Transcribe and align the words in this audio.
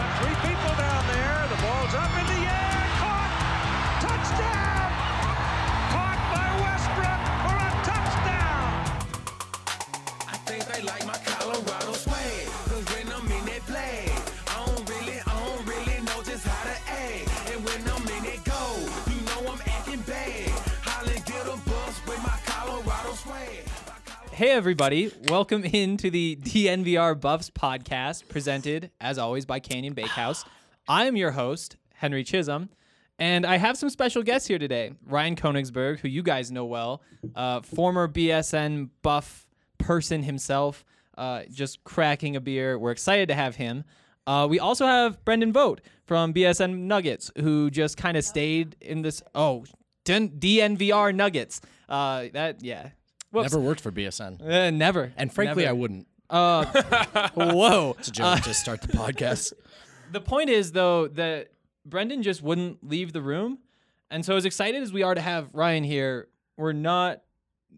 got 0.00 0.10
three 0.20 0.36
people 0.48 0.72
down 0.76 1.02
there. 1.12 1.38
The 1.52 1.58
ball's 1.62 1.94
up 1.94 2.12
in 2.20 2.26
the 2.32 2.40
air. 2.48 2.80
Caught. 3.00 3.32
Touchdown. 4.06 4.88
Caught 5.92 6.20
by 6.32 6.48
Westbrook 6.64 7.22
for 7.44 7.56
a 7.68 7.72
touchdown. 7.90 8.68
I 10.34 10.36
think 10.46 10.64
they 10.70 10.82
like 10.82 11.04
my 11.06 11.18
Colorado 11.30 11.92
swag. 11.92 12.59
Hey, 24.40 24.52
everybody. 24.52 25.12
Welcome 25.28 25.64
into 25.66 26.08
the 26.08 26.34
DNVR 26.36 27.20
Buffs 27.20 27.50
podcast, 27.50 28.26
presented, 28.26 28.90
as 28.98 29.18
always, 29.18 29.44
by 29.44 29.60
Canyon 29.60 29.92
Bakehouse. 29.92 30.46
I 30.88 31.04
am 31.04 31.14
your 31.14 31.32
host, 31.32 31.76
Henry 31.92 32.24
Chisholm, 32.24 32.70
and 33.18 33.44
I 33.44 33.58
have 33.58 33.76
some 33.76 33.90
special 33.90 34.22
guests 34.22 34.48
here 34.48 34.58
today. 34.58 34.92
Ryan 35.04 35.36
Koenigsberg, 35.36 35.98
who 35.98 36.08
you 36.08 36.22
guys 36.22 36.50
know 36.50 36.64
well, 36.64 37.02
uh, 37.34 37.60
former 37.60 38.08
BSN 38.08 38.88
Buff 39.02 39.46
person 39.76 40.22
himself, 40.22 40.86
uh, 41.18 41.42
just 41.50 41.84
cracking 41.84 42.34
a 42.34 42.40
beer. 42.40 42.78
We're 42.78 42.92
excited 42.92 43.28
to 43.28 43.34
have 43.34 43.56
him. 43.56 43.84
Uh, 44.26 44.46
we 44.48 44.58
also 44.58 44.86
have 44.86 45.22
Brendan 45.26 45.52
Vogt 45.52 45.82
from 46.06 46.32
BSN 46.32 46.78
Nuggets, 46.78 47.30
who 47.36 47.70
just 47.70 47.98
kind 47.98 48.16
of 48.16 48.24
stayed 48.24 48.74
in 48.80 49.02
this. 49.02 49.22
Oh, 49.34 49.66
DNVR 50.06 51.14
Nuggets. 51.14 51.60
Uh, 51.90 52.28
that, 52.32 52.64
yeah. 52.64 52.88
Whoops. 53.32 53.52
Never 53.52 53.62
worked 53.64 53.80
for 53.80 53.90
BSN. 53.92 54.42
Uh, 54.42 54.70
never. 54.70 55.12
And 55.16 55.32
frankly, 55.32 55.62
Never. 55.64 55.70
I 55.70 55.78
wouldn't. 55.78 56.06
Uh, 56.28 56.64
whoa. 57.34 57.96
It's 57.98 58.08
a 58.08 58.12
joke 58.12 58.40
to 58.42 58.54
start 58.54 58.82
the 58.82 58.88
podcast. 58.88 59.52
The 60.12 60.20
point 60.20 60.50
is, 60.50 60.72
though, 60.72 61.06
that 61.06 61.52
Brendan 61.86 62.24
just 62.24 62.42
wouldn't 62.42 62.82
leave 62.82 63.12
the 63.12 63.22
room. 63.22 63.58
And 64.10 64.24
so, 64.24 64.34
as 64.34 64.44
excited 64.44 64.82
as 64.82 64.92
we 64.92 65.04
are 65.04 65.14
to 65.14 65.20
have 65.20 65.54
Ryan 65.54 65.84
here, 65.84 66.26
we're 66.56 66.72
not 66.72 67.20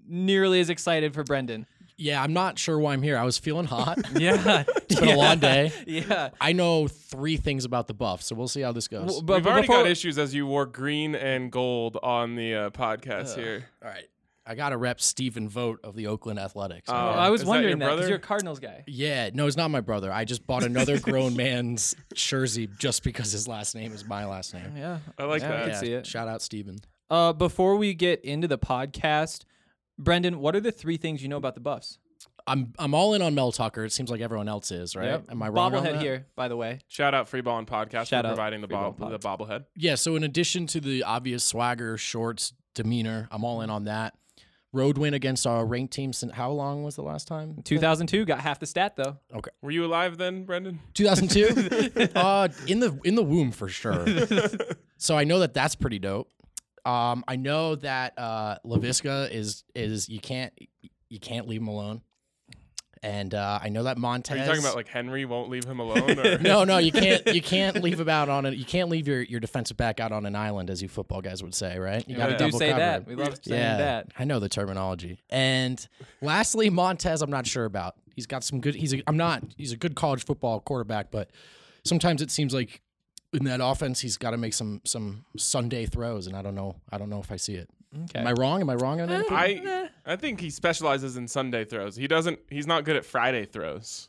nearly 0.08 0.58
as 0.60 0.70
excited 0.70 1.12
for 1.12 1.24
Brendan. 1.24 1.66
Yeah, 1.98 2.22
I'm 2.22 2.32
not 2.32 2.58
sure 2.58 2.78
why 2.78 2.94
I'm 2.94 3.02
here. 3.02 3.18
I 3.18 3.24
was 3.24 3.36
feeling 3.36 3.66
hot. 3.66 3.98
Yeah. 4.18 4.64
It's 4.66 4.98
been 4.98 5.10
a 5.10 5.16
long 5.18 5.40
day. 5.40 5.72
Yeah. 5.86 6.30
I 6.40 6.52
know 6.54 6.88
three 6.88 7.36
things 7.36 7.66
about 7.66 7.86
the 7.86 7.92
buff, 7.94 8.22
so 8.22 8.34
we'll 8.34 8.48
see 8.48 8.62
how 8.62 8.72
this 8.72 8.88
goes. 8.88 9.02
W- 9.08 9.22
But 9.22 9.36
We've 9.36 9.46
already 9.46 9.66
before- 9.66 9.82
got 9.82 9.86
issues 9.90 10.16
as 10.16 10.34
you 10.34 10.46
wore 10.46 10.64
green 10.64 11.14
and 11.14 11.52
gold 11.52 11.98
on 12.02 12.34
the 12.34 12.54
uh, 12.54 12.70
podcast 12.70 13.34
here. 13.36 13.66
All 13.84 13.90
right. 13.90 14.04
I 14.44 14.54
got 14.56 14.70
to 14.70 14.76
rep 14.76 15.00
Stephen 15.00 15.48
Vogt 15.48 15.84
of 15.84 15.94
the 15.94 16.08
Oakland 16.08 16.38
Athletics. 16.40 16.88
Oh. 16.88 16.94
I 16.94 17.30
was 17.30 17.42
Is 17.42 17.44
that 17.44 17.50
wondering 17.50 17.78
your 17.78 17.78
that 17.78 17.84
because 17.84 17.96
brother? 17.98 18.08
you're 18.08 18.16
a 18.18 18.20
Cardinals 18.20 18.58
guy. 18.58 18.82
yeah, 18.88 19.30
no, 19.32 19.46
it's 19.46 19.56
not 19.56 19.70
my 19.70 19.80
brother. 19.80 20.12
I 20.12 20.24
just 20.24 20.46
bought 20.46 20.64
another 20.64 20.98
grown 20.98 21.36
man's 21.36 21.94
jersey 22.14 22.68
just 22.78 23.04
because 23.04 23.30
his 23.32 23.46
last 23.46 23.74
name 23.74 23.92
is 23.92 24.04
my 24.04 24.24
last 24.26 24.52
name. 24.54 24.76
Yeah. 24.76 24.98
I 25.18 25.24
like 25.24 25.42
Yeah, 25.42 25.48
that. 25.48 25.56
I 25.56 25.60
can 25.62 25.70
Yeah, 25.70 25.78
see 25.80 25.92
it. 25.92 26.06
Shout 26.06 26.26
out 26.28 26.42
Stephen. 26.42 26.78
Uh, 27.08 27.32
before 27.32 27.76
we 27.76 27.94
get 27.94 28.24
into 28.24 28.48
the 28.48 28.58
podcast, 28.58 29.44
Brendan, 29.98 30.40
what 30.40 30.56
are 30.56 30.60
the 30.60 30.72
three 30.72 30.96
things 30.96 31.22
you 31.22 31.28
know 31.28 31.36
about 31.36 31.54
the 31.54 31.60
Buffs? 31.60 31.98
I'm 32.46 32.72
I'm 32.78 32.92
all 32.94 33.14
in 33.14 33.22
on 33.22 33.36
Mel 33.36 33.52
Tucker. 33.52 33.84
It 33.84 33.92
seems 33.92 34.10
like 34.10 34.20
everyone 34.20 34.48
else 34.48 34.72
is, 34.72 34.96
right? 34.96 35.06
Yep. 35.06 35.26
Am 35.30 35.42
I 35.42 35.48
wrong? 35.48 35.72
on 35.74 35.82
Bobblehead 35.84 35.92
that? 35.92 36.02
here, 36.02 36.26
by 36.34 36.48
the 36.48 36.56
way. 36.56 36.80
Shout 36.88 37.14
out 37.14 37.28
Free 37.28 37.40
Ball 37.40 37.58
and 37.58 37.66
Podcast 37.68 38.06
Shout 38.08 38.08
for 38.08 38.16
out 38.16 38.24
providing 38.34 38.62
the, 38.62 38.66
Free 38.66 38.74
bob- 38.76 39.00
and 39.00 39.12
the 39.12 39.18
bobblehead. 39.20 39.66
Yeah, 39.76 39.94
so 39.94 40.16
in 40.16 40.24
addition 40.24 40.66
to 40.68 40.80
the 40.80 41.04
obvious 41.04 41.44
swagger, 41.44 41.96
shorts, 41.96 42.52
demeanor, 42.74 43.28
I'm 43.30 43.44
all 43.44 43.60
in 43.60 43.70
on 43.70 43.84
that. 43.84 44.14
Road 44.72 44.96
win 44.96 45.12
against 45.12 45.46
our 45.46 45.66
ranked 45.66 45.92
team. 45.92 46.12
Since 46.12 46.32
how 46.32 46.50
long 46.50 46.82
was 46.82 46.96
the 46.96 47.02
last 47.02 47.28
time? 47.28 47.60
2002 47.64 48.24
got 48.24 48.40
half 48.40 48.58
the 48.58 48.66
stat 48.66 48.96
though. 48.96 49.18
Okay, 49.34 49.50
Were 49.60 49.70
you 49.70 49.84
alive 49.84 50.16
then, 50.16 50.44
Brendan? 50.44 50.80
2002. 50.94 52.08
uh, 52.14 52.48
in 52.66 52.80
the 52.80 52.98
in 53.04 53.14
the 53.14 53.22
womb 53.22 53.52
for 53.52 53.68
sure. 53.68 54.06
so 54.96 55.16
I 55.16 55.24
know 55.24 55.40
that 55.40 55.52
that's 55.54 55.74
pretty 55.74 55.98
dope. 55.98 56.28
Um, 56.84 57.22
I 57.28 57.36
know 57.36 57.76
that 57.76 58.18
uh, 58.18 58.58
Laviska 58.64 59.30
is 59.30 59.64
is 59.74 60.08
you 60.08 60.20
can't 60.20 60.52
you 61.08 61.20
can't 61.20 61.46
leave 61.46 61.60
him 61.60 61.68
alone, 61.68 62.00
and 63.02 63.34
uh, 63.34 63.58
I 63.60 63.68
know 63.68 63.82
that 63.84 63.98
Montez. 63.98 64.36
Are 64.36 64.40
you 64.40 64.46
talking 64.46 64.62
about 64.62 64.76
like 64.76 64.86
Henry 64.86 65.24
won't 65.24 65.50
leave 65.50 65.64
him 65.64 65.80
alone? 65.80 66.18
Or? 66.18 66.38
no, 66.40 66.62
no, 66.62 66.78
you 66.78 66.92
can't. 66.92 67.22
You 67.32 67.40
can't 67.40 67.82
leave 67.82 67.98
him 67.98 68.08
out 68.08 68.28
on 68.28 68.44
it. 68.46 68.54
You 68.54 68.64
can't 68.64 68.90
leave 68.90 69.08
your, 69.08 69.22
your 69.22 69.40
defensive 69.40 69.76
back 69.76 70.00
out 70.00 70.12
on 70.12 70.26
an 70.26 70.36
island, 70.36 70.68
as 70.68 70.82
you 70.82 70.88
football 70.88 71.22
guys 71.22 71.42
would 71.42 71.54
say, 71.54 71.78
right? 71.78 72.06
You 72.06 72.16
gotta 72.16 72.32
do 72.32 72.38
double 72.38 72.58
say 72.58 72.68
cover 72.68 72.80
that. 72.80 73.02
him. 73.02 73.08
We 73.08 73.14
love 73.14 73.38
saying 73.42 73.60
yeah, 73.60 73.76
that. 73.78 74.12
I 74.18 74.24
know 74.24 74.38
the 74.38 74.48
terminology. 74.48 75.18
And 75.30 75.86
lastly, 76.20 76.68
Montez, 76.68 77.22
I'm 77.22 77.30
not 77.30 77.46
sure 77.46 77.64
about. 77.64 77.96
He's 78.14 78.26
got 78.26 78.44
some 78.44 78.60
good. 78.60 78.74
He's. 78.74 78.92
A, 78.92 79.02
I'm 79.06 79.16
not. 79.16 79.42
He's 79.56 79.72
a 79.72 79.76
good 79.76 79.94
college 79.94 80.24
football 80.24 80.60
quarterback, 80.60 81.10
but 81.10 81.30
sometimes 81.84 82.20
it 82.22 82.30
seems 82.30 82.52
like 82.52 82.82
in 83.32 83.44
that 83.44 83.60
offense, 83.62 84.00
he's 84.00 84.16
got 84.16 84.32
to 84.32 84.36
make 84.36 84.54
some 84.54 84.80
some 84.84 85.24
Sunday 85.36 85.86
throws, 85.86 86.26
and 86.26 86.36
I 86.36 86.42
don't 86.42 86.54
know. 86.54 86.76
I 86.90 86.98
don't 86.98 87.08
know 87.08 87.20
if 87.20 87.32
I 87.32 87.36
see 87.36 87.54
it. 87.54 87.70
Okay. 88.04 88.20
Am 88.20 88.26
I 88.26 88.32
wrong? 88.32 88.60
Am 88.60 88.70
I 88.70 88.74
wrong 88.74 89.00
on 89.00 89.10
anything? 89.10 89.36
I 89.36 89.88
I 90.06 90.16
think 90.16 90.40
he 90.40 90.50
specializes 90.50 91.16
in 91.16 91.28
Sunday 91.28 91.64
throws. 91.64 91.94
He 91.96 92.06
doesn't. 92.08 92.38
He's 92.50 92.66
not 92.66 92.84
good 92.84 92.96
at 92.96 93.04
Friday 93.04 93.44
throws. 93.44 94.08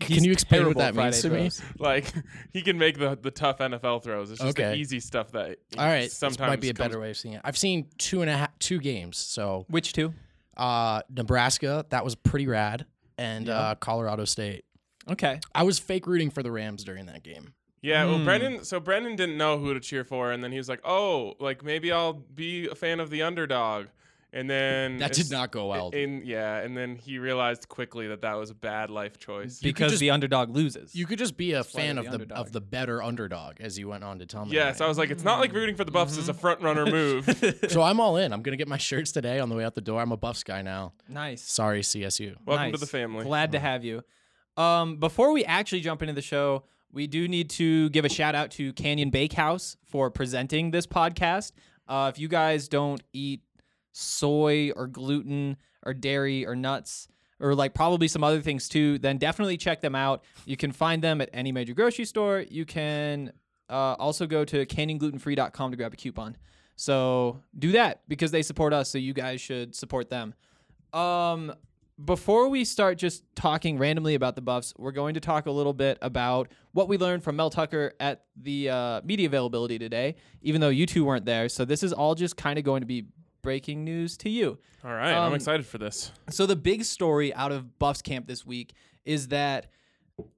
Can 0.00 0.24
you 0.24 0.32
explain 0.32 0.62
what 0.66 0.76
terrible 0.76 0.80
that 0.80 0.94
means 0.96 1.22
to 1.22 1.28
Friday 1.30 1.44
me? 1.44 1.50
Like 1.78 2.12
he 2.52 2.62
can 2.62 2.78
make 2.78 2.98
the 2.98 3.16
the 3.20 3.30
tough 3.30 3.58
NFL 3.58 4.02
throws. 4.02 4.30
It's 4.32 4.40
just 4.40 4.56
the 4.56 4.74
easy 4.74 4.98
stuff 4.98 5.30
that. 5.32 5.58
All 5.78 5.86
right, 5.86 6.10
Sometimes 6.10 6.36
this 6.38 6.46
might 6.48 6.60
be 6.60 6.68
a 6.70 6.74
comes- 6.74 6.88
better 6.88 7.00
way 7.00 7.10
of 7.10 7.16
seeing 7.16 7.34
it. 7.34 7.40
I've 7.44 7.56
seen 7.56 7.86
two 7.98 8.20
and 8.20 8.28
a 8.30 8.36
half 8.36 8.58
two 8.58 8.80
games, 8.80 9.16
so 9.16 9.66
Which 9.68 9.92
two? 9.92 10.12
uh, 10.56 11.02
Nebraska. 11.08 11.86
That 11.90 12.04
was 12.04 12.16
pretty 12.16 12.48
rad, 12.48 12.86
and 13.18 13.48
uh, 13.48 13.76
Colorado 13.78 14.24
State. 14.24 14.64
Okay. 15.08 15.38
I 15.54 15.62
was 15.62 15.78
fake 15.78 16.06
rooting 16.08 16.30
for 16.30 16.42
the 16.42 16.50
Rams 16.50 16.82
during 16.82 17.06
that 17.06 17.22
game. 17.22 17.52
Yeah, 17.84 18.06
well, 18.06 18.18
Hmm. 18.18 18.24
Brendan. 18.24 18.64
So 18.64 18.80
Brendan 18.80 19.14
didn't 19.14 19.36
know 19.36 19.58
who 19.58 19.74
to 19.74 19.80
cheer 19.80 20.04
for, 20.04 20.32
and 20.32 20.42
then 20.42 20.50
he 20.52 20.58
was 20.58 20.68
like, 20.70 20.80
"Oh, 20.84 21.34
like 21.38 21.62
maybe 21.62 21.92
I'll 21.92 22.14
be 22.14 22.66
a 22.66 22.74
fan 22.74 22.98
of 22.98 23.10
the 23.10 23.22
underdog." 23.22 23.86
And 24.32 24.50
then 24.50 24.96
That 24.96 25.12
did 25.12 25.30
not 25.30 25.52
go 25.52 25.68
well. 25.68 25.90
And 25.94 26.26
yeah, 26.26 26.56
and 26.56 26.76
then 26.76 26.96
he 26.96 27.18
realized 27.20 27.68
quickly 27.68 28.08
that 28.08 28.22
that 28.22 28.34
was 28.34 28.50
a 28.50 28.54
bad 28.54 28.90
life 28.90 29.16
choice. 29.18 29.60
Because 29.60 29.92
just- 29.92 30.00
the 30.00 30.10
underdog 30.10 30.48
loses. 30.50 30.92
You 30.94 31.06
could 31.06 31.18
just 31.20 31.36
be 31.36 31.52
a 31.52 31.58
why 31.58 31.62
fan 31.62 31.98
of 31.98 32.10
the 32.10 32.18
the 32.18 32.34
of 32.34 32.50
the 32.50 32.60
better 32.60 33.00
underdog, 33.02 33.60
as 33.60 33.78
you 33.78 33.86
went 33.88 34.02
on 34.02 34.18
to 34.18 34.26
tell 34.26 34.44
me. 34.46 34.56
yeah, 34.56 34.72
so 34.72 34.86
I 34.86 34.88
was 34.88 34.98
like, 34.98 35.10
it's 35.10 35.22
not 35.22 35.38
like 35.38 35.52
rooting 35.52 35.76
for 35.76 35.84
the 35.84 35.92
Buffs 35.92 36.16
is 36.16 36.28
a 36.28 36.34
front 36.34 36.62
runner 36.62 36.84
move. 36.86 37.26
so 37.68 37.82
I'm 37.82 38.00
all 38.00 38.16
in. 38.16 38.32
I'm 38.32 38.42
gonna 38.42 38.56
get 38.56 38.66
my 38.66 38.78
shirts 38.78 39.12
today 39.12 39.38
on 39.38 39.50
the 39.50 39.54
way 39.54 39.64
out 39.64 39.74
the 39.76 39.80
door. 39.82 40.00
I'm 40.00 40.10
a 40.10 40.16
Buffs 40.16 40.42
guy 40.42 40.62
now. 40.62 40.94
nice. 41.08 41.42
Sorry, 41.42 41.82
CSU. 41.82 42.34
Welcome 42.46 42.72
to 42.72 42.78
the 42.78 42.86
family. 42.86 43.24
Glad 43.24 43.52
to 43.52 43.60
have 43.60 43.84
you. 43.84 44.02
Um, 44.56 44.96
before 44.96 45.32
we 45.32 45.44
actually 45.44 45.80
jump 45.82 46.00
into 46.02 46.14
the 46.14 46.22
show, 46.22 46.64
we 46.94 47.08
do 47.08 47.26
need 47.26 47.50
to 47.50 47.90
give 47.90 48.04
a 48.04 48.08
shout 48.08 48.34
out 48.36 48.52
to 48.52 48.72
Canyon 48.72 49.10
Bakehouse 49.10 49.76
for 49.84 50.10
presenting 50.10 50.70
this 50.70 50.86
podcast. 50.86 51.50
Uh, 51.88 52.10
if 52.14 52.20
you 52.20 52.28
guys 52.28 52.68
don't 52.68 53.02
eat 53.12 53.42
soy 53.92 54.70
or 54.76 54.86
gluten 54.86 55.56
or 55.84 55.92
dairy 55.92 56.46
or 56.46 56.54
nuts 56.54 57.08
or 57.40 57.54
like 57.54 57.74
probably 57.74 58.06
some 58.06 58.22
other 58.22 58.40
things 58.40 58.68
too, 58.68 58.98
then 58.98 59.18
definitely 59.18 59.56
check 59.56 59.80
them 59.80 59.96
out. 59.96 60.22
You 60.46 60.56
can 60.56 60.70
find 60.70 61.02
them 61.02 61.20
at 61.20 61.30
any 61.32 61.50
major 61.50 61.74
grocery 61.74 62.04
store. 62.04 62.44
You 62.48 62.64
can 62.64 63.32
uh, 63.68 63.94
also 63.98 64.26
go 64.26 64.44
to 64.44 64.64
canyonglutenfree.com 64.64 65.70
to 65.72 65.76
grab 65.76 65.92
a 65.92 65.96
coupon. 65.96 66.36
So 66.76 67.42
do 67.58 67.72
that 67.72 68.02
because 68.06 68.30
they 68.30 68.42
support 68.42 68.72
us. 68.72 68.88
So 68.88 68.98
you 68.98 69.12
guys 69.12 69.40
should 69.40 69.74
support 69.74 70.10
them. 70.10 70.34
Um, 70.92 71.52
before 72.02 72.48
we 72.48 72.64
start 72.64 72.98
just 72.98 73.22
talking 73.36 73.78
randomly 73.78 74.14
about 74.14 74.34
the 74.34 74.40
buffs, 74.40 74.74
we're 74.76 74.92
going 74.92 75.14
to 75.14 75.20
talk 75.20 75.46
a 75.46 75.50
little 75.50 75.72
bit 75.72 75.98
about 76.02 76.48
what 76.72 76.88
we 76.88 76.98
learned 76.98 77.22
from 77.22 77.36
Mel 77.36 77.50
Tucker 77.50 77.92
at 78.00 78.24
the 78.36 78.68
uh, 78.70 79.00
media 79.04 79.26
availability 79.26 79.78
today, 79.78 80.16
even 80.42 80.60
though 80.60 80.70
you 80.70 80.86
two 80.86 81.04
weren't 81.04 81.24
there. 81.24 81.48
So 81.48 81.64
this 81.64 81.82
is 81.82 81.92
all 81.92 82.14
just 82.14 82.36
kind 82.36 82.58
of 82.58 82.64
going 82.64 82.80
to 82.80 82.86
be 82.86 83.06
breaking 83.42 83.84
news 83.84 84.16
to 84.18 84.30
you. 84.30 84.58
All 84.84 84.90
right, 84.90 85.12
Um, 85.14 85.24
I'm 85.28 85.34
excited 85.34 85.66
for 85.66 85.78
this. 85.78 86.10
So 86.30 86.46
the 86.46 86.56
big 86.56 86.84
story 86.84 87.32
out 87.34 87.52
of 87.52 87.78
Buffs 87.78 88.02
camp 88.02 88.26
this 88.26 88.44
week 88.44 88.72
is 89.04 89.28
that 89.28 89.66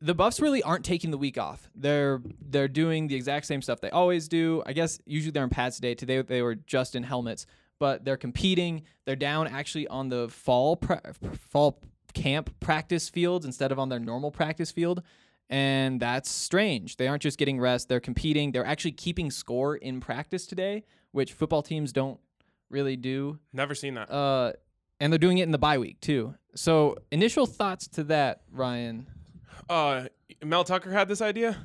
the 0.00 0.14
Buffs 0.14 0.40
really 0.40 0.62
aren't 0.62 0.84
taking 0.84 1.10
the 1.10 1.18
week 1.18 1.38
off. 1.38 1.70
They're 1.74 2.20
they're 2.40 2.68
doing 2.68 3.08
the 3.08 3.14
exact 3.14 3.46
same 3.46 3.60
stuff 3.62 3.80
they 3.80 3.90
always 3.90 4.26
do. 4.28 4.62
I 4.66 4.72
guess 4.72 4.98
usually 5.06 5.30
they're 5.32 5.44
in 5.44 5.50
pads 5.50 5.76
today. 5.76 5.94
Today 5.94 6.20
they 6.22 6.42
were 6.42 6.54
just 6.54 6.94
in 6.94 7.02
helmets, 7.02 7.46
but 7.78 8.04
they're 8.04 8.16
competing. 8.16 8.82
They're 9.04 9.16
down 9.16 9.46
actually 9.48 9.86
on 9.88 10.08
the 10.08 10.28
fall 10.28 10.76
pra- 10.76 11.02
fall 11.50 11.80
camp 12.14 12.50
practice 12.60 13.08
fields 13.08 13.44
instead 13.44 13.72
of 13.72 13.78
on 13.78 13.88
their 13.88 13.98
normal 14.00 14.30
practice 14.30 14.70
field. 14.70 15.02
And 15.48 16.00
that's 16.00 16.30
strange. 16.30 16.96
They 16.96 17.06
aren't 17.06 17.22
just 17.22 17.38
getting 17.38 17.60
rest, 17.60 17.88
they're 17.88 18.00
competing. 18.00 18.52
They're 18.52 18.66
actually 18.66 18.92
keeping 18.92 19.30
score 19.30 19.76
in 19.76 20.00
practice 20.00 20.46
today, 20.46 20.84
which 21.12 21.32
football 21.34 21.62
teams 21.62 21.92
don't 21.92 22.18
really 22.70 22.96
do. 22.96 23.38
Never 23.52 23.74
seen 23.74 23.94
that. 23.94 24.10
Uh, 24.10 24.52
and 24.98 25.12
they're 25.12 25.18
doing 25.18 25.38
it 25.38 25.44
in 25.44 25.52
the 25.52 25.58
bye 25.58 25.78
week 25.78 26.00
too. 26.00 26.34
So, 26.56 26.96
initial 27.12 27.46
thoughts 27.46 27.86
to 27.88 28.04
that, 28.04 28.40
Ryan? 28.50 29.06
Uh, 29.68 30.06
Mel 30.42 30.64
Tucker 30.64 30.90
had 30.90 31.06
this 31.06 31.20
idea. 31.20 31.56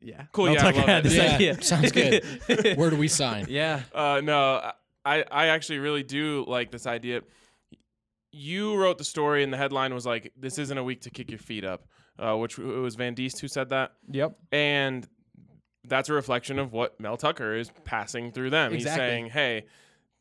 Yeah. 0.00 0.22
Cool, 0.32 0.46
Mel 0.46 0.54
yeah, 0.54 0.60
I 0.60 0.64
Tucker 0.64 0.78
love 0.78 0.88
had 0.88 1.06
it. 1.06 1.08
this 1.10 1.16
Yeah, 1.18 1.34
idea. 1.34 1.62
sounds 1.62 1.92
good. 1.92 2.24
Where 2.78 2.88
do 2.90 2.96
we 2.96 3.06
sign? 3.06 3.46
yeah. 3.50 3.82
Uh, 3.94 4.20
no, 4.24 4.72
I 5.18 5.24
I 5.30 5.46
actually 5.46 5.78
really 5.78 6.02
do 6.02 6.44
like 6.46 6.70
this 6.70 6.86
idea. 6.86 7.22
You 8.32 8.76
wrote 8.76 8.98
the 8.98 9.04
story, 9.04 9.42
and 9.42 9.52
the 9.52 9.56
headline 9.56 9.92
was 9.92 10.06
like, 10.06 10.32
"This 10.36 10.58
isn't 10.58 10.76
a 10.78 10.84
week 10.84 11.00
to 11.02 11.10
kick 11.10 11.30
your 11.30 11.38
feet 11.38 11.64
up," 11.64 11.86
uh, 12.18 12.36
which 12.36 12.58
it 12.58 12.64
was 12.64 12.94
Van 12.94 13.14
Diest 13.14 13.40
who 13.40 13.48
said 13.48 13.70
that, 13.70 13.92
Yep. 14.10 14.38
and 14.52 15.08
that's 15.84 16.08
a 16.08 16.12
reflection 16.12 16.58
of 16.58 16.72
what 16.72 17.00
Mel 17.00 17.16
Tucker 17.16 17.54
is 17.56 17.70
passing 17.84 18.30
through 18.30 18.50
them. 18.50 18.72
Exactly. 18.72 18.78
He's 19.04 19.10
saying, 19.10 19.26
"Hey, 19.30 19.64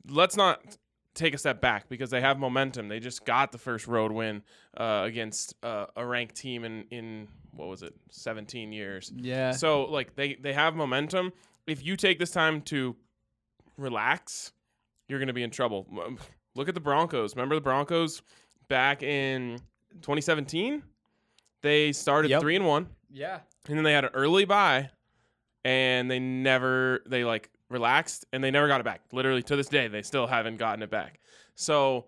let's 0.09 0.35
not." 0.35 0.77
Take 1.15 1.33
a 1.33 1.37
step 1.39 1.59
back 1.59 1.89
because 1.89 2.11
they 2.11 2.21
have 2.21 2.37
momentum. 2.39 2.87
They 2.87 2.99
just 2.99 3.25
got 3.25 3.51
the 3.51 3.57
first 3.57 3.87
road 3.87 4.11
win 4.11 4.41
uh, 4.77 5.01
against 5.05 5.53
uh, 5.63 5.87
a 5.97 6.05
ranked 6.05 6.35
team 6.35 6.63
in, 6.63 6.85
in 6.91 7.27
what 7.51 7.67
was 7.67 7.81
it, 7.81 7.93
17 8.11 8.71
years. 8.71 9.11
Yeah. 9.17 9.51
So 9.51 9.85
like 9.85 10.15
they 10.15 10.35
they 10.35 10.53
have 10.53 10.75
momentum. 10.75 11.33
If 11.67 11.83
you 11.83 11.97
take 11.97 12.19
this 12.19 12.29
time 12.31 12.61
to 12.73 12.95
relax, 13.75 14.53
you're 15.09 15.19
going 15.19 15.27
to 15.27 15.33
be 15.33 15.43
in 15.43 15.49
trouble. 15.49 15.85
Look 16.55 16.69
at 16.69 16.75
the 16.75 16.79
Broncos. 16.81 17.35
Remember 17.35 17.55
the 17.55 17.61
Broncos 17.61 18.21
back 18.69 19.03
in 19.03 19.59
2017? 20.01 20.83
They 21.61 21.91
started 21.91 22.31
Yep. 22.31 22.41
3 22.41 22.55
and 22.57 22.65
1 22.65 22.87
yeah. 23.11 23.39
and 23.67 23.77
then 23.77 23.83
they 23.83 23.91
had 23.91 24.05
an 24.05 24.11
early 24.13 24.45
bye 24.45 24.89
and 25.65 26.09
they 26.09 26.19
never 26.19 27.01
they 27.05 27.25
like 27.25 27.49
relaxed 27.69 28.25
and 28.31 28.41
they 28.43 28.49
never 28.51 28.67
got 28.69 28.79
it 28.79 28.85
back. 28.85 29.01
Literally 29.11 29.43
to 29.43 29.55
this 29.57 29.67
day 29.67 29.87
they 29.89 30.01
still 30.01 30.25
haven't 30.27 30.57
gotten 30.57 30.81
it 30.83 30.89
back. 30.89 31.19
So 31.55 32.05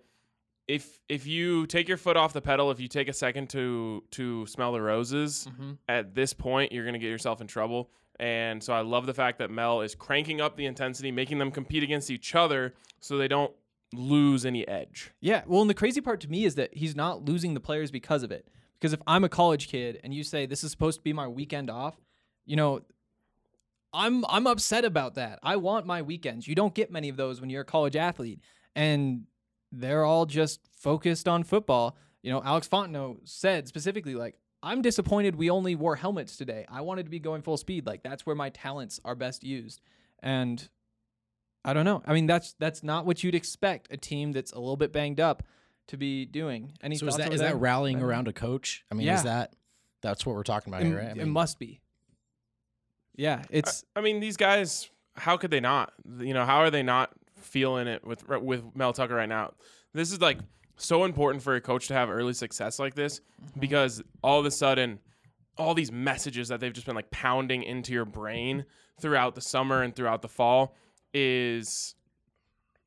if 0.69 1.00
if 1.09 1.27
you 1.27 1.68
take 1.68 1.89
your 1.89 1.97
foot 1.97 2.15
off 2.15 2.31
the 2.31 2.42
pedal, 2.42 2.71
if 2.71 2.80
you 2.80 2.88
take 2.88 3.09
a 3.09 3.13
second 3.13 3.50
to 3.50 4.04
to 4.12 4.45
smell 4.45 4.71
the 4.71 4.81
roses, 4.81 5.47
Mhm. 5.59 5.77
at 5.89 6.15
this 6.15 6.33
point 6.33 6.71
you're 6.71 6.86
going 6.86 6.94
to 6.94 7.00
get 7.00 7.09
yourself 7.09 7.42
in 7.42 7.47
trouble. 7.47 7.92
And 8.19 8.61
so 8.63 8.73
I 8.73 8.81
love 8.81 9.05
the 9.05 9.13
fact 9.13 9.39
that 9.39 9.49
Mel 9.49 9.81
is 9.81 9.95
cranking 9.95 10.41
up 10.41 10.55
the 10.55 10.65
intensity, 10.65 11.11
making 11.11 11.39
them 11.39 11.51
compete 11.51 11.83
against 11.83 12.11
each 12.11 12.35
other 12.35 12.73
so 12.99 13.17
they 13.17 13.27
don't 13.27 13.51
lose 13.93 14.45
any 14.45 14.67
edge. 14.67 15.11
Yeah. 15.21 15.41
Well, 15.47 15.61
and 15.61 15.69
the 15.69 15.75
crazy 15.75 16.01
part 16.01 16.21
to 16.21 16.29
me 16.29 16.45
is 16.45 16.55
that 16.55 16.75
he's 16.75 16.95
not 16.95 17.25
losing 17.25 17.53
the 17.53 17.59
players 17.59 17.91
because 17.91 18.23
of 18.23 18.31
it. 18.31 18.47
Because 18.79 18.93
if 18.93 19.01
I'm 19.05 19.23
a 19.23 19.29
college 19.29 19.67
kid 19.67 19.99
and 20.03 20.13
you 20.13 20.23
say 20.23 20.45
this 20.45 20.63
is 20.63 20.71
supposed 20.71 20.99
to 20.99 21.03
be 21.03 21.13
my 21.13 21.27
weekend 21.27 21.69
off, 21.69 21.99
you 22.45 22.55
know, 22.55 22.81
I'm 23.93 24.25
I'm 24.29 24.47
upset 24.47 24.85
about 24.85 25.15
that. 25.15 25.39
I 25.43 25.57
want 25.57 25.85
my 25.85 26.01
weekends. 26.01 26.47
You 26.47 26.55
don't 26.55 26.73
get 26.73 26.91
many 26.91 27.09
of 27.09 27.17
those 27.17 27.41
when 27.41 27.49
you're 27.49 27.61
a 27.61 27.65
college 27.65 27.95
athlete, 27.95 28.39
and 28.75 29.23
they're 29.71 30.05
all 30.05 30.25
just 30.25 30.61
focused 30.75 31.27
on 31.27 31.43
football. 31.43 31.97
You 32.23 32.31
know, 32.31 32.41
Alex 32.43 32.67
Fontenot 32.67 33.27
said 33.27 33.67
specifically, 33.67 34.15
like, 34.15 34.35
I'm 34.63 34.81
disappointed 34.81 35.35
we 35.35 35.49
only 35.49 35.75
wore 35.75 35.95
helmets 35.95 36.37
today. 36.37 36.65
I 36.69 36.81
wanted 36.81 37.03
to 37.03 37.09
be 37.09 37.19
going 37.19 37.41
full 37.41 37.57
speed. 37.57 37.85
Like, 37.87 38.03
that's 38.03 38.25
where 38.25 38.35
my 38.35 38.49
talents 38.49 38.99
are 39.03 39.15
best 39.15 39.43
used. 39.43 39.81
And 40.19 40.67
I 41.65 41.73
don't 41.73 41.85
know. 41.85 42.03
I 42.05 42.13
mean, 42.13 42.27
that's 42.27 42.53
that's 42.59 42.83
not 42.83 43.05
what 43.05 43.23
you'd 43.23 43.35
expect 43.35 43.87
a 43.91 43.97
team 43.97 44.31
that's 44.31 44.51
a 44.51 44.59
little 44.59 44.77
bit 44.77 44.91
banged 44.93 45.19
up 45.19 45.43
to 45.87 45.97
be 45.97 46.25
doing. 46.25 46.73
Any 46.81 46.95
So 46.95 47.07
is 47.07 47.13
thoughts 47.13 47.17
that 47.17 47.27
over 47.27 47.33
is 47.35 47.41
there? 47.41 47.51
that 47.51 47.57
rallying 47.57 47.97
Ryan? 47.97 48.07
around 48.09 48.27
a 48.27 48.33
coach? 48.33 48.83
I 48.91 48.95
mean, 48.95 49.07
Yeah. 49.07 49.15
is 49.15 49.23
that 49.23 49.55
that's 50.01 50.25
what 50.25 50.35
we're 50.35 50.43
talking 50.43 50.71
about 50.73 50.83
It, 50.83 50.87
here, 50.87 50.97
right? 50.97 51.17
I 51.17 51.21
it 51.21 51.27
must 51.27 51.59
be. 51.59 51.81
Yeah, 53.15 53.43
it's 53.49 53.83
I 53.95 54.01
mean, 54.01 54.19
these 54.19 54.37
guys, 54.37 54.89
how 55.15 55.37
could 55.37 55.51
they 55.51 55.59
not? 55.59 55.91
You 56.19 56.33
know, 56.33 56.45
how 56.45 56.57
are 56.59 56.69
they 56.71 56.83
not 56.83 57.11
feeling 57.35 57.87
it 57.87 58.05
with 58.05 58.27
with 58.27 58.63
Mel 58.75 58.93
Tucker 58.93 59.15
right 59.15 59.29
now? 59.29 59.53
This 59.93 60.11
is 60.11 60.21
like 60.21 60.39
so 60.86 61.04
important 61.04 61.44
for 61.44 61.56
a 61.56 61.62
coach 61.62 61.88
to 61.88 61.94
have 61.94 62.10
early 62.10 62.33
success 62.33 62.80
like 62.80 62.95
this 62.95 63.19
mm-hmm. 63.19 63.60
because 63.60 64.01
all 64.24 64.39
of 64.39 64.45
a 64.45 64.51
sudden, 64.51 65.00
all 65.57 65.74
these 65.74 65.92
messages 65.92 66.48
that 66.48 66.60
they've 66.60 66.74
just 66.74 66.86
been 66.86 66.95
like 66.95 67.12
pounding 67.12 67.63
into 67.63 67.94
your 67.94 68.06
brain 68.06 68.66
throughout 69.00 69.36
the 69.36 69.42
summer 69.42 69.81
and 69.81 69.95
throughout 69.95 70.22
the 70.22 70.28
fall 70.28 70.75
is 71.13 71.95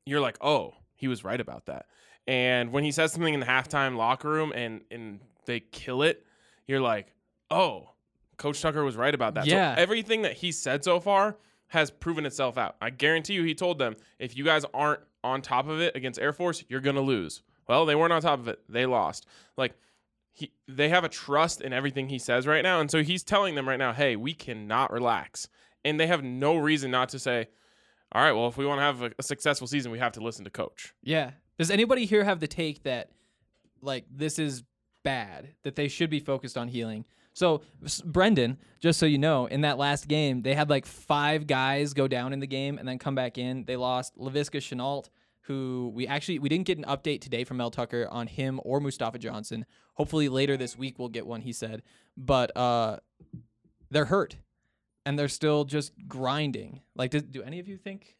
you're 0.05 0.21
like, 0.21 0.37
oh, 0.41 0.73
he 0.95 1.07
was 1.07 1.23
right 1.23 1.39
about 1.39 1.65
that. 1.67 1.85
And 2.27 2.71
when 2.71 2.83
he 2.83 2.91
says 2.91 3.11
something 3.11 3.33
in 3.33 3.39
the 3.39 3.45
halftime 3.45 3.95
locker 3.97 4.29
room 4.29 4.51
and 4.55 4.81
and 4.89 5.19
they 5.45 5.59
kill 5.59 6.01
it, 6.01 6.25
you're 6.67 6.81
like, 6.81 7.13
oh, 7.51 7.91
Coach 8.37 8.61
Tucker 8.61 8.83
was 8.83 8.97
right 8.97 9.13
about 9.13 9.35
that. 9.35 9.45
Yeah. 9.45 9.75
So 9.75 9.81
everything 9.81 10.23
that 10.23 10.33
he 10.33 10.51
said 10.51 10.83
so 10.83 10.99
far 10.99 11.37
has 11.67 11.91
proven 11.91 12.25
itself 12.25 12.57
out. 12.57 12.75
I 12.81 12.89
guarantee 12.89 13.33
you, 13.33 13.43
he 13.43 13.55
told 13.55 13.79
them 13.79 13.95
if 14.19 14.35
you 14.35 14.43
guys 14.43 14.65
aren't 14.73 15.01
on 15.23 15.41
top 15.41 15.67
of 15.67 15.81
it 15.81 15.95
against 15.95 16.19
Air 16.19 16.33
Force, 16.33 16.63
you're 16.67 16.81
gonna 16.81 17.01
lose. 17.01 17.43
Well, 17.67 17.85
they 17.85 17.95
weren't 17.95 18.13
on 18.13 18.21
top 18.21 18.39
of 18.39 18.47
it. 18.47 18.59
They 18.69 18.85
lost. 18.85 19.25
Like 19.57 19.73
he, 20.31 20.51
they 20.67 20.89
have 20.89 21.03
a 21.03 21.09
trust 21.09 21.61
in 21.61 21.73
everything 21.73 22.09
he 22.09 22.19
says 22.19 22.45
right 22.45 22.61
now, 22.63 22.79
and 22.79 22.91
so 22.91 23.03
he's 23.03 23.23
telling 23.23 23.55
them 23.55 23.67
right 23.67 23.79
now, 23.79 23.93
hey, 23.93 24.15
we 24.15 24.33
cannot 24.33 24.91
relax, 24.91 25.47
and 25.83 25.99
they 25.99 26.07
have 26.07 26.23
no 26.23 26.57
reason 26.57 26.91
not 26.91 27.09
to 27.09 27.19
say, 27.19 27.47
all 28.11 28.21
right, 28.21 28.33
well, 28.33 28.47
if 28.47 28.57
we 28.57 28.65
want 28.65 28.79
to 28.79 28.83
have 28.83 29.01
a, 29.01 29.11
a 29.17 29.23
successful 29.23 29.67
season, 29.67 29.91
we 29.91 29.99
have 29.99 30.13
to 30.13 30.21
listen 30.21 30.43
to 30.45 30.51
Coach. 30.51 30.93
yeah. 31.03 31.31
Does 31.57 31.71
anybody 31.71 32.03
here 32.05 32.25
have 32.25 32.41
the 32.41 32.47
take 32.47 32.83
that 32.83 33.11
like 33.81 34.03
this 34.11 34.39
is 34.39 34.63
bad 35.03 35.53
that 35.63 35.77
they 35.77 35.87
should 35.87 36.09
be 36.09 36.19
focused 36.19 36.57
on 36.57 36.67
healing? 36.67 37.05
So 37.31 37.61
Brendan, 38.03 38.57
just 38.81 38.99
so 38.99 39.05
you 39.05 39.17
know, 39.17 39.45
in 39.45 39.61
that 39.61 39.77
last 39.77 40.09
game, 40.09 40.41
they 40.41 40.53
had 40.53 40.69
like 40.69 40.85
five 40.85 41.47
guys 41.47 41.93
go 41.93 42.09
down 42.09 42.33
in 42.33 42.41
the 42.41 42.47
game 42.47 42.77
and 42.77 42.85
then 42.85 42.99
come 42.99 43.15
back 43.15 43.37
in. 43.37 43.63
They 43.63 43.77
lost 43.77 44.17
Laviska 44.17 44.57
Shenault, 44.59 45.09
who 45.47 45.91
we 45.93 46.07
actually 46.07 46.39
we 46.39 46.49
didn't 46.49 46.65
get 46.65 46.77
an 46.77 46.85
update 46.85 47.21
today 47.21 47.43
from 47.43 47.57
Mel 47.57 47.71
Tucker 47.71 48.07
on 48.09 48.27
him 48.27 48.59
or 48.63 48.79
Mustafa 48.79 49.19
Johnson. 49.19 49.65
Hopefully 49.93 50.27
later 50.29 50.57
this 50.57 50.77
week 50.77 50.99
we'll 50.99 51.09
get 51.09 51.25
one. 51.27 51.41
He 51.41 51.53
said, 51.53 51.83
but 52.17 52.55
uh, 52.57 52.97
they're 53.91 54.05
hurt 54.05 54.37
and 55.05 55.17
they're 55.19 55.27
still 55.27 55.63
just 55.65 55.93
grinding. 56.07 56.81
Like, 56.95 57.11
do, 57.11 57.21
do 57.21 57.43
any 57.43 57.59
of 57.59 57.67
you 57.67 57.77
think 57.77 58.15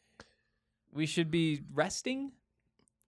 we 0.93 1.05
should 1.05 1.31
be 1.31 1.61
resting? 1.73 2.31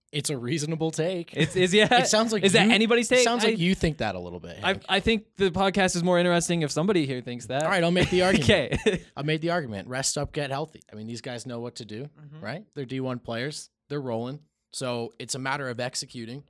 it's 0.09 0.29
a 0.29 0.37
reasonable 0.37 0.89
take. 0.89 1.35
It's 1.35 1.57
is 1.57 1.73
yeah. 1.73 1.93
it 1.99 2.07
sounds 2.07 2.31
like 2.31 2.41
is 2.43 2.53
that 2.53 2.67
you- 2.67 2.73
anybody's 2.73 3.11
it 3.11 3.15
take? 3.15 3.23
Sounds 3.25 3.43
I, 3.43 3.49
like 3.49 3.59
you 3.59 3.75
think 3.75 3.97
that 3.97 4.15
a 4.15 4.19
little 4.19 4.39
bit. 4.39 4.57
I 4.63 4.79
I 4.87 4.99
think 5.01 5.25
the 5.35 5.51
podcast 5.51 5.97
is 5.97 6.03
more 6.03 6.17
interesting 6.17 6.61
if 6.61 6.71
somebody 6.71 7.05
here 7.05 7.19
thinks 7.19 7.47
that. 7.47 7.63
All 7.63 7.69
right, 7.69 7.83
I'll 7.83 7.91
make 7.91 8.09
the 8.09 8.21
argument. 8.23 8.49
okay. 8.87 9.03
I 9.17 9.21
made 9.23 9.41
the 9.41 9.49
argument. 9.51 9.89
Rest 9.89 10.17
up, 10.17 10.31
get 10.31 10.49
healthy. 10.49 10.81
I 10.91 10.95
mean, 10.95 11.07
these 11.07 11.19
guys 11.19 11.45
know 11.45 11.59
what 11.59 11.75
to 11.75 11.85
do, 11.85 12.03
Mm-hmm. 12.19 12.39
right? 12.43 12.63
They're 12.73 12.85
D1 12.85 13.21
players. 13.21 13.69
They're 13.89 14.01
rolling. 14.01 14.39
So 14.71 15.13
it's 15.19 15.35
a 15.35 15.39
matter 15.39 15.69
of 15.69 15.79
executing 15.79 16.43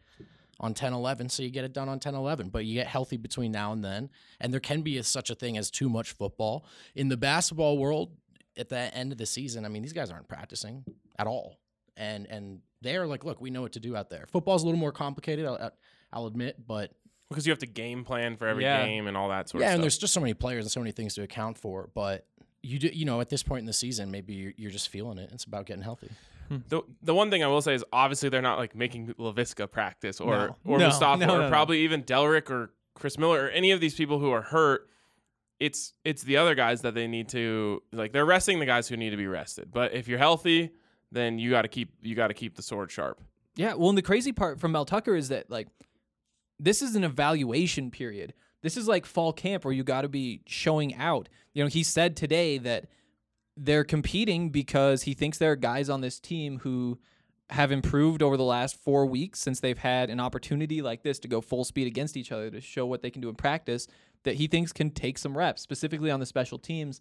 on 0.60 0.74
10 0.74 0.94
11. 0.94 1.30
So 1.30 1.44
you 1.44 1.50
get 1.50 1.64
it 1.64 1.74
done 1.74 1.88
on 1.88 2.00
10 2.00 2.16
11, 2.16 2.50
but 2.50 2.66
you 2.66 2.74
get 2.74 2.88
healthy 2.88 3.18
between 3.18 3.52
now 3.52 3.72
and 3.72 3.84
then. 3.84 4.10
And 4.40 4.52
there 4.52 4.60
can 4.60 4.82
be 4.82 4.98
a, 4.98 5.04
such 5.04 5.30
a 5.30 5.36
thing 5.36 5.58
as 5.58 5.70
too 5.70 5.90
much 5.90 6.12
football. 6.12 6.66
In 6.96 7.10
the 7.10 7.18
basketball 7.18 7.78
world, 7.78 8.12
at 8.58 8.70
the 8.70 8.94
end 8.96 9.12
of 9.12 9.18
the 9.20 9.26
season, 9.26 9.66
I 9.66 9.70
mean, 9.70 9.84
these 9.84 9.94
guys 9.94 10.10
aren't 10.10 10.28
practicing 10.28 10.84
at 11.20 11.28
all. 11.28 11.60
And, 11.96 12.26
and 12.28 12.60
they're 12.82 13.06
like, 13.08 13.24
look, 13.24 13.40
we 13.40 13.50
know 13.52 13.62
what 13.62 13.74
to 13.74 13.80
do 13.80 13.96
out 13.96 14.10
there. 14.10 14.26
Football's 14.32 14.64
a 14.64 14.66
little 14.66 14.80
more 14.80 14.92
complicated, 14.92 15.46
I'll, 15.46 15.72
I'll 16.12 16.26
admit, 16.26 16.66
but 16.68 16.92
Because 17.30 17.46
you 17.46 17.52
have 17.52 17.60
to 17.60 17.68
game 17.68 18.04
plan 18.04 18.36
for 18.36 18.48
every 18.48 18.64
Yeah. 18.64 18.84
game 18.86 19.08
and 19.08 19.16
all 19.16 19.30
that 19.30 19.50
sort 19.50 19.62
yeah, 19.62 19.68
of 19.68 19.70
stuff. 19.70 19.72
Yeah, 19.72 19.74
and 19.76 19.84
there's 19.84 19.98
just 19.98 20.14
so 20.14 20.20
many 20.20 20.34
players 20.34 20.66
and 20.66 20.72
so 20.72 20.80
many 20.80 20.92
things 20.92 21.14
to 21.16 21.24
account 21.24 21.58
for. 21.58 21.90
But 21.94 22.26
you 22.64 22.80
do, 22.80 22.88
you 22.88 23.06
know, 23.06 23.22
at 23.22 23.30
this 23.30 23.44
point 23.44 23.60
in 23.62 23.66
the 23.68 23.74
season, 23.74 24.10
maybe 24.10 24.34
you're, 24.34 24.54
you're 24.58 24.72
just 24.72 24.90
feeling 24.90 25.18
it. 25.20 25.30
It's 25.32 25.44
about 25.44 25.66
getting 25.68 25.84
healthy. 25.84 26.10
Hmm. 26.48 26.58
The, 26.70 26.82
the 27.02 27.14
one 27.14 27.30
thing 27.30 27.44
I 27.44 27.48
will 27.48 27.62
say 27.62 27.74
is 27.74 27.84
obviously 27.92 28.30
they're 28.30 28.42
not 28.42 28.58
like 28.58 28.76
making 28.76 29.14
Laviska 29.20 29.70
practice 29.70 30.20
or 30.22 30.36
No. 30.36 30.56
or 30.66 30.78
No, 30.80 30.88
Mustafa 30.88 31.26
no, 31.26 31.42
or 31.46 31.50
probably 31.50 31.80
even 31.82 32.02
Delrick 32.04 32.50
or 32.50 32.72
Chris 32.96 33.18
Miller 33.18 33.46
or 33.46 33.50
any 33.50 33.72
of 33.72 33.80
these 33.80 33.96
people 33.96 34.20
who 34.20 34.32
are 34.32 34.42
hurt. 34.42 34.88
It's 35.60 35.94
it's 36.06 36.22
the 36.24 36.38
other 36.38 36.54
guys 36.56 36.82
that 36.82 36.94
they 36.94 37.08
need 37.08 37.30
to 37.30 37.82
like 37.92 38.12
they're 38.14 38.26
resting 38.26 38.60
the 38.60 38.66
guys 38.66 38.88
who 38.88 38.96
need 38.96 39.10
to 39.10 39.18
be 39.18 39.28
rested. 39.28 39.72
But 39.72 39.94
if 39.94 40.08
you're 40.08 40.20
healthy, 40.20 40.72
then 41.12 41.40
you 41.40 41.50
got 41.50 41.64
to 41.64 41.68
keep 41.68 41.92
you 42.02 42.16
got 42.16 42.28
to 42.28 42.34
keep 42.34 42.56
the 42.56 42.62
sword 42.62 42.92
sharp. 42.92 43.20
Yeah, 43.56 43.74
well, 43.74 43.90
and 43.90 43.98
the 43.98 44.04
crazy 44.04 44.32
part 44.32 44.60
from 44.60 44.72
Mel 44.72 44.86
Tucker 44.86 45.16
is 45.16 45.30
that 45.30 45.50
like 45.50 45.68
this 46.60 46.82
is 46.82 46.96
an 46.96 47.04
evaluation 47.04 47.90
period. 47.92 48.34
This 48.62 48.78
is 48.78 48.88
like 48.88 49.06
fall 49.06 49.34
camp 49.34 49.66
where 49.66 49.74
you 49.74 49.84
got 49.84 50.02
to 50.02 50.10
be 50.10 50.42
showing 50.46 50.96
out. 50.96 51.28
You 51.54 51.64
know, 51.64 51.70
he 51.70 51.84
said 51.84 52.16
today 52.16 52.58
that 52.60 52.86
they're 53.58 53.84
competing 53.84 54.50
because 54.50 55.04
he 55.04 55.14
thinks 55.14 55.38
there 55.38 55.52
are 55.52 55.58
guys 55.58 55.90
on 55.90 56.02
this 56.02 56.20
team 56.20 56.60
who 56.60 57.00
have 57.50 57.72
improved 57.72 58.22
over 58.22 58.38
the 58.38 58.44
last 58.44 58.76
4 58.76 59.06
weeks 59.06 59.40
since 59.40 59.60
they've 59.60 59.78
had 59.78 60.10
an 60.10 60.20
opportunity 60.20 60.82
like 60.82 61.04
this 61.04 61.18
to 61.20 61.28
go 61.28 61.42
full 61.42 61.64
speed 61.64 61.88
against 61.88 62.18
each 62.18 62.32
other 62.32 62.52
to 62.52 62.62
show 62.62 62.86
what 62.86 63.02
they 63.02 63.10
can 63.10 63.22
do 63.22 63.30
in 63.30 63.36
practice 63.36 63.88
that 64.24 64.36
he 64.36 64.48
thinks 64.48 64.74
can 64.74 64.92
take 64.92 65.18
some 65.18 65.38
reps, 65.38 65.62
specifically 65.62 66.12
on 66.12 66.20
the 66.20 66.26
special 66.26 66.60
teams. 66.60 67.00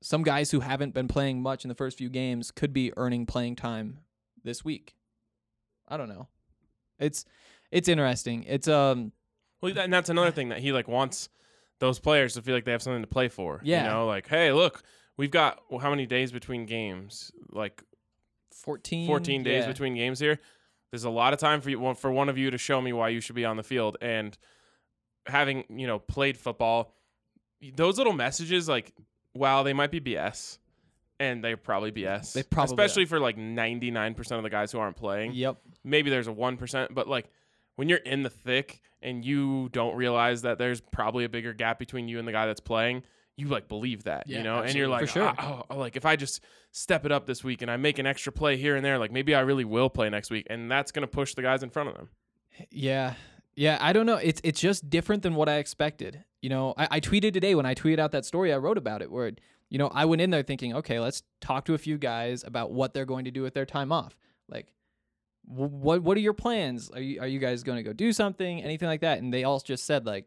Some 0.00 0.22
guys 0.22 0.50
who 0.50 0.60
haven't 0.60 0.94
been 0.94 1.08
playing 1.08 1.42
much 1.42 1.64
in 1.64 1.68
the 1.68 1.74
first 1.74 1.98
few 1.98 2.08
games 2.08 2.50
could 2.50 2.72
be 2.72 2.92
earning 2.96 3.26
playing 3.26 3.56
time 3.56 3.98
this 4.42 4.64
week. 4.64 4.94
I 5.86 5.96
don't 5.96 6.08
know. 6.08 6.28
It's 6.98 7.24
it's 7.70 7.88
interesting. 7.88 8.44
It's 8.48 8.66
um 8.68 9.12
Well, 9.60 9.76
and 9.78 9.92
that's 9.92 10.08
another 10.08 10.30
thing 10.30 10.48
that 10.48 10.60
he 10.60 10.72
like 10.72 10.88
wants 10.88 11.28
those 11.78 11.98
players 11.98 12.34
to 12.34 12.42
feel 12.42 12.54
like 12.54 12.64
they 12.64 12.72
have 12.72 12.82
something 12.82 13.02
to 13.02 13.08
play 13.08 13.28
for. 13.28 13.60
Yeah. 13.62 13.84
You 13.84 13.90
know, 13.90 14.06
like, 14.06 14.28
hey, 14.28 14.52
look, 14.52 14.82
we've 15.16 15.30
got 15.30 15.60
well, 15.70 15.80
how 15.80 15.90
many 15.90 16.06
days 16.06 16.32
between 16.32 16.66
games? 16.66 17.32
Like 17.50 17.82
14 18.52 19.06
14 19.06 19.42
days 19.42 19.62
yeah. 19.62 19.68
between 19.68 19.94
games 19.94 20.18
here. 20.18 20.38
There's 20.90 21.04
a 21.04 21.10
lot 21.10 21.32
of 21.32 21.38
time 21.38 21.60
for 21.60 21.70
you 21.70 21.94
for 21.94 22.12
one 22.12 22.28
of 22.28 22.36
you 22.36 22.50
to 22.50 22.58
show 22.58 22.80
me 22.80 22.92
why 22.92 23.08
you 23.08 23.20
should 23.20 23.36
be 23.36 23.44
on 23.44 23.56
the 23.56 23.62
field 23.62 23.96
and 24.02 24.36
having, 25.26 25.64
you 25.70 25.86
know, 25.86 25.98
played 25.98 26.36
football, 26.36 26.94
those 27.76 27.96
little 27.96 28.12
messages 28.12 28.68
like 28.68 28.92
wow, 29.34 29.62
they 29.62 29.72
might 29.72 29.90
be 29.90 30.00
BS 30.00 30.58
and 31.18 31.42
they're 31.42 31.56
probably 31.56 31.92
BS. 31.92 32.32
They 32.32 32.42
probably 32.42 32.74
especially 32.74 33.04
for 33.04 33.20
like 33.20 33.36
99% 33.36 34.32
of 34.32 34.42
the 34.42 34.50
guys 34.50 34.72
who 34.72 34.78
aren't 34.78 34.96
playing. 34.96 35.32
Yep. 35.34 35.56
Maybe 35.84 36.10
there's 36.10 36.28
a 36.28 36.32
1%, 36.32 36.88
but 36.92 37.08
like 37.08 37.30
when 37.76 37.88
you're 37.88 37.98
in 37.98 38.22
the 38.22 38.30
thick 38.30 38.80
and 39.00 39.24
you 39.24 39.68
don't 39.70 39.96
realize 39.96 40.42
that 40.42 40.58
there's 40.58 40.80
probably 40.80 41.24
a 41.24 41.28
bigger 41.28 41.52
gap 41.52 41.78
between 41.78 42.08
you 42.08 42.18
and 42.18 42.26
the 42.26 42.32
guy 42.32 42.46
that's 42.46 42.60
playing, 42.60 43.04
you 43.42 43.48
like 43.48 43.68
believe 43.68 44.04
that, 44.04 44.28
you 44.28 44.42
know, 44.42 44.60
and 44.60 44.74
you're 44.74 44.88
like, 44.88 45.02
For 45.02 45.06
sure. 45.06 45.34
"Ah, 45.36 45.64
oh, 45.68 45.76
like 45.78 45.96
if 45.96 46.06
I 46.06 46.16
just 46.16 46.40
step 46.70 47.04
it 47.04 47.12
up 47.12 47.26
this 47.26 47.42
week 47.42 47.62
and 47.62 47.70
I 47.70 47.76
make 47.76 47.98
an 47.98 48.06
extra 48.06 48.32
play 48.32 48.56
here 48.56 48.76
and 48.76 48.84
there, 48.84 48.98
like 48.98 49.12
maybe 49.12 49.34
I 49.34 49.40
really 49.40 49.64
will 49.64 49.90
play 49.90 50.08
next 50.08 50.30
week, 50.30 50.46
and 50.48 50.70
that's 50.70 50.92
gonna 50.92 51.06
push 51.06 51.34
the 51.34 51.42
guys 51.42 51.62
in 51.62 51.70
front 51.70 51.88
of 51.88 51.96
them. 51.96 52.08
Yeah. 52.70 53.14
Yeah, 53.54 53.76
I 53.80 53.92
don't 53.92 54.06
know. 54.06 54.16
It's 54.16 54.40
it's 54.44 54.60
just 54.60 54.88
different 54.88 55.22
than 55.22 55.34
what 55.34 55.48
I 55.48 55.56
expected. 55.56 56.24
You 56.40 56.48
know, 56.48 56.74
I, 56.76 56.88
I 56.92 57.00
tweeted 57.00 57.32
today 57.34 57.54
when 57.54 57.66
I 57.66 57.74
tweeted 57.74 57.98
out 57.98 58.12
that 58.12 58.24
story, 58.24 58.52
I 58.52 58.56
wrote 58.56 58.78
about 58.78 59.02
it 59.02 59.10
where, 59.10 59.30
you 59.68 59.78
know, 59.78 59.88
I 59.88 60.06
went 60.06 60.22
in 60.22 60.30
there 60.30 60.42
thinking, 60.42 60.74
okay, 60.76 60.98
let's 61.00 61.22
talk 61.40 61.66
to 61.66 61.74
a 61.74 61.78
few 61.78 61.98
guys 61.98 62.44
about 62.44 62.72
what 62.72 62.94
they're 62.94 63.04
going 63.04 63.26
to 63.26 63.30
do 63.30 63.42
with 63.42 63.52
their 63.54 63.66
time 63.66 63.92
off. 63.92 64.16
Like, 64.48 64.68
what 65.44 66.02
what 66.02 66.16
are 66.16 66.20
your 66.20 66.32
plans? 66.32 66.90
Are 66.90 67.00
you 67.00 67.20
are 67.20 67.26
you 67.26 67.38
guys 67.38 67.62
going 67.62 67.76
to 67.76 67.82
go 67.82 67.92
do 67.92 68.12
something, 68.12 68.62
anything 68.62 68.88
like 68.88 69.02
that? 69.02 69.18
And 69.18 69.32
they 69.32 69.44
all 69.44 69.60
just 69.60 69.84
said 69.84 70.06
like, 70.06 70.26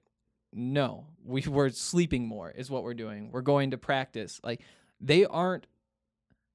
no, 0.56 1.06
we 1.24 1.42
we're 1.48 1.70
sleeping 1.70 2.28
more 2.28 2.50
is 2.50 2.70
what 2.70 2.84
we're 2.84 2.94
doing. 2.94 3.30
We're 3.32 3.42
going 3.42 3.72
to 3.72 3.78
practice. 3.78 4.40
Like, 4.44 4.62
they 5.00 5.26
aren't 5.26 5.68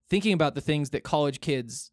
thinking 0.08 0.32
about 0.32 0.54
the 0.54 0.60
things 0.60 0.90
that 0.90 1.04
college 1.04 1.40
kids 1.40 1.92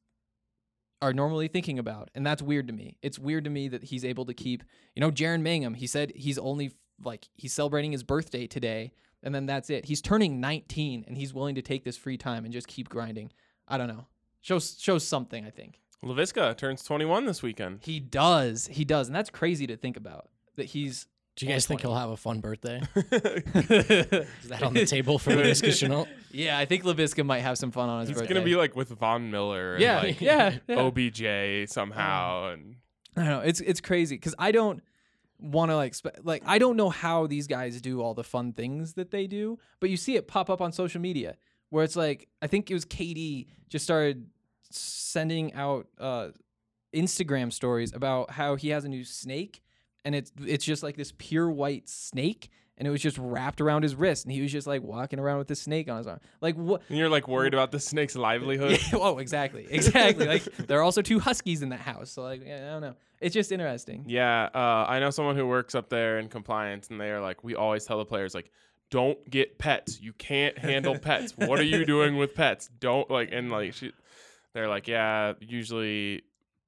are 1.02 1.14
normally 1.14 1.48
thinking 1.48 1.78
about, 1.78 2.10
and 2.16 2.26
that's 2.26 2.42
weird 2.42 2.68
to 2.68 2.74
me. 2.74 2.98
It's 3.02 3.20
weird 3.20 3.44
to 3.44 3.50
me 3.50 3.68
that 3.68 3.84
he's 3.84 4.04
able 4.04 4.26
to 4.26 4.34
keep, 4.34 4.64
you 4.96 5.02
know, 5.02 5.12
Jaren 5.12 5.42
Mangham. 5.42 5.76
He 5.76 5.86
said 5.86 6.12
he's 6.16 6.40
only 6.40 6.72
like 7.04 7.28
he's 7.36 7.54
celebrating 7.54 7.92
his 7.92 8.04
birthday 8.04 8.48
today, 8.48 8.94
and 9.22 9.36
then 9.36 9.46
that's 9.46 9.70
it. 9.70 9.86
He's 9.86 10.02
turning 10.02 10.40
19, 10.40 11.06
and 11.08 11.18
he's 11.18 11.34
willing 11.34 11.56
to 11.56 11.62
take 11.62 11.84
this 11.84 11.98
free 11.98 12.18
time 12.18 12.46
and 12.46 12.54
just 12.54 12.68
keep 12.68 12.90
grinding. 12.90 13.32
I 13.68 13.78
don't 13.78 13.88
know. 13.88 14.08
Shows 14.42 14.78
shows 14.80 15.06
something. 15.06 15.46
I 15.46 15.50
think 15.50 15.82
Laviska 16.04 16.56
turns 16.58 16.84
21 16.84 17.26
this 17.26 17.44
weekend. 17.44 17.80
he 17.84 18.00
does. 18.00 18.68
He 18.68 18.86
does, 18.86 19.08
and 19.08 19.16
that's 19.16 19.30
crazy 19.30 19.68
to 19.68 19.76
think 19.76 19.98
about. 19.98 20.30
That 20.56 20.68
he's. 20.68 21.06
Do 21.38 21.46
you 21.46 21.52
guys 21.52 21.68
think 21.68 21.82
he'll 21.82 21.94
have 21.94 22.10
a 22.10 22.18
fun 22.18 22.40
birthday? 22.40 22.82
Is 22.96 24.50
that 24.50 24.64
on 24.64 24.74
the 24.74 24.88
table 24.88 25.20
for 25.20 25.30
Laviska 25.30 25.70
Shenault? 25.70 26.08
Yeah, 26.32 26.58
I 26.58 26.66
think 26.66 26.84
Laviska 26.84 27.24
might 27.24 27.42
have 27.42 27.60
some 27.60 27.70
fun 27.70 27.90
on 27.90 28.00
his 28.00 28.10
He's 28.10 28.18
birthday. 28.18 28.26
It's 28.26 28.34
gonna 28.34 28.44
be 28.46 28.56
like 28.56 28.76
with 28.76 28.90
Von 28.90 29.30
Miller, 29.30 29.74
and 29.74 29.82
yeah, 29.84 30.02
like 30.02 30.20
yeah, 30.22 30.58
yeah. 30.68 30.80
OBJ 30.80 31.70
somehow, 31.70 32.54
and 32.54 32.78
I 33.16 33.20
don't 33.20 33.30
know. 33.30 33.40
It's 33.42 33.62
it's 33.62 33.80
crazy 33.82 34.16
because 34.16 34.34
I 34.40 34.52
don't 34.52 34.82
want 35.40 35.70
to 35.70 35.76
like 35.76 35.94
spe- 35.94 36.18
like 36.24 36.42
I 36.44 36.58
don't 36.58 36.76
know 36.76 36.90
how 36.90 37.28
these 37.28 37.46
guys 37.46 37.80
do 37.82 38.02
all 38.02 38.16
the 38.16 38.24
fun 38.24 38.54
things 38.54 38.96
that 38.96 39.12
they 39.12 39.28
do, 39.28 39.60
but 39.80 39.92
you 39.92 39.98
see 39.98 40.16
it 40.16 40.28
pop 40.28 40.50
up 40.50 40.60
on 40.60 40.72
social 40.72 41.00
media 41.02 41.36
where 41.70 41.84
it's 41.84 41.96
like 41.96 42.28
I 42.42 42.48
think 42.48 42.72
it 42.72 42.74
was 42.74 42.86
KD 42.86 43.46
just 43.70 43.86
started 43.86 44.26
sending 44.72 45.54
out 45.54 45.86
uh, 46.00 46.30
Instagram 46.96 47.54
stories 47.54 47.94
about 47.94 48.32
how 48.32 48.56
he 48.56 48.70
has 48.70 48.86
a 48.86 48.90
new 48.90 49.04
snake 49.04 49.62
and 50.08 50.16
it's 50.16 50.32
it's 50.46 50.64
just 50.64 50.84
like 50.84 50.96
this 50.96 51.12
pure 51.18 51.52
white 51.52 51.90
snake 51.90 52.50
and 52.78 52.88
it 52.88 52.92
was 52.92 53.02
just 53.02 53.18
wrapped 53.18 53.60
around 53.60 53.84
his 53.84 53.94
wrist 53.94 54.24
and 54.24 54.32
he 54.32 54.42
was 54.42 54.52
just 54.52 54.66
like 54.66 54.82
walking 54.82 55.20
around 55.20 55.38
with 55.38 55.48
this 55.50 55.62
snake 55.62 55.90
on 55.90 55.98
his 55.98 56.08
arm. 56.08 56.22
Like 56.40 56.56
what? 56.56 56.82
and 56.88 56.98
you're 56.98 57.10
like 57.10 57.28
worried 57.28 57.54
about 57.54 57.72
the 57.72 57.80
snake's 57.80 58.16
livelihood. 58.16 58.80
Yeah, 58.88 59.00
oh, 59.00 59.18
exactly, 59.18 59.68
exactly. 59.70 60.26
like 60.26 60.44
there 60.44 60.80
are 60.80 60.84
also 60.84 61.02
two 61.02 61.20
huskies 61.20 61.62
in 61.62 61.70
that 61.70 61.82
house, 61.82 62.10
so 62.10 62.22
like 62.22 62.42
yeah, 62.46 62.68
I 62.68 62.72
don't 62.72 62.82
know. 62.82 62.96
It's 63.20 63.34
just 63.34 63.52
interesting. 63.52 64.06
Yeah, 64.08 64.48
uh, 64.54 64.86
I 64.88 65.00
know 65.00 65.10
someone 65.10 65.36
who 65.36 65.46
works 65.46 65.76
up 65.76 65.90
there 65.90 66.20
in 66.20 66.30
compliance, 66.30 66.88
and 66.90 67.02
they 67.02 67.10
are 67.10 67.20
like, 67.20 67.44
we 67.44 67.56
always 67.56 67.84
tell 67.84 67.98
the 67.98 68.06
players 68.06 68.36
like, 68.36 68.52
don't 68.92 69.18
get 69.30 69.58
pets. 69.58 70.00
You 70.00 70.14
can't 70.14 70.58
handle 70.58 70.98
pets. 71.00 71.34
What 71.36 71.60
are 71.60 71.64
you 71.64 71.84
doing 71.84 72.16
with 72.16 72.36
pets? 72.36 72.70
Don't 72.80 73.10
like, 73.10 73.30
and 73.32 73.52
like, 73.52 73.74
she, 73.74 73.92
they're 74.54 74.70
like, 74.70 74.88
yeah. 74.88 75.34
Usually, 75.40 76.22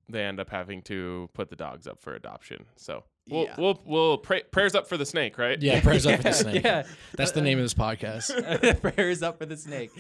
they 0.10 0.24
end 0.24 0.40
up 0.40 0.50
having 0.50 0.82
to 0.84 1.30
put 1.34 1.50
the 1.50 1.56
dogs 1.56 1.88
up 1.88 2.02
for 2.02 2.16
adoption. 2.16 2.66
So 2.76 3.04
we'll 3.30 3.44
Yeah. 3.44 3.56
we'll 3.58 3.82
we'll 3.86 4.18
pray, 4.18 4.44
prayers 4.44 4.76
up 4.76 4.88
for 4.88 4.98
the 4.98 5.06
snake, 5.06 5.38
right? 5.38 5.62
Yeah, 5.62 5.82
prayers 5.82 6.06
up 6.06 6.18
for 6.18 6.24
the 6.24 6.34
snake. 6.34 6.64
Yeah, 6.64 6.84
That's 7.16 7.32
the 7.32 7.42
name 7.42 7.58
of 7.60 7.64
this 7.66 7.74
podcast. 7.74 8.82
prayers 8.96 9.22
up 9.24 9.38
for 9.38 9.46
the 9.46 9.58
snake. 9.58 9.92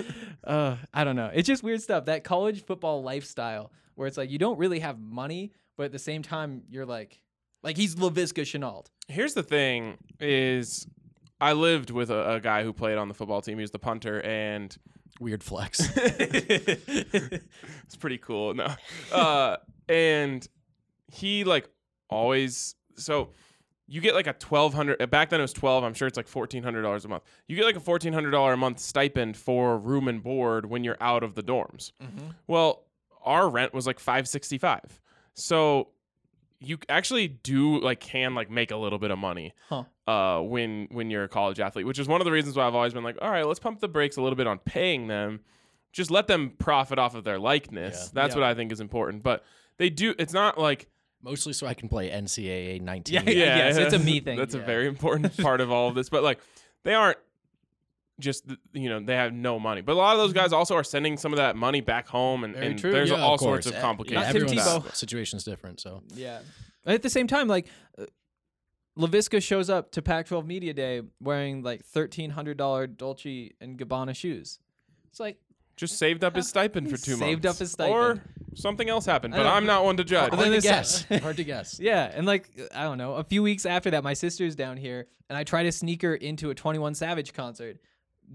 Uh, 0.44 0.78
I 0.94 1.04
don't 1.04 1.16
know. 1.16 1.32
It's 1.34 1.48
just 1.48 1.64
weird 1.64 1.82
stuff. 1.82 2.06
That 2.06 2.24
college 2.24 2.66
football 2.66 3.04
lifestyle 3.04 3.72
where 3.96 4.08
it's 4.08 4.18
like 4.18 4.30
you 4.32 4.38
don't 4.40 4.58
really 4.58 4.80
have 4.80 5.00
money, 5.00 5.52
but 5.78 5.84
at 5.86 5.92
the 5.92 6.00
same 6.00 6.22
time 6.24 6.64
you're 6.70 6.86
like, 6.86 7.22
like 7.64 7.78
he's 7.78 7.96
Laviska 7.96 8.44
Shenault. 8.44 8.86
Here's 9.08 9.34
the 9.34 9.44
thing: 9.44 9.98
is 10.20 10.88
I 11.42 11.54
lived 11.54 11.90
with 11.92 12.10
a, 12.10 12.36
a 12.36 12.40
guy 12.40 12.64
who 12.64 12.74
played 12.74 12.98
on 12.98 13.08
the 13.08 13.14
football 13.14 13.42
team. 13.42 13.58
He 13.58 13.62
was 13.62 13.72
the 13.72 13.80
punter, 13.80 14.22
and 14.22 14.76
Weird 15.20 15.44
flex. 15.44 15.92
it's 15.96 17.46
pretty 18.00 18.18
cool. 18.18 18.54
No. 18.54 18.74
Uh, 19.12 19.58
and 19.88 20.48
he 21.08 21.44
like 21.44 21.70
always 22.10 22.76
so 22.96 23.30
you 23.88 24.02
get 24.02 24.14
like 24.14 24.28
a 24.28 24.34
twelve 24.34 24.74
hundred 24.74 25.10
back 25.10 25.30
then 25.30 25.40
it 25.40 25.44
was 25.44 25.54
twelve, 25.54 25.84
I'm 25.84 25.94
sure 25.94 26.08
it's 26.08 26.18
like 26.18 26.28
fourteen 26.28 26.64
hundred 26.64 26.84
dollars 26.84 27.06
a 27.06 27.08
month. 27.08 27.24
You 27.48 27.56
get 27.56 27.66
like 27.66 27.76
a 27.76 27.82
fourteen 27.82 28.14
hundred 28.14 28.32
dollar 28.32 28.54
a 28.54 28.58
month 28.58 28.80
stipend 28.80 29.36
for 29.36 29.78
room 29.78 30.08
and 30.08 30.22
board 30.24 30.66
when 30.68 30.84
you're 30.84 30.98
out 31.02 31.24
of 31.24 31.36
the 31.36 31.44
dorms. 31.44 31.92
Well, 32.48 32.86
our 33.24 33.50
rent 33.50 33.74
was 33.74 33.88
like 33.88 34.00
five 34.00 34.28
sixty 34.28 34.58
five. 34.58 35.02
So 35.34 35.90
you 36.62 36.78
actually 36.90 37.28
do 37.28 37.80
like 37.80 38.00
can 38.00 38.36
like 38.36 38.50
make 38.52 38.72
a 38.72 38.76
little 38.76 39.00
bit 39.00 39.12
of 39.12 39.18
money 39.18 39.54
Huh. 39.70 39.84
uh 40.08 40.42
when 40.42 40.88
when 40.92 41.10
you're 41.10 41.24
a 41.24 41.30
college 41.30 41.60
athlete 41.60 41.86
which 41.86 42.00
is 42.00 42.08
one 42.08 42.20
of 42.22 42.26
the 42.26 42.32
reasons 42.32 42.56
why 42.58 42.68
i've 42.68 42.76
always 42.76 42.94
been 42.94 43.04
like 43.04 43.18
all 43.22 43.32
right 43.32 43.46
let's 43.46 43.60
pump 43.60 43.80
the 43.80 43.88
brakes 43.88 44.18
a 44.18 44.22
little 44.22 44.36
bit 44.36 44.46
on 44.48 44.58
paying 44.60 45.08
them 45.08 45.40
just 45.94 46.12
let 46.12 46.28
them 46.28 46.52
profit 46.60 47.00
off 47.00 47.16
of 47.16 47.24
their 47.24 47.40
likeness 47.40 47.96
Yeah. 47.96 48.10
that's 48.22 48.36
Yeah. 48.36 48.42
what 48.42 48.48
i 48.50 48.54
think 48.54 48.72
is 48.72 48.82
important 48.82 49.24
but 49.24 49.44
they 49.78 49.90
do 49.90 50.14
it's 50.20 50.34
not 50.34 50.58
like 50.58 50.88
Mostly 51.22 51.52
so 51.52 51.68
I 51.68 51.74
can 51.74 51.90
play 51.90 52.10
NCAA 52.10 52.82
19. 52.82 53.14
Yeah, 53.16 53.30
yes, 53.34 53.76
it's 53.76 53.94
a 53.94 54.00
me 54.00 54.20
thing. 54.26 54.38
that's 54.38 54.56
a 54.56 54.60
very 54.60 54.88
important 54.88 55.36
part 55.36 55.60
of 55.60 55.70
all 55.70 55.90
of 55.90 55.96
this 55.96 56.08
but 56.08 56.24
like 56.24 56.40
they 56.86 56.94
aren't 56.94 57.18
just 58.20 58.46
you 58.74 58.90
know 58.90 59.00
they 59.00 59.16
have 59.16 59.34
no 59.34 59.60
money 59.60 59.82
but 59.82 59.94
a 59.94 59.96
lot 59.96 60.14
of 60.14 60.20
those 60.20 60.34
guys 60.34 60.52
also 60.54 60.76
are 60.76 60.84
sending 60.84 61.16
some 61.18 61.32
of 61.34 61.38
that 61.38 61.56
money 61.56 61.82
back 61.82 62.08
home 62.08 62.44
and, 62.44 62.54
and 62.56 62.78
there's 62.80 63.10
Yeah, 63.10 63.22
all 63.22 63.36
of 63.36 63.40
sorts 63.40 63.66
of 63.66 63.76
complications 63.80 64.26
Not 64.26 64.34
Tim 64.34 64.44
with 64.44 64.54
Tebow. 64.54 64.96
situation's 64.96 65.44
different, 65.44 65.80
so 65.80 66.04
Yeah. 66.16 66.40
At 66.86 67.02
the 67.02 67.10
same 67.10 67.28
time, 67.28 67.48
like 67.48 67.68
uh, 67.98 68.06
Laviska 68.98 69.42
shows 69.42 69.70
up 69.70 69.92
to 69.92 70.02
Pac-12 70.02 70.46
Media 70.46 70.74
Day 70.74 71.02
wearing 71.22 71.62
like 71.64 71.86
thirteen 71.86 72.32
hundred 72.32 72.58
dollar 72.58 72.88
Dolce 72.88 73.52
and 73.62 73.78
Gabbana 73.78 74.16
shoes. 74.16 74.60
It's 75.10 75.20
like 75.20 75.38
just 75.78 75.98
saved 75.98 76.24
up 76.26 76.36
his 76.36 76.48
stipend 76.50 76.90
for 76.90 76.98
two 76.98 77.12
months 77.12 77.24
Saved 77.26 77.46
up 77.46 77.56
his 77.58 77.72
stipend, 77.72 77.96
or 77.98 78.16
stipend. 78.16 78.34
something 78.60 78.90
else 78.90 79.06
happened 79.06 79.34
but 79.34 79.46
i'm 79.46 79.66
not 79.66 79.86
one 79.86 79.96
to 79.96 80.04
judge 80.04 80.30
But 80.30 80.40
then 80.40 80.52
hard 80.52 80.62
to 80.62 80.68
guess. 80.68 81.06
Hard 81.22 81.38
to 81.38 81.44
guess. 81.46 81.80
Yeah, 81.82 82.12
and 82.14 82.26
like 82.28 82.50
I 82.76 82.84
don't 82.84 82.98
know, 82.98 83.14
a 83.16 83.24
few 83.24 83.42
weeks 83.42 83.66
after 83.66 83.92
that, 83.92 84.04
my 84.04 84.14
sister's 84.14 84.56
down 84.56 84.76
here, 84.76 85.08
and 85.30 85.38
I 85.38 85.44
try 85.46 85.64
to 85.64 85.72
sneak 85.72 86.02
her 86.02 86.16
into 86.16 86.50
a 86.50 86.56
Twenty 86.56 86.80
One 86.80 86.96
Savage 86.96 87.32
concert. 87.34 87.78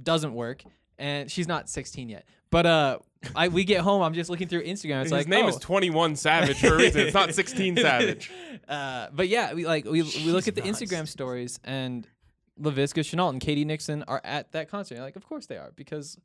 Doesn't 0.03 0.35
work, 0.35 0.65
and 0.99 1.31
she's 1.31 1.49
not 1.49 1.69
sixteen 1.69 2.09
yet. 2.09 2.25
But 2.51 2.67
uh, 2.67 2.99
I 3.35 3.49
we 3.49 3.65
get 3.65 3.81
home, 3.81 4.03
I'm 4.03 4.15
just 4.15 4.31
looking 4.31 4.49
through 4.49 4.65
Instagram. 4.65 5.01
It's 5.03 5.05
His 5.05 5.13
like 5.13 5.29
name 5.29 5.47
oh. 5.47 5.49
is 5.49 5.57
21 5.57 6.17
Savage 6.17 6.61
for 6.61 6.75
a 6.75 6.77
reason. 6.77 7.01
It's 7.01 7.15
not 7.15 7.35
16 7.35 7.77
Savage. 7.79 8.31
Uh, 8.69 9.09
but 9.13 9.29
yeah, 9.29 9.55
we 9.55 9.67
like 9.67 9.85
we, 9.85 10.03
we 10.03 10.31
look 10.31 10.47
at 10.47 10.55
the 10.55 10.61
not 10.61 10.71
Instagram 10.71 11.09
stories, 11.09 11.59
and 11.65 12.07
Laviska 12.61 13.01
Shenault 13.03 13.31
and 13.31 13.41
K.D. 13.41 13.65
Nixon 13.65 14.05
are 14.05 14.21
at 14.25 14.53
that 14.53 14.69
concert. 14.71 14.95
You're 14.95 15.05
like, 15.05 15.17
of 15.17 15.27
course 15.27 15.47
they 15.47 15.57
are, 15.57 15.73
because 15.75 16.17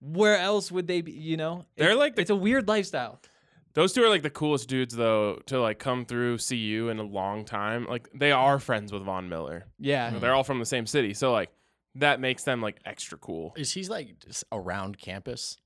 where 0.00 0.38
else 0.38 0.72
would 0.72 0.86
they 0.86 1.00
be? 1.00 1.12
You 1.12 1.36
know, 1.36 1.64
They're 1.76 1.92
It- 1.92 1.98
like 1.98 2.16
the- 2.16 2.22
it's 2.22 2.30
a 2.30 2.36
weird 2.36 2.66
lifestyle. 2.68 3.20
Those 3.74 3.92
two 3.92 4.04
are 4.04 4.08
like 4.08 4.22
the 4.22 4.30
coolest 4.30 4.68
dudes 4.68 4.94
though 4.94 5.40
to 5.46 5.60
like 5.60 5.78
come 5.80 6.04
through 6.04 6.38
see 6.38 6.56
you 6.56 6.90
in 6.90 6.98
a 7.00 7.02
long 7.02 7.44
time. 7.44 7.86
Like 7.86 8.08
they 8.14 8.30
are 8.30 8.60
friends 8.60 8.92
with 8.92 9.02
Von 9.02 9.28
Miller. 9.28 9.66
Yeah, 9.80 10.10
They're 10.10 10.34
all 10.34 10.44
from 10.44 10.60
the 10.60 10.66
same 10.66 10.86
city, 10.86 11.12
so 11.12 11.32
like 11.32 11.50
that 11.96 12.20
makes 12.20 12.42
them 12.44 12.60
like 12.60 12.76
extra 12.84 13.18
cool. 13.18 13.52
Is 13.56 13.72
he 13.72 13.84
like 13.84 14.18
just 14.20 14.44
around 14.52 14.98
campus 14.98 15.56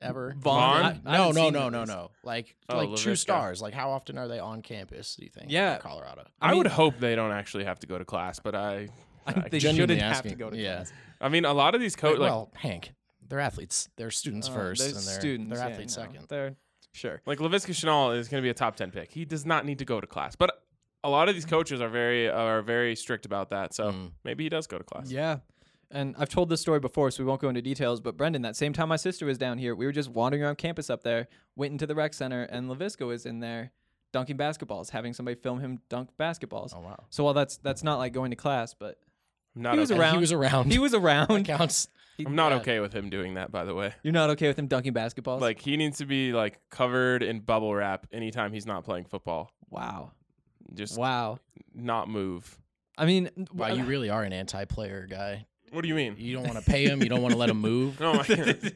ever? 0.00 0.34
Von? 0.38 0.82
I- 0.84 0.88
I 0.88 0.92
no, 0.92 1.10
haven't 1.10 1.34
no, 1.36 1.42
seen 1.44 1.52
no, 1.52 1.60
them 1.64 1.72
no, 1.72 1.84
no. 1.84 2.10
Like 2.22 2.54
Oh, 2.68 2.76
like 2.76 2.96
true 2.96 3.12
Laviska. 3.12 3.18
stars. 3.18 3.62
Like 3.62 3.74
how 3.74 3.90
often 3.90 4.18
are 4.18 4.28
they 4.28 4.38
on 4.38 4.62
campus? 4.62 5.16
Do 5.16 5.24
you 5.24 5.30
think? 5.30 5.50
Yeah. 5.50 5.76
in 5.76 5.80
Colorado. 5.80 6.24
I, 6.40 6.50
mean- 6.50 6.58
would 6.58 6.66
hope 6.68 6.98
they 6.98 7.14
don't 7.14 7.32
actually 7.32 7.64
have 7.64 7.78
to 7.80 7.86
go 7.86 7.98
to 7.98 8.04
class, 8.04 8.38
but 8.40 8.54
I, 8.54 8.88
I, 9.26 9.32
I, 9.44 9.48
they 9.50 9.58
genuinely 9.58 9.94
shouldn't 9.96 10.00
have 10.02 10.12
asking. 10.12 10.30
to 10.32 10.36
go 10.36 10.50
to 10.50 10.56
Yeah. 10.56 10.76
class. 10.76 10.92
I 11.20 11.28
mean, 11.28 11.44
a 11.44 11.52
lot 11.52 11.74
of 11.74 11.80
these 11.80 11.96
coaches, 11.96 12.20
like 12.20 12.30
well, 12.30 12.50
Hank, 12.54 12.92
they're 13.28 13.40
athletes. 13.40 13.88
They're 13.96 14.10
students 14.10 14.48
Uh, 14.48 14.52
first, 14.52 14.80
they're 14.80 14.88
and 14.96 14.96
they're 15.06 15.20
students, 15.20 15.50
they're 15.58 15.68
yeah, 15.68 15.72
athletes 15.74 15.96
no, 15.96 16.02
second. 16.04 16.26
They're 16.28 16.56
sure. 16.92 17.20
Like 17.26 17.38
Laviska 17.38 17.70
Shenault 17.72 18.16
is 18.16 18.28
going 18.28 18.40
to 18.40 18.44
be 18.46 18.50
a 18.50 18.54
top 18.54 18.76
ten 18.76 18.90
pick. 18.90 19.10
He 19.12 19.24
does 19.24 19.44
not 19.44 19.66
need 19.66 19.78
to 19.80 19.84
go 19.84 20.00
to 20.00 20.06
class, 20.06 20.34
but 20.36 20.62
a 21.04 21.10
lot 21.10 21.28
of 21.28 21.34
these 21.34 21.44
coaches 21.44 21.80
are 21.80 21.88
very 21.88 22.28
are 22.28 22.62
very 22.62 22.94
strict 22.96 23.26
about 23.26 23.50
that. 23.50 23.74
So 23.74 23.90
Mm. 23.92 24.12
maybe 24.24 24.44
he 24.44 24.48
does 24.48 24.66
go 24.66 24.78
to 24.78 24.84
class. 24.84 25.10
Yeah. 25.10 25.38
And 25.90 26.14
I've 26.18 26.28
told 26.28 26.50
this 26.50 26.60
story 26.60 26.80
before, 26.80 27.10
so 27.10 27.22
we 27.22 27.28
won't 27.28 27.40
go 27.40 27.48
into 27.48 27.62
details. 27.62 28.00
But 28.00 28.16
Brendan, 28.16 28.42
that 28.42 28.56
same 28.56 28.72
time 28.74 28.88
my 28.88 28.96
sister 28.96 29.24
was 29.24 29.38
down 29.38 29.56
here, 29.58 29.74
we 29.74 29.86
were 29.86 29.92
just 29.92 30.10
wandering 30.10 30.42
around 30.42 30.56
campus 30.58 30.90
up 30.90 31.02
there, 31.02 31.28
went 31.56 31.72
into 31.72 31.86
the 31.86 31.94
rec 31.94 32.12
center, 32.14 32.42
and 32.42 32.68
Laviska 32.68 33.06
was 33.06 33.24
in 33.24 33.40
there 33.40 33.72
dunking 34.12 34.36
basketballs, 34.36 34.90
having 34.90 35.12
somebody 35.14 35.34
film 35.40 35.60
him 35.60 35.80
dunk 35.88 36.10
basketballs. 36.18 36.72
Oh 36.76 36.80
wow. 36.80 37.04
So 37.10 37.24
while 37.24 37.34
that's 37.34 37.56
that's 37.58 37.82
not 37.82 37.98
like 37.98 38.12
going 38.12 38.30
to 38.30 38.36
class, 38.36 38.74
but 38.74 38.98
I'm 39.56 39.62
not 39.62 39.74
he 39.74 39.80
was 39.80 39.90
okay. 39.90 40.00
around. 40.00 40.14
He 40.14 40.20
was 40.20 40.32
around. 40.32 40.72
He 40.72 40.78
was 40.78 40.94
around. 40.94 41.44
counts. 41.46 41.88
I'm 42.24 42.34
not 42.34 42.50
Yeah. 42.52 42.58
okay 42.58 42.80
with 42.80 42.92
him 42.92 43.10
doing 43.10 43.34
that. 43.34 43.50
By 43.52 43.64
the 43.64 43.74
way, 43.74 43.94
You're 44.02 44.12
not 44.12 44.30
okay 44.30 44.48
with 44.48 44.58
him 44.58 44.66
dunking 44.66 44.92
basketballs? 44.92 45.40
like 45.40 45.60
he 45.60 45.76
needs 45.76 45.98
to 45.98 46.04
be 46.06 46.32
like 46.32 46.58
covered 46.68 47.22
in 47.22 47.40
bubble 47.40 47.74
wrap 47.74 48.06
anytime 48.12 48.52
he's 48.52 48.66
not 48.66 48.84
playing 48.84 49.04
football. 49.04 49.52
wow, 49.70 50.10
Just 50.74 50.98
wow. 50.98 51.38
not 51.74 52.08
move. 52.08 52.58
I 52.96 53.06
mean, 53.06 53.30
Wow, 53.54 53.68
you 53.68 53.84
uh, 53.84 53.86
really 53.86 54.10
are 54.10 54.24
an 54.24 54.32
anti-player 54.32 55.06
guy. 55.08 55.46
What 55.72 55.82
do 55.82 55.88
you 55.88 55.94
mean? 55.94 56.16
You 56.18 56.34
don't 56.34 56.44
want 56.46 56.58
to 56.58 56.70
pay 56.70 56.84
him. 56.86 57.02
You 57.02 57.08
don't 57.08 57.22
want 57.22 57.32
to 57.32 57.38
let 57.38 57.50
him 57.50 57.60
move. 57.60 57.98
No, 58.00 58.12
I, 58.14 58.72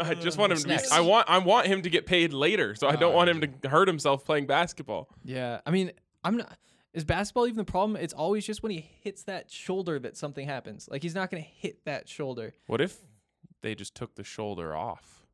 I 0.10 0.14
just 0.14 0.36
want 0.36 0.52
him 0.52 0.58
to 0.58 0.64
be. 0.64 0.70
next? 0.70 0.92
I 0.92 1.00
want. 1.00 1.28
I 1.30 1.38
want 1.38 1.66
him 1.66 1.80
to 1.82 1.88
get 1.90 2.04
paid 2.06 2.32
later, 2.34 2.74
so 2.74 2.88
I 2.88 2.96
don't 2.96 3.12
Oh, 3.12 3.16
want 3.16 3.30
him 3.30 3.40
to 3.62 3.68
hurt 3.70 3.88
himself 3.88 4.24
playing 4.24 4.46
basketball. 4.46 5.08
yeah. 5.24 5.60
I 5.66 5.70
mean, 5.70 5.92
I'm 6.22 6.36
not. 6.36 6.58
Is 6.92 7.04
basketball 7.04 7.46
even 7.46 7.56
the 7.58 7.64
problem? 7.64 7.96
It's 7.96 8.12
always 8.14 8.44
just 8.44 8.62
when 8.62 8.70
he 8.72 8.90
hits 9.02 9.22
that 9.24 9.50
shoulder 9.50 9.98
that 10.00 10.16
something 10.16 10.46
happens. 10.46 10.88
Like 10.90 11.02
he's 11.02 11.14
not 11.14 11.30
gonna 11.30 11.40
hit 11.42 11.84
that 11.86 12.08
shoulder. 12.08 12.54
What 12.66 12.80
if 12.80 12.98
they 13.62 13.74
just 13.74 13.94
took 13.94 14.14
the 14.14 14.24
shoulder 14.24 14.74
off? 14.74 15.26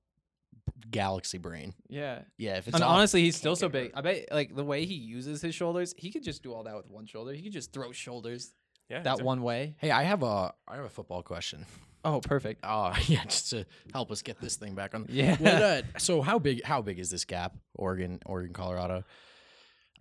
Galaxy 0.90 1.38
brain. 1.38 1.74
Yeah. 1.88 2.20
Yeah, 2.38 2.56
if 2.56 2.68
it's 2.68 2.74
And 2.74 2.84
off, 2.84 2.90
honestly, 2.90 3.22
he's 3.22 3.36
still 3.36 3.56
so 3.56 3.68
get 3.68 3.72
big. 3.72 3.92
I 3.94 4.00
bet 4.02 4.28
like 4.30 4.54
the 4.54 4.64
way 4.64 4.84
he 4.84 4.94
uses 4.94 5.40
his 5.42 5.54
shoulders, 5.54 5.94
he 5.96 6.10
could 6.10 6.22
just 6.22 6.42
do 6.42 6.52
all 6.54 6.64
that 6.64 6.76
with 6.76 6.88
one 6.90 7.06
shoulder. 7.06 7.32
He 7.32 7.42
could 7.42 7.52
just 7.52 7.72
throw 7.72 7.92
shoulders 7.92 8.52
Yeah, 8.88 9.00
that 9.02 9.12
it's 9.12 9.20
a- 9.20 9.24
one 9.24 9.42
way. 9.42 9.74
Hey, 9.78 9.90
I 9.90 10.02
have 10.04 10.22
a 10.22 10.52
I 10.68 10.76
have 10.76 10.84
a 10.84 10.88
football 10.90 11.22
question. 11.22 11.66
Oh, 12.04 12.20
perfect. 12.20 12.60
Oh 12.64 12.92
yeah, 13.06 13.24
just 13.24 13.50
to 13.50 13.64
help 13.92 14.10
us 14.10 14.20
get 14.22 14.40
this 14.40 14.56
thing 14.56 14.74
back 14.74 14.94
on. 14.94 15.06
Yeah. 15.08 15.36
What, 15.38 15.52
uh, 15.62 15.82
so 15.98 16.20
how 16.22 16.38
big 16.38 16.62
how 16.64 16.82
big 16.82 16.98
is 16.98 17.10
this 17.10 17.24
gap? 17.24 17.54
Oregon, 17.74 18.20
Oregon, 18.26 18.52
Colorado. 18.52 19.04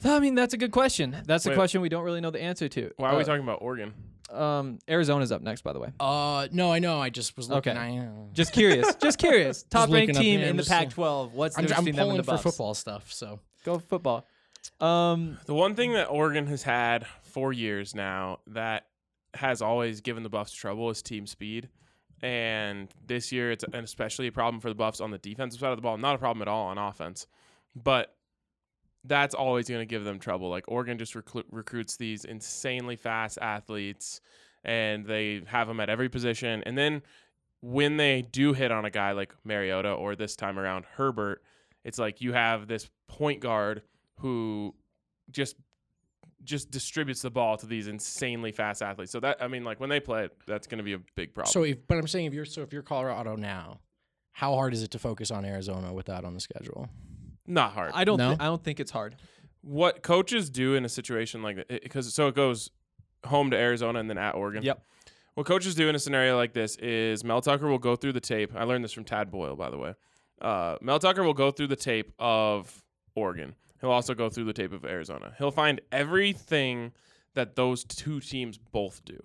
I 0.06 0.20
mean, 0.20 0.36
that's 0.36 0.54
a 0.54 0.58
good 0.58 0.72
question. 0.72 1.16
That's 1.26 1.46
a 1.46 1.54
question 1.54 1.80
we 1.80 1.88
don't 1.88 2.04
really 2.04 2.20
know 2.20 2.32
the 2.32 2.42
answer 2.42 2.68
to. 2.68 2.92
Why 2.98 3.12
are 3.12 3.16
we 3.16 3.22
Uh, 3.24 3.26
talking 3.26 3.44
about 3.44 3.60
Oregon? 3.62 3.94
Um, 4.30 4.80
Arizona's 4.90 5.32
up 5.32 5.42
next, 5.42 5.62
by 5.62 5.72
the 5.72 5.80
way. 5.80 5.94
Uh, 6.00 6.48
no, 6.52 6.74
I 6.74 6.80
know. 6.80 7.00
I 7.00 7.10
just 7.10 7.38
was 7.38 7.50
looking. 7.50 7.78
Okay. 7.78 7.98
I, 8.00 8.00
uh, 8.00 8.10
Just 8.34 8.52
curious. 8.52 8.96
just 9.02 9.18
curious. 9.20 9.64
Top 9.64 9.90
ranked 9.90 10.14
looking 10.14 10.16
up 10.18 10.22
team 10.22 10.40
in 10.42 10.46
the 10.46 10.50
I'm 10.50 10.58
just, 10.58 10.72
uh, 10.72 10.80
Pac-12. 10.80 11.32
What's 11.32 11.58
I'm, 11.58 11.64
difference 11.66 11.78
I'm 11.78 11.86
between 11.86 11.96
them 11.96 12.02
and 12.02 12.10
pulling 12.10 12.18
the 12.18 12.24
for 12.24 12.32
Buffs? 12.32 12.44
football 12.44 12.74
stuff. 12.74 13.14
So 13.14 13.40
Go 13.64 13.80
football. 13.80 14.26
Um, 14.82 15.38
The 15.46 15.54
one 15.54 15.76
thing 15.76 15.94
that 15.94 16.06
Oregon 16.06 16.48
has 16.48 16.64
had 16.64 17.06
for 17.24 17.54
years 17.54 17.96
now 17.96 18.40
that 18.48 18.88
has 19.34 19.62
always 19.62 20.02
given 20.02 20.24
the 20.24 20.30
Buffs 20.30 20.54
trouble 20.54 20.90
is 20.90 21.02
team 21.02 21.26
speed. 21.26 21.70
And 22.22 22.90
this 23.06 23.32
year, 23.32 23.52
it's 23.52 23.64
an 23.66 23.76
especially 23.76 24.28
a 24.28 24.32
problem 24.32 24.62
for 24.62 24.70
the 24.70 24.76
Buffs 24.76 25.02
on 25.02 25.12
the 25.12 25.18
defensive 25.18 25.60
side 25.60 25.72
of 25.72 25.78
the 25.78 25.82
ball. 25.82 25.98
Not 25.98 26.16
a 26.16 26.18
problem 26.18 26.42
at 26.42 26.48
all 26.48 26.68
on 26.68 26.78
offense, 26.78 27.28
but 27.76 28.16
that's 29.04 29.36
always 29.36 29.68
going 29.68 29.82
to 29.82 29.86
give 29.86 30.06
them 30.06 30.20
trouble. 30.20 30.50
Like 30.50 30.66
Oregon 30.68 30.98
just 30.98 31.14
recru- 31.14 31.44
recruits 31.52 31.98
these 31.98 32.24
insanely 32.24 32.96
fast 32.96 33.38
athletes, 33.42 34.22
and 34.64 35.06
they 35.06 35.42
have 35.48 35.68
them 35.68 35.82
at 35.82 35.90
every 35.90 36.08
position. 36.08 36.64
And 36.66 36.78
then 36.78 37.02
when 37.62 37.98
they 37.98 38.22
do 38.22 38.54
hit 38.54 38.72
on 38.72 38.86
a 38.86 38.90
guy 38.90 39.12
like 39.12 39.34
Mariota 39.44 39.92
or 39.92 40.16
this 40.16 40.36
time 40.36 40.58
around 40.58 40.86
Herbert, 40.96 41.42
it's 41.84 42.00
like 42.00 42.22
you 42.22 42.32
have 42.32 42.68
this 42.68 42.90
point 43.08 43.42
guard 43.42 43.82
who 44.20 44.74
just 45.32 45.56
just 46.44 46.72
distributes 46.72 47.22
the 47.22 47.32
ball 47.32 47.56
to 47.56 47.66
these 47.66 47.88
insanely 47.88 48.52
fast 48.52 48.82
athletes. 48.82 49.12
So 49.12 49.20
that 49.22 49.42
I 49.42 49.48
mean, 49.48 49.64
like 49.64 49.80
when 49.80 49.90
they 49.90 50.00
play 50.00 50.26
it, 50.26 50.38
that's 50.46 50.68
going 50.68 50.80
to 50.80 50.84
be 50.84 50.94
a 50.94 51.00
big 51.16 51.34
problem. 51.34 51.52
so 51.52 51.64
if 51.64 51.88
but 51.88 51.98
I'm 51.98 52.08
saying 52.08 52.26
if 52.26 52.34
you're 52.34 52.46
so 52.46 52.62
if 52.62 52.74
you're 52.74 52.82
Colorado 52.82 53.36
now, 53.36 53.80
how 54.34 54.54
hard 54.56 54.74
is 54.74 54.84
it 54.84 54.92
to 54.92 55.00
focus 55.00 55.32
on 55.32 55.46
Arizona 55.46 55.94
with 55.94 56.08
that 56.08 56.26
on 56.26 56.34
the 56.34 56.40
schedule? 56.42 56.90
not 57.46 57.74
hard. 57.74 57.92
I 57.94 58.04
don't. 58.06 58.18
No? 58.18 58.32
thi- 58.32 58.38
I 58.40 58.46
don't 58.46 58.64
think 58.64 58.80
it's 58.80 58.92
hard. 58.92 59.16
what 59.62 60.02
coaches 60.02 60.50
do 60.50 60.76
in 60.76 60.86
a 60.86 60.90
situation 60.90 61.42
like 61.44 61.56
that, 61.58 61.84
because 61.84 62.14
so 62.14 62.28
it 62.28 62.36
goes 62.36 62.70
home 63.26 63.52
to 63.52 63.58
Arizona 63.58 64.00
and 64.00 64.10
then 64.10 64.18
at 64.18 64.36
Oregon. 64.36 64.64
Yep. 64.64 64.82
What 65.36 65.46
coaches 65.46 65.74
do 65.76 65.90
in 65.90 65.96
a 65.96 66.00
scenario 66.00 66.36
like 66.38 66.54
this 66.54 66.76
is 66.76 67.24
Mel 67.24 67.42
Tucker 67.42 67.68
will 67.68 67.80
go 67.80 67.96
through 67.96 68.14
the 68.14 68.20
tape. 68.22 68.52
I 68.56 68.66
learned 68.66 68.84
this 68.84 68.92
from 68.94 69.04
Tad 69.04 69.32
Boyle, 69.32 69.56
by 69.56 69.70
the 69.70 69.78
way. 69.78 69.96
Uh, 70.42 70.76
Mel 70.82 71.00
Tucker 71.00 71.24
will 71.24 71.34
go 71.34 71.50
through 71.52 71.68
the 71.68 71.76
tape 71.76 72.12
of 72.20 72.84
Oregon. 73.16 73.56
He'll 73.84 73.92
also 73.92 74.14
go 74.14 74.30
through 74.30 74.46
the 74.46 74.54
tape 74.54 74.72
of 74.72 74.86
Arizona. 74.86 75.34
He'll 75.38 75.52
find 75.52 75.82
everything 75.92 76.94
that 77.34 77.58
those 77.58 77.84
two 77.84 78.22
teams 78.22 78.58
both 78.58 79.04
do. 79.04 79.22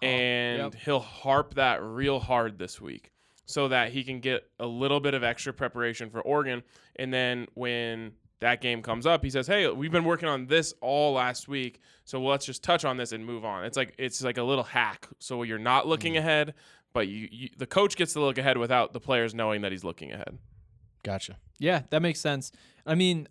And 0.00 0.58
Yep. 0.58 0.74
he'll 0.76 1.00
harp 1.00 1.54
that 1.54 1.82
real 1.82 2.20
hard 2.20 2.56
this 2.56 2.80
week 2.80 3.10
so 3.46 3.66
that 3.66 3.90
he 3.90 4.04
can 4.04 4.20
get 4.20 4.48
a 4.60 4.66
little 4.66 5.00
bit 5.00 5.12
of 5.12 5.24
extra 5.24 5.52
preparation 5.52 6.08
for 6.08 6.20
Oregon. 6.20 6.62
And 6.94 7.12
then 7.12 7.48
when 7.54 8.12
that 8.38 8.60
game 8.60 8.80
comes 8.80 9.06
up, 9.06 9.24
he 9.24 9.30
says, 9.30 9.48
"Hey, 9.48 9.68
we've 9.68 9.90
been 9.90 10.04
working 10.04 10.28
on 10.28 10.46
this 10.46 10.72
all 10.80 11.14
last 11.14 11.48
week, 11.48 11.80
so 12.04 12.22
let's 12.22 12.46
just 12.46 12.62
touch 12.62 12.84
on 12.84 12.96
this 12.96 13.10
and 13.10 13.26
move 13.26 13.44
on." 13.44 13.64
It's 13.64 13.76
like 13.76 13.92
it's 13.98 14.22
like 14.22 14.38
a 14.38 14.44
little 14.44 14.62
hack, 14.62 15.08
so 15.18 15.42
you're 15.42 15.58
not 15.58 15.88
looking 15.88 16.14
mm. 16.14 16.18
ahead, 16.18 16.54
but 16.92 17.08
you, 17.08 17.28
you 17.32 17.48
the 17.58 17.66
coach 17.66 17.96
gets 17.96 18.12
to 18.12 18.20
look 18.20 18.38
ahead 18.38 18.56
without 18.56 18.92
the 18.92 19.00
players 19.00 19.34
knowing 19.34 19.62
that 19.62 19.72
he's 19.72 19.82
looking 19.82 20.12
ahead. 20.12 20.38
Gotcha. 21.02 21.38
Yeah, 21.58 21.82
that 21.90 22.02
makes 22.02 22.20
sense. 22.20 22.52
I 22.86 22.94
mean, 22.94 23.26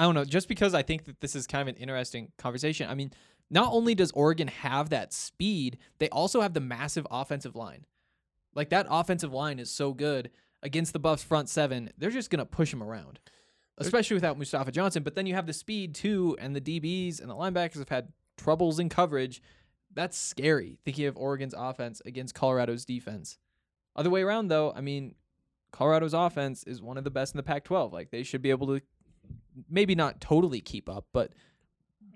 I 0.00 0.04
don't 0.04 0.14
know. 0.14 0.24
Just 0.24 0.48
because 0.48 0.72
I 0.72 0.80
think 0.80 1.04
that 1.04 1.20
this 1.20 1.36
is 1.36 1.46
kind 1.46 1.60
of 1.60 1.68
an 1.68 1.78
interesting 1.78 2.32
conversation. 2.38 2.88
I 2.88 2.94
mean, 2.94 3.12
not 3.50 3.70
only 3.70 3.94
does 3.94 4.10
Oregon 4.12 4.48
have 4.48 4.88
that 4.88 5.12
speed, 5.12 5.76
they 5.98 6.08
also 6.08 6.40
have 6.40 6.54
the 6.54 6.60
massive 6.60 7.06
offensive 7.10 7.54
line. 7.54 7.84
Like 8.54 8.70
that 8.70 8.86
offensive 8.88 9.34
line 9.34 9.58
is 9.58 9.70
so 9.70 9.92
good 9.92 10.30
against 10.62 10.94
the 10.94 10.98
Buffs 10.98 11.22
front 11.22 11.50
seven. 11.50 11.90
They're 11.98 12.08
just 12.08 12.30
gonna 12.30 12.46
push 12.46 12.70
them 12.70 12.82
around, 12.82 13.20
especially 13.76 14.14
without 14.14 14.38
Mustafa 14.38 14.72
Johnson. 14.72 15.02
But 15.02 15.16
then 15.16 15.26
you 15.26 15.34
have 15.34 15.46
the 15.46 15.52
speed 15.52 15.94
too, 15.94 16.34
and 16.40 16.56
the 16.56 16.62
DBs 16.62 17.20
and 17.20 17.28
the 17.28 17.34
linebackers 17.34 17.78
have 17.80 17.90
had 17.90 18.08
troubles 18.38 18.78
in 18.78 18.88
coverage. 18.88 19.42
That's 19.92 20.16
scary. 20.16 20.78
Thinking 20.82 21.08
of 21.08 21.16
Oregon's 21.18 21.54
offense 21.54 22.00
against 22.06 22.34
Colorado's 22.34 22.86
defense. 22.86 23.36
Other 23.94 24.08
way 24.08 24.22
around, 24.22 24.48
though, 24.48 24.72
I 24.74 24.80
mean, 24.80 25.14
Colorado's 25.72 26.14
offense 26.14 26.64
is 26.64 26.80
one 26.80 26.96
of 26.96 27.04
the 27.04 27.10
best 27.10 27.34
in 27.34 27.36
the 27.36 27.42
Pac-12. 27.42 27.92
Like 27.92 28.10
they 28.10 28.22
should 28.22 28.40
be 28.40 28.50
able 28.50 28.68
to, 28.68 28.80
maybe 29.68 29.94
not 29.94 30.20
totally 30.20 30.60
keep 30.60 30.88
up, 30.88 31.06
but 31.12 31.32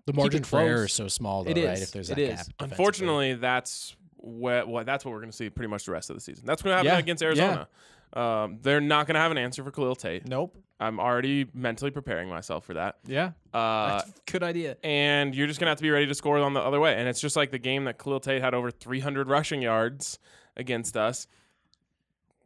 The 0.07 0.12
margin 0.12 0.42
it 0.42 0.47
for 0.47 0.61
error 0.61 0.85
is 0.85 0.92
so 0.92 1.09
small, 1.09 1.44
though, 1.44 1.51
It 1.51 1.57
right? 1.57 1.75
is. 1.75 1.83
If 1.83 1.92
there's 1.92 2.11
It 2.11 2.16
that 2.16 2.23
is. 2.23 2.37
gap. 2.37 2.47
Unfortunately, 2.61 3.35
that's 3.35 3.97
what, 4.16 4.66
what 4.68 4.87
that's 4.87 5.05
what 5.05 5.12
we're 5.12 5.20
going 5.20 5.31
to 5.31 5.37
see 5.37 5.51
pretty 5.51 5.68
much 5.68 5.85
the 5.87 5.92
rest 5.92 6.11
of 6.11 6.16
the 6.16 6.20
season. 6.20 6.44
That's 6.47 6.62
going 6.62 6.73
to 6.73 6.77
happen 6.77 6.92
Yeah, 6.92 6.99
against 6.99 7.23
yeah. 7.23 7.27
Arizona. 7.29 7.68
Um, 8.12 8.59
they're 8.62 8.81
not 8.81 9.07
going 9.07 9.14
to 9.14 9.20
have 9.20 9.33
an 9.33 9.38
answer 9.38 9.64
for 9.64 9.70
Khalil 9.70 9.97
Tate. 9.97 10.27
nope. 10.29 10.57
I'm 10.81 10.99
already 10.99 11.47
mentally 11.55 11.90
preparing 11.92 12.29
myself 12.29 12.64
for 12.64 12.75
that. 12.75 12.97
Yeah, 13.07 13.31
Uh, 13.55 13.99
that's 13.99 14.11
a 14.11 14.31
good 14.31 14.42
idea. 14.42 14.77
and 14.83 15.33
you're 15.35 15.47
just 15.47 15.61
gonna 15.61 15.70
have 15.70 15.79
to 15.79 15.83
be 15.83 15.90
ready 15.90 16.07
to 16.07 16.14
score 16.14 16.37
on 16.38 16.53
the 16.53 16.61
other 16.61 16.81
way. 16.81 16.94
And 16.97 17.09
it's 17.09 17.20
just 17.20 17.37
like 17.37 17.53
the 17.53 17.61
game 17.61 17.85
that 17.85 17.97
Khalil 17.97 18.18
Tate 18.18 18.42
had 18.42 18.55
over 18.55 18.73
300 18.73 19.29
rushing 19.29 19.62
yards 19.62 20.18
against 20.57 20.97
us. 20.97 21.29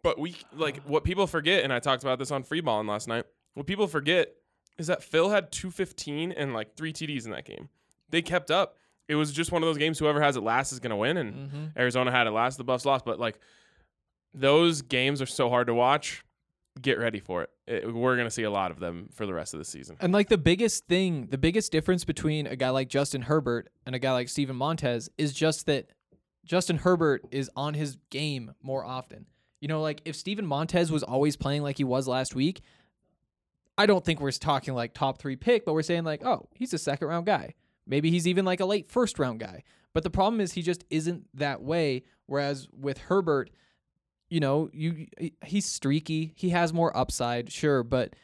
But 0.03 0.18
we 0.18 0.37
like 0.55 0.83
what 0.85 1.05
people 1.05 1.27
forget, 1.27 1.64
and 1.64 1.72
I 1.72 1.81
talked 1.81 2.03
about 2.03 2.18
this 2.18 2.31
on 2.31 2.42
free 2.44 2.61
balling 2.61 2.87
last 2.87 3.09
night. 3.09 3.24
What 3.55 3.66
people 3.66 3.87
forget 3.87 4.35
is 4.78 4.86
that 4.86 5.02
Phil 5.02 5.28
had 5.30 5.50
215 5.52 6.32
and 6.32 6.54
like 6.54 6.74
three 6.76 6.92
TDs 6.92 7.24
in 7.24 7.32
that 7.32 7.44
game. 7.44 7.68
They 8.10 8.22
kept 8.22 8.50
up. 8.50 8.76
It 9.08 9.14
was 9.16 9.32
just 9.32 9.52
one 9.52 9.62
of 9.62 9.66
those 9.66 9.78
games. 9.78 9.98
Whoever 9.98 10.20
has 10.20 10.36
it 10.36 10.42
last 10.42 10.72
is 10.72 10.80
gonna 10.80 10.96
win, 10.96 11.16
and 11.16 11.34
Mm-hmm. 11.34 11.64
Arizona 11.78 12.10
had 12.10 12.26
it 12.26 12.30
last. 12.30 12.58
The 12.58 12.64
Buffs 12.64 12.84
lost, 12.84 13.04
but 13.04 13.18
like 13.18 13.38
those 14.34 14.82
games 14.82 15.22
are 15.22 15.26
so 15.26 15.48
hard 15.48 15.66
to 15.68 15.74
watch. 15.74 16.24
Get 16.80 16.98
ready 16.98 17.18
for 17.18 17.42
it. 17.42 17.50
it 17.66 17.92
we're 17.92 18.16
gonna 18.16 18.30
see 18.30 18.44
a 18.44 18.50
lot 18.50 18.70
of 18.70 18.78
them 18.78 19.08
for 19.12 19.26
the 19.26 19.34
rest 19.34 19.52
of 19.52 19.58
the 19.58 19.64
season. 19.64 19.96
And 20.00 20.12
like 20.12 20.28
the 20.28 20.38
biggest 20.38 20.86
thing, 20.86 21.26
the 21.26 21.38
biggest 21.38 21.72
difference 21.72 22.04
between 22.04 22.46
a 22.46 22.54
guy 22.54 22.70
like 22.70 22.88
Justin 22.88 23.22
Herbert 23.22 23.68
and 23.84 23.94
a 23.96 23.98
guy 23.98 24.12
like 24.12 24.28
Steven 24.28 24.54
Montez 24.54 25.10
is 25.18 25.32
just 25.32 25.66
that 25.66 25.86
Justin 26.44 26.76
Herbert 26.78 27.22
is 27.32 27.50
on 27.56 27.74
his 27.74 27.96
game 28.10 28.52
more 28.62 28.84
often. 28.84 29.26
You 29.60 29.66
know, 29.66 29.80
like 29.80 30.02
if 30.04 30.14
Steven 30.14 30.46
Montez 30.46 30.92
was 30.92 31.02
always 31.02 31.36
playing 31.36 31.62
like 31.62 31.78
he 31.78 31.84
was 31.84 32.06
last 32.06 32.36
week, 32.36 32.60
I 33.78 33.86
don't 33.86 34.04
think 34.04 34.20
we're 34.20 34.32
talking 34.32 34.74
like 34.74 34.92
top 34.92 35.18
three 35.18 35.36
pick, 35.36 35.64
but 35.64 35.72
we're 35.72 35.82
saying 35.82 36.04
like, 36.04 36.24
oh, 36.24 36.48
he's 36.52 36.74
a 36.74 36.78
second 36.78 37.06
round 37.06 37.26
guy. 37.26 37.54
Maybe 37.86 38.10
he's 38.10 38.26
even 38.26 38.44
like 38.44 38.60
a 38.60 38.66
late 38.66 38.90
first 38.90 39.18
round 39.18 39.38
guy. 39.38 39.62
But 39.94 40.02
the 40.02 40.10
problem 40.10 40.40
is 40.40 40.52
he 40.52 40.62
just 40.62 40.84
isn't 40.90 41.26
that 41.34 41.62
way. 41.62 42.02
Whereas 42.26 42.68
with 42.72 42.98
Herbert, 42.98 43.50
you 44.28 44.40
know, 44.40 44.68
you 44.72 45.06
he's 45.44 45.64
streaky. 45.64 46.34
He 46.36 46.50
has 46.50 46.72
more 46.72 46.94
upside, 46.94 47.50
sure, 47.50 47.82
but 47.82 48.14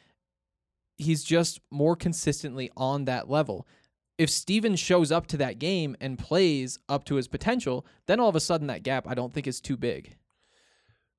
he's 0.97 1.23
just 1.23 1.59
more 1.71 1.95
consistently 1.95 2.69
on 2.77 3.05
that 3.05 3.29
level. 3.29 3.65
If 4.17 4.29
Steven 4.29 4.75
shows 4.75 5.11
up 5.11 5.25
to 5.27 5.37
that 5.37 5.59
game 5.59 5.95
and 5.99 6.19
plays 6.19 6.79
up 6.87 7.05
to 7.05 7.15
his 7.15 7.27
potential, 7.27 7.85
then 8.05 8.19
all 8.19 8.29
of 8.29 8.35
a 8.35 8.39
sudden 8.39 8.67
that 8.67 8.83
gap 8.83 9.07
I 9.07 9.13
don't 9.13 9.33
think 9.33 9.47
is 9.47 9.59
too 9.59 9.77
big. 9.77 10.15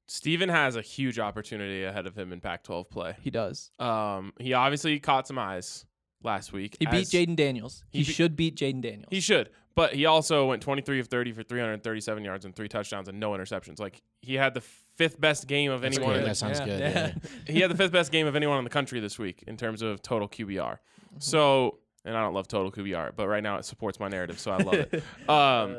Steven 0.09 0.49
has 0.49 0.77
a 0.77 0.83
huge 0.83 1.19
opportunity 1.19 1.85
ahead 1.85 2.07
of 2.07 2.17
him 2.17 2.33
in 2.33 2.41
Pac-12 2.41 2.89
play. 2.91 3.17
He 3.21 3.31
does. 3.31 3.71
Um, 3.79 4.33
he 4.39 4.53
obviously 4.53 4.99
caught 5.01 5.27
some 5.27 5.39
eyes 5.39 5.85
last 6.23 6.53
week. 6.53 6.77
He 6.79 6.87
beat 6.87 6.95
as- 7.03 7.11
Jayden 7.11 7.37
Daniels. 7.37 7.85
He, 7.91 7.99
he 8.01 8.05
be- 8.05 8.13
should 8.13 8.37
beat 8.37 8.57
Jayden 8.57 8.81
Daniels. 8.81 9.09
He 9.11 9.21
should, 9.21 9.51
but 9.75 9.95
he 9.95 10.07
also 10.07 10.47
went 10.49 10.63
23 10.63 11.01
of 11.01 11.09
30 11.09 11.33
for 11.33 11.43
337 11.43 12.25
yards 12.25 12.45
and 12.45 12.55
three 12.55 12.69
touchdowns 12.69 13.09
and 13.09 13.19
no 13.19 13.33
interceptions. 13.33 13.81
Like 13.81 14.01
he 14.23 14.35
had 14.35 14.55
the 14.55 14.61
fifth 14.61 15.21
best 15.21 15.47
game 15.49 15.71
of 15.73 15.81
That's 15.83 15.97
anyone. 15.97 16.15
good. 16.15 16.19
in 16.19 16.23
the- 16.25 16.29
That 16.31 16.37
sounds 16.37 16.59
Yeah, 16.61 16.67
good. 16.67 16.81
yeah. 16.81 17.13
yeah. 17.47 17.53
he 17.55 17.61
had 17.61 17.71
the 17.71 17.77
fifth 17.77 17.93
best 17.93 18.13
game 18.13 18.27
of 18.27 18.37
anyone 18.37 18.59
in 18.59 18.65
the 18.65 18.71
country 18.71 19.01
this 19.01 19.19
week 19.19 19.43
in 19.47 19.57
terms 19.57 19.83
of 19.83 20.03
total 20.03 20.29
QBR. 20.29 20.79
So, 21.19 21.79
and 22.05 22.17
I 22.17 22.23
don't 22.23 22.35
love 22.35 22.47
total 22.47 22.71
QBR, 22.71 23.13
but 23.17 23.27
right 23.27 23.43
now 23.43 23.57
it 23.57 23.65
supports 23.65 23.99
my 23.99 24.09
narrative, 24.09 24.39
so 24.39 24.53
I 24.53 24.57
love 24.59 24.75
it. 24.75 25.03
Um, 25.29 25.77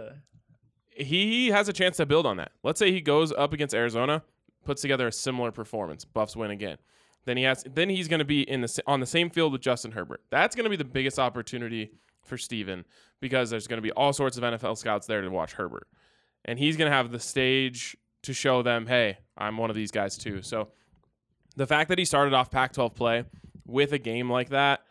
he 0.98 1.50
has 1.50 1.68
a 1.70 1.74
chance 1.74 1.98
to 1.98 2.06
build 2.06 2.26
on 2.26 2.38
that. 2.38 2.52
Let's 2.64 2.80
say 2.80 2.92
he 2.92 3.02
goes 3.02 3.32
up 3.32 3.54
against 3.54 3.76
Arizona, 3.76 4.24
puts 4.66 4.82
together 4.82 5.08
a 5.08 5.12
similar 5.12 5.52
performance, 5.52 6.06
Buffs 6.06 6.36
win 6.36 6.52
again. 6.52 6.78
Then 7.26 7.38
he 7.38 7.44
has, 7.44 7.64
then 7.70 7.90
he's 7.90 8.08
going 8.08 8.20
to 8.20 8.26
be 8.26 8.42
in 8.50 8.62
the 8.62 8.84
on 8.88 9.00
the 9.00 9.06
same 9.06 9.30
field 9.30 9.52
with 9.52 9.62
Justin 9.62 9.92
Herbert. 9.92 10.22
That's 10.30 10.56
going 10.56 10.64
to 10.64 10.70
be 10.70 10.78
the 10.78 10.86
biggest 10.86 11.20
opportunity 11.20 11.92
for 12.24 12.38
Steven 12.38 12.86
because 13.20 13.50
there's 13.50 13.68
going 13.68 13.78
to 13.78 13.82
be 13.82 13.92
all 13.92 14.14
sorts 14.14 14.38
of 14.38 14.44
NFL 14.44 14.78
scouts 14.78 15.08
there 15.08 15.22
to 15.22 15.30
watch 15.30 15.54
Herbert, 15.54 15.88
and 16.46 16.58
he's 16.58 16.78
going 16.78 16.90
to 16.90 16.96
have 16.96 17.12
the 17.12 17.20
stage 17.20 17.98
to 18.24 18.34
show 18.34 18.62
them, 18.62 18.88
hey, 18.88 19.18
I'm 19.38 19.58
one 19.58 19.70
of 19.70 19.76
these 19.76 19.92
guys 19.92 20.18
too. 20.18 20.42
So 20.42 20.70
the 21.56 21.68
fact 21.68 21.90
that 21.90 21.98
he 21.98 22.06
started 22.06 22.34
off 22.34 22.52
Pac-12 22.52 22.96
play 22.96 23.26
with 23.66 23.92
a 23.92 23.98
game 23.98 24.30
like 24.30 24.50
that 24.50 24.82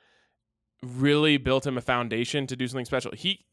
really 0.83 1.37
built 1.37 1.67
him 1.67 1.79
a 1.79 1.81
foundation 1.81 2.47
to 2.47 2.57
do 2.57 2.69
something 2.69 2.85
special. 2.85 3.13
He 3.13 3.47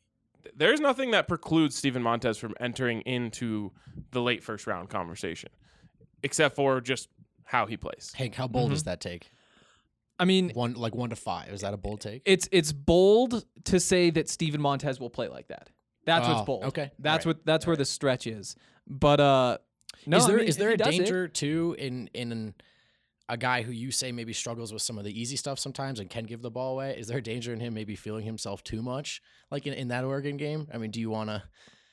there's 0.56 0.79
nothing 0.79 1.12
that 1.12 1.27
precludes 1.27 1.75
Steven 1.75 2.01
Montez 2.01 2.38
from 2.38 2.53
entering 2.60 3.01
into 3.01 3.71
the 4.12 4.21
late 4.21 4.43
first 4.43 4.67
round 4.67 4.89
conversation, 4.89 5.49
except 6.23 6.56
for 6.56 6.82
just 6.82 7.10
how 7.45 7.65
he 7.65 7.77
plays. 7.77 8.12
Hank, 8.15 8.36
how 8.36 8.47
bold 8.47 8.71
is 8.71 8.84
that 8.84 8.99
take? 9.01 9.32
I 10.19 10.25
mean, 10.25 10.51
One 10.51 10.73
like 10.73 10.93
one 10.95 11.10
to 11.10 11.15
five. 11.15 11.49
Is 11.49 11.62
that 11.62 11.73
a 11.73 11.77
bold 11.77 12.01
take? 12.01 12.21
it's 12.25 12.47
it's 12.51 12.71
bold 12.71 13.43
to 13.65 13.79
say 13.79 14.10
that 14.12 14.29
Steven 14.29 14.62
Montez 14.62 14.99
will 14.99 15.10
play 15.10 15.27
like 15.27 15.47
that. 15.47 15.69
That's 16.06 16.27
Oh, 16.27 16.34
what's 16.34 16.45
bold. 16.45 16.63
okay. 16.65 16.91
That's 16.99 17.25
Alright. 17.25 17.38
what 17.38 17.45
that's 17.45 17.65
where 17.67 17.75
the 17.75 17.86
stretch 17.86 18.27
is. 18.27 18.56
But 18.88 19.19
uh 19.19 19.58
no, 20.06 20.17
is 20.17 20.23
I 20.25 20.27
there 20.27 20.38
mean, 20.38 20.47
is 20.47 20.58
there 20.58 20.69
a 20.71 20.77
does 20.77 20.88
it- 20.88 20.97
danger 20.99 21.27
too 21.27 21.75
in 21.79 22.10
in 22.13 22.53
a 23.30 23.38
guy 23.38 23.62
who 23.62 23.72
you 23.72 23.92
say 23.92 24.12
maybe 24.12 24.34
struggles 24.34 24.74
with 24.74 24.82
some 24.82 24.98
of 24.98 25.06
the 25.06 25.20
easy 25.20 25.36
stuff 25.36 25.60
sometimes 25.60 26.00
and 26.00 26.10
can 26.10 26.26
give 26.26 26.42
the 26.42 26.52
ball 26.52 26.74
away? 26.74 26.96
Is 26.98 27.08
there 27.08 27.20
a 27.20 27.24
danger 27.24 27.54
in 27.54 27.60
him 27.60 27.74
maybe 27.74 27.96
feeling 27.96 28.26
himself 28.26 28.64
too 28.64 28.82
much, 28.82 29.22
like 29.50 29.66
in, 29.66 29.74
in 29.74 29.88
that 29.90 30.04
Oregon 30.04 30.38
game? 30.38 30.68
I 30.74 30.78
mean, 30.78 30.92
do 30.92 31.00
you 31.00 31.10
want 31.10 31.30
to? 31.30 31.44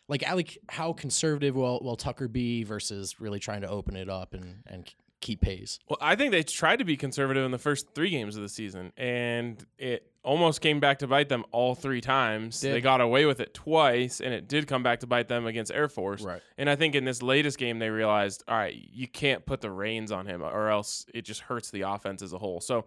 Like, 0.08 0.24
Alec, 0.24 0.58
how 0.68 0.92
conservative 0.92 1.54
will, 1.54 1.78
will 1.82 1.96
Tucker 1.96 2.26
be 2.26 2.64
versus 2.64 3.20
really 3.20 3.38
trying 3.38 3.60
to 3.60 3.68
open 3.68 3.94
it 3.94 4.08
up 4.08 4.34
and, 4.34 4.64
and 4.66 4.92
keep 5.20 5.40
pace? 5.40 5.78
Well, 5.88 5.98
I 6.00 6.16
think 6.16 6.32
they 6.32 6.42
tried 6.42 6.80
to 6.80 6.84
be 6.84 6.96
conservative 6.96 7.44
in 7.44 7.52
the 7.52 7.58
first 7.58 7.94
three 7.94 8.10
games 8.10 8.34
of 8.34 8.42
the 8.42 8.48
season, 8.48 8.92
and 8.96 9.64
it 9.78 10.09
almost 10.22 10.60
came 10.60 10.80
back 10.80 10.98
to 10.98 11.06
bite 11.06 11.28
them 11.28 11.44
all 11.50 11.74
three 11.74 12.00
times. 12.00 12.60
They 12.60 12.80
got 12.80 13.00
away 13.00 13.24
with 13.24 13.40
it 13.40 13.54
twice, 13.54 14.20
and 14.20 14.34
it 14.34 14.48
did 14.48 14.66
come 14.66 14.82
back 14.82 15.00
to 15.00 15.06
bite 15.06 15.28
them 15.28 15.46
against 15.46 15.72
Air 15.72 15.88
Force. 15.88 16.22
Right. 16.22 16.42
And 16.58 16.68
I 16.68 16.76
think 16.76 16.94
in 16.94 17.04
this 17.04 17.22
latest 17.22 17.58
game, 17.58 17.78
they 17.78 17.90
realized, 17.90 18.44
all 18.46 18.56
right, 18.56 18.74
you 18.74 19.08
can't 19.08 19.44
put 19.46 19.60
the 19.60 19.70
reins 19.70 20.12
on 20.12 20.26
him, 20.26 20.42
or 20.42 20.68
else 20.68 21.06
it 21.14 21.22
just 21.22 21.40
hurts 21.40 21.70
the 21.70 21.82
offense 21.82 22.22
as 22.22 22.32
a 22.32 22.38
whole. 22.38 22.60
So 22.60 22.86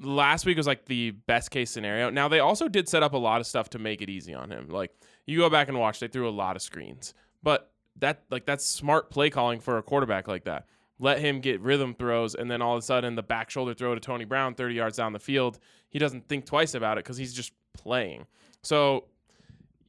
last 0.00 0.46
week 0.46 0.56
was 0.56 0.66
like 0.66 0.86
the 0.86 1.12
best 1.12 1.50
case 1.50 1.70
scenario. 1.70 2.10
Now 2.10 2.28
they 2.28 2.40
also 2.40 2.68
did 2.68 2.88
set 2.88 3.02
up 3.02 3.12
a 3.12 3.18
lot 3.18 3.40
of 3.40 3.46
stuff 3.46 3.70
to 3.70 3.78
make 3.78 4.02
it 4.02 4.10
easy 4.10 4.34
on 4.34 4.50
him. 4.50 4.68
Like 4.68 4.90
you 5.26 5.38
go 5.38 5.50
back 5.50 5.68
and 5.68 5.78
watch, 5.78 6.00
they 6.00 6.08
threw 6.08 6.28
a 6.28 6.30
lot 6.30 6.56
of 6.56 6.62
screens, 6.62 7.14
but 7.42 7.70
that 7.98 8.22
like 8.30 8.44
that's 8.44 8.64
smart 8.64 9.10
play 9.10 9.30
calling 9.30 9.60
for 9.60 9.78
a 9.78 9.82
quarterback 9.82 10.26
like 10.26 10.44
that. 10.44 10.66
Let 10.98 11.18
him 11.18 11.40
get 11.40 11.60
rhythm 11.60 11.94
throws, 11.94 12.34
and 12.34 12.50
then 12.50 12.62
all 12.62 12.76
of 12.76 12.78
a 12.78 12.82
sudden 12.82 13.16
the 13.16 13.22
back 13.22 13.50
shoulder 13.50 13.74
throw 13.74 13.94
to 13.94 14.00
Tony 14.00 14.24
Brown, 14.24 14.54
thirty 14.54 14.76
yards 14.76 14.96
down 14.96 15.12
the 15.12 15.18
field. 15.18 15.58
He 15.90 15.98
doesn't 15.98 16.28
think 16.28 16.46
twice 16.46 16.74
about 16.74 16.98
it 16.98 17.04
because 17.04 17.16
he's 17.16 17.34
just 17.34 17.52
playing. 17.76 18.26
So 18.62 19.06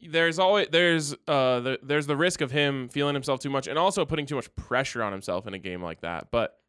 there's 0.02 0.40
always 0.40 0.68
there's 0.72 1.14
uh 1.28 1.60
the, 1.60 1.80
there's 1.84 2.08
the 2.08 2.18
risk 2.18 2.42
of 2.42 2.52
him 2.52 2.90
feeling 2.90 3.14
himself 3.14 3.40
too 3.40 3.50
much 3.50 3.68
and 3.68 3.78
also 3.78 4.06
putting 4.06 4.26
too 4.26 4.36
much 4.36 4.54
pressure 4.56 5.02
on 5.04 5.12
himself 5.12 5.48
in 5.48 5.54
a 5.54 5.60
game 5.60 5.82
like 5.82 6.02
that. 6.02 6.32
But 6.32 6.60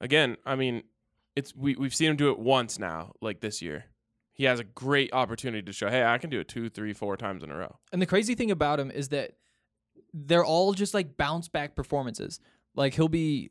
again, 0.00 0.36
I 0.44 0.56
mean, 0.56 0.82
it's 1.36 1.54
we 1.54 1.76
we've 1.76 1.94
seen 1.94 2.10
him 2.10 2.16
do 2.16 2.30
it 2.30 2.38
once 2.38 2.78
now, 2.78 3.12
like 3.20 3.40
this 3.40 3.62
year. 3.62 3.84
He 4.34 4.44
has 4.44 4.58
a 4.58 4.64
great 4.64 5.12
opportunity 5.12 5.62
to 5.62 5.72
show, 5.72 5.90
hey, 5.90 6.04
I 6.04 6.16
can 6.16 6.30
do 6.30 6.40
it 6.40 6.48
two, 6.48 6.70
three, 6.70 6.94
four 6.94 7.18
times 7.18 7.42
in 7.42 7.50
a 7.50 7.56
row. 7.56 7.76
And 7.92 8.00
the 8.00 8.06
crazy 8.06 8.34
thing 8.34 8.50
about 8.50 8.80
him 8.80 8.90
is 8.90 9.10
that 9.10 9.32
they're 10.14 10.44
all 10.44 10.72
just 10.72 10.94
like 10.94 11.18
bounce 11.18 11.48
back 11.48 11.76
performances. 11.76 12.40
Like 12.74 12.94
he'll 12.94 13.08
be 13.08 13.50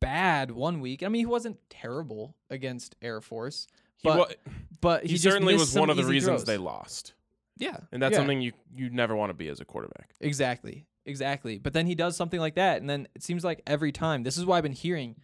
bad 0.00 0.50
one 0.50 0.80
week. 0.80 1.02
I 1.02 1.08
mean, 1.08 1.20
he 1.20 1.26
wasn't 1.26 1.58
terrible 1.68 2.36
against 2.48 2.96
Air 3.02 3.20
Force, 3.20 3.66
He, 3.98 4.08
but 4.08 4.18
wa- 4.18 4.52
but 4.80 5.02
he, 5.02 5.10
he, 5.12 5.16
certainly 5.18 5.54
was 5.54 5.74
one 5.74 5.90
of 5.90 5.96
the 5.96 6.04
reasons 6.04 6.42
throws. 6.42 6.44
they 6.44 6.56
lost, 6.58 7.14
Yeah, 7.58 7.76
and 7.92 8.02
that's 8.02 8.12
yeah. 8.12 8.18
something 8.18 8.40
you 8.40 8.52
you 8.74 8.90
never 8.90 9.14
want 9.14 9.30
to 9.30 9.34
be 9.34 9.48
as 9.48 9.60
a 9.60 9.64
quarterback. 9.64 10.10
Exactly. 10.20 10.86
Exactly. 11.06 11.58
But 11.58 11.72
then 11.72 11.86
he 11.86 11.94
does 11.94 12.14
something 12.16 12.38
like 12.38 12.56
that. 12.56 12.80
And 12.80 12.88
then 12.88 13.08
it 13.14 13.22
seems 13.22 13.42
like 13.42 13.62
every 13.66 13.90
time, 13.90 14.22
this 14.22 14.36
is 14.36 14.44
why 14.44 14.58
I've 14.58 14.62
been 14.62 14.72
hearing 14.72 15.16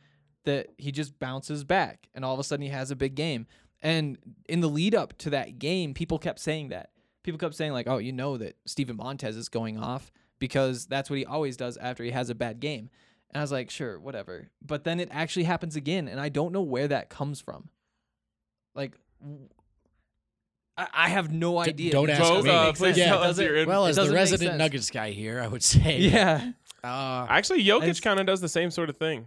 that 0.44 0.68
he 0.78 0.90
just 0.90 1.18
bounces 1.18 1.64
back 1.64 2.08
and 2.14 2.24
all 2.24 2.32
of 2.32 2.40
a 2.40 2.44
sudden 2.44 2.62
he 2.62 2.70
has 2.70 2.90
a 2.90 2.96
big 2.96 3.14
game. 3.14 3.46
And 3.82 4.16
in 4.48 4.60
the 4.60 4.68
lead 4.68 4.94
up 4.94 5.16
to 5.18 5.30
that 5.30 5.58
game, 5.58 5.92
people 5.92 6.18
kept 6.18 6.40
saying 6.40 6.68
that. 6.70 6.90
People 7.22 7.38
kept 7.38 7.54
saying, 7.54 7.72
like, 7.72 7.86
oh, 7.88 7.98
you 7.98 8.12
know 8.12 8.36
that 8.38 8.56
Steven 8.64 8.96
Montez 8.96 9.36
is 9.36 9.48
going 9.48 9.78
off 9.78 10.10
because 10.38 10.86
that's 10.86 11.10
what 11.10 11.18
he 11.18 11.26
always 11.26 11.56
does 11.56 11.76
after 11.76 12.02
he 12.04 12.10
has 12.10 12.30
a 12.30 12.34
bad 12.34 12.58
game. 12.58 12.88
And 13.30 13.40
I 13.40 13.42
was 13.42 13.52
like, 13.52 13.70
sure, 13.70 13.98
whatever. 13.98 14.48
But 14.64 14.84
then 14.84 15.00
it 15.00 15.08
actually 15.12 15.44
happens 15.44 15.76
again. 15.76 16.08
And 16.08 16.20
I 16.20 16.28
don't 16.28 16.52
know 16.52 16.62
where 16.62 16.88
that 16.88 17.10
comes 17.10 17.40
from. 17.40 17.68
Like, 18.74 18.92
I 20.76 21.08
have 21.08 21.32
no 21.32 21.62
D- 21.64 21.70
idea. 21.70 21.92
don't 21.92 22.10
ask 22.10 22.20
doesn't 22.20 22.44
me. 22.44 22.50
uh, 22.50 22.72
please 22.72 22.96
sense. 22.96 23.08
tell 23.08 23.22
us 23.22 23.38
your 23.38 23.56
in- 23.56 23.68
Well, 23.68 23.86
as 23.86 23.96
the 23.96 24.02
doesn't 24.02 24.14
make 24.14 24.20
resident 24.20 24.50
sense. 24.50 24.58
Nuggets 24.58 24.90
guy 24.90 25.10
here, 25.10 25.40
I 25.40 25.46
would 25.48 25.62
say, 25.62 25.98
Yeah. 26.00 26.52
uh, 26.84 27.26
Actually, 27.30 27.64
Jokic 27.64 27.84
just- 27.86 28.02
kind 28.02 28.20
of 28.20 28.26
does 28.26 28.42
the 28.42 28.48
same 28.48 28.70
sort 28.70 28.90
of 28.90 28.98
thing. 28.98 29.26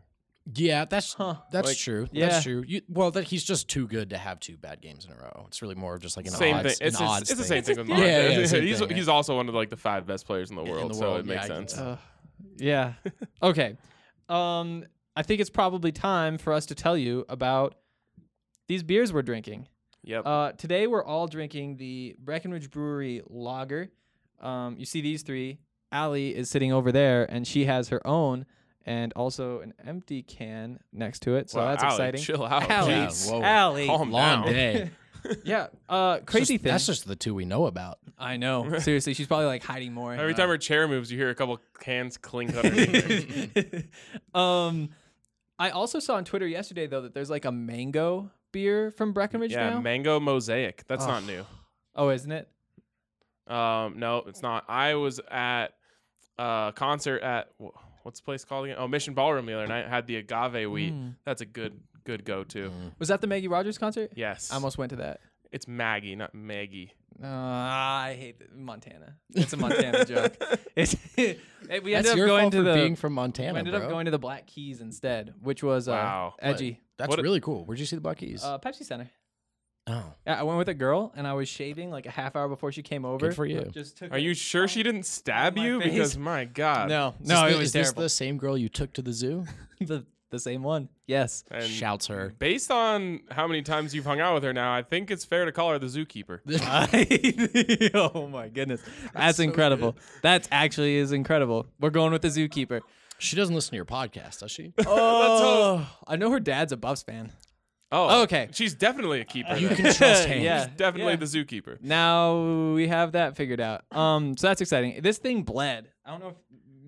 yeah, 0.53 0.85
that's 0.85 1.13
Huh. 1.15 1.37
that's 1.51 1.69
Like- 1.69 1.77
true. 1.77 2.07
Yeah. 2.11 2.29
That's 2.29 2.43
true. 2.43 2.63
You, 2.67 2.81
well, 2.87 3.09
that 3.11 3.23
he's 3.23 3.43
just 3.43 3.67
too 3.67 3.87
good 3.87 4.11
to 4.11 4.17
have 4.19 4.39
two 4.39 4.57
bad 4.57 4.79
games 4.81 5.05
in 5.05 5.11
a 5.11 5.15
row. 5.15 5.45
It's 5.47 5.63
really 5.63 5.73
more 5.75 5.95
of 5.95 6.01
just 6.03 6.17
like 6.17 6.27
an 6.27 6.33
same 6.33 6.55
odds, 6.57 6.77
thing. 6.77 6.87
It's, 6.87 6.97
an 6.99 7.03
it's, 7.03 7.11
odds 7.11 7.31
it's 7.31 7.39
the 7.39 7.45
thing. 7.47 7.63
same 7.63 7.75
thing 7.75 7.77
with 7.77 7.87
Yeah, 7.89 7.95
Montez. 7.95 8.11
yeah, 8.13 8.45
same 8.45 8.63
he's 8.67 8.79
thing, 8.79 8.95
he's 8.95 9.07
also 9.07 9.35
one 9.35 9.49
of 9.49 9.55
like 9.55 9.71
the 9.71 9.77
five 9.77 10.05
best 10.05 10.27
players 10.27 10.51
in 10.51 10.55
the 10.55 10.63
world, 10.63 10.91
the 10.91 10.95
so 10.95 11.01
world, 11.01 11.19
it 11.21 11.25
makes 11.25 11.47
yeah, 11.47 11.53
I 11.53 11.57
sense. 11.57 11.73
guess. 11.73 11.81
Uh, 11.81 11.97
yeah. 12.57 12.93
okay. 13.41 13.77
Um, 14.27 14.85
I 15.15 15.23
think 15.23 15.41
it's 15.41 15.49
probably 15.49 15.91
time 15.91 16.37
for 16.37 16.53
us 16.53 16.67
to 16.67 16.75
tell 16.75 16.97
you 16.97 17.25
about 17.29 17.75
these 18.67 18.83
beers 18.83 19.11
we're 19.11 19.21
drinking. 19.23 19.67
Yep. 20.03 20.23
Uh, 20.25 20.51
today 20.53 20.87
we're 20.87 21.03
all 21.03 21.27
drinking 21.27 21.77
the 21.77 22.15
Breckenridge 22.19 22.69
Brewery 22.69 23.21
Lager. 23.27 23.89
Um, 24.39 24.75
you 24.77 24.85
see 24.85 25.01
these 25.01 25.23
three. 25.23 25.59
Allie 25.91 26.35
is 26.35 26.49
sitting 26.49 26.71
over 26.71 26.91
there, 26.91 27.25
and 27.29 27.45
she 27.47 27.65
has 27.65 27.89
her 27.89 28.05
own, 28.07 28.45
and 28.85 29.11
also 29.15 29.59
an 29.61 29.73
empty 29.85 30.21
can 30.21 30.79
next 30.93 31.21
to 31.23 31.35
it. 31.35 31.49
So 31.49 31.59
Wow, 31.59 31.69
that's 31.69 31.83
Allie, 31.83 31.93
exciting. 31.93 32.21
Chill 32.21 32.45
out. 32.45 32.69
Allie, 32.69 32.91
Yeah, 32.93 33.09
whoa. 33.09 33.41
Allie. 33.41 33.87
Calm 33.87 34.11
Long 34.11 34.43
down. 34.43 34.53
day. 34.53 34.91
yeah. 35.43 35.67
Uh, 35.87 36.19
crazy 36.19 36.53
Just- 36.55 36.63
thing. 36.63 36.71
That's 36.71 36.85
just 36.85 37.07
the 37.07 37.15
two 37.15 37.33
we 37.35 37.45
know 37.45 37.65
about. 37.65 37.99
I 38.17 38.37
know. 38.37 38.77
Seriously, 38.79 39.13
she's 39.13 39.27
probably 39.27 39.45
like 39.45 39.63
hiding 39.63 39.93
more. 39.93 40.13
Every 40.13 40.33
Uh, 40.33 40.37
time 40.37 40.49
her 40.49 40.57
chair 40.57 40.87
moves, 40.87 41.11
you 41.11 41.17
hear 41.17 41.29
a 41.29 41.35
couple 41.35 41.59
cans 41.79 42.17
clink 42.17 42.53
underneath. 42.55 43.87
um, 44.35 44.89
I 45.57 45.69
also 45.71 45.99
saw 45.99 46.15
on 46.15 46.25
Twitter 46.25 46.47
yesterday 46.47 46.87
though 46.87 47.01
that 47.01 47.13
there's 47.13 47.29
like 47.29 47.45
a 47.45 47.51
mango 47.51 48.31
beer 48.51 48.91
from 48.91 49.13
Breckenridge 49.13 49.51
yeah, 49.51 49.71
now. 49.71 49.81
mango 49.81 50.19
mosaic. 50.19 50.83
That's 50.87 51.05
not 51.05 51.23
new. 51.25 51.45
oh, 51.95 52.09
isn't 52.09 52.31
it? 52.31 52.49
Um, 53.47 53.99
no, 53.99 54.23
it's 54.27 54.41
not. 54.41 54.65
I 54.69 54.95
was 54.95 55.19
at 55.31 55.73
a 56.37 56.71
concert 56.75 57.21
at 57.21 57.49
what's 58.03 58.19
the 58.19 58.23
place 58.25 58.45
called 58.45 58.65
again? 58.65 58.77
Oh, 58.79 58.87
Mission 58.87 59.13
Ballroom 59.13 59.45
the 59.45 59.53
other 59.53 59.67
night. 59.67 59.87
Had 59.87 60.07
the 60.07 60.17
agave 60.17 60.69
wheat. 60.69 60.93
Mm. 60.93 61.15
That's 61.25 61.41
a 61.41 61.45
good 61.45 61.79
good 62.09 62.25
go 62.25 62.43
to. 62.45 62.71
Was 62.97 63.09
that 63.09 63.21
the 63.21 63.27
Maggie 63.27 63.47
Rogers 63.47 63.77
concert? 63.77 64.11
Yes, 64.15 64.51
I 64.51 64.55
almost 64.55 64.77
went 64.77 64.89
to 64.91 64.95
that. 64.97 65.19
It's 65.51 65.67
Maggie, 65.67 66.15
not 66.15 66.33
Maggie. 66.33 66.93
Uh, 67.21 67.27
I 67.27 68.15
hate 68.19 68.39
the- 68.39 68.55
Montana. 68.57 69.15
It's 69.35 69.51
a 69.53 69.57
Montana 69.57 70.05
joke. 70.13 70.35
It's, 70.75 70.95
hey, 71.15 71.37
we 71.83 71.91
That's 71.93 72.07
ended 72.07 72.11
up 72.11 72.17
your 72.17 72.27
going 72.27 72.41
fault 72.43 72.51
to 72.53 72.57
for 72.59 72.63
the 72.63 72.73
being 72.73 72.95
from 72.95 73.13
Montana, 73.13 73.53
we 73.53 73.59
ended 73.59 73.73
bro. 73.73 73.83
up 73.83 73.89
going 73.89 74.05
to 74.05 74.11
the 74.11 74.19
Black 74.19 74.47
Keys 74.47 74.79
instead, 74.81 75.33
which 75.41 75.61
was 75.63 75.87
uh, 75.87 75.91
Wow. 75.91 76.35
edgy. 76.39 76.79
That's 76.97 77.09
What 77.09 77.19
a- 77.19 77.21
really 77.23 77.39
cool. 77.41 77.65
Where'd 77.65 77.79
you 77.79 77.85
see 77.85 77.95
the 77.95 78.01
Buckies? 78.01 78.43
Uh, 78.43 78.57
Pepsi 78.59 78.83
Center. 78.83 79.09
oh, 79.87 80.13
Yeah, 80.27 80.39
I 80.39 80.43
went 80.43 80.57
with 80.59 80.69
a 80.69 80.73
girl 80.73 81.11
and 81.15 81.25
I 81.27 81.33
was 81.33 81.49
shaving 81.49 81.89
like 81.91 82.05
a 82.05 82.11
half 82.11 82.35
hour 82.35 82.47
before 82.47 82.71
she 82.71 82.81
came 82.83 83.03
over. 83.05 83.27
good 83.27 83.35
for 83.35 83.45
you. 83.45 83.61
Just 83.73 83.97
took 83.97 84.11
Are 84.11 84.17
a- 84.17 84.21
you 84.21 84.33
sure 84.33 84.67
she 84.67 84.83
didn't 84.83 85.05
stab 85.05 85.57
my 85.57 85.65
you? 85.65 85.81
face. 85.81 85.91
Because 85.91 86.17
my 86.17 86.45
God. 86.63 86.89
No, 86.89 87.15
Is 87.21 87.27
no, 87.27 87.35
this 87.35 87.49
it 87.49 87.51
the- 87.53 87.57
was 87.57 87.67
is 87.67 87.73
this 87.73 87.85
terrible. 87.87 88.01
the 88.03 88.09
same 88.09 88.37
girl 88.37 88.57
you 88.57 88.69
took 88.69 88.93
to 88.93 89.01
the 89.01 89.13
zoo? 89.13 89.45
the 89.81 90.05
the 90.29 90.39
same 90.39 90.63
one. 90.63 90.89
Yes. 91.07 91.43
And 91.51 91.63
Shouts 91.63 92.07
her. 92.07 92.33
Based 92.39 92.71
on 92.71 93.21
how 93.31 93.47
many 93.47 93.61
times 93.61 93.93
you've 93.93 94.05
hung 94.05 94.19
out 94.19 94.33
with 94.33 94.43
her 94.43 94.53
now, 94.53 94.73
I 94.73 94.83
think 94.83 95.11
it's 95.11 95.25
fair 95.25 95.45
to 95.45 95.51
call 95.51 95.71
her 95.71 95.79
the 95.79 95.87
zookeeper. 95.87 96.39
oh 97.93 98.27
my 98.27 98.47
goodness. 98.47 98.81
That's 99.13 99.39
incredible. 99.39 99.95
That 100.21 100.47
actually 100.51 100.95
is 100.95 101.11
incredible. 101.11 101.67
We're 101.79 101.89
going 101.89 102.11
with 102.11 102.21
the 102.21 102.29
zookeeper. 102.29 102.81
She 103.17 103.35
doesn't 103.35 103.53
listen 103.53 103.71
to 103.71 103.75
your 103.75 103.85
podcast, 103.85 104.39
does 104.39 104.51
she? 104.51 104.73
Oh, 104.87 105.87
I 106.07 106.15
know 106.15 106.31
her 106.31 106.39
dad's 106.39 106.71
a 106.71 106.77
Buffs 106.77 107.03
fan. 107.03 107.33
Oh, 107.91 108.21
Okay. 108.23 108.49
She's 108.51 108.75
definitely 108.75 109.19
a 109.19 109.25
keeper. 109.25 109.55
You 109.55 109.67
then. 109.67 109.77
can 109.77 109.93
trust 109.93 110.25
him. 110.25 110.43
Yeah. 110.43 110.65
She's 110.65 110.77
definitely 110.77 111.13
yeah. 111.13 111.17
the 111.17 111.25
zookeeper. 111.25 111.81
Now 111.81 112.73
we 112.73 112.87
have 112.87 113.13
that 113.13 113.35
figured 113.35 113.59
out. 113.59 113.83
Um, 113.91 114.37
so 114.37 114.47
that's 114.47 114.61
exciting. 114.61 115.01
This 115.01 115.17
thing 115.17 115.43
bled. 115.43 115.89
I 116.05 116.11
don't 116.11 116.19
know 116.19 116.29
if 116.29 116.35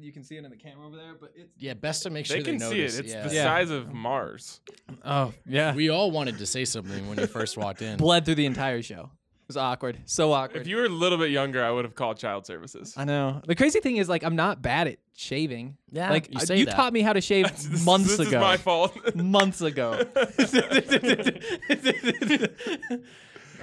you 0.01 0.11
can 0.11 0.23
see 0.23 0.37
it 0.37 0.43
in 0.43 0.49
the 0.49 0.57
camera 0.57 0.87
over 0.87 0.95
there, 0.97 1.13
but 1.19 1.31
it's 1.35 1.49
Yeah, 1.57 1.73
best 1.73 2.03
to 2.03 2.09
make 2.09 2.25
sure 2.25 2.37
They 2.37 2.43
can 2.43 2.59
see 2.59 2.65
notice. 2.69 2.97
it. 2.97 3.05
It's 3.05 3.13
yeah. 3.13 3.27
the 3.27 3.35
Yeah. 3.35 3.43
size 3.43 3.69
of 3.69 3.93
Mars. 3.93 4.61
oh 5.05 5.33
yeah, 5.45 5.75
We 5.75 5.89
all 5.89 6.11
wanted 6.11 6.37
to 6.39 6.45
say 6.45 6.65
something 6.65 7.07
when 7.07 7.19
you 7.19 7.27
first 7.27 7.57
walked 7.57 7.81
in. 7.81 7.97
bled 7.97 8.25
through 8.25 8.35
the 8.35 8.45
entire 8.45 8.81
show. 8.81 9.11
It 9.43 9.55
was 9.55 9.57
awkward, 9.57 9.97
so 10.05 10.31
awkward. 10.31 10.61
If 10.61 10.67
you 10.67 10.77
were 10.77 10.85
a 10.85 10.89
little 10.89 11.17
bit 11.17 11.29
younger, 11.29 11.61
I 11.63 11.71
would 11.71 11.83
have 11.83 11.93
called 11.93 12.17
child 12.17 12.45
services. 12.45 12.93
I 12.95 13.03
know. 13.03 13.41
The 13.45 13.53
crazy 13.55 13.81
thing 13.81 13.97
is, 13.97 14.07
like, 14.07 14.23
I'm 14.23 14.37
not 14.37 14.61
bad 14.61 14.87
at 14.87 14.97
shaving. 15.13 15.75
Yeah, 15.91 16.09
like 16.09 16.33
you 16.33 16.39
say 16.39 16.57
you 16.57 16.65
that. 16.65 16.75
taught 16.75 16.93
me 16.93 17.01
how 17.01 17.11
to 17.11 17.19
shave 17.19 17.51
This- 17.69 17.85
months 17.85 18.15
this 18.15 18.27
ago. 18.29 18.37
is 18.37 18.41
my 18.41 18.55
fault. 18.55 19.15
months 19.15 19.59
ago. 19.61 20.05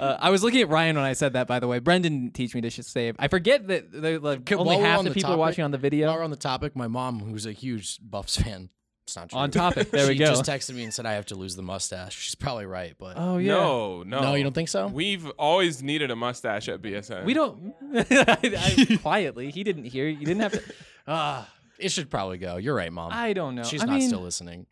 Uh, 0.01 0.17
I 0.21 0.31
was 0.31 0.43
looking 0.43 0.61
at 0.63 0.69
Ryan 0.69 0.97
when 0.97 1.05
I 1.05 1.13
said 1.13 1.33
that. 1.35 1.47
By 1.47 1.59
the 1.61 1.67
way, 1.69 1.79
Brendan 1.79 2.13
didn't 2.13 2.35
teach 2.35 2.55
me 2.55 2.61
to 2.63 2.71
sh- 2.71 2.81
save. 2.83 3.17
I 3.19 3.29
forget 3.29 3.67
that 3.69 3.91
the, 3.93 4.19
like, 4.19 4.41
Okay, 4.41 4.55
only 4.55 4.67
while 4.77 4.79
we're 4.81 4.87
half 4.87 4.99
on 5.01 5.05
the 5.05 5.11
the 5.11 5.15
people 5.15 5.31
are 5.31 5.33
topic- 5.35 5.41
watching 5.41 5.65
on 5.65 5.71
the 5.71 5.79
video. 5.79 6.09
While 6.09 6.17
we're 6.19 6.25
on 6.25 6.31
the 6.31 6.37
topic, 6.37 6.75
my 6.77 6.87
mom, 6.89 7.21
who's 7.21 7.47
a 7.47 7.53
huge 7.53 7.99
Buffs 8.03 8.37
fan, 8.37 8.71
it's 9.05 9.17
not 9.17 9.31
true. 9.31 9.39
On 9.39 9.51
topic. 9.51 9.91
There 9.93 10.07
we 10.07 10.15
she 10.15 10.19
go. 10.19 10.27
just 10.27 10.45
texted 10.45 10.75
me 10.75 10.85
and 10.85 10.93
said 10.93 11.07
I 11.07 11.13
have 11.15 11.27
to 11.27 11.35
lose 11.35 11.57
the 11.57 11.63
mustache. 11.63 12.15
She's 12.19 12.35
probably 12.35 12.67
right, 12.67 12.95
but 12.99 13.15
oh 13.17 13.39
yeah. 13.39 13.53
No, 13.55 14.03
no. 14.03 14.21
no, 14.21 14.35
you 14.35 14.43
don't 14.45 14.53
think 14.55 14.69
so? 14.69 14.87
We've 14.87 15.27
always 15.39 15.83
needed 15.83 16.11
a 16.11 16.17
mustache 16.17 16.69
at 16.69 16.83
BSN. 16.83 17.25
We 17.25 17.33
don't. 17.35 17.75
I, 17.95 18.85
I, 18.91 18.97
quietly, 19.01 19.51
he 19.51 19.65
didn't 19.65 19.85
hear. 19.85 20.07
You 20.09 20.27
didn't 20.27 20.41
have 20.41 20.53
to. 20.53 20.63
Ah, 21.11 21.49
It 21.79 21.91
should 21.91 22.11
probably 22.11 22.37
go. 22.37 22.59
You're 22.59 22.75
right, 22.75 22.93
mom. 22.93 23.13
I 23.15 23.33
don't 23.33 23.55
know. 23.55 23.63
She's 23.63 23.83
I 23.83 23.87
not 23.87 23.99
mean, 23.99 24.09
still 24.09 24.21
listening. 24.21 24.67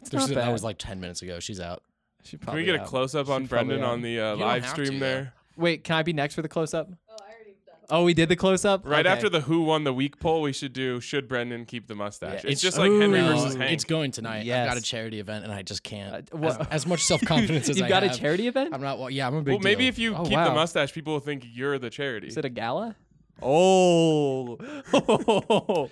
It's 0.00 0.10
There's- 0.10 0.28
not 0.28 0.34
that 0.34 0.44
bad. 0.46 0.52
was 0.52 0.62
like 0.62 0.76
10 0.76 1.00
minutes 1.00 1.22
ago. 1.22 1.40
She's 1.40 1.60
out. 1.60 1.82
She 2.28 2.36
Can 2.36 2.44
probably 2.44 2.62
we 2.62 2.66
get 2.66 2.74
a 2.76 2.80
out. 2.82 2.86
close 2.86 3.14
up 3.14 3.28
on 3.28 3.42
She's 3.42 3.48
probably 3.48 3.68
Brendan 3.76 3.86
out. 3.88 3.92
on 3.92 4.02
the 4.02 4.20
uh, 4.20 4.30
don't 4.30 4.40
live 4.40 4.62
have 4.64 4.70
stream 4.72 4.92
to, 4.92 4.98
there? 4.98 5.32
Wait, 5.56 5.82
can 5.84 5.96
I 5.96 6.02
be 6.02 6.12
next 6.12 6.34
for 6.34 6.42
the 6.42 6.48
close 6.48 6.74
up? 6.74 6.88
Oh, 7.10 7.16
I 7.20 7.32
already 7.32 7.56
done. 7.66 7.74
Oh, 7.90 8.04
we 8.04 8.12
did 8.14 8.28
the 8.28 8.36
close 8.36 8.64
up. 8.64 8.82
Right 8.84 9.06
Okay. 9.06 9.12
after 9.12 9.28
the 9.28 9.40
Who 9.40 9.62
won 9.62 9.84
the 9.84 9.92
week 9.94 10.20
poll, 10.20 10.42
we 10.42 10.52
should 10.52 10.72
do 10.72 11.00
Should 11.00 11.26
Brendan 11.26 11.64
keep 11.64 11.86
the 11.88 11.94
mustache? 11.94 12.44
Yeah, 12.44 12.50
it's, 12.50 12.60
just 12.60 12.76
like 12.78 12.90
Henry 12.90 13.18
Ooh. 13.20 13.24
versus 13.24 13.54
Hank. 13.56 13.72
It's 13.72 13.84
going 13.84 14.10
tonight. 14.12 14.40
I've 14.40 14.46
got 14.46 14.72
a 14.76 14.80
Yes. 14.80 14.84
charity 14.86 15.20
event 15.20 15.44
and 15.44 15.52
I 15.52 15.62
just 15.62 15.82
can't. 15.82 16.30
Uh, 16.32 16.46
as, 16.46 16.56
as 16.70 16.86
much 16.86 17.02
self 17.02 17.22
confidence 17.22 17.68
as 17.70 17.76
You've 17.78 17.86
I 17.86 17.88
got 17.88 18.02
a 18.04 18.08
have, 18.08 18.18
charity 18.20 18.46
event. 18.46 18.74
I'm 18.74 18.82
not. 18.82 18.98
Well, 18.98 19.08
yeah, 19.10 19.26
I'm 19.26 19.34
a 19.34 19.40
big. 19.42 19.54
well, 19.54 19.60
maybe 19.62 19.84
deal. 19.84 19.88
if 19.88 19.98
you 19.98 20.14
Oh, 20.14 20.24
keep 20.24 20.34
wow. 20.34 20.48
the 20.48 20.54
mustache, 20.54 20.92
people 20.92 21.14
will 21.14 21.20
think 21.20 21.44
you're 21.50 21.78
the 21.78 21.90
charity. 21.90 22.28
Is 22.28 22.36
it 22.36 22.44
a 22.44 22.50
gala? 22.50 22.94
Oh. 23.42 24.58
All 24.92 25.88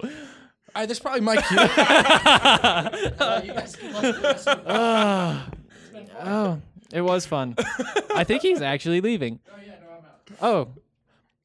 right, 0.82 0.86
that's 0.88 1.00
probably 1.00 1.22
my 1.22 1.36
cue. 1.36 1.56
Uh, 1.58 3.40
you 3.44 3.52
guys 3.54 3.76
can 3.76 3.92
let 3.94 4.14
the 4.14 4.20
rest 4.22 4.48
of- 4.48 4.62
Ah. 4.66 5.48
Oh, 6.20 6.60
it 6.92 7.00
was 7.02 7.26
fun. 7.26 7.54
I 8.14 8.24
think 8.24 8.42
he's 8.42 8.62
actually 8.62 9.00
leaving. 9.00 9.40
Oh, 9.50 9.58
yeah 9.64 9.72
no 9.80 10.46
i'm 10.48 10.56
out 10.66 10.74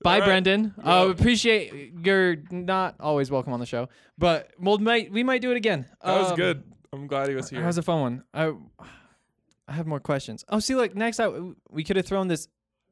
bye, 0.04 0.14
All 0.16 0.20
right. 0.22 0.26
Brendan. 0.26 0.74
Uh, 0.84 1.08
appreciate 1.12 1.94
you're 2.04 2.38
not 2.50 2.96
always 3.00 3.30
welcome 3.32 3.54
on 3.54 3.60
the 3.60 3.66
show, 3.66 3.88
but 4.18 4.50
we'll 4.60 4.80
might 4.80 5.12
we 5.12 5.24
might 5.24 5.42
do 5.42 5.52
it 5.52 5.58
again. 5.58 5.86
that 6.04 6.20
was 6.20 6.32
Um, 6.32 6.38
good. 6.38 6.64
I'm 6.94 7.08
glad 7.08 7.30
he 7.30 7.36
was 7.36 7.50
here. 7.50 7.60
That 7.62 7.68
was 7.68 7.78
a 7.78 7.84
fun 7.84 8.02
one. 8.02 8.24
I 8.34 8.54
I 9.68 9.74
have 9.74 9.88
more 9.88 10.00
questions. 10.00 10.44
Oh, 10.50 10.60
see, 10.60 10.76
like 10.76 10.96
next 10.96 11.20
out, 11.20 11.56
we 11.70 11.84
could 11.84 11.96
have 11.96 12.06
thrown 12.06 12.28
this 12.28 12.48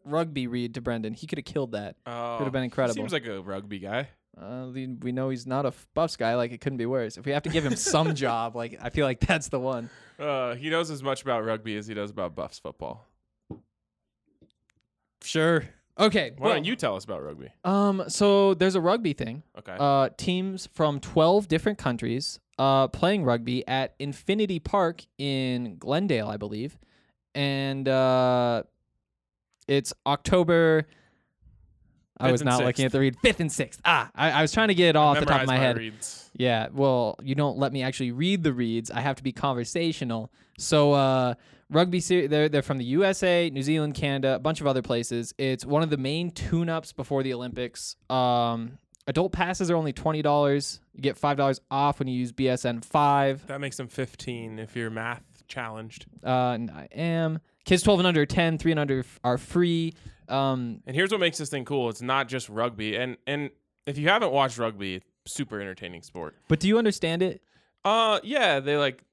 rugby 0.05 0.47
read 0.47 0.75
to 0.75 0.81
Brendan. 0.81 1.13
He 1.13 1.27
could 1.27 1.37
have 1.39 1.45
killed 1.45 1.73
that. 1.73 1.95
oh, 2.05 2.35
could've 2.37 2.53
been 2.53 2.63
incredible. 2.63 2.95
Seems 2.95 3.11
like 3.11 3.25
a 3.25 3.41
rugby 3.41 3.79
guy. 3.79 4.07
Uh, 4.41 4.67
we 4.73 4.87
we 4.87 5.11
know 5.11 5.29
he's 5.29 5.45
not 5.45 5.65
a 5.65 5.73
Buffs 5.93 6.15
guy. 6.15 6.35
Like 6.35 6.51
it 6.51 6.61
couldn't 6.61 6.77
be 6.77 6.85
worse. 6.85 7.17
If 7.17 7.25
we 7.25 7.33
have 7.33 7.43
to 7.43 7.49
give 7.49 7.65
him 7.65 7.75
some 7.75 8.15
job, 8.25 8.55
like 8.55 8.77
I 8.81 8.89
feel 8.89 9.05
like 9.05 9.19
that's 9.19 9.49
the 9.49 9.59
one. 9.59 9.89
Uh, 10.17 10.55
he 10.55 10.69
knows 10.69 10.89
as 10.89 11.03
much 11.03 11.21
about 11.21 11.43
rugby 11.43 11.75
as 11.75 11.87
he 11.87 11.93
does 11.93 12.11
about 12.11 12.35
Buffs 12.35 12.59
football. 12.59 13.05
Sure. 15.21 15.65
Okay. 15.99 16.31
Why 16.37 16.47
well, 16.47 16.55
don't 16.55 16.63
you 16.63 16.77
tell 16.77 16.95
us 16.95 17.03
about 17.03 17.23
rugby? 17.23 17.49
Um. 17.65 18.03
So 18.07 18.53
there's 18.53 18.75
a 18.75 18.81
rugby 18.81 19.13
thing. 19.13 19.43
Okay. 19.57 19.75
Uh, 19.77 20.09
teams 20.17 20.67
from 20.73 20.99
12 20.99 21.47
different 21.47 21.77
countries 21.77 22.39
uh 22.57 22.87
playing 22.87 23.23
rugby 23.23 23.65
at 23.67 23.95
Infinity 23.99 24.59
Park 24.59 25.05
in 25.17 25.77
Glendale, 25.77 26.29
I 26.29 26.37
believe, 26.37 26.77
and 27.35 27.87
uh, 27.87 28.63
it's 29.67 29.93
October. 30.05 30.87
I 32.19 32.31
was 32.31 32.43
not 32.43 32.63
looking 32.63 32.85
at 32.85 32.91
the 32.91 32.99
read. 32.99 33.17
Fifth 33.19 33.39
and 33.39 33.51
sixth. 33.51 33.81
Ah, 33.85 34.09
I, 34.13 34.31
I 34.31 34.41
was 34.41 34.51
trying 34.51 34.67
to 34.69 34.75
get 34.75 34.89
it 34.89 34.95
all 34.95 35.09
off 35.09 35.19
the 35.19 35.25
top 35.25 35.41
of 35.41 35.47
Memorize 35.47 35.47
my 35.47 35.57
head. 35.57 35.77
Reads. 35.77 36.29
Yeah, 36.35 36.67
well, 36.73 37.15
you 37.23 37.35
don't 37.35 37.57
let 37.57 37.71
me 37.73 37.83
actually 37.83 38.11
read 38.11 38.43
the 38.43 38.53
reads. 38.53 38.91
I 38.91 39.01
have 39.01 39.15
to 39.17 39.23
be 39.23 39.31
conversational. 39.31 40.31
So, 40.57 40.93
uh, 40.93 41.35
rugby 41.69 41.99
series, 41.99 42.29
they're, 42.29 42.49
they're 42.49 42.61
from 42.61 42.77
the 42.77 42.85
USA, 42.85 43.49
New 43.49 43.63
Zealand, 43.63 43.93
Canada, 43.95 44.35
a 44.35 44.39
bunch 44.39 44.61
of 44.61 44.67
other 44.67 44.81
places. 44.81 45.33
It's 45.37 45.65
one 45.65 45.83
of 45.83 45.89
the 45.89 45.97
main 45.97 46.31
tune 46.31 46.69
ups 46.69 46.91
before 46.93 47.23
the 47.23 47.33
Olympics. 47.33 47.95
Um, 48.09 48.77
adult 49.07 49.31
passes 49.31 49.71
are 49.71 49.75
only 49.75 49.93
$20. 49.93 50.79
You 50.93 51.01
get 51.01 51.19
$5 51.19 51.59
off 51.71 51.99
when 51.99 52.07
you 52.07 52.19
use 52.19 52.31
BSN 52.31 52.83
5. 52.83 53.47
That 53.47 53.61
makes 53.61 53.77
them 53.77 53.87
15 53.87 54.59
if 54.59 54.75
you're 54.75 54.89
math 54.89 55.23
challenged. 55.47 56.05
Uh, 56.23 56.51
and 56.51 56.71
I 56.71 56.87
am. 56.91 57.39
Kids 57.65 57.83
12 57.83 57.99
and 58.01 58.07
under, 58.07 58.25
10, 58.25 58.57
3 58.57 58.71
and 58.71 58.79
under 58.79 58.99
f- 58.99 59.19
are 59.23 59.37
free. 59.37 59.93
Um, 60.29 60.81
And 60.85 60.95
here's 60.95 61.11
what 61.11 61.19
makes 61.19 61.37
this 61.37 61.49
thing 61.49 61.65
cool. 61.65 61.89
It's 61.89 62.01
not 62.01 62.27
just 62.27 62.49
rugby. 62.49 62.95
And 62.95 63.17
and 63.27 63.49
if 63.85 63.97
you 63.97 64.07
haven't 64.09 64.31
watched 64.31 64.57
rugby, 64.57 65.01
super 65.25 65.59
entertaining 65.59 66.01
sport. 66.03 66.35
but 66.47 66.59
do 66.59 66.67
you 66.67 66.77
understand 66.77 67.21
it? 67.21 67.41
Uh 67.85 68.19
yeah, 68.23 68.59
they 68.59 68.77
like 68.77 69.03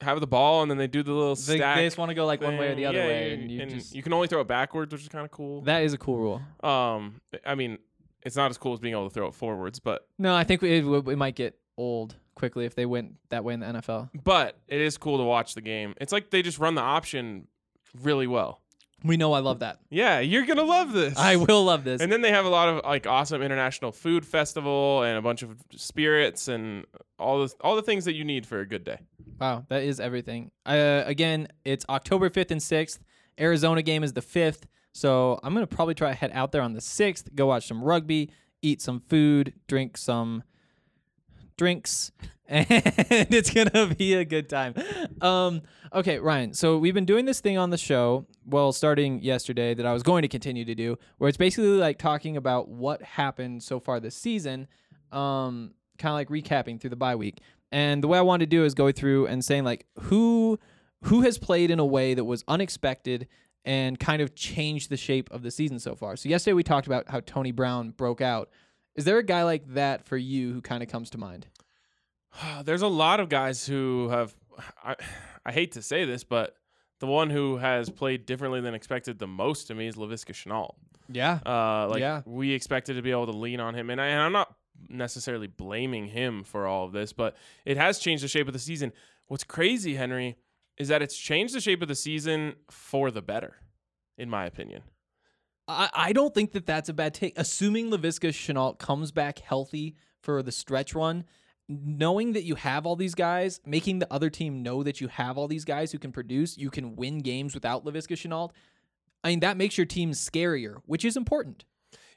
have 0.00 0.20
the 0.20 0.26
ball 0.26 0.62
and 0.62 0.70
then 0.70 0.76
they 0.78 0.86
do 0.86 1.02
the 1.02 1.12
little 1.12 1.34
They, 1.36 1.56
stack. 1.56 1.76
they 1.76 1.84
just 1.86 1.96
want 1.98 2.10
to 2.10 2.14
go 2.14 2.26
like 2.26 2.40
one 2.42 2.56
way 2.58 2.66
or 2.66 2.70
the 2.70 2.76
thing. 2.76 2.86
other 2.86 2.98
Yeah, 2.98 3.06
way. 3.06 3.32
And 3.34 3.50
you 3.50 3.60
and 3.62 3.70
just. 3.70 3.94
you 3.94 4.02
can 4.02 4.12
only 4.12 4.28
throw 4.28 4.40
it 4.40 4.48
backwards, 4.48 4.92
which 4.92 5.02
is 5.02 5.08
kind 5.08 5.24
of 5.24 5.30
cool. 5.30 5.62
that 5.62 5.82
is 5.82 5.92
a 5.94 5.98
cool 5.98 6.18
rule. 6.18 6.42
um 6.68 7.20
I 7.46 7.54
mean, 7.54 7.78
it's 8.22 8.36
not 8.36 8.50
as 8.50 8.58
cool 8.58 8.72
as 8.74 8.80
being 8.80 8.94
able 8.94 9.08
to 9.08 9.14
throw 9.14 9.26
it 9.28 9.34
forwards, 9.34 9.78
but 9.80 10.06
No, 10.18 10.34
I 10.34 10.44
think 10.44 10.62
it, 10.62 10.80
w- 10.82 11.10
it 11.10 11.16
might 11.16 11.36
get 11.36 11.58
old 11.76 12.16
quickly 12.34 12.64
if 12.64 12.74
they 12.74 12.86
went 12.86 13.14
that 13.30 13.44
way 13.44 13.54
in 13.54 13.60
the 13.60 13.66
NFL. 13.66 14.10
but 14.24 14.58
it 14.68 14.80
is 14.80 14.96
cool 14.98 15.18
to 15.18 15.24
watch 15.24 15.54
the 15.54 15.60
game. 15.60 15.94
It's 16.00 16.12
like 16.12 16.30
they 16.30 16.42
just 16.42 16.58
run 16.58 16.74
the 16.74 16.82
option 16.82 17.46
really 18.02 18.26
well. 18.26 18.60
We 19.04 19.16
know 19.18 19.34
I 19.34 19.40
love 19.40 19.58
that. 19.60 19.78
Yeah, 19.90 20.20
you're 20.20 20.46
gonna 20.46 20.62
love 20.64 20.92
this. 20.92 21.16
I 21.18 21.36
will 21.36 21.62
love 21.64 21.84
this. 21.84 22.00
And 22.00 22.10
then 22.10 22.22
they 22.22 22.30
have 22.30 22.46
a 22.46 22.48
lot 22.48 22.68
of 22.68 22.84
like 22.84 23.06
awesome 23.06 23.42
international 23.42 23.92
food 23.92 24.24
festival 24.24 25.02
and 25.02 25.18
a 25.18 25.22
bunch 25.22 25.42
of 25.42 25.56
spirits 25.76 26.48
and 26.48 26.86
all 27.18 27.44
the 27.46 27.54
all 27.60 27.76
the 27.76 27.82
things 27.82 28.06
that 28.06 28.14
you 28.14 28.24
need 28.24 28.46
for 28.46 28.60
a 28.60 28.66
good 28.66 28.82
day. 28.82 28.98
wow, 29.38 29.64
that 29.68 29.82
is 29.82 30.00
everything. 30.00 30.50
Uh, 30.64 31.02
again, 31.04 31.48
it's 31.64 31.84
October 31.88 32.30
5th 32.30 32.50
and 32.50 32.60
6th. 32.60 32.98
Arizona 33.38 33.82
game 33.82 34.02
is 34.02 34.14
the 34.14 34.22
5th. 34.22 34.62
So 34.92 35.38
I'm 35.42 35.52
going 35.54 35.66
to 35.66 35.74
probably 35.76 35.94
try 35.94 36.08
to 36.10 36.14
head 36.14 36.30
out 36.32 36.52
there 36.52 36.62
on 36.62 36.72
the 36.72 36.80
6th, 36.80 37.34
go 37.34 37.46
watch 37.46 37.66
some 37.66 37.82
rugby, 37.82 38.30
eat 38.62 38.80
some 38.80 39.00
food, 39.00 39.52
drink 39.66 39.96
some 39.96 40.44
drinks, 41.58 42.12
and 42.48 42.66
it's 42.70 43.50
to 43.50 43.94
be 43.96 44.14
a 44.14 44.24
good 44.24 44.50
time. 44.50 44.74
Um, 45.22 45.62
okay, 45.94 46.18
Ryan. 46.18 46.52
So 46.52 46.76
we've 46.76 46.92
been 46.92 47.06
doing 47.06 47.24
this 47.24 47.40
thing 47.40 47.56
on 47.56 47.70
the 47.70 47.78
show, 47.78 48.26
well, 48.44 48.72
starting 48.72 49.22
yesterday, 49.22 49.72
that 49.72 49.86
I 49.86 49.94
was 49.94 50.02
going 50.02 50.22
to 50.22 50.28
continue 50.28 50.66
to 50.66 50.74
do, 50.74 50.98
where 51.16 51.28
it's 51.28 51.38
basically 51.38 51.78
like 51.78 51.98
talking 51.98 52.36
about 52.36 52.68
what 52.68 53.00
happened 53.02 53.62
so 53.62 53.80
far 53.80 53.98
this 53.98 54.14
season, 54.14 54.68
um, 55.10 55.72
kind 55.98 56.10
of 56.10 56.16
like 56.16 56.28
recapping 56.28 56.78
through 56.78 56.90
the 56.90 56.96
bye 56.96 57.16
week. 57.16 57.40
And 57.72 58.02
the 58.02 58.08
way 58.08 58.18
I 58.18 58.22
wanted 58.22 58.50
to 58.50 58.56
do 58.56 58.64
is 58.64 58.74
go 58.74 58.92
through 58.92 59.26
and 59.26 59.42
saying 59.42 59.64
like 59.64 59.86
who 60.00 60.58
who 61.04 61.22
has 61.22 61.38
played 61.38 61.70
in 61.70 61.78
a 61.78 61.84
way 61.84 62.14
that 62.14 62.24
was 62.24 62.44
unexpected 62.46 63.26
and 63.64 63.98
kind 63.98 64.20
of 64.20 64.34
changed 64.34 64.90
the 64.90 64.96
shape 64.96 65.30
of 65.30 65.42
the 65.42 65.50
season 65.50 65.78
so 65.78 65.94
far. 65.94 66.16
So 66.16 66.28
yesterday 66.28 66.54
we 66.54 66.62
talked 66.62 66.86
about 66.86 67.08
how 67.08 67.20
Tony 67.20 67.52
Brown 67.52 67.90
broke 67.90 68.20
out. 68.20 68.50
Is 68.94 69.04
there 69.04 69.18
a 69.18 69.22
guy 69.22 69.44
like 69.44 69.66
that 69.74 70.06
for 70.06 70.16
you 70.16 70.52
who 70.52 70.60
kind 70.60 70.82
of 70.82 70.88
comes 70.88 71.10
to 71.10 71.18
mind? 71.18 71.46
There's 72.64 72.82
a 72.82 72.88
lot 72.88 73.20
of 73.20 73.28
guys 73.28 73.66
who 73.66 74.08
have 74.10 74.34
I 74.84 74.96
I 75.46 75.52
hate 75.52 75.72
to 75.72 75.82
say 75.82 76.04
this, 76.04 76.24
but 76.24 76.56
the 77.00 77.06
one 77.06 77.28
who 77.30 77.56
has 77.58 77.90
played 77.90 78.24
differently 78.24 78.60
than 78.60 78.72
expected 78.74 79.18
the 79.18 79.26
most 79.26 79.66
to 79.66 79.74
me 79.74 79.86
is 79.88 79.96
Laviska 79.96 80.32
Shenault. 80.32 80.74
Yeah. 81.08 81.38
Uh, 81.44 81.88
like 81.88 82.00
Yeah. 82.00 82.22
we 82.24 82.52
expected 82.52 82.94
to 82.94 83.02
be 83.02 83.10
able 83.10 83.26
to 83.26 83.36
lean 83.36 83.60
on 83.60 83.74
him, 83.74 83.90
and, 83.90 84.00
I, 84.00 84.06
and 84.06 84.22
I'm 84.22 84.32
not 84.32 84.54
necessarily 84.88 85.46
blaming 85.48 86.06
him 86.06 86.44
for 86.44 86.66
all 86.66 86.86
of 86.86 86.92
this, 86.92 87.12
but 87.12 87.36
it 87.66 87.76
has 87.76 87.98
changed 87.98 88.24
the 88.24 88.28
shape 88.28 88.46
of 88.46 88.52
the 88.54 88.58
season. 88.58 88.92
What's 89.26 89.44
crazy, 89.44 89.96
Henry, 89.96 90.36
is 90.78 90.88
that 90.88 91.02
it's 91.02 91.16
changed 91.16 91.54
the 91.54 91.60
shape 91.60 91.82
of 91.82 91.88
the 91.88 91.94
season 91.94 92.54
for 92.70 93.10
the 93.10 93.20
better, 93.22 93.56
in 94.16 94.30
my 94.30 94.46
opinion. 94.46 94.82
I, 95.68 95.90
I 95.92 96.12
don't 96.14 96.32
think 96.32 96.52
that 96.52 96.64
that's 96.64 96.88
a 96.88 96.94
bad 96.94 97.12
take. 97.12 97.34
Assuming 97.36 97.90
Laviska 97.90 98.30
Shenault 98.30 98.78
comes 98.78 99.12
back 99.12 99.40
healthy 99.40 99.96
for 100.22 100.42
the 100.42 100.52
stretch 100.52 100.94
run, 100.94 101.24
knowing 101.68 102.32
that 102.34 102.44
you 102.44 102.54
have 102.56 102.86
all 102.86 102.96
these 102.96 103.14
guys, 103.14 103.60
making 103.64 103.98
the 103.98 104.12
other 104.12 104.30
team 104.30 104.62
know 104.62 104.82
that 104.82 105.00
you 105.00 105.08
have 105.08 105.38
all 105.38 105.48
these 105.48 105.64
guys 105.64 105.92
who 105.92 105.98
can 105.98 106.12
produce, 106.12 106.58
you 106.58 106.70
can 106.70 106.96
win 106.96 107.18
games 107.18 107.54
without 107.54 107.84
Laviska 107.84 108.16
Shenault. 108.16 108.50
I 109.22 109.28
mean, 109.28 109.40
that 109.40 109.56
makes 109.56 109.78
your 109.78 109.86
team 109.86 110.12
scarier, 110.12 110.76
which 110.84 111.04
is 111.04 111.16
important. 111.16 111.64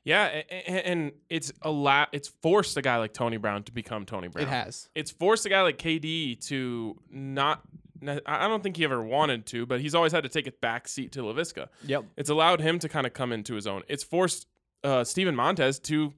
Yeah, 0.03 0.41
and 0.67 1.11
it's 1.29 1.51
a 1.61 1.69
lot. 1.69 2.09
It's 2.13 2.29
forced 2.41 2.77
a 2.77 2.81
guy 2.81 2.97
like 2.97 3.13
Tony 3.13 3.35
Brown 3.35 3.63
to 3.63 3.73
become 3.73 4.05
Tony 4.05 4.29
Brown. 4.29 4.47
It 4.47 4.49
has. 4.49 4.87
It's 4.95 5.11
forced 5.11 5.45
a 5.45 5.49
guy 5.49 5.61
like 5.61 5.77
KD 5.77 6.45
to 6.47 6.97
not. 7.11 7.61
I 8.07 8.21
I 8.25 8.47
don't 8.47 8.63
think 8.63 8.77
he 8.77 8.85
ever 8.85 9.03
wanted 9.03 9.45
to, 9.47 9.65
but 9.65 9.81
he's 9.81 9.95
always 9.95 10.13
had 10.13 10.23
to 10.23 10.29
take 10.29 10.47
a 10.47 10.53
back 10.53 10.87
seat 10.87 11.11
to 11.13 11.23
Laviska. 11.23 11.67
Yep. 11.85 12.05
It's 12.15 12.29
allowed 12.29 12.61
him 12.61 12.79
to 12.79 12.87
kind 12.87 13.05
of 13.05 13.13
come 13.13 13.33
into 13.33 13.55
his 13.55 13.67
own. 13.67 13.83
It's 13.89 14.03
forced 14.03 14.47
uh, 14.81 15.03
Steven 15.03 15.35
Montez 15.35 15.77
to 15.79 16.13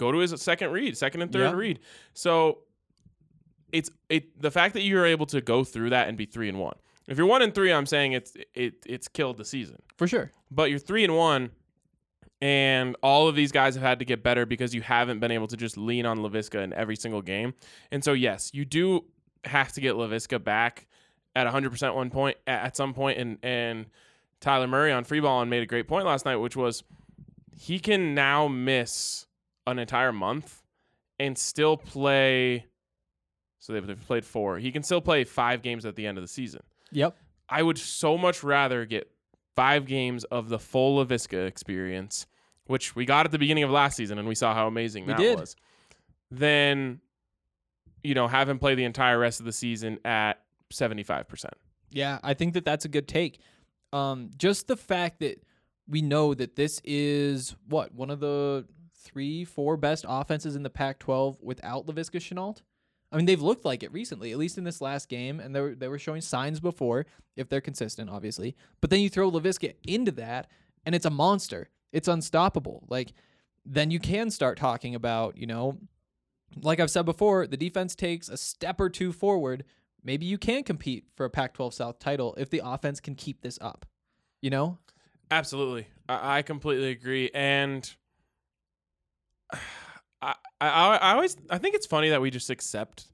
go 0.00 0.10
to 0.12 0.18
his 0.18 0.30
second 0.40 0.72
read, 0.72 0.96
second 0.96 1.22
and 1.22 1.30
third 1.32 1.50
Yeah. 1.50 1.52
read. 1.54 1.78
So 2.14 2.58
it's 3.72 3.90
it 4.08 4.40
the 4.40 4.50
fact 4.50 4.74
that 4.74 4.82
you're 4.82 5.06
able 5.06 5.26
to 5.26 5.40
go 5.40 5.62
through 5.62 5.90
that 5.90 6.08
and 6.08 6.16
be 6.18 6.26
three 6.26 6.48
and 6.48 6.58
one. 6.58 6.76
If 7.06 7.18
you're 7.18 7.26
one 7.26 7.42
and 7.42 7.54
three, 7.54 7.72
I'm 7.72 7.86
saying 7.86 8.12
it's 8.12 8.32
it 8.54 8.74
it's 8.86 9.06
killed 9.08 9.36
the 9.36 9.44
season. 9.44 9.80
For 9.96 10.06
sure. 10.08 10.32
But 10.50 10.70
you're 10.70 10.78
three 10.78 11.04
and 11.04 11.14
one, 11.16 11.50
and 12.40 12.96
all 13.02 13.28
of 13.28 13.36
these 13.36 13.52
guys 13.52 13.74
have 13.74 13.82
had 13.84 13.98
to 13.98 14.04
get 14.04 14.22
better 14.22 14.46
because 14.46 14.74
you 14.74 14.82
haven't 14.82 15.20
been 15.20 15.30
able 15.30 15.46
to 15.48 15.56
just 15.56 15.76
lean 15.76 16.06
on 16.06 16.18
Laviska 16.18 16.62
in 16.64 16.72
every 16.72 16.96
single 16.96 17.22
game. 17.22 17.54
And 17.92 18.02
so 18.02 18.12
yes, 18.12 18.50
you 18.54 18.64
do 18.64 19.04
have 19.44 19.72
to 19.74 19.80
get 19.80 19.94
Laviska 19.94 20.42
back 20.42 20.86
at 21.36 21.46
100% 21.46 21.94
one 21.94 22.10
point 22.10 22.36
at 22.46 22.64
at 22.66 22.76
some 22.76 22.92
point 22.94 23.18
and 23.18 23.38
and 23.42 23.86
Tyler 24.40 24.66
Murray 24.66 24.90
on 24.92 25.04
free 25.04 25.20
ball 25.20 25.42
and 25.42 25.50
made 25.50 25.62
a 25.62 25.66
great 25.66 25.86
point 25.86 26.04
last 26.06 26.24
night 26.24 26.36
which 26.36 26.56
was 26.56 26.82
he 27.56 27.78
can 27.78 28.14
now 28.14 28.48
miss 28.48 29.26
an 29.66 29.78
entire 29.78 30.12
month 30.12 30.62
and 31.18 31.36
still 31.36 31.76
play 31.76 32.66
so 33.60 33.74
they've, 33.74 34.06
played 34.06 34.24
4. 34.24 34.58
He 34.58 34.72
can 34.72 34.82
still 34.82 35.02
play 35.02 35.22
5 35.24 35.60
games 35.62 35.84
at 35.84 35.94
the 35.94 36.06
end 36.06 36.16
of 36.16 36.22
the 36.22 36.28
season. 36.28 36.62
Yep. 36.92 37.14
I 37.48 37.62
would 37.62 37.78
so 37.78 38.16
much 38.16 38.42
rather 38.42 38.86
get 38.86 39.10
five 39.54 39.86
games 39.86 40.24
of 40.24 40.48
the 40.48 40.58
full 40.58 41.04
Laviska 41.04 41.46
experience, 41.46 42.26
which 42.66 42.96
we 42.96 43.04
got 43.04 43.26
at 43.26 43.32
the 43.32 43.38
beginning 43.38 43.64
of 43.64 43.70
last 43.70 43.96
season, 43.96 44.18
and 44.18 44.26
we 44.26 44.34
saw 44.34 44.54
how 44.54 44.66
amazing 44.66 45.04
We 45.04 45.12
that 45.12 45.18
did. 45.18 45.38
was. 45.38 45.56
Then, 46.30 47.00
you 48.02 48.14
know, 48.14 48.28
have 48.28 48.48
him 48.48 48.58
play 48.58 48.74
the 48.74 48.84
entire 48.84 49.18
rest 49.18 49.40
of 49.40 49.46
the 49.46 49.52
season 49.52 49.98
at 50.04 50.40
seventy 50.70 51.02
five 51.02 51.28
percent. 51.28 51.54
Yeah, 51.90 52.20
I 52.22 52.34
think 52.34 52.54
that 52.54 52.64
that's 52.64 52.84
a 52.84 52.88
good 52.88 53.08
take. 53.08 53.40
Um, 53.92 54.30
just 54.36 54.68
the 54.68 54.76
fact 54.76 55.18
that 55.20 55.42
we 55.88 56.00
know 56.00 56.32
that 56.34 56.54
this 56.54 56.80
is 56.84 57.56
what 57.68 57.92
one 57.92 58.10
of 58.10 58.20
the 58.20 58.64
three, 59.00 59.44
four 59.44 59.76
best 59.76 60.04
offenses 60.08 60.56
in 60.56 60.62
the 60.62 60.70
Pac-12 60.70 61.42
without 61.42 61.86
Laviska 61.86 62.20
Shenault. 62.20 62.62
I 63.12 63.16
mean, 63.16 63.26
they've 63.26 63.40
looked 63.40 63.64
like 63.64 63.82
it 63.82 63.92
recently, 63.92 64.30
at 64.30 64.38
least 64.38 64.58
in 64.58 64.64
this 64.64 64.80
last 64.80 65.08
game, 65.08 65.40
and 65.40 65.54
they 65.54 65.60
were 65.60 65.74
they 65.74 65.88
were 65.88 65.98
showing 65.98 66.20
signs 66.20 66.60
before 66.60 67.06
if 67.36 67.48
they're 67.48 67.60
consistent, 67.60 68.08
obviously. 68.08 68.54
But 68.80 68.90
then 68.90 69.00
you 69.00 69.08
throw 69.08 69.30
Lavisca 69.30 69.74
into 69.86 70.12
that, 70.12 70.48
and 70.86 70.94
it's 70.94 71.06
a 71.06 71.10
monster. 71.10 71.70
It's 71.92 72.06
unstoppable. 72.06 72.86
Like 72.88 73.12
then 73.64 73.90
you 73.90 73.98
can 73.98 74.30
start 74.30 74.58
talking 74.58 74.94
about, 74.94 75.36
you 75.36 75.46
know, 75.46 75.78
like 76.62 76.80
I've 76.80 76.90
said 76.90 77.04
before, 77.04 77.46
the 77.46 77.56
defense 77.56 77.94
takes 77.94 78.28
a 78.28 78.36
step 78.36 78.80
or 78.80 78.88
two 78.88 79.12
forward. 79.12 79.64
Maybe 80.02 80.24
you 80.24 80.38
can 80.38 80.62
compete 80.62 81.04
for 81.14 81.26
a 81.26 81.30
Pac 81.30 81.54
12 81.54 81.74
South 81.74 81.98
title 81.98 82.34
if 82.38 82.48
the 82.48 82.62
offense 82.64 83.00
can 83.00 83.14
keep 83.14 83.42
this 83.42 83.58
up. 83.60 83.86
You 84.40 84.50
know? 84.50 84.78
Absolutely, 85.30 85.86
I, 86.08 86.38
I 86.38 86.42
completely 86.42 86.90
agree, 86.90 87.30
and 87.34 87.92
I, 90.22 90.34
I 90.60 90.68
I 90.96 91.12
always 91.14 91.36
I 91.48 91.58
think 91.58 91.74
it's 91.74 91.86
funny 91.86 92.10
that 92.10 92.20
we 92.20 92.30
just 92.30 92.50
accept 92.50 93.06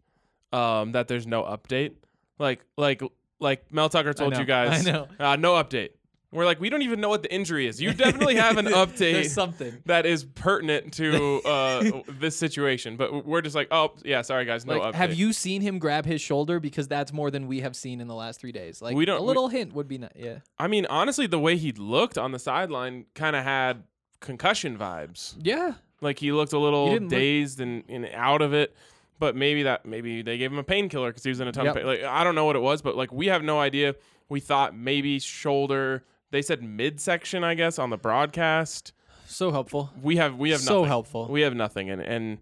um, 0.52 0.92
that 0.92 1.06
there's 1.08 1.26
no 1.26 1.42
update. 1.44 1.92
Like 2.38 2.64
like 2.76 3.02
like 3.38 3.72
Mel 3.72 3.88
Tucker 3.88 4.12
told 4.12 4.32
know, 4.32 4.40
you 4.40 4.44
guys, 4.44 4.86
I 4.88 4.90
know. 4.90 5.08
Uh, 5.18 5.36
no 5.36 5.52
update. 5.54 5.90
We're 6.32 6.44
like 6.44 6.60
we 6.60 6.68
don't 6.68 6.82
even 6.82 7.00
know 7.00 7.08
what 7.08 7.22
the 7.22 7.32
injury 7.32 7.68
is. 7.68 7.80
You 7.80 7.92
definitely 7.94 8.34
have 8.34 8.58
an 8.58 8.66
update. 8.66 9.28
Something. 9.30 9.80
that 9.86 10.04
is 10.04 10.24
pertinent 10.24 10.92
to 10.94 11.40
uh, 11.44 12.02
this 12.18 12.36
situation. 12.36 12.96
But 12.96 13.24
we're 13.24 13.40
just 13.40 13.54
like, 13.54 13.68
oh 13.70 13.92
yeah, 14.04 14.22
sorry 14.22 14.44
guys, 14.44 14.66
no 14.66 14.76
Like, 14.76 14.92
update. 14.92 14.96
have 14.96 15.14
you 15.14 15.32
seen 15.32 15.62
him 15.62 15.78
grab 15.78 16.04
his 16.04 16.20
shoulder? 16.20 16.58
Because 16.58 16.88
that's 16.88 17.12
more 17.12 17.30
than 17.30 17.46
we 17.46 17.60
have 17.60 17.76
seen 17.76 18.00
in 18.00 18.08
the 18.08 18.14
last 18.16 18.40
three 18.40 18.52
days. 18.52 18.82
Like, 18.82 18.96
We 18.96 19.04
don't- 19.04 19.18
a 19.18 19.22
we- 19.22 19.28
little 19.28 19.48
hint 19.48 19.72
would 19.74 19.86
be 19.86 19.98
nice. 19.98 20.10
Yeah. 20.16 20.38
I 20.58 20.66
mean, 20.66 20.86
honestly, 20.90 21.28
the 21.28 21.38
way 21.38 21.56
he 21.56 21.70
looked 21.70 22.18
on 22.18 22.32
the 22.32 22.38
sideline 22.40 23.06
kind 23.14 23.36
of 23.36 23.44
had 23.44 23.84
concussion 24.20 24.76
vibes. 24.76 25.36
Yeah. 25.40 25.74
Like 26.00 26.18
he 26.18 26.32
looked 26.32 26.52
a 26.52 26.58
little 26.58 26.88
didn't 26.88 27.04
look- 27.04 27.10
dazed 27.10 27.60
and, 27.60 27.84
and 27.88 28.06
out 28.12 28.42
of 28.42 28.52
it. 28.54 28.74
But 29.18 29.34
maybe 29.34 29.62
that 29.62 29.86
maybe 29.86 30.20
they 30.20 30.36
gave 30.36 30.52
him 30.52 30.58
a 30.58 30.62
painkiller 30.62 31.08
because 31.08 31.22
he 31.22 31.30
was 31.30 31.40
in 31.40 31.48
a 31.48 31.52
ton 31.52 31.64
Yep. 31.64 31.76
of 31.76 31.82
pain. 31.82 31.86
Like 31.86 32.02
I 32.04 32.22
don't 32.22 32.34
know 32.34 32.44
what 32.44 32.54
it 32.56 32.60
was, 32.60 32.82
but 32.82 32.96
like 32.96 33.10
we 33.12 33.28
have 33.28 33.42
no 33.42 33.58
idea. 33.58 33.94
We 34.28 34.40
thought 34.40 34.76
maybe 34.76 35.18
shoulder. 35.18 36.04
They 36.32 36.42
said 36.42 36.62
midsection, 36.62 37.42
I 37.44 37.54
guess, 37.54 37.78
on 37.78 37.88
the 37.90 37.96
broadcast. 37.96 38.92
So 39.26 39.50
helpful. 39.50 39.90
We 40.02 40.16
have 40.16 40.36
we 40.36 40.50
have 40.50 40.60
So 40.60 40.74
nothing. 40.80 40.88
helpful. 40.88 41.28
We 41.30 41.40
have 41.42 41.54
nothing, 41.54 41.88
and 41.88 42.02
and 42.02 42.38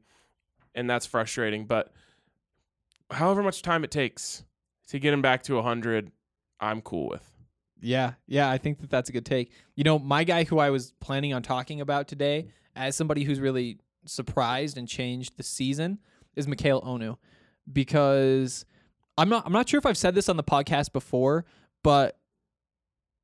and 0.74 0.90
that's 0.90 1.06
frustrating. 1.06 1.66
But 1.66 1.92
however 3.10 3.42
much 3.42 3.62
time 3.62 3.84
it 3.84 3.90
takes 3.90 4.42
to 4.88 4.98
get 4.98 5.12
him 5.12 5.22
back 5.22 5.42
to 5.44 5.60
hundred, 5.62 6.10
I'm 6.60 6.80
cool 6.82 7.08
with. 7.08 7.30
Yeah, 7.80 8.14
yeah, 8.26 8.50
I 8.50 8.58
think 8.58 8.80
that 8.80 8.90
that's 8.90 9.10
a 9.10 9.12
good 9.12 9.26
take. 9.26 9.52
You 9.76 9.84
know, 9.84 9.98
my 9.98 10.24
guy 10.24 10.44
who 10.44 10.58
I 10.58 10.70
was 10.70 10.92
planning 11.00 11.34
on 11.34 11.42
talking 11.42 11.80
about 11.80 12.08
today, 12.08 12.48
as 12.76 12.96
somebody 12.96 13.24
who's 13.24 13.40
really 13.40 13.78
surprised 14.06 14.76
and 14.76 14.88
changed 14.88 15.37
the 15.37 15.42
season, 15.42 15.98
is 16.37 16.46
Mikial 16.46 16.84
Onu, 16.84 17.16
because 17.72 18.64
I'm 19.16 19.28
not 19.28 19.46
I'm 19.46 19.52
not 19.52 19.68
sure 19.68 19.78
if 19.78 19.87
I've 19.87 19.98
said 19.98 20.14
this 20.14 20.28
on 20.28 20.37
the 20.37 20.44
podcast 20.44 20.92
before, 20.92 21.44
but 21.82 22.18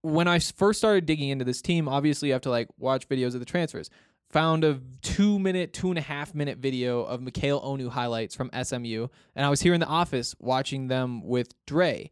when 0.02 0.28
I 0.28 0.38
first 0.38 0.78
started 0.78 1.06
digging 1.06 1.28
into 1.28 1.44
this 1.44 1.60
team, 1.60 1.88
obviously 1.88 2.28
you 2.28 2.32
have 2.32 2.42
to 2.42 2.50
like 2.50 2.68
watch 2.78 3.08
videos 3.08 3.34
of 3.34 3.40
the 3.40 3.46
transfers. 3.46 3.90
Found 4.30 4.62
a 4.62 4.80
two 5.02 5.40
minute, 5.40 5.72
two 5.72 5.88
and 5.88 5.98
a 5.98 6.02
half 6.02 6.34
minute 6.36 6.58
video 6.58 7.02
of 7.02 7.20
Mikial 7.20 7.64
Onu 7.64 7.88
highlights 7.88 8.34
from 8.34 8.48
SMU, 8.62 9.08
and 9.34 9.44
I 9.44 9.50
was 9.50 9.60
here 9.60 9.74
in 9.74 9.80
the 9.80 9.86
office 9.86 10.36
watching 10.38 10.86
them 10.86 11.26
with 11.26 11.52
Dre 11.66 12.10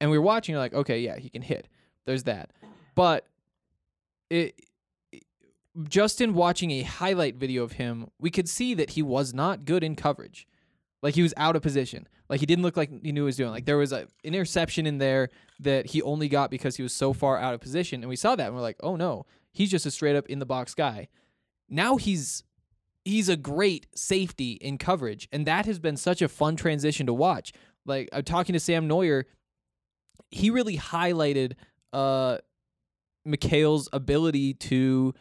and 0.00 0.10
we 0.10 0.18
were 0.18 0.24
watching. 0.24 0.54
You're 0.54 0.62
like, 0.62 0.74
okay, 0.74 1.00
yeah, 1.00 1.18
he 1.18 1.28
can 1.28 1.42
hit. 1.42 1.68
There's 2.06 2.24
that, 2.24 2.52
but 2.94 3.26
it 4.30 4.60
just 5.88 6.20
in 6.20 6.34
watching 6.34 6.70
a 6.70 6.82
highlight 6.82 7.36
video 7.36 7.62
of 7.62 7.72
him, 7.72 8.08
we 8.18 8.30
could 8.30 8.48
see 8.48 8.74
that 8.74 8.90
he 8.90 9.02
was 9.02 9.32
not 9.32 9.64
good 9.64 9.84
in 9.84 9.96
coverage. 9.96 10.46
Like 11.02 11.14
he 11.14 11.22
was 11.22 11.34
out 11.36 11.56
of 11.56 11.62
position. 11.62 12.08
Like 12.28 12.40
he 12.40 12.46
didn't 12.46 12.62
look 12.62 12.76
like 12.76 12.90
he 13.02 13.12
knew 13.12 13.22
what 13.22 13.26
he 13.26 13.26
was 13.26 13.36
doing. 13.36 13.50
Like 13.50 13.64
there 13.64 13.76
was 13.76 13.92
an 13.92 14.08
interception 14.22 14.86
in 14.86 14.98
there 14.98 15.30
that 15.60 15.86
he 15.86 16.02
only 16.02 16.28
got 16.28 16.50
because 16.50 16.76
he 16.76 16.82
was 16.82 16.92
so 16.92 17.12
far 17.12 17.38
out 17.38 17.54
of 17.54 17.60
position, 17.60 18.02
and 18.02 18.08
we 18.08 18.16
saw 18.16 18.36
that 18.36 18.46
and 18.46 18.54
we're 18.54 18.60
like, 18.60 18.76
oh 18.82 18.96
no, 18.96 19.26
he's 19.52 19.70
just 19.70 19.86
a 19.86 19.90
straight 19.90 20.16
up 20.16 20.26
in 20.28 20.38
the 20.38 20.46
box 20.46 20.74
guy. 20.74 21.08
Now 21.68 21.96
he's 21.96 22.44
he's 23.04 23.28
a 23.28 23.36
great 23.36 23.86
safety 23.94 24.52
in 24.52 24.78
coverage, 24.78 25.28
and 25.32 25.46
that 25.46 25.66
has 25.66 25.78
been 25.78 25.96
such 25.96 26.20
a 26.22 26.28
fun 26.28 26.56
transition 26.56 27.06
to 27.06 27.14
watch. 27.14 27.52
Like 27.86 28.08
I'm 28.12 28.22
talking 28.22 28.52
to 28.52 28.60
Sam 28.60 28.86
Neuer, 28.86 29.26
he 30.30 30.50
really 30.50 30.76
highlighted 30.76 31.54
uh 31.92 32.38
Mikial's 33.26 33.88
ability 33.92 34.54
to 34.54 35.14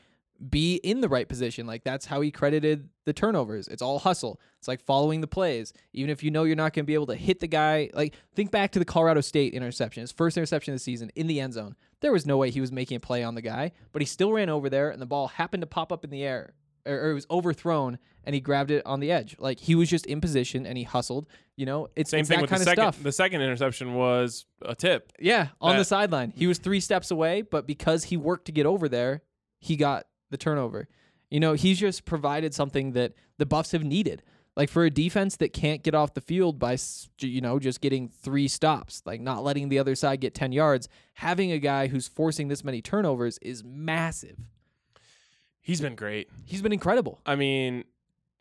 be 0.48 0.76
in 0.76 1.02
the 1.02 1.10
right 1.10 1.28
position. 1.28 1.68
Like 1.68 1.84
that's 1.84 2.06
how 2.06 2.22
he 2.22 2.32
credited 2.32 2.90
the 3.06 3.14
turnovers. 3.14 3.68
It's 3.68 3.82
all 3.82 4.00
hustle. 4.00 4.40
It's 4.58 4.68
like 4.68 4.82
following 4.82 5.22
the 5.22 5.28
plays. 5.28 5.74
Even 5.94 6.10
if 6.10 6.24
you 6.24 6.32
know 6.32 6.44
you're 6.44 6.56
not 6.56 6.74
going 6.74 6.86
to 6.86 6.88
be 6.88 6.94
able 6.94 7.08
to 7.08 7.16
hit 7.16 7.40
the 7.40 7.48
guy, 7.48 7.90
like 7.94 8.16
think 8.36 8.52
back 8.52 8.72
to 8.72 8.80
the 8.80 8.86
Colorado 8.86 9.22
State 9.22 9.54
interception, 9.54 10.02
his 10.02 10.12
first 10.12 10.38
interception 10.38 10.74
of 10.74 10.80
the 10.80 10.84
season 10.84 11.12
in 11.16 11.28
the 11.28 11.40
end 11.40 11.54
zone. 11.54 11.76
There 12.02 12.12
was 12.12 12.26
no 12.26 12.38
way 12.38 12.50
he 12.50 12.62
was 12.62 12.72
making 12.72 12.98
a 12.98 13.00
play 13.00 13.24
on 13.24 13.36
the 13.36 13.42
guy, 13.42 13.74
but 13.92 14.02
he 14.02 14.06
still 14.06 14.32
ran 14.32 14.50
over 14.50 14.70
there 14.70 14.90
and 14.90 15.02
the 15.02 15.06
ball 15.06 15.28
happened 15.28 15.62
to 15.62 15.68
pop 15.68 15.92
up 15.92 16.04
in 16.06 16.10
the 16.10 16.24
air 16.24 16.54
or, 16.86 16.94
or 16.94 17.12
it 17.12 17.14
was 17.14 17.28
overthrown 17.30 18.00
and 18.24 18.34
he 18.34 18.40
grabbed 18.40 18.72
it 18.72 18.86
on 18.86 19.00
the 19.00 19.12
edge. 19.12 19.36
Like 19.40 19.60
he 19.60 19.76
was 19.76 19.90
just 19.90 20.06
in 20.06 20.22
position 20.22 20.66
and 20.66 20.78
he 20.78 20.84
hustled. 20.84 21.28
You 21.58 21.66
know, 21.66 21.90
it's, 21.96 22.12
Same 22.12 22.22
it's 22.22 22.30
thing 22.30 22.38
that 22.38 22.44
with 22.44 22.50
the 22.50 22.56
kind 22.56 22.62
of 22.62 22.68
second. 22.70 22.94
stuff. 22.94 23.04
The 23.04 23.12
second 23.12 23.42
interception 23.42 23.96
was 23.96 24.46
a 24.62 24.76
tip. 24.76 25.12
Yeah, 25.20 25.50
on 25.60 25.76
the 25.76 25.84
sideline. 25.84 26.32
He 26.36 26.48
was 26.48 26.58
three 26.58 26.80
steps 26.80 27.12
away, 27.12 27.42
but 27.42 27.68
because 27.68 28.06
he 28.06 28.16
worked 28.16 28.46
to 28.46 28.54
get 28.54 28.66
over 28.66 28.88
there, 28.88 29.24
he 29.60 29.76
got 29.76 30.06
the 30.30 30.38
turnover. 30.38 30.88
You 31.30 31.40
know, 31.40 31.54
he's 31.54 31.80
just 31.80 32.06
provided 32.06 32.54
something 32.54 32.94
that 32.94 33.14
the 33.38 33.46
Buffs 33.46 33.72
have 33.72 33.84
needed. 33.84 34.24
Like 34.56 34.70
for 34.70 34.84
a 34.84 34.90
defense 34.90 35.38
that 35.38 35.54
can't 35.54 35.84
get 35.84 35.94
off 35.96 36.14
the 36.16 36.22
field 36.22 36.60
by, 36.60 36.78
you 37.20 37.40
know, 37.40 37.60
just 37.60 37.80
getting 37.82 38.10
three 38.10 38.48
stops, 38.48 39.02
like 39.06 39.22
not 39.22 39.44
letting 39.44 39.70
the 39.70 39.80
other 39.80 39.96
side 39.96 40.20
get 40.20 40.34
10 40.34 40.52
yards, 40.52 40.90
having 41.14 41.52
a 41.52 41.60
guy 41.60 41.88
who's 41.88 42.08
forcing 42.08 42.48
this 42.50 42.64
many 42.64 42.82
turnovers 42.82 43.38
is 43.42 43.64
massive. 43.64 44.38
He's 45.62 45.80
been 45.82 45.96
great. 45.96 46.30
He's 46.46 46.62
been 46.62 46.74
incredible. 46.74 47.22
I 47.26 47.36
mean, 47.36 47.84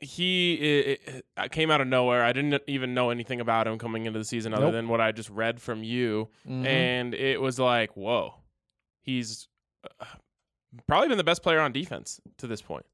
he 0.00 0.96
i 1.36 1.42
i 1.44 1.48
came 1.48 1.70
out 1.70 1.80
of 1.80 1.86
nowhere. 1.88 2.24
I 2.24 2.32
didn't 2.32 2.62
even 2.66 2.94
know 2.94 3.10
anything 3.10 3.40
about 3.40 3.66
him 3.66 3.78
coming 3.78 4.06
into 4.06 4.18
the 4.18 4.24
season 4.24 4.54
other 4.54 4.66
Nope. 4.66 4.72
than 4.72 4.88
what 4.88 5.00
I 5.00 5.12
just 5.12 5.28
read 5.28 5.60
from 5.60 5.82
you, 5.84 6.28
Mhm. 6.48 6.66
and 6.66 7.14
it 7.14 7.40
was 7.40 7.58
like, 7.58 7.96
whoa, 7.96 8.34
he's 9.02 9.46
uh, 10.00 10.04
probably 10.86 11.08
been 11.08 11.18
the 11.18 11.24
best 11.24 11.42
player 11.42 11.60
on 11.60 11.72
defense 11.72 12.20
to 12.38 12.46
this 12.46 12.62
point. 12.62 12.84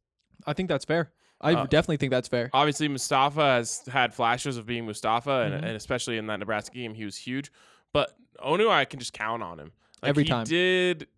I 0.46 0.52
think 0.52 0.68
that's 0.68 0.84
fair. 0.84 1.12
I 1.40 1.54
Uh, 1.54 1.64
definitely 1.66 1.96
think 1.98 2.10
that's 2.10 2.28
fair. 2.28 2.48
Obviously, 2.52 2.88
Mustafa 2.88 3.40
has 3.42 3.82
had 3.90 4.14
flashes 4.14 4.56
of 4.56 4.66
being 4.66 4.86
Mustafa, 4.86 5.42
and, 5.42 5.54
Mm-hmm. 5.54 5.64
and 5.64 5.76
especially 5.76 6.16
in 6.16 6.26
that 6.28 6.38
Nebraska 6.38 6.74
game, 6.74 6.94
he 6.94 7.04
was 7.04 7.16
huge. 7.16 7.50
But 7.92 8.16
Onu, 8.44 8.68
I 8.70 8.84
can 8.84 8.98
just 9.00 9.12
count 9.12 9.42
on 9.42 9.58
him. 9.58 9.72
Like, 10.02 10.10
Every 10.10 10.24
he 10.24 10.28
time. 10.28 10.44
did. 10.44 11.08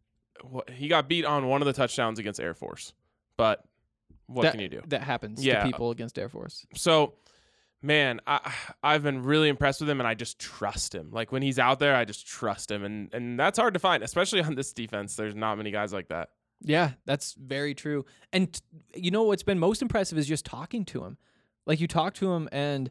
He 0.73 0.89
got 0.89 1.09
beat 1.09 1.25
on 1.25 1.49
one 1.49 1.63
of 1.63 1.67
the 1.67 1.73
touchdowns 1.73 2.19
against 2.19 2.39
Air 2.41 2.55
Force, 2.55 2.93
but 3.37 3.65
what 4.27 4.43
that, 4.43 4.53
can 4.53 4.61
you 4.61 4.69
do? 4.69 4.83
That 4.89 5.03
happens 5.03 5.45
Yeah. 5.45 5.61
to 5.61 5.67
people 5.67 5.91
against 5.91 6.19
Air 6.19 6.29
Force. 6.29 6.67
So, 6.75 7.15
man, 7.83 8.21
I 8.27 8.53
I've 8.83 9.03
been 9.03 9.23
really 9.23 9.49
impressed 9.49 9.81
with 9.81 9.89
him, 9.89 9.99
and 10.01 10.07
I 10.07 10.15
just 10.15 10.39
trust 10.39 10.95
him. 10.95 11.11
Like 11.11 11.33
when 11.33 11.41
he's 11.43 11.59
out 11.59 11.79
there, 11.79 11.97
I 11.97 12.05
just 12.05 12.27
trust 12.27 12.71
him, 12.71 12.85
and 12.85 13.13
and 13.15 13.39
that's 13.41 13.59
hard 13.59 13.75
to 13.75 13.81
find, 13.81 14.03
especially 14.03 14.43
on 14.43 14.55
this 14.57 14.73
defense. 14.73 15.17
There's 15.17 15.35
not 15.35 15.57
many 15.57 15.71
guys 15.71 15.93
like 15.93 16.09
that. 16.09 16.31
Yeah, 16.61 16.93
that's 17.05 17.35
very 17.35 17.75
true. 17.75 18.05
And 18.33 18.53
t- 18.53 18.61
you 18.95 19.11
know 19.11 19.25
what's 19.25 19.43
been 19.43 19.59
most 19.59 19.83
impressive 19.83 20.19
is 20.19 20.27
just 20.27 20.45
talking 20.45 20.85
to 20.87 21.05
him. 21.05 21.19
Like 21.67 21.81
you 21.81 21.87
talk 21.87 22.15
to 22.15 22.33
him 22.33 22.49
and 22.53 22.91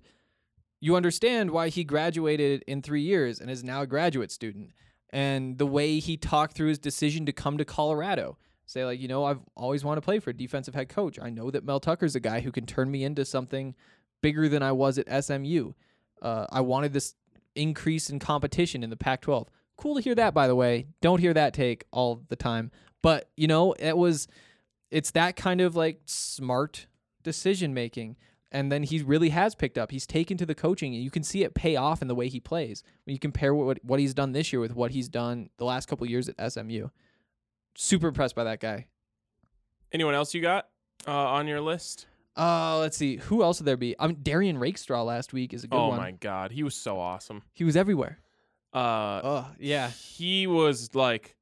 you 0.80 0.96
understand 0.96 1.52
why 1.52 1.70
he 1.70 1.84
graduated 1.84 2.64
in 2.68 2.82
3 2.82 3.02
years 3.02 3.40
and 3.40 3.50
is 3.50 3.64
now 3.64 3.82
a 3.82 3.88
graduate 3.88 4.32
student. 4.32 4.72
And 5.12 5.58
the 5.58 5.66
way 5.66 6.00
he 6.00 6.18
talked 6.18 6.56
through 6.56 6.68
his 6.68 6.80
decision 6.80 7.26
to 7.26 7.32
come 7.32 7.58
to 7.58 7.66
Colorado. 7.66 8.38
Say 8.66 8.84
like, 8.84 9.00
you 9.00 9.08
know, 9.08 9.24
I've 9.26 9.40
always 9.56 9.84
wanted 9.84 10.02
to 10.02 10.06
play 10.06 10.20
for 10.20 10.32
a 10.32 10.34
defensive 10.34 10.74
head 10.74 10.90
coach. 10.90 11.20
I 11.22 11.30
know 11.30 11.52
that 11.52 11.64
Mel 11.64 11.80
Tucker's 11.80 12.16
a 12.16 12.20
guy 12.20 12.42
who 12.42 12.52
can 12.52 12.66
turn 12.66 12.90
me 12.90 13.04
into 13.04 13.24
something 13.24 13.76
bigger 14.22 14.50
than 14.50 14.64
I 14.64 14.72
was 14.72 14.98
at 14.98 15.24
SMU. 15.24 15.74
Uh, 16.22 16.48
I 16.50 16.62
wanted 16.62 16.92
this 16.92 17.14
increase 17.56 18.10
in 18.10 18.20
competition 18.20 18.84
in 18.84 18.90
the 18.90 18.98
Pac-12. 18.98 19.48
Cool 19.78 19.96
to 19.96 20.02
hear 20.02 20.16
that, 20.16 20.34
by 20.34 20.48
the 20.48 20.56
way. 20.56 20.88
Don't 21.02 21.20
hear 21.20 21.34
that 21.34 21.54
take 21.54 21.86
all 21.92 22.24
the 22.30 22.36
time. 22.36 22.72
But 23.02 23.30
you 23.38 23.48
know, 23.48 23.74
it 23.74 23.98
was, 23.98 24.28
it's 24.92 25.12
that 25.12 25.36
kind 25.36 25.62
of 25.62 25.76
like 25.76 26.02
smart 26.06 26.88
decision 27.24 27.74
making. 27.74 28.16
And 28.52 28.72
then 28.72 28.84
he 28.84 29.02
really 29.02 29.30
has 29.30 29.54
picked 29.54 29.78
up. 29.78 29.92
He's 29.92 30.06
taken 30.08 30.38
to 30.38 30.46
the 30.46 30.56
coaching, 30.56 30.94
and 30.96 31.04
you 31.04 31.12
can 31.12 31.24
see 31.24 31.44
it 31.44 31.54
pay 31.56 31.76
off 31.76 32.02
in 32.02 32.08
the 32.08 32.16
way 32.16 32.30
he 32.30 32.40
plays. 32.40 32.84
When 33.06 33.14
you 33.14 33.20
compare 33.20 33.54
what 33.54 33.84
what 33.84 34.00
he's 34.00 34.14
done 34.14 34.32
this 34.32 34.54
year 34.54 34.62
with 34.62 34.74
what 34.76 34.92
he's 34.92 35.10
done 35.10 35.50
the 35.58 35.66
last 35.66 35.88
couple 35.90 36.06
of 36.06 36.10
years 36.12 36.30
at 36.30 36.52
SMU, 36.54 36.88
super 37.76 38.08
impressed 38.08 38.36
by 38.36 38.46
that 38.46 38.62
guy. 38.62 38.86
Anyone 39.92 40.14
else 40.14 40.34
you 40.34 40.42
got 40.42 40.68
uh, 41.06 41.12
on 41.12 41.48
your 41.48 41.60
list? 41.60 42.06
Uh, 42.38 42.78
let's 42.80 42.96
see. 42.96 43.18
Who 43.18 43.44
else 43.44 43.60
would 43.60 43.66
there 43.66 43.78
be? 43.78 43.96
I 44.00 44.08
mean, 44.08 44.18
Derrion 44.18 44.58
Rakestraw 44.60 45.04
last 45.04 45.34
week 45.34 45.54
is 45.54 45.64
a 45.64 45.68
good 45.68 45.76
oh 45.78 45.88
one. 45.90 45.98
my 45.98 46.12
God, 46.12 46.52
he 46.52 46.64
was 46.64 46.76
so 46.76 47.00
awesome. 47.00 47.42
He 47.54 47.64
was 47.66 47.76
everywhere. 47.76 48.20
Uh, 48.74 49.22
Oh 49.24 49.48
yeah. 49.60 49.90
he 49.90 50.48
was 50.48 50.94
like 50.96 51.36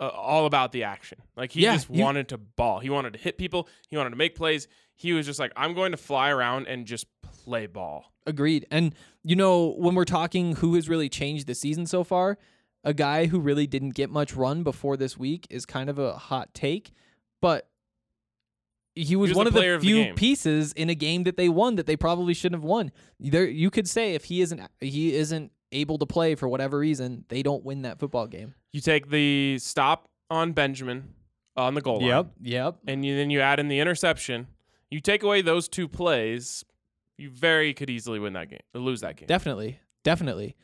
uh, 0.00 0.08
all 0.08 0.46
about 0.46 0.72
the 0.72 0.84
action. 0.84 1.18
Like 1.36 1.52
he 1.52 1.62
Yeah, 1.62 1.74
just 1.74 1.90
you- 1.90 2.02
wanted 2.02 2.28
to 2.28 2.38
ball. 2.38 2.80
He 2.80 2.90
wanted 2.90 3.12
to 3.14 3.18
hit 3.18 3.38
people. 3.38 3.68
He 3.88 3.96
wanted 3.96 4.10
to 4.10 4.16
make 4.16 4.34
plays. 4.34 4.68
He 4.94 5.12
was 5.12 5.26
just 5.26 5.38
like, 5.38 5.52
I'm 5.56 5.74
going 5.74 5.92
to 5.92 5.96
fly 5.98 6.30
around 6.30 6.66
and 6.66 6.86
just 6.86 7.06
play 7.44 7.66
ball. 7.66 8.12
Agreed. 8.26 8.66
And 8.70 8.94
you 9.24 9.36
know, 9.36 9.74
when 9.78 9.94
we're 9.94 10.04
talking 10.04 10.56
who 10.56 10.74
has 10.74 10.88
really 10.88 11.08
changed 11.08 11.46
the 11.46 11.54
season 11.54 11.86
so 11.86 12.04
far, 12.04 12.38
a 12.84 12.92
guy 12.94 13.26
who 13.26 13.38
really 13.40 13.66
didn't 13.66 13.90
get 13.94 14.10
much 14.10 14.34
run 14.34 14.62
before 14.62 14.96
this 14.96 15.16
week 15.16 15.46
is 15.50 15.64
kind 15.66 15.88
of 15.90 15.98
a 15.98 16.14
hot 16.16 16.52
take, 16.54 16.92
but 17.40 17.68
he 18.94 19.16
was, 19.16 19.30
was 19.30 19.36
one 19.36 19.44
the 19.44 19.48
of 19.48 19.54
the 19.54 19.60
player 19.60 19.74
of 19.74 19.80
the 19.82 19.86
few 19.86 20.14
pieces 20.14 20.72
in 20.74 20.90
a 20.90 20.94
game 20.94 21.22
that 21.24 21.36
they 21.36 21.48
won 21.48 21.76
that 21.76 21.86
they 21.86 21.96
probably 21.96 22.34
shouldn't 22.34 22.60
have 22.60 22.68
won. 22.68 22.92
There 23.18 23.46
you 23.46 23.70
could 23.70 23.88
say 23.88 24.14
if 24.14 24.24
he 24.24 24.40
isn't 24.42 24.60
he 24.80 25.14
isn't 25.14 25.50
able 25.70 25.96
to 25.98 26.06
play 26.06 26.34
for 26.34 26.46
whatever 26.48 26.78
reason, 26.78 27.24
they 27.28 27.42
don't 27.42 27.64
win 27.64 27.82
that 27.82 27.98
football 27.98 28.26
game. 28.26 28.54
You 28.72 28.80
take 28.80 29.10
the 29.10 29.58
stop 29.58 30.08
on 30.30 30.52
Benjamin 30.52 31.14
on 31.56 31.74
the 31.74 31.80
goal 31.80 31.98
line, 31.98 32.08
Yep. 32.08 32.26
Yep. 32.40 32.76
And 32.86 33.04
you, 33.04 33.16
then 33.16 33.30
you 33.30 33.40
add 33.40 33.60
in 33.60 33.68
the 33.68 33.80
interception. 33.80 34.46
You 34.90 35.00
take 35.00 35.22
away 35.22 35.42
those 35.42 35.68
two 35.68 35.88
plays, 35.88 36.64
you 37.18 37.30
very 37.30 37.74
could 37.74 37.90
easily 37.90 38.18
win 38.18 38.32
that 38.34 38.48
game, 38.50 38.60
or 38.74 38.80
lose 38.80 39.00
that 39.02 39.16
game. 39.16 39.26
Definitely. 39.26 39.78
Definitely. 40.04 40.56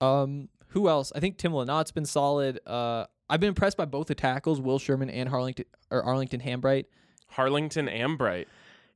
Um, 0.00 0.48
who 0.68 0.88
else? 0.88 1.12
I 1.14 1.20
think 1.20 1.36
Tim 1.36 1.52
Lynott's 1.52 1.92
been 1.92 2.04
solid. 2.06 2.60
Uh, 2.66 3.04
I've 3.28 3.40
been 3.40 3.48
impressed 3.48 3.76
by 3.76 3.84
both 3.84 4.06
the 4.08 4.14
tackles, 4.14 4.60
Will 4.60 4.78
Sherman 4.78 5.10
and 5.10 5.28
Harlington 5.28 5.66
or 5.90 6.02
Arlington 6.02 6.40
Hambright. 6.40 6.86
Harlington 7.28 7.86
Ambright. 7.86 8.46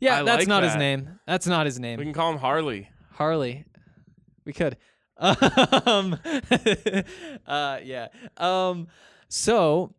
Yeah, 0.01 0.21
I 0.21 0.23
that's 0.25 0.41
like 0.41 0.49
not 0.49 0.63
his 0.65 0.75
name. 0.77 1.21
That's 1.27 1.47
not 1.47 1.67
his 1.67 1.79
name. 1.79 1.99
We 1.99 2.05
can 2.05 2.13
call 2.15 2.33
him 2.33 2.39
Harley. 2.39 2.91
Harley. 3.13 3.65
We 4.45 4.53
could. 4.53 4.77
Um, 5.17 6.19
uh, 7.47 7.79
yeah. 7.83 8.09
Um, 8.37 8.89
so 9.29 9.95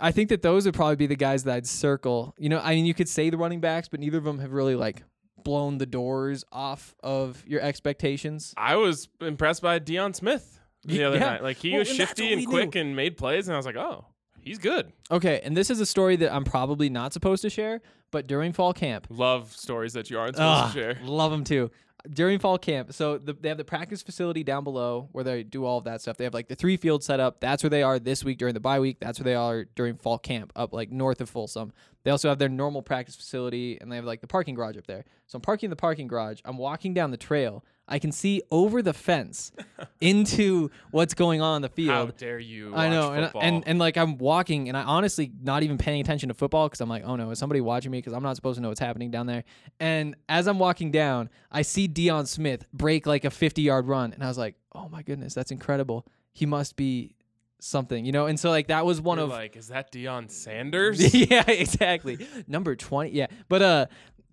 I 0.00 0.12
think 0.12 0.28
that 0.30 0.42
those 0.42 0.64
would 0.64 0.74
probably 0.74 0.96
be 0.96 1.06
the 1.06 1.16
guys 1.16 1.44
that 1.44 1.54
I'd 1.54 1.66
circle. 1.66 2.34
You 2.38 2.48
know, 2.48 2.60
I 2.60 2.74
mean, 2.74 2.86
you 2.86 2.94
could 2.94 3.08
say 3.08 3.30
the 3.30 3.38
running 3.38 3.60
backs, 3.60 3.88
but 3.88 4.00
neither 4.00 4.18
of 4.18 4.24
them 4.24 4.38
have 4.38 4.52
really 4.52 4.74
like 4.74 5.02
blown 5.42 5.78
the 5.78 5.86
doors 5.86 6.44
off 6.52 6.94
of 7.02 7.44
your 7.46 7.60
expectations. 7.60 8.54
I 8.56 8.76
was 8.76 9.08
impressed 9.20 9.62
by 9.62 9.78
Deion 9.80 10.14
Smith 10.14 10.60
the 10.84 11.04
other 11.04 11.18
yeah. 11.18 11.30
night. 11.30 11.42
Like 11.42 11.56
he 11.58 11.70
Well, 11.70 11.80
was 11.80 11.88
and 11.88 11.96
shifty 11.96 12.32
and 12.32 12.46
quick 12.46 12.74
and 12.74 12.94
made 12.94 13.16
plays, 13.16 13.48
and 13.48 13.54
I 13.54 13.56
was 13.56 13.66
like, 13.66 13.76
oh, 13.76 14.06
he's 14.40 14.58
good. 14.58 14.92
Okay, 15.10 15.40
and 15.42 15.56
this 15.56 15.70
is 15.70 15.80
a 15.80 15.86
story 15.86 16.16
that 16.16 16.32
I'm 16.32 16.44
probably 16.44 16.88
not 16.88 17.12
supposed 17.12 17.42
to 17.42 17.50
share, 17.50 17.80
but 18.10 18.26
during 18.26 18.52
fall 18.52 18.72
camp, 18.72 19.06
Love 19.10 19.52
stories 19.56 19.92
that 19.94 20.10
you 20.10 20.18
aren't 20.18 20.36
supposed 20.36 20.64
Ugh, 20.64 20.72
to 20.72 20.80
share. 20.80 20.98
Love 21.04 21.30
them 21.30 21.44
too. 21.44 21.70
During 22.08 22.38
fall 22.38 22.58
camp, 22.58 22.92
so 22.92 23.18
the, 23.18 23.32
they 23.32 23.48
have 23.48 23.58
the 23.58 23.64
practice 23.64 24.02
facility 24.02 24.44
down 24.44 24.62
below 24.62 25.08
where 25.12 25.24
they 25.24 25.42
do 25.42 25.64
all 25.64 25.78
of 25.78 25.84
that 25.84 26.00
stuff. 26.00 26.16
They 26.16 26.24
have 26.24 26.32
like 26.32 26.48
the 26.48 26.54
three 26.54 26.76
fields 26.76 27.04
set 27.04 27.18
up. 27.18 27.40
That's 27.40 27.62
where 27.62 27.70
they 27.70 27.82
are 27.82 27.98
this 27.98 28.22
week 28.22 28.38
during 28.38 28.54
the 28.54 28.60
bye 28.60 28.78
week. 28.78 28.98
That's 29.00 29.18
where 29.18 29.24
they 29.24 29.34
are 29.34 29.64
during 29.74 29.96
fall 29.96 30.18
camp 30.18 30.52
up 30.54 30.72
like 30.72 30.92
north 30.92 31.20
of 31.20 31.28
Folsom. 31.28 31.72
They 32.04 32.12
also 32.12 32.28
have 32.28 32.38
their 32.38 32.48
normal 32.48 32.82
practice 32.82 33.16
facility 33.16 33.78
and 33.80 33.90
they 33.90 33.96
have 33.96 34.04
like 34.04 34.20
the 34.20 34.28
parking 34.28 34.54
garage 34.54 34.76
up 34.76 34.86
there. 34.86 35.04
So 35.26 35.36
I'm 35.36 35.42
parking 35.42 35.66
in 35.66 35.70
the 35.70 35.76
parking 35.76 36.06
garage. 36.06 36.40
I'm 36.44 36.56
walking 36.56 36.94
down 36.94 37.10
the 37.10 37.16
trail. 37.16 37.64
I 37.88 37.98
can 37.98 38.12
see 38.12 38.42
over 38.50 38.82
the 38.82 38.92
fence 38.92 39.50
into 40.00 40.70
what's 40.90 41.14
going 41.14 41.40
on 41.40 41.56
in 41.56 41.62
the 41.62 41.68
field. 41.68 41.88
How 41.90 42.06
dare 42.16 42.38
you? 42.38 42.74
I 42.74 42.88
know, 42.88 43.12
and, 43.12 43.30
and 43.40 43.64
and 43.66 43.78
like 43.78 43.96
I'm 43.96 44.18
walking, 44.18 44.68
and 44.68 44.76
I 44.76 44.82
honestly 44.82 45.32
not 45.42 45.62
even 45.62 45.78
paying 45.78 46.00
attention 46.00 46.28
to 46.28 46.34
football 46.34 46.68
because 46.68 46.80
I'm 46.80 46.88
like, 46.88 47.02
oh 47.04 47.16
no, 47.16 47.30
is 47.30 47.38
somebody 47.38 47.60
watching 47.60 47.90
me? 47.90 47.98
Because 47.98 48.12
I'm 48.12 48.22
not 48.22 48.36
supposed 48.36 48.56
to 48.56 48.62
know 48.62 48.68
what's 48.68 48.80
happening 48.80 49.10
down 49.10 49.26
there. 49.26 49.44
And 49.80 50.14
as 50.28 50.46
I'm 50.46 50.58
walking 50.58 50.90
down, 50.90 51.30
I 51.50 51.62
see 51.62 51.88
Deion 51.88 52.26
Smith 52.26 52.66
break 52.72 53.06
like 53.06 53.24
a 53.24 53.30
50 53.30 53.62
yard 53.62 53.86
run, 53.88 54.12
and 54.12 54.22
I 54.22 54.28
was 54.28 54.38
like, 54.38 54.54
oh 54.74 54.88
my 54.88 55.02
goodness, 55.02 55.34
that's 55.34 55.50
incredible. 55.50 56.06
He 56.32 56.46
must 56.46 56.76
be 56.76 57.14
something, 57.60 58.04
you 58.04 58.12
know. 58.12 58.26
And 58.26 58.38
so 58.38 58.50
like 58.50 58.68
that 58.68 58.86
was 58.86 59.00
one 59.00 59.18
You're 59.18 59.24
of 59.24 59.30
like, 59.30 59.56
is 59.56 59.68
that 59.68 59.92
Deion 59.92 60.30
Sanders? 60.30 61.14
yeah, 61.14 61.44
exactly. 61.48 62.26
Number 62.46 62.76
20. 62.76 63.10
Yeah. 63.10 63.26
But 63.48 63.62
uh 63.62 63.86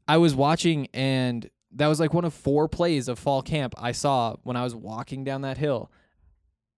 I 0.07 0.17
was 0.17 0.35
watching 0.35 0.87
and 0.93 1.49
that 1.71 1.87
was 1.87 1.99
like 1.99 2.13
one 2.13 2.25
of 2.25 2.33
four 2.33 2.67
plays 2.67 3.07
of 3.07 3.19
fall 3.19 3.41
camp 3.41 3.73
I 3.77 3.91
saw 3.91 4.35
when 4.43 4.55
I 4.55 4.63
was 4.63 4.75
walking 4.75 5.23
down 5.23 5.41
that 5.41 5.57
hill. 5.57 5.91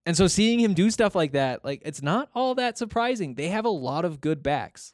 And 0.06 0.16
so 0.16 0.28
seeing 0.28 0.60
him 0.60 0.74
do 0.74 0.90
stuff 0.90 1.16
like 1.16 1.34
that, 1.34 1.66
like 1.66 1.82
it's 1.86 2.02
not 2.02 2.30
all 2.34 2.56
that 2.56 2.78
surprising. 2.78 3.36
They 3.36 3.50
have 3.50 3.66
a 3.66 3.70
lot 3.70 4.06
of 4.06 4.22
good 4.22 4.42
backs. 4.42 4.94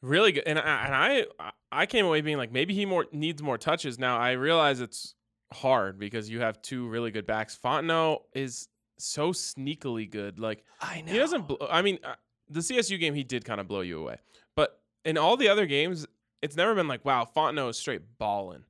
really 0.00 0.32
good. 0.32 0.44
And 0.46 0.58
I, 0.58 0.84
and 0.86 0.94
I 0.94 1.50
I 1.72 1.86
came 1.86 2.06
away 2.06 2.20
being 2.20 2.36
like, 2.38 2.52
maybe 2.52 2.74
he 2.74 2.86
more 2.86 3.06
needs 3.12 3.42
more 3.42 3.58
touches. 3.58 3.98
Now 3.98 4.18
I 4.18 4.32
realize 4.32 4.80
it's 4.80 5.14
hard 5.52 5.98
because 5.98 6.30
you 6.30 6.40
have 6.40 6.62
two 6.62 6.88
really 6.88 7.10
good 7.10 7.26
backs. 7.26 7.58
Fontenot 7.62 8.20
is 8.32 8.68
so 8.98 9.32
sneakily 9.32 10.08
good. 10.08 10.38
Like 10.38 10.64
I 10.80 11.00
know. 11.00 11.12
he 11.12 11.18
doesn't. 11.18 11.48
Bl- 11.48 11.54
I 11.70 11.82
mean, 11.82 11.98
uh, 12.04 12.14
the 12.48 12.60
CSU 12.60 12.98
game 13.00 13.14
he 13.14 13.24
did 13.24 13.44
kind 13.44 13.60
of 13.60 13.66
blow 13.66 13.80
you 13.80 13.98
away, 13.98 14.16
but 14.54 14.80
in 15.04 15.18
all 15.18 15.36
the 15.36 15.48
other 15.48 15.66
games, 15.66 16.06
it's 16.42 16.54
never 16.56 16.74
been 16.76 16.86
like, 16.88 17.04
wow, 17.04 17.26
Fontenot 17.36 17.70
is 17.70 17.76
straight 17.76 18.02
balling. 18.18 18.62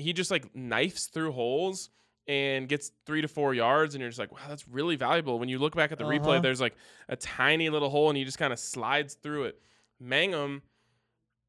He 0.00 0.12
just 0.12 0.30
like 0.30 0.54
knifes 0.54 1.06
through 1.06 1.32
holes 1.32 1.90
and 2.26 2.68
gets 2.68 2.92
three 3.06 3.22
to 3.22 3.28
four 3.28 3.54
yards, 3.54 3.94
and 3.94 4.00
you're 4.00 4.08
just 4.10 4.18
like, 4.20 4.32
wow, 4.32 4.38
that's 4.48 4.66
really 4.68 4.96
valuable. 4.96 5.38
When 5.38 5.48
you 5.48 5.58
look 5.58 5.74
back 5.74 5.92
at 5.92 5.98
the 5.98 6.04
Uh-huh. 6.04 6.18
replay, 6.18 6.42
there's 6.42 6.60
like 6.60 6.76
a 7.08 7.16
tiny 7.16 7.70
little 7.70 7.90
hole, 7.90 8.08
and 8.08 8.16
he 8.16 8.24
just 8.24 8.38
kind 8.38 8.52
of 8.52 8.58
slides 8.58 9.14
through 9.14 9.44
it. 9.44 9.60
Mangham 10.02 10.62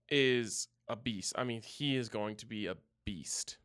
is 0.10 0.68
a 0.88 0.96
beast. 0.96 1.34
I 1.38 1.44
mean, 1.44 1.62
he 1.62 1.96
is 1.96 2.10
going 2.10 2.36
to 2.38 2.46
be 2.46 2.68
a 2.68 2.76
beast. 3.06 3.58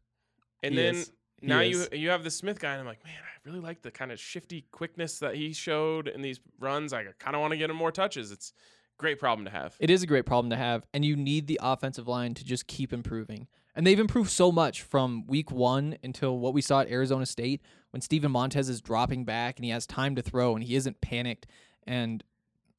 And 0.63 0.75
He 0.75 0.81
then 0.83 0.95
is. 0.97 1.13
Now 1.43 1.61
you 1.61 1.87
you 1.93 2.09
have 2.11 2.25
the 2.25 2.31
Smith 2.31 2.59
guy, 2.59 2.73
and 2.73 2.81
I'm 2.81 2.87
like, 2.87 3.05
man, 3.05 3.15
I 3.15 3.49
really 3.49 3.61
like 3.61 3.83
the 3.83 3.91
kind 3.91 4.11
of 4.11 4.19
shifty 4.19 4.65
quickness 4.73 5.19
that 5.19 5.35
he 5.35 5.53
showed 5.53 6.09
in 6.09 6.23
these 6.23 6.41
runs. 6.59 6.95
I 6.95 7.05
kind 7.19 7.37
of 7.37 7.41
want 7.43 7.51
to 7.53 7.59
get 7.59 7.69
him 7.69 7.77
more 7.77 7.93
touches. 7.93 8.33
It's 8.33 8.55
great 8.97 9.19
problem 9.19 9.45
to 9.45 9.51
have. 9.51 9.77
It 9.79 9.91
is 9.91 10.03
a 10.03 10.07
great 10.07 10.25
problem 10.25 10.49
to 10.51 10.57
have, 10.57 10.87
and 10.95 11.05
you 11.05 11.15
need 11.15 11.47
the 11.47 11.61
offensive 11.63 12.09
line 12.09 12.33
to 12.35 12.45
just 12.45 12.67
keep 12.67 12.91
improving. 12.93 13.49
And 13.77 13.87
they've 13.87 14.01
improved 14.01 14.31
so 14.31 14.51
much 14.51 14.83
from 14.83 15.27
week 15.27 15.53
one 15.53 15.99
until 16.03 16.39
what 16.39 16.55
we 16.55 16.63
saw 16.63 16.81
at 16.81 16.89
Arizona 16.89 17.27
State 17.27 17.61
when 17.91 18.01
Steven 18.01 18.33
Montez 18.33 18.71
is 18.71 18.81
dropping 18.81 19.25
back 19.27 19.57
and 19.57 19.65
he 19.67 19.71
has 19.71 19.87
time 19.87 20.17
to 20.17 20.23
throw 20.23 20.57
and 20.57 20.65
he 20.65 20.75
isn't 20.75 21.01
panicked. 21.03 21.47
And 21.87 22.25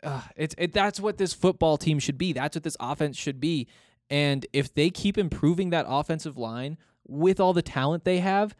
uh, 0.03 0.23
it's 0.35 0.55
it, 0.57 0.73
that's 0.73 0.99
what 0.99 1.17
this 1.17 1.33
football 1.33 1.77
team 1.77 1.99
should 1.99 2.17
be. 2.17 2.33
That's 2.33 2.55
what 2.55 2.63
this 2.63 2.75
offense 2.79 3.15
should 3.15 3.39
be. 3.39 3.67
And 4.09 4.45
if 4.53 4.73
they 4.73 4.89
keep 4.89 5.17
improving 5.17 5.69
that 5.69 5.85
offensive 5.87 6.35
line 6.37 6.77
with 7.07 7.39
all 7.39 7.53
the 7.53 7.61
talent 7.61 8.03
they 8.03 8.19
have, 8.19 8.55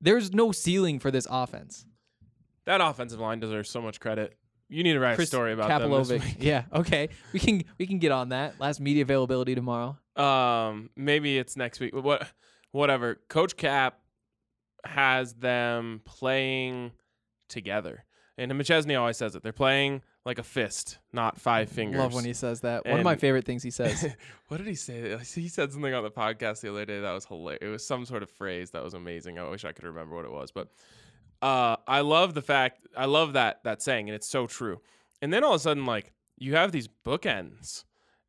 there's 0.00 0.32
no 0.32 0.50
ceiling 0.50 0.98
for 0.98 1.10
this 1.10 1.26
offense. 1.30 1.86
That 2.64 2.80
offensive 2.80 3.20
line 3.20 3.40
deserves 3.40 3.70
so 3.70 3.80
much 3.80 4.00
credit. 4.00 4.36
You 4.68 4.84
need 4.84 4.92
to 4.92 5.00
write 5.00 5.16
Chris 5.16 5.28
a 5.28 5.30
story 5.30 5.52
about 5.52 5.68
them 5.68 5.90
Kapilovic. 5.90 6.24
week. 6.24 6.36
Yeah, 6.40 6.64
okay. 6.72 7.08
We 7.32 7.40
can 7.40 7.64
we 7.78 7.86
can 7.86 7.98
get 7.98 8.12
on 8.12 8.28
that. 8.30 8.60
Last 8.60 8.80
media 8.80 9.02
availability 9.02 9.54
tomorrow. 9.54 9.98
Um, 10.20 10.90
maybe 10.96 11.38
it's 11.38 11.56
next 11.56 11.80
week. 11.80 11.94
What, 11.94 12.28
whatever. 12.72 13.20
Coach 13.28 13.56
Cap 13.56 14.00
has 14.84 15.34
them 15.34 16.02
playing 16.04 16.92
together, 17.48 18.04
and 18.36 18.50
McChesney 18.52 18.98
always 18.98 19.16
says 19.16 19.34
it. 19.34 19.42
They're 19.42 19.52
playing 19.52 20.02
like 20.24 20.38
a 20.38 20.42
fist, 20.42 20.98
not 21.12 21.40
five 21.40 21.70
fingers. 21.70 21.98
Love 21.98 22.14
when 22.14 22.24
he 22.24 22.34
says 22.34 22.60
that. 22.60 22.86
One 22.86 23.00
of 23.00 23.04
my 23.04 23.16
favorite 23.16 23.44
things 23.44 23.62
he 23.62 23.70
says. 23.70 24.14
what 24.48 24.58
did 24.58 24.66
he 24.66 24.74
say? 24.74 25.16
He 25.18 25.48
said 25.48 25.72
something 25.72 25.94
on 25.94 26.02
the 26.02 26.10
podcast 26.10 26.60
the 26.60 26.70
other 26.70 26.84
day 26.84 27.00
that 27.00 27.12
was 27.12 27.24
hilarious. 27.24 27.62
It 27.62 27.68
was 27.68 27.86
some 27.86 28.04
sort 28.04 28.22
of 28.22 28.30
phrase 28.30 28.70
that 28.72 28.82
was 28.82 28.94
amazing. 28.94 29.38
I 29.38 29.48
wish 29.48 29.64
I 29.64 29.72
could 29.72 29.84
remember 29.84 30.14
what 30.14 30.24
it 30.24 30.32
was, 30.32 30.50
but 30.52 30.68
uh, 31.42 31.76
I 31.86 32.00
love 32.00 32.34
the 32.34 32.42
fact. 32.42 32.86
I 32.96 33.06
love 33.06 33.32
that 33.32 33.64
that 33.64 33.80
saying, 33.82 34.08
and 34.08 34.14
it's 34.14 34.28
so 34.28 34.46
true. 34.46 34.80
And 35.22 35.32
then 35.32 35.42
all 35.42 35.52
of 35.54 35.56
a 35.56 35.60
sudden, 35.60 35.86
like 35.86 36.12
you 36.36 36.54
have 36.54 36.72
these 36.72 36.88
bookends, 37.06 37.84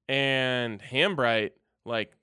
and 0.08 0.82
Hambright, 0.82 1.52
like, 1.86 2.14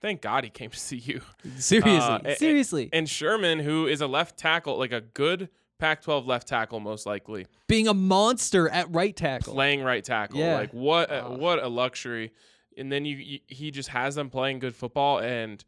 thank 0.00 0.20
God 0.22 0.44
he 0.44 0.50
came 0.50 0.70
to 0.70 0.78
see 0.78 0.96
you. 0.96 1.20
Seriously, 1.58 1.90
Uh, 1.98 2.18
a- 2.24 2.30
a- 2.32 2.36
seriously. 2.36 2.88
And 2.92 3.08
Sherman, 3.08 3.58
who 3.60 3.86
is 3.86 4.00
a 4.00 4.06
left 4.06 4.38
tackle, 4.38 4.78
like 4.78 4.92
a 4.92 5.00
good 5.00 5.48
Pac-12 5.78 6.26
left 6.26 6.46
tackle, 6.46 6.78
most 6.80 7.06
likely 7.06 7.46
Being 7.66 7.88
a 7.88 7.94
monster 7.94 8.68
at 8.68 8.92
right 8.94 9.16
tackle. 9.16 9.54
playing 9.54 9.82
right 9.82 10.04
tackle. 10.04 10.38
Yeah. 10.38 10.54
Like 10.56 10.72
what 10.72 11.10
a, 11.10 11.24
Ugh. 11.24 11.38
what 11.38 11.62
a 11.62 11.68
luxury. 11.68 12.32
And 12.76 12.92
then 12.92 13.04
you, 13.06 13.16
you 13.16 13.38
he 13.46 13.70
just 13.70 13.88
has 13.88 14.14
them 14.14 14.28
playing 14.30 14.58
good 14.58 14.74
football 14.74 15.18
and 15.20 15.64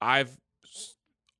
I've 0.00 0.38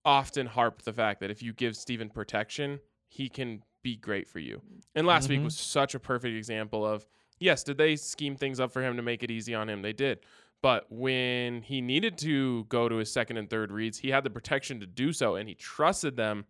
often 0.05 0.47
harped 0.47 0.85
the 0.85 0.93
fact 0.93 1.21
that 1.21 1.31
if 1.31 1.43
you 1.43 1.53
give 1.53 1.77
Steven 1.77 2.09
protection, 2.09 2.81
he 3.09 3.29
can 3.29 3.63
be 3.83 3.97
great 3.97 4.29
for 4.29 4.39
you. 4.39 4.61
And 4.95 5.07
last 5.07 5.29
week 5.29 5.41
Mhm. 5.41 5.45
was 5.45 5.57
such 5.57 5.95
a 5.95 6.01
perfect 6.01 6.37
example 6.37 6.85
of 6.87 7.07
yes, 7.39 7.63
did 7.63 7.77
they 7.79 7.97
scheme 7.97 8.35
things 8.37 8.59
up 8.61 8.73
for 8.73 8.83
him 8.83 8.97
to 8.97 9.03
make 9.03 9.23
it 9.23 9.31
easy 9.31 9.55
on 9.55 9.69
him? 9.69 9.83
They 9.83 9.93
did. 9.93 10.21
But 10.63 10.87
when 10.91 11.63
he 11.63 11.81
needed 11.81 12.19
to 12.19 12.65
go 12.65 12.89
to 12.89 12.97
his 12.97 13.13
second 13.13 13.37
and 13.37 13.49
third 13.49 13.71
reads, 13.71 13.99
he 13.99 14.11
had 14.11 14.25
the 14.25 14.31
protection 14.31 14.81
to 14.81 14.87
do 14.87 15.13
so 15.13 15.37
and 15.37 15.49
he 15.49 15.55
trusted 15.55 16.17
them. 16.17 16.45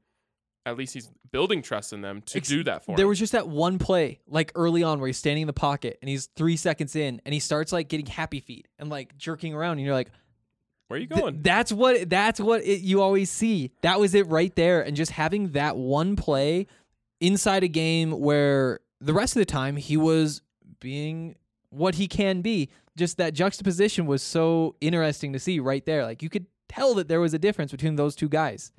At 0.64 0.76
least 0.76 0.94
he's 0.94 1.10
building 1.30 1.62
trust 1.62 1.92
in 1.92 2.00
them 2.00 2.22
to 2.22 2.38
Ex- 2.38 2.48
do 2.48 2.64
that 2.64 2.84
for 2.84 2.92
him. 2.92 2.96
There 2.96 3.04
him. 3.04 3.10
was 3.10 3.18
just 3.20 3.32
that 3.32 3.46
one 3.46 3.78
play, 3.78 4.20
like 4.26 4.50
early 4.56 4.82
on, 4.82 4.98
where 4.98 5.06
he's 5.06 5.16
standing 5.16 5.42
in 5.42 5.46
the 5.46 5.52
pocket 5.52 5.96
and 6.02 6.08
he's 6.08 6.26
three 6.34 6.56
seconds 6.56 6.96
in, 6.96 7.20
and 7.24 7.32
he 7.32 7.38
starts 7.40 7.72
like 7.72 7.88
getting 7.88 8.06
happy 8.06 8.40
feet 8.40 8.66
and 8.78 8.88
like 8.90 9.16
jerking 9.16 9.54
around, 9.54 9.72
and 9.78 9.82
you're 9.82 9.94
like, 9.94 10.10
Where 10.88 10.96
are 10.96 11.00
you 11.00 11.06
"Th- 11.06 11.20
going? 11.20 11.42
that's 11.42 11.70
what 11.70 12.10
that's 12.10 12.40
what 12.40 12.62
it, 12.64 12.80
you 12.80 13.00
always 13.00 13.30
see. 13.30 13.70
That 13.82 14.00
was 14.00 14.14
it 14.16 14.26
right 14.26 14.54
there, 14.56 14.82
and 14.82 14.96
just 14.96 15.12
having 15.12 15.52
that 15.52 15.76
one 15.76 16.16
play 16.16 16.66
inside 17.20 17.62
a 17.62 17.68
game 17.68 18.10
where 18.10 18.80
the 19.00 19.12
rest 19.12 19.36
of 19.36 19.40
the 19.40 19.46
time 19.46 19.76
he 19.76 19.96
was 19.96 20.42
being 20.80 21.36
what 21.70 21.94
he 21.96 22.08
can 22.08 22.40
be. 22.40 22.70
Just 22.96 23.18
that 23.18 23.34
juxtaposition 23.34 24.06
was 24.06 24.22
so 24.22 24.74
interesting 24.80 25.32
to 25.34 25.38
see 25.38 25.60
right 25.60 25.84
there. 25.84 26.04
Like 26.04 26.22
you 26.22 26.28
could 26.30 26.46
tell 26.68 26.94
that 26.94 27.08
there 27.08 27.20
was 27.20 27.34
a 27.34 27.38
difference 27.38 27.70
between 27.70 27.96
those 27.96 28.16
two 28.16 28.28
guys. 28.28 28.72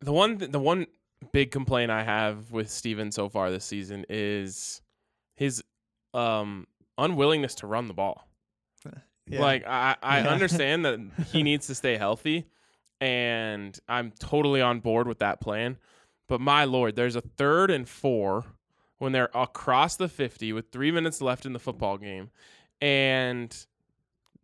the 0.00 0.12
one 0.12 0.36
the 0.38 0.60
one 0.60 0.86
big 1.32 1.50
complaint 1.50 1.90
I 1.90 2.02
have 2.02 2.50
with 2.52 2.70
Steven 2.70 3.10
so 3.10 3.28
far 3.28 3.50
this 3.50 3.64
season 3.64 4.04
is 4.10 4.82
his 5.34 5.64
um 6.12 6.66
unwillingness 6.98 7.54
to 7.56 7.66
run 7.66 7.88
the 7.88 7.94
ball. 7.94 8.28
Like 9.40 9.66
I, 9.66 9.96
I 10.02 10.20
Yeah. 10.20 10.28
understand 10.28 10.84
that 10.84 11.00
he 11.32 11.42
needs 11.42 11.66
to 11.68 11.74
stay 11.74 11.96
healthy 11.96 12.44
and 13.00 13.76
I'm 13.88 14.12
totally 14.18 14.60
on 14.60 14.80
board 14.80 15.08
with 15.08 15.20
that 15.20 15.40
plan. 15.40 15.78
But 16.28 16.40
my 16.42 16.64
lord, 16.64 16.94
there's 16.96 17.16
a 17.16 17.20
third 17.22 17.70
and 17.70 17.88
four 17.88 18.44
when 18.98 19.12
they're 19.12 19.30
across 19.34 19.96
the 19.96 20.08
50 20.08 20.52
with 20.52 20.70
3 20.70 20.90
minutes 20.90 21.20
left 21.22 21.46
in 21.46 21.52
the 21.54 21.58
football 21.58 21.96
game 21.98 22.30
and 22.88 23.66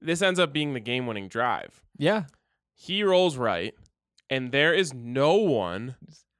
this 0.01 0.23
ends 0.23 0.41
up 0.41 0.53
being 0.53 0.73
the 0.73 0.81
game-winning 0.81 1.29
drive 1.29 1.83
yeah, 1.99 2.25
he 2.75 3.03
rolls 3.05 3.37
right, 3.37 3.75
and 4.31 4.53
there 4.53 4.73
is 4.73 4.95
no 4.95 5.35
one 5.35 5.97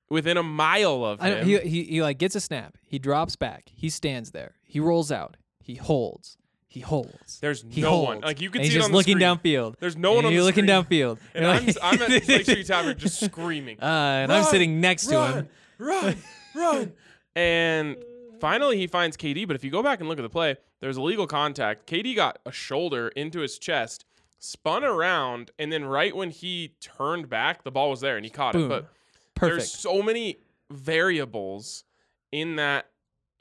within 0.09 0.39
a 0.39 0.43
mile 0.43 1.05
of 1.05 1.21
him. 1.21 1.47
he, 1.47 1.59
he 1.59 1.85
he 1.85 2.03
like 2.03 2.17
gets 2.17 2.35
a 2.35 2.41
snap. 2.41 2.79
He 2.87 2.99
drops 2.99 3.37
back. 3.37 3.65
He 3.75 3.91
stands 3.91 4.31
there. 4.31 4.55
He 4.65 4.81
rolls 4.81 5.13
out. 5.13 5.37
He 5.63 5.75
holds. 5.75 6.39
He 6.67 6.81
holds. 6.81 7.41
There's 7.41 7.63
he 7.69 7.83
no 7.83 7.91
holds. 7.91 8.07
one. 8.07 8.21
Like 8.21 8.41
you 8.41 8.49
can 8.49 8.63
and 8.63 8.67
see 8.71 8.75
he's 8.75 8.77
it 8.77 8.89
just 8.89 8.93
looking 8.93 9.19
screen. 9.19 9.37
downfield. 9.37 9.75
There's 9.81 9.99
no 9.99 10.13
one 10.13 10.19
And 10.21 10.29
on 10.29 10.33
you're 10.33 10.43
the 10.43 10.47
looking 10.47 10.65
screen. 10.67 10.85
downfield. 10.85 11.19
and 11.35 11.45
You're 11.45 11.75
I'm, 11.83 12.01
I'm 12.01 12.03
at 12.15 12.27
Lake 12.29 12.45
Street 12.47 12.67
Tavern 12.67 12.97
just 12.97 13.21
screaming. 13.25 13.79
Uh, 13.83 13.85
and 13.85 14.33
I'm 14.33 14.45
sitting 14.45 14.81
next 14.81 15.09
to 15.09 15.17
run, 15.17 15.35
him. 15.35 15.49
Run, 15.79 16.17
run. 16.57 16.93
And 17.37 17.97
finally 18.41 18.79
he 18.79 18.87
finds 18.87 19.17
KD, 19.19 19.47
but 19.47 19.55
if 19.57 19.63
you 19.65 19.71
go 19.71 19.83
back 19.83 20.01
and 20.01 20.09
look 20.09 20.19
at 20.19 20.23
the 20.23 20.31
play, 20.31 20.57
there's 20.81 20.97
illegal 20.97 21.27
contact. 21.27 21.87
KD 21.87 22.17
got 22.17 22.39
a 22.47 22.53
shoulder 22.53 23.09
into 23.09 23.41
his 23.41 23.59
chest, 23.59 24.05
spun 24.39 24.83
around, 24.83 25.51
and 25.59 25.71
then 25.71 25.85
right 25.85 26.15
when 26.17 26.31
he 26.31 26.75
turned 26.81 27.29
back, 27.29 27.63
the 27.63 27.71
ball 27.71 27.91
was 27.91 28.01
there 28.01 28.17
and 28.17 28.25
he 28.25 28.31
caught 28.31 28.55
Boom. 28.55 28.65
it. 28.65 28.69
But 28.69 28.91
Perfect. 29.35 29.59
There's 29.59 29.73
so 29.73 30.03
many 30.03 30.39
variables 30.71 31.85
in 32.33 32.57
that 32.57 32.87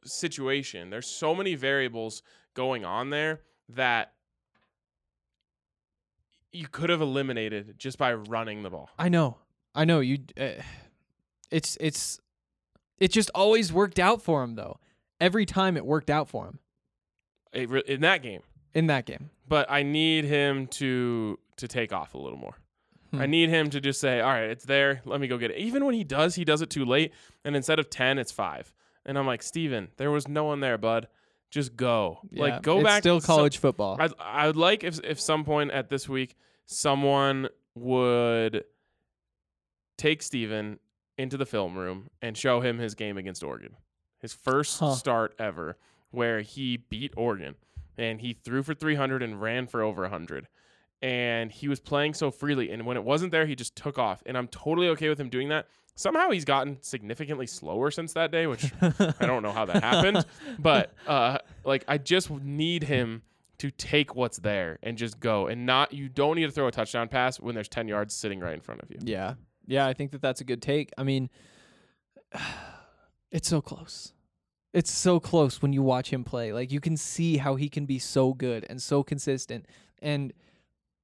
situation. 0.03 0.89
There's 0.89 1.07
so 1.07 1.33
many 1.33 1.55
variables 1.55 2.23
going 2.53 2.83
on 2.83 3.09
there 3.09 3.41
that 3.69 4.13
you 6.51 6.67
could 6.67 6.89
have 6.89 7.01
eliminated 7.01 7.75
just 7.77 7.97
by 7.97 8.13
running 8.13 8.63
the 8.63 8.69
ball. 8.69 8.89
I 8.97 9.09
know. 9.09 9.37
I 9.75 9.85
know. 9.85 9.99
You. 9.99 10.19
Uh, 10.37 10.61
it's 11.51 11.77
it's 11.79 12.19
it 12.97 13.11
just 13.11 13.29
always 13.33 13.71
worked 13.71 13.99
out 13.99 14.21
for 14.21 14.43
him 14.43 14.55
though. 14.55 14.79
Every 15.21 15.45
time 15.45 15.77
it 15.77 15.85
worked 15.85 16.09
out 16.09 16.27
for 16.27 16.47
him 16.47 16.59
in 17.53 18.01
that 18.01 18.21
game. 18.21 18.41
in 18.73 18.87
that 18.87 19.05
game. 19.05 19.29
But 19.47 19.69
I 19.69 19.83
need 19.83 20.25
him 20.25 20.67
to 20.67 21.39
to 21.57 21.67
take 21.67 21.91
off 21.91 22.13
a 22.13 22.17
little 22.17 22.37
more. 22.37 22.55
I 23.11 23.25
Hmm. 23.25 23.31
need 23.31 23.49
him 23.49 23.69
to 23.71 23.81
just 23.81 23.99
say, 23.99 24.19
"All 24.21 24.29
right, 24.29 24.49
it's 24.51 24.65
there. 24.65 25.01
Let 25.05 25.19
me 25.19 25.27
go 25.27 25.37
get 25.39 25.49
it." 25.51 25.57
Even 25.57 25.83
when 25.85 25.95
he 25.95 26.03
does, 26.03 26.35
he 26.35 26.45
does 26.45 26.61
it 26.61 26.69
too 26.69 26.85
late, 26.85 27.11
and 27.43 27.55
instead 27.55 27.79
of 27.79 27.89
ten, 27.89 28.19
it's 28.19 28.31
five. 28.31 28.71
And 29.05 29.17
I'm 29.17 29.25
like, 29.25 29.41
Steven, 29.41 29.89
there 29.97 30.11
was 30.11 30.27
no 30.27 30.43
one 30.43 30.59
there, 30.59 30.77
bud. 30.77 31.07
Just 31.49 31.75
go. 31.75 32.19
Yeah, 32.29 32.41
like, 32.43 32.61
go 32.61 32.77
it's 32.77 32.83
back. 32.85 33.01
Still 33.01 33.19
some- 33.19 33.35
college 33.35 33.57
football. 33.57 33.97
I 33.99 34.09
I 34.19 34.45
would 34.47 34.55
like 34.57 34.83
if 34.83 35.03
if 35.03 35.19
some 35.19 35.43
point 35.43 35.71
at 35.71 35.89
this 35.89 36.07
week 36.07 36.35
someone 36.65 37.49
would 37.73 38.63
take 39.97 40.21
Steven 40.21 40.79
into 41.17 41.35
the 41.37 41.45
film 41.45 41.75
room 41.77 42.09
and 42.21 42.37
show 42.37 42.61
him 42.61 42.77
his 42.77 42.93
game 42.95 43.17
against 43.17 43.43
Oregon. 43.43 43.75
His 44.19 44.33
first 44.33 44.79
Huh. 44.79 44.93
start 44.93 45.33
ever 45.39 45.77
where 46.11 46.41
he 46.41 46.77
beat 46.77 47.13
Oregon 47.15 47.55
and 47.97 48.21
he 48.21 48.33
threw 48.33 48.63
for 48.63 48.73
300 48.73 49.21
and 49.21 49.41
ran 49.41 49.67
for 49.67 49.81
over 49.81 50.03
100. 50.03 50.47
And 51.01 51.51
he 51.51 51.67
was 51.67 51.79
playing 51.79 52.13
so 52.13 52.31
freely 52.31 52.71
and 52.71 52.85
when 52.85 52.97
it 52.97 53.03
wasn't 53.03 53.31
there 53.31 53.45
he 53.45 53.55
just 53.55 53.75
took 53.75 53.97
off 53.97 54.21
and 54.25 54.37
I'm 54.37 54.47
totally 54.47 54.89
okay 54.89 55.09
with 55.09 55.19
him 55.19 55.29
doing 55.29 55.49
that. 55.49 55.67
Somehow 55.95 56.29
he's 56.29 56.45
gotten 56.45 56.77
significantly 56.81 57.45
slower 57.45 57.91
since 57.91 58.13
that 58.13 58.31
day, 58.31 58.47
which 58.47 58.71
I 58.81 59.25
don't 59.25 59.43
know 59.43 59.51
how 59.51 59.65
that 59.65 59.83
happened, 59.83 60.25
but 60.59 60.93
uh, 61.05 61.39
like 61.65 61.83
I 61.89 61.97
just 61.97 62.29
need 62.31 62.83
him 62.83 63.23
to 63.57 63.69
take 63.69 64.15
what's 64.15 64.37
there 64.37 64.79
and 64.81 64.97
just 64.97 65.19
go, 65.19 65.47
and 65.47 65.65
not 65.65 65.91
you 65.93 66.07
don't 66.07 66.37
need 66.37 66.45
to 66.45 66.51
throw 66.51 66.67
a 66.67 66.71
touchdown 66.71 67.09
pass 67.09 67.37
when 67.39 67.53
there's 67.53 67.67
ten 67.67 67.89
yards 67.89 68.15
sitting 68.15 68.39
right 68.39 68.53
in 68.53 68.61
front 68.61 68.81
of 68.81 68.89
you. 68.89 68.97
Yeah. 69.01 69.33
Yeah, 69.67 69.85
I 69.85 69.93
think 69.93 70.11
that 70.11 70.21
that's 70.21 70.41
a 70.41 70.45
good 70.45 70.61
take. 70.61 70.91
I 70.97 71.03
mean, 71.03 71.29
it's 73.31 73.47
so 73.47 73.61
close. 73.61 74.13
It's 74.73 74.91
so 74.91 75.19
close 75.19 75.61
when 75.61 75.73
you 75.73 75.81
watch 75.81 76.11
him 76.11 76.23
play. 76.23 76.53
Like 76.53 76.71
you 76.71 76.79
can 76.79 76.95
see 76.95 77.37
how 77.37 77.55
he 77.55 77.69
can 77.69 77.85
be 77.85 77.99
so 77.99 78.33
good 78.33 78.65
and 78.69 78.81
so 78.81 79.03
consistent. 79.03 79.65
And 80.01 80.31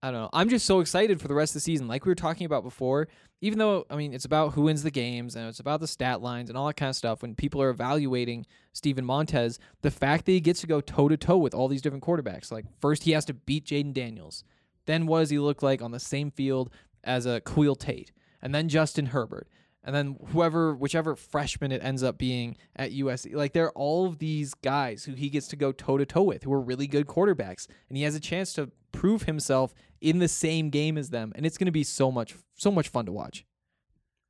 I 0.03 0.11
don't 0.11 0.21
know. 0.21 0.29
I'm 0.33 0.49
just 0.49 0.67
so 0.67 0.81
excited 0.81 1.19
for 1.19 1.27
the 1.27 1.33
rest 1.33 1.51
of 1.51 1.55
the 1.55 1.59
season. 1.61 1.87
Like 1.87 2.05
we 2.05 2.11
were 2.11 2.15
talking 2.15 2.45
about 2.45 2.63
before, 2.63 3.07
even 3.41 3.57
though 3.57 3.85
I 3.89 3.95
mean 3.95 4.13
it's 4.13 4.25
about 4.25 4.53
who 4.53 4.63
wins 4.63 4.83
the 4.83 4.91
games 4.91 5.35
and 5.35 5.47
it's 5.47 5.59
about 5.59 5.79
the 5.79 5.87
stat 5.87 6.21
lines 6.21 6.49
and 6.49 6.57
all 6.57 6.67
that 6.67 6.75
kind 6.75 6.91
of 6.91 6.95
stuff. 6.95 7.23
When 7.23 7.33
people 7.33 7.59
are 7.59 7.69
evaluating 7.69 8.45
Steven 8.73 9.03
Montez, 9.03 9.57
the 9.81 9.89
fact 9.89 10.25
that 10.25 10.33
he 10.33 10.41
gets 10.41 10.61
to 10.61 10.67
go 10.67 10.79
toe 10.79 11.09
to 11.09 11.17
toe 11.17 11.37
with 11.37 11.55
all 11.55 11.67
these 11.67 11.81
different 11.81 12.03
quarterbacks. 12.03 12.51
Like 12.51 12.65
first 12.79 13.03
he 13.03 13.11
has 13.11 13.25
to 13.25 13.33
beat 13.33 13.65
Jayden 13.65 13.93
Daniels. 13.93 14.43
Then 14.85 15.07
what 15.07 15.21
does 15.21 15.31
he 15.31 15.39
look 15.39 15.63
like 15.63 15.81
on 15.81 15.91
the 15.91 15.99
same 15.99 16.29
field 16.29 16.69
as 17.03 17.25
uh, 17.25 17.39
Khalil 17.39 17.75
Tate? 17.75 18.11
And 18.43 18.53
then 18.53 18.69
Justin 18.69 19.07
Herbert. 19.07 19.47
And 19.85 19.95
then 19.95 20.17
whoever, 20.29 20.75
whichever 20.75 21.15
freshman 21.15 21.71
it 21.71 21.83
ends 21.83 22.01
up 22.01 22.17
being 22.17 22.57
at 22.75 22.91
USC. 22.91 23.35
Like 23.35 23.53
they're 23.53 23.71
all 23.71 24.07
of 24.07 24.17
these 24.17 24.55
guys 24.55 25.05
who 25.05 25.13
he 25.13 25.29
gets 25.29 25.47
to 25.49 25.55
go 25.55 25.71
toe 25.71 25.97
to 25.97 26.05
toe 26.05 26.23
with, 26.23 26.43
who 26.43 26.51
are 26.51 26.59
really 26.59 26.87
good 26.87 27.05
quarterbacks, 27.05 27.67
and 27.87 27.95
he 27.95 28.03
has 28.03 28.15
a 28.15 28.19
chance 28.19 28.51
to 28.53 28.71
prove 28.91 29.23
himself 29.23 29.75
in 30.01 30.19
the 30.19 30.27
same 30.27 30.69
game 30.69 30.97
as 30.97 31.11
them, 31.11 31.31
and 31.35 31.45
it's 31.45 31.57
going 31.57 31.67
to 31.67 31.71
be 31.71 31.83
so 31.83 32.11
much, 32.11 32.35
so 32.55 32.71
much 32.71 32.89
fun 32.89 33.05
to 33.05 33.11
watch. 33.11 33.45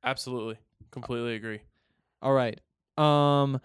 Absolutely, 0.04 0.58
completely 0.90 1.34
agree. 1.34 1.60
All 2.20 2.32
right, 2.32 2.60
um, 2.98 3.60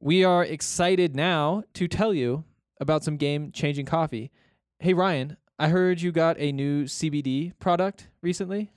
we 0.00 0.24
are 0.24 0.44
excited 0.44 1.14
now 1.14 1.62
to 1.74 1.88
tell 1.88 2.14
you 2.14 2.44
about 2.80 3.04
some 3.04 3.16
game-changing 3.16 3.86
coffee. 3.86 4.30
Hey 4.78 4.94
Ryan, 4.94 5.36
I 5.58 5.68
heard 5.68 6.00
you 6.00 6.12
got 6.12 6.38
a 6.38 6.52
new 6.52 6.84
CBD 6.84 7.52
product 7.58 8.08
recently. 8.22 8.70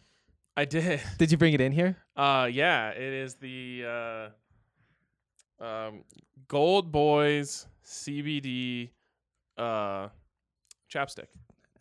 I 0.57 0.65
did. 0.65 1.01
Did 1.17 1.31
you 1.31 1.37
bring 1.37 1.53
it 1.53 1.61
in 1.61 1.71
here? 1.71 1.97
Uh, 2.15 2.47
yeah, 2.51 2.89
it 2.89 3.01
is 3.13 3.35
the 3.35 4.29
uh, 5.59 5.63
Um, 5.63 6.03
Gold 6.47 6.91
Boys 6.91 7.67
CBD 7.85 8.89
uh, 9.57 10.09
chapstick. 10.91 11.27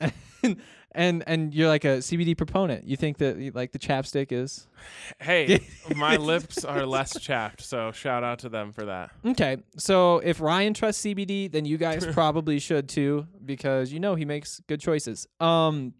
and 0.93 1.23
and 1.27 1.55
you're 1.55 1.69
like 1.69 1.85
a 1.85 1.99
CBD 1.99 2.37
proponent. 2.37 2.87
You 2.87 2.97
think 2.97 3.19
that 3.19 3.55
like 3.55 3.73
the 3.73 3.79
chapstick 3.79 4.33
is 4.33 4.67
Hey, 5.21 5.61
my 5.95 6.17
lips 6.17 6.65
are 6.65 6.87
less 6.87 7.19
chapped, 7.21 7.61
so 7.61 7.93
shout 7.93 8.25
out 8.25 8.39
to 8.41 8.49
them 8.49 8.73
for 8.73 8.87
that. 8.87 9.11
okay. 9.27 9.59
So 9.77 10.19
if 10.21 10.41
Ryan 10.41 10.73
trusts 10.75 11.05
CBD, 11.05 11.51
then 11.51 11.65
you 11.65 11.77
guys 11.77 12.07
probably 12.07 12.59
should 12.59 12.89
too, 12.89 13.27
because 13.45 13.93
you 13.93 14.01
know 14.01 14.15
he 14.15 14.25
makes 14.25 14.61
good 14.69 14.81
choices. 14.81 15.27
Um, 15.39 15.93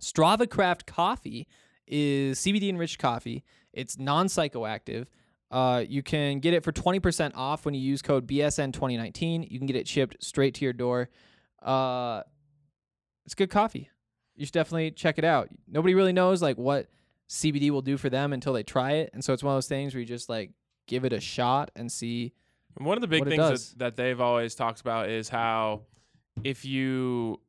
Strava 0.00 0.48
Craft 0.48 0.86
Coffee 0.86 1.46
is 1.90 2.38
CBD 2.38 2.68
enriched 2.68 2.98
coffee. 2.98 3.44
It's 3.72 3.98
non 3.98 4.26
psychoactive. 4.26 5.06
Uh, 5.50 5.84
you 5.86 6.02
can 6.02 6.38
get 6.38 6.54
it 6.54 6.62
for 6.62 6.72
20% 6.72 7.32
off 7.34 7.64
when 7.64 7.74
you 7.74 7.80
use 7.80 8.02
code 8.02 8.26
BSN2019. 8.26 9.50
You 9.50 9.58
can 9.58 9.66
get 9.66 9.76
it 9.76 9.88
shipped 9.88 10.22
straight 10.22 10.54
to 10.54 10.64
your 10.64 10.72
door. 10.72 11.08
Uh, 11.60 12.22
it's 13.26 13.34
good 13.34 13.50
coffee. 13.50 13.90
You 14.36 14.46
should 14.46 14.52
definitely 14.52 14.92
check 14.92 15.18
it 15.18 15.24
out. 15.24 15.48
Nobody 15.68 15.94
really 15.94 16.12
knows 16.12 16.40
like 16.40 16.56
what 16.56 16.86
CBD 17.28 17.70
will 17.70 17.82
do 17.82 17.96
for 17.96 18.08
them 18.08 18.32
until 18.32 18.52
they 18.52 18.62
try 18.62 18.92
it, 18.92 19.10
and 19.12 19.24
so 19.24 19.32
it's 19.32 19.42
one 19.42 19.52
of 19.52 19.56
those 19.56 19.68
things 19.68 19.94
where 19.94 20.00
you 20.00 20.06
just 20.06 20.28
like 20.28 20.50
give 20.86 21.04
it 21.04 21.12
a 21.12 21.20
shot 21.20 21.70
and 21.76 21.90
see. 21.90 22.32
And 22.76 22.86
One 22.86 22.96
of 22.96 23.02
the 23.02 23.08
big 23.08 23.24
things 23.26 23.70
that, 23.70 23.78
that 23.78 23.96
they've 23.96 24.20
always 24.20 24.54
talked 24.54 24.80
about 24.80 25.08
is 25.10 25.28
how 25.28 25.82
if 26.42 26.64
you 26.64 27.40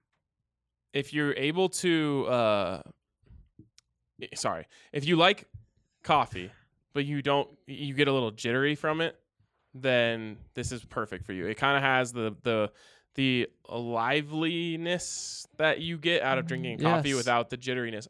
if 0.94 1.14
you're 1.14 1.34
able 1.34 1.70
to 1.70 2.26
uh 2.28 2.82
sorry, 4.36 4.68
if 4.92 5.06
you 5.06 5.16
like 5.16 5.48
coffee 6.04 6.52
but 6.94 7.06
you 7.06 7.22
don't 7.22 7.48
you 7.68 7.94
get 7.94 8.08
a 8.08 8.12
little 8.14 8.32
jittery 8.32 8.76
from 8.76 9.02
it, 9.02 9.18
then 9.74 10.38
this 10.54 10.72
is 10.72 10.84
perfect 10.84 11.26
for 11.26 11.34
you. 11.34 11.48
It 11.48 11.56
kind 11.58 11.78
of 11.78 11.84
has 11.84 12.12
the 12.12 12.36
the 12.44 12.72
the 13.16 13.48
liveliness 13.70 15.48
that 15.58 15.80
you 15.80 15.98
get 15.98 16.22
out 16.22 16.38
of 16.38 16.46
drinking 16.48 16.80
coffee 16.80 17.10
Yes. 17.10 17.18
without 17.18 17.50
the 17.50 17.58
jitteriness 17.58 18.08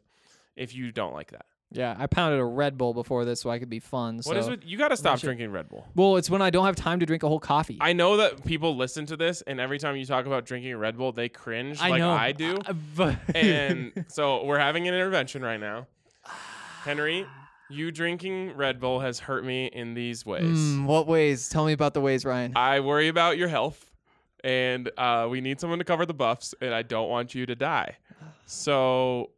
if 0.56 0.74
you 0.74 0.92
don't 0.92 1.12
like 1.12 1.32
that. 1.32 1.46
Yeah, 1.74 1.96
I 1.98 2.06
pounded 2.06 2.38
a 2.38 2.44
Red 2.44 2.76
Bull 2.76 2.92
before 2.92 3.24
this 3.24 3.40
so 3.40 3.48
I 3.48 3.58
could 3.58 3.70
be 3.70 3.78
fun. 3.78 4.16
What 4.16 4.24
so. 4.24 4.36
is 4.36 4.48
it? 4.48 4.62
You 4.64 4.76
got 4.76 4.88
to 4.88 4.96
stop 4.96 5.18
should- 5.18 5.26
drinking 5.26 5.52
Red 5.52 5.70
Bull. 5.70 5.86
Well, 5.94 6.16
it's 6.18 6.28
when 6.28 6.42
I 6.42 6.50
don't 6.50 6.66
have 6.66 6.76
time 6.76 7.00
to 7.00 7.06
drink 7.06 7.22
a 7.22 7.28
whole 7.28 7.40
coffee. 7.40 7.78
I 7.80 7.94
know 7.94 8.18
that 8.18 8.44
people 8.44 8.76
listen 8.76 9.06
to 9.06 9.16
this, 9.16 9.40
and 9.46 9.58
every 9.58 9.78
time 9.78 9.96
you 9.96 10.04
talk 10.04 10.26
about 10.26 10.44
drinking 10.44 10.76
Red 10.76 10.98
Bull, 10.98 11.12
they 11.12 11.30
cringe 11.30 11.80
I 11.80 11.88
like 11.88 11.98
know. 12.00 12.10
I 12.10 12.32
do. 12.32 12.58
Uh, 12.98 13.14
and 13.34 14.04
so 14.08 14.44
we're 14.44 14.58
having 14.58 14.86
an 14.86 14.92
intervention 14.94 15.40
right 15.42 15.58
now. 15.58 15.86
Henry, 16.84 17.26
you 17.70 17.90
drinking 17.90 18.54
Red 18.56 18.80
Bull 18.80 19.00
has 19.00 19.18
hurt 19.20 19.44
me 19.44 19.66
in 19.66 19.94
these 19.94 20.26
ways. 20.26 20.58
Mm, 20.58 20.84
what 20.86 21.06
ways? 21.06 21.48
Tell 21.48 21.64
me 21.64 21.72
about 21.72 21.94
the 21.94 22.00
ways, 22.00 22.24
Ryan. 22.24 22.52
I 22.56 22.80
worry 22.80 23.08
about 23.08 23.38
your 23.38 23.48
health, 23.48 23.90
and 24.44 24.90
uh, 24.98 25.28
we 25.30 25.40
need 25.40 25.60
someone 25.60 25.78
to 25.78 25.84
cover 25.84 26.04
the 26.06 26.14
buffs, 26.14 26.54
and 26.60 26.74
I 26.74 26.82
don't 26.82 27.08
want 27.08 27.34
you 27.34 27.46
to 27.46 27.54
die. 27.54 27.96
So 28.46 29.30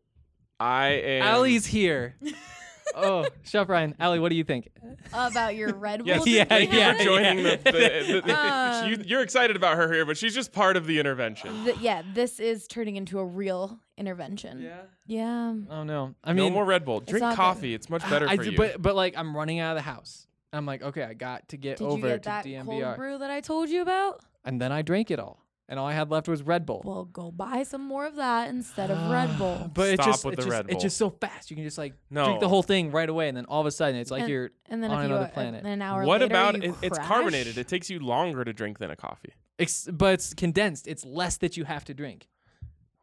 I 0.59 0.87
am. 0.89 1.23
Allie's 1.23 1.67
here. 1.67 2.17
oh, 2.95 3.27
shut 3.43 3.63
up, 3.63 3.69
Ryan. 3.69 3.95
Allie, 4.01 4.19
what 4.19 4.31
do 4.31 4.37
you 4.37 4.45
think? 4.45 4.71
About 5.13 5.55
your 5.55 5.75
Red 5.75 6.01
Bull. 6.01 6.09
Yes, 6.09 6.27
Yeah, 6.27 6.45
drinking 6.45 6.79
yeah, 6.79 6.93
for 6.93 6.99
habit? 6.99 7.05
joining 7.05 7.43
the. 7.45 7.61
the, 7.65 8.23
the- 8.27 8.35
Um, 8.39 8.91
you, 8.91 8.99
you're 9.05 9.23
excited 9.23 9.55
about 9.57 9.77
her 9.77 9.93
here, 9.93 10.07
but 10.07 10.17
she's 10.17 10.35
just 10.35 10.53
part 10.53 10.77
of 10.77 10.87
the 10.87 10.99
intervention. 10.99 11.65
Th- 11.65 11.77
yeah, 11.79 12.03
this 12.15 12.41
is 12.41 12.67
turning 12.67 12.97
into 12.97 13.19
a 13.19 13.25
real 13.25 13.79
intervention. 13.97 14.61
Yeah. 14.61 14.83
Yeah. 15.07 15.55
Oh 15.71 15.85
no. 15.85 16.15
I 16.23 16.33
mean, 16.33 16.47
no 16.49 16.51
more 16.51 16.65
Red 16.65 16.85
Bull. 16.85 17.01
Drink 17.01 17.21
not 17.23 17.31
good. 17.33 17.37
coffee. 17.37 17.75
It's 17.75 17.89
much 17.89 18.09
better 18.09 18.29
I 18.29 18.37
for 18.37 18.45
do- 18.45 18.51
you. 18.53 18.57
But 18.57 18.81
but 18.83 18.95
like 18.95 19.17
I'm 19.17 19.37
running 19.37 19.59
out 19.61 19.77
of 19.77 19.83
the 19.85 19.91
house. 19.91 20.27
I'm 20.53 20.67
like, 20.67 20.83
okay, 20.83 21.03
I 21.03 21.15
got 21.15 21.49
to 21.49 21.57
get 21.57 21.79
Did 21.79 21.85
over 21.87 22.07
you 22.07 22.13
get 22.15 22.23
to 22.23 22.29
that 22.29 22.45
cold 22.45 22.69
DMVR, 22.69 22.97
brew 22.97 23.19
that 23.19 23.31
I 23.31 23.41
told 23.41 23.69
you 23.71 23.83
about? 23.83 24.21
and 24.45 24.61
then 24.61 24.71
I 24.71 24.83
drank 24.83 25.11
it 25.11 25.19
all, 25.19 25.43
and 25.69 25.81
all 25.81 25.87
I 25.89 25.95
had 25.95 26.11
left 26.13 26.29
was 26.29 26.43
Red 26.45 26.65
Bull. 26.65 26.83
Well, 26.85 27.07
go 27.07 27.33
buy 27.33 27.63
some 27.65 27.81
more 27.81 28.07
of 28.07 28.15
that 28.17 28.51
instead 28.51 28.91
of 28.91 29.11
Red 29.11 29.37
Bull. 29.39 29.69
But 29.75 29.89
it's 29.89 30.03
Stop 30.03 30.07
just 30.13 30.25
with 30.25 30.35
it's 30.35 30.45
the 30.45 30.51
just, 30.51 30.63
Red 30.67 30.71
it's 30.73 30.83
just 30.83 30.97
so 30.97 31.11
fast. 31.11 31.51
You 31.51 31.57
can 31.57 31.65
just 31.65 31.77
like 31.79 31.95
No. 32.11 32.25
drink 32.27 32.41
the 32.41 32.49
whole 32.49 32.63
thing 32.63 32.93
right 32.93 33.09
away, 33.09 33.27
and 33.29 33.37
then 33.37 33.47
all 33.47 33.61
of 33.61 33.67
a 33.67 33.73
sudden 33.73 33.97
it's 33.97 34.13
like 34.13 34.23
And- 34.23 34.31
you're 34.31 34.51
And 34.69 34.81
then 34.83 34.93
on 34.93 35.03
if 35.05 35.09
you 35.09 35.15
another 35.17 35.31
planet. 35.33 35.65
then 35.65 35.73
an 35.73 35.83
hour 35.83 36.05
what 36.05 36.21
later, 36.21 36.33
about 36.33 36.63
you 36.63 36.71
it? 36.71 36.75
It's 36.83 36.97
crash. 36.99 37.09
carbonated. 37.09 37.59
It 37.59 37.67
takes 37.67 37.91
you 37.91 37.99
longer 37.99 38.45
to 38.45 38.53
drink 38.53 38.79
than 38.79 38.91
a 38.93 38.97
coffee. 38.97 39.33
Ex- 39.59 39.89
but 39.93 40.15
it's 40.15 40.35
condensed. 40.35 40.87
It's 40.87 41.05
less 41.05 41.37
that 41.39 41.57
you 41.57 41.65
have 41.65 41.85
to 41.87 41.95
drink. 41.95 42.29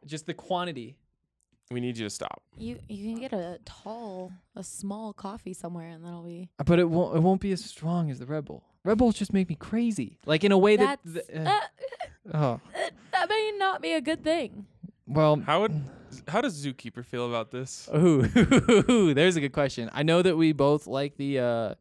Just 0.06 0.26
the 0.26 0.34
quantity. 0.34 0.96
We 1.70 1.80
need 1.80 1.96
you 1.96 2.04
to 2.04 2.10
stop. 2.10 2.42
You 2.58 2.78
you 2.88 3.12
can 3.12 3.20
get 3.20 3.32
a 3.32 3.58
tall, 3.64 4.32
a 4.54 4.62
small 4.62 5.12
coffee 5.12 5.54
somewhere, 5.54 5.88
and 5.88 6.04
that'll 6.04 6.22
be. 6.22 6.50
But 6.64 6.78
it 6.78 6.88
won't. 6.90 7.16
It 7.16 7.20
won't 7.20 7.40
be 7.40 7.52
as 7.52 7.64
strong 7.64 8.10
as 8.10 8.18
the 8.18 8.26
Red 8.26 8.44
Bull. 8.44 8.62
Red 8.84 8.98
Bulls 8.98 9.14
just 9.14 9.32
make 9.32 9.48
me 9.48 9.54
crazy. 9.54 10.18
Like 10.26 10.44
in 10.44 10.52
a 10.52 10.58
way 10.58 10.76
that. 10.76 10.98
That's 11.04 11.26
th- 11.28 11.46
uh, 11.46 11.50
uh, 11.50 11.60
oh 12.34 12.60
uh, 12.74 12.90
that 13.12 13.28
may 13.28 13.52
not 13.56 13.80
be 13.80 13.92
a 13.92 14.00
good 14.00 14.22
thing. 14.22 14.66
well. 15.06 15.36
How 15.46 15.62
would 15.62 15.82
how 16.28 16.40
does 16.42 16.64
Zookeeper 16.64 17.04
feel 17.04 17.26
about 17.28 17.50
this? 17.50 17.88
Ooh, 17.94 19.14
there's 19.14 19.36
a 19.36 19.40
good 19.40 19.52
question. 19.52 19.88
I 19.94 20.02
know 20.02 20.20
that 20.20 20.36
we 20.36 20.52
both 20.52 20.86
like 20.86 21.16
the 21.16 21.38
uh, 21.38 21.74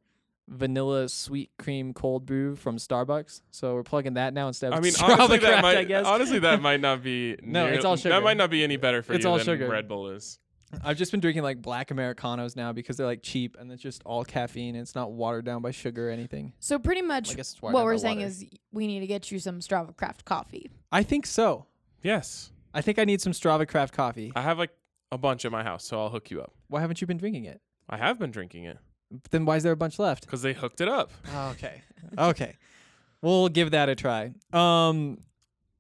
vanilla 0.52 1.08
sweet 1.10 1.50
cream 1.58 1.94
cold 1.94 2.26
brew 2.26 2.56
from 2.56 2.78
Starbucks, 2.78 3.42
so 3.52 3.74
we're 3.74 3.84
plugging 3.84 4.16
that 4.16 4.34
now 4.34 4.48
instead 4.48 4.74
of 4.74 4.78
I 4.80 4.82
mean, 4.82 4.94
Strava 4.94 5.14
honestly, 5.14 5.38
that 5.40 5.48
Craft, 5.48 5.62
might 5.64 5.78
I 5.78 5.84
guess. 5.86 6.06
honestly 6.06 6.40
that 6.40 6.62
might 6.70 6.82
not 6.82 7.02
be. 7.02 7.38
No, 7.42 7.66
near- 7.66 7.74
it's 7.74 7.86
all 7.86 7.96
sugar. 7.96 8.10
That 8.16 8.24
might 8.24 8.38
not 8.38 8.50
be 8.50 8.64
any 8.64 8.78
better 8.78 9.02
for 9.02 9.14
It's 9.14 9.24
you 9.24 9.30
all 9.32 9.38
than 9.38 9.46
sugar. 9.46 9.68
Red 9.68 9.88
Bull 9.88 10.10
is. 10.10 10.38
I've 10.84 10.98
just 10.98 11.12
been 11.12 11.20
drinking 11.20 11.44
like 11.44 11.62
black 11.62 11.92
americanos 11.92 12.56
now 12.56 12.72
because 12.72 12.96
they're 12.96 13.06
like 13.06 13.22
cheap 13.22 13.58
and 13.60 13.70
it's 13.72 13.82
just 13.82 14.02
all 14.06 14.24
caffeine. 14.24 14.76
And 14.76 14.82
it's 14.82 14.96
not 14.96 15.12
watered 15.12 15.44
down 15.44 15.62
by 15.62 15.72
sugar 15.72 16.08
or 16.08 16.12
anything. 16.12 16.54
So 16.60 16.80
pretty 16.80 17.02
much, 17.02 17.32
I 17.32 17.36
guess 17.36 17.62
what 17.62 17.74
we're 17.74 17.98
saying 17.98 18.20
water. 18.20 18.28
is 18.28 18.46
we 18.72 18.88
need 18.88 19.02
to 19.02 19.08
get 19.08 19.32
you 19.32 19.40
some 19.40 19.60
Strava 19.60 19.96
Craft 19.98 20.24
coffee. 20.24 20.72
I 20.92 21.04
think 21.04 21.26
so. 21.26 21.66
Yes, 22.04 22.52
I 22.74 22.82
think 22.82 23.00
I 23.00 23.06
need 23.06 23.20
some 23.22 23.34
Strava 23.34 23.68
Craft 23.68 23.94
coffee. 23.94 24.32
I 24.36 24.42
have 24.42 24.58
like 24.58 24.72
a 25.12 25.18
bunch 25.18 25.44
at 25.44 25.52
my 25.52 25.64
house, 25.64 25.84
so 25.84 26.00
I'll 26.00 26.10
hook 26.10 26.32
you 26.32 26.42
up. 26.42 26.54
Why 26.68 26.80
haven't 26.80 27.02
you 27.02 27.08
been 27.08 27.18
drinking 27.18 27.46
it? 27.46 27.60
I 27.90 27.98
have 27.98 28.18
been 28.18 28.32
drinking 28.32 28.64
it 28.64 28.78
Then 29.32 29.46
why 29.46 29.58
is 29.58 29.64
there 29.64 29.72
a 29.74 29.78
bunch 29.78 30.00
left? 30.00 30.26
because 30.26 30.42
they 30.42 30.54
hooked 30.54 30.82
it 30.82 30.88
up. 30.88 31.12
Okay. 31.52 31.82
okay. 32.18 32.56
We'll 33.22 33.50
give 33.50 33.72
that 33.72 33.90
a 33.90 33.96
try. 33.96 34.32
Um, 34.54 35.20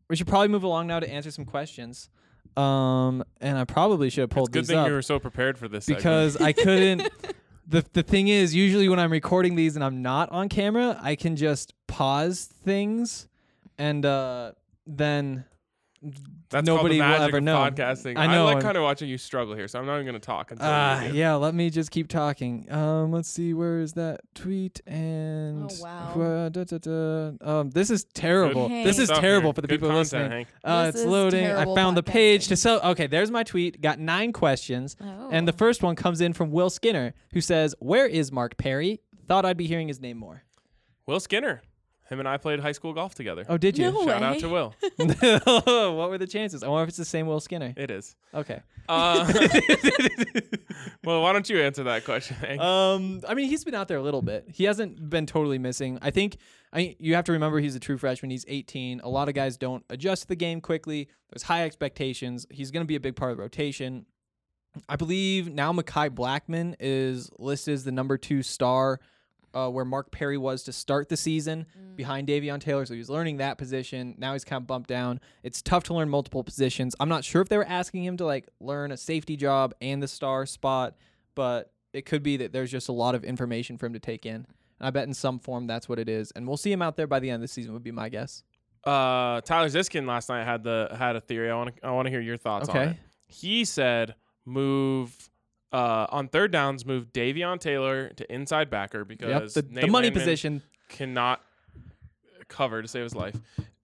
we 0.09 0.15
should 0.15 0.27
probably 0.27 0.49
move 0.49 0.63
along 0.63 0.88
now 0.88 0.99
to 0.99 1.09
answer 1.09 1.32
some 1.32 1.45
questions. 1.45 2.09
Um, 2.57 3.23
and 3.39 3.57
I 3.57 3.63
probably 3.63 4.09
should 4.09 4.21
have 4.21 4.29
It's 4.32 4.36
pulled 4.36 4.51
good 4.51 4.63
these 4.63 4.67
thing 4.69 4.77
up 4.79 4.88
you 4.88 4.93
were 4.93 5.01
so 5.01 5.19
prepared 5.19 5.57
for 5.57 5.67
this. 5.67 5.86
segment. 5.86 5.99
because 6.03 6.38
I 6.38 6.51
couldn't. 6.51 7.09
the 7.67 7.86
The 7.93 8.03
thing 8.03 8.27
is, 8.27 8.53
usually 8.53 8.89
when 8.89 8.99
I'm 8.99 9.11
recording 9.11 9.55
these 9.55 9.75
and 9.75 9.84
I'm 9.86 10.01
not 10.01 10.29
on 10.32 10.49
camera, 10.49 10.99
I 11.01 11.15
can 11.15 11.36
just 11.38 11.73
pause 11.88 12.43
things, 12.45 13.27
and 13.77 14.05
uh, 14.05 14.51
then 14.86 15.45
that's 16.49 16.65
nobody 16.65 16.65
called 16.65 16.83
will 16.83 16.89
the 16.89 16.97
magic 16.99 17.27
ever 17.29 17.37
of 17.37 17.43
know. 17.43 17.55
podcasting. 17.57 18.17
I 18.17 18.25
know, 18.27 18.45
like 18.45 18.55
and- 18.55 18.63
kind 18.63 18.75
of 18.77 18.83
watching 18.83 19.07
you 19.07 19.17
struggle 19.17 19.55
here, 19.55 19.67
so 19.67 19.77
I'm 19.79 19.85
not 19.85 19.95
even 19.95 20.05
going 20.07 20.19
to 20.19 20.25
talk 20.25 20.51
until 20.51 20.65
Ah, 20.67 21.03
yeah. 21.03 21.35
Let 21.35 21.53
me 21.53 21.69
just 21.69 21.91
keep 21.91 22.07
talking. 22.07 22.65
Um, 22.71 23.11
let's 23.11 23.29
see. 23.29 23.53
Where 23.53 23.79
is 23.79 23.93
that 23.93 24.21
tweet? 24.33 24.81
And 24.87 25.71
wow. 25.79 26.13
uh, 26.19 26.49
da, 26.49 26.63
da, 26.63 26.77
da. 26.79 27.31
Um, 27.41 27.69
this 27.69 27.89
is 27.91 28.03
terrible. 28.13 28.67
Good 28.67 28.85
This 28.85 28.97
is 28.99 29.05
stuff 29.09 29.19
terrible 29.21 29.49
here. 29.49 29.53
for 29.53 29.61
the 29.61 29.67
Good 29.67 29.75
people 29.75 29.89
content, 29.89 29.99
listening. 29.99 30.31
Hank. 30.31 30.47
Uh, 30.63 30.91
it's 30.93 31.03
loading. 31.05 31.45
I 31.45 31.49
terrible 31.49 31.75
found 31.75 31.97
the 31.97 32.03
page 32.03 32.47
to 32.47 32.55
so. 32.55 32.79
Okay, 32.81 33.07
there's 33.07 33.29
my 33.31 33.43
tweet. 33.43 33.79
Got 33.81 33.99
nine 33.99 34.33
questions, 34.33 34.95
and 34.99 35.47
the 35.47 35.53
Oh. 35.53 35.57
first 35.57 35.83
one 35.83 35.95
comes 35.95 36.19
in 36.21 36.33
from 36.33 36.51
Will 36.51 36.69
Skinner, 36.69 37.13
who 37.33 37.41
says, 37.41 37.75
"Where 37.79 38.07
is 38.07 38.31
Mark 38.31 38.57
Perry? 38.57 39.01
Thought 39.27 39.45
I'd 39.45 39.57
be 39.57 39.67
hearing 39.67 39.87
his 39.87 39.99
name 39.99 40.17
more." 40.17 40.43
Will 41.05 41.19
Skinner. 41.19 41.61
Him 42.12 42.20
and 42.20 42.28
I 42.28 42.36
played 42.36 42.59
high 42.59 42.74
school 42.74 42.91
golf 42.91 43.16
together. 43.16 43.45
Oh, 43.47 43.57
did 43.57 43.78
you? 43.78 43.89
No 43.89 44.03
Shout 44.03 44.22
out 44.22 44.39
to 44.39 44.49
Will. 44.49 44.76
what 44.97 46.09
were 46.09 46.18
the 46.18 46.28
chances? 46.28 46.62
I 46.62 46.68
wonder 46.68 46.84
if 46.84 46.89
it's 46.89 46.97
the 46.97 47.05
same 47.05 47.26
Will 47.26 47.39
Skinner. 47.39 47.74
It 47.78 47.89
is. 47.89 48.18
Okay. 48.34 48.59
Uh, 48.89 49.32
well, 51.05 51.22
why 51.22 51.32
don't 51.32 51.49
you 51.49 51.62
answer 51.62 51.84
that 51.84 52.03
question? 52.03 52.36
Hank? 52.36 52.59
Um, 52.59 53.22
I 53.26 53.34
mean, 53.34 53.47
he's 53.47 53.64
been 53.64 53.76
out 53.76 53.88
there 53.88 53.97
a 53.97 54.01
little 54.01 54.22
bit. 54.22 54.45
He 54.49 54.66
hasn't 54.66 55.09
been 55.09 55.26
totally 55.26 55.57
missing. 55.57 55.99
I 56.01 56.12
think. 56.12 56.36
I 56.74 56.97
you 56.99 57.16
have 57.16 57.24
to 57.26 57.32
remember 57.32 57.59
he's 57.59 57.76
a 57.76 57.80
true 57.80 57.97
freshman. 57.97 58.30
He's 58.30 58.43
18. 58.45 58.99
A 59.01 59.09
lot 59.09 59.30
of 59.30 59.34
guys 59.34 59.55
don't 59.55 59.86
adjust 59.89 60.24
to 60.24 60.28
the 60.28 60.36
game 60.36 60.59
quickly. 60.59 61.07
There's 61.32 61.43
high 61.43 61.64
expectations. 61.64 62.45
He's 62.49 62.72
going 62.72 62.84
to 62.84 62.88
be 62.88 62.95
a 62.97 62.99
big 62.99 63.16
part 63.16 63.32
of 63.32 63.38
the 63.38 63.43
rotation. 63.43 64.05
I 64.89 64.97
believe 64.97 65.49
now 65.49 65.72
Mekhi 65.72 66.09
Blackmon 66.09 66.76
is 66.78 67.30
listed 67.39 67.74
as 67.74 67.86
the 67.86 67.91
number 67.93 68.18
two 68.18 68.43
star, 68.43 68.99
uh, 69.53 69.69
where 69.69 69.85
Mark 69.85 70.11
Perry 70.11 70.37
was 70.37 70.63
to 70.63 70.71
start 70.73 71.09
the 71.09 71.17
season 71.17 71.65
behind 71.95 72.27
Davion 72.27 72.59
Taylor. 72.59 72.85
So 72.85 72.93
he 72.93 72.99
was 72.99 73.09
learning 73.09 73.37
that 73.37 73.57
position. 73.57 74.15
Now 74.17 74.33
he's 74.33 74.43
kind 74.45 74.61
of 74.61 74.67
bumped 74.67 74.89
down. 74.89 75.19
It's 75.43 75.61
tough 75.61 75.83
to 75.85 75.93
learn 75.93 76.09
multiple 76.09 76.43
positions. 76.43 76.95
I'm 76.99 77.09
not 77.09 77.23
sure 77.23 77.41
if 77.41 77.49
they 77.49 77.57
were 77.57 77.67
asking 77.67 78.03
him 78.03 78.17
to 78.17 78.25
like 78.25 78.47
learn 78.59 78.91
a 78.91 78.97
safety 78.97 79.35
job 79.35 79.73
and 79.81 80.01
the 80.01 80.07
star 80.07 80.45
spot, 80.45 80.95
but 81.35 81.71
it 81.93 82.05
could 82.05 82.23
be 82.23 82.37
that 82.37 82.53
there's 82.53 82.71
just 82.71 82.87
a 82.89 82.93
lot 82.93 83.15
of 83.15 83.23
information 83.23 83.77
for 83.77 83.85
him 83.85 83.93
to 83.93 83.99
take 83.99 84.25
in. 84.25 84.35
And 84.35 84.45
I 84.79 84.89
bet 84.89 85.07
in 85.07 85.13
some 85.13 85.37
form 85.39 85.67
that's 85.67 85.87
what 85.89 85.99
it 85.99 86.07
is. 86.09 86.31
And 86.31 86.47
we'll 86.47 86.57
see 86.57 86.71
him 86.71 86.81
out 86.81 86.95
there 86.95 87.07
by 87.07 87.19
the 87.19 87.29
end 87.29 87.35
of 87.35 87.41
the 87.41 87.47
season 87.53 87.73
would 87.73 87.83
be 87.83 87.91
my 87.91 88.09
guess. 88.09 88.43
uh, 88.83 89.41
Tyler 89.41 89.67
Ziskin 89.67 90.07
last 90.07 90.29
night 90.29 90.43
had 90.43 90.63
the 90.63 90.95
had 90.97 91.15
a 91.15 91.21
theory. 91.21 91.51
I 91.51 91.55
want 91.55 91.75
to 91.75 91.85
I 91.85 91.91
want 91.91 92.07
to 92.07 92.09
hear 92.09 92.21
your 92.21 92.37
thoughts 92.37 92.67
on 92.69 92.75
it. 92.91 92.97
He 93.27 93.63
said 93.65 94.15
move 94.45 95.29
uh, 95.72 96.07
on 96.09 96.28
third 96.28 96.51
downs, 96.51 96.86
move 96.86 97.11
Davion 97.13 97.59
Taylor 97.59 98.09
to 98.09 98.34
inside 98.34 98.69
backer 98.69 98.99
Yep, 98.99 99.07
because 99.07 99.53
the, 99.53 99.61
the 99.61 99.72
Nate 99.82 99.89
money 99.89 100.07
Landman 100.07 100.22
position. 100.22 100.61
cannot 100.89 101.41
cover 102.47 102.82
to 102.82 102.88
save 102.88 103.03
his 103.03 103.15
life. 103.15 103.36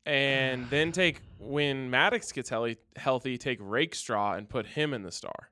And 0.06 0.68
then 0.70 0.92
take 0.92 1.22
when 1.40 1.90
Maddox 1.90 2.32
gets 2.32 2.50
healthy, 2.50 2.78
healthy, 2.96 3.38
take 3.38 3.60
Rakestraw 3.62 4.34
and 4.34 4.48
put 4.50 4.66
him 4.66 4.94
in 4.94 5.04
the 5.04 5.12
star. 5.12 5.50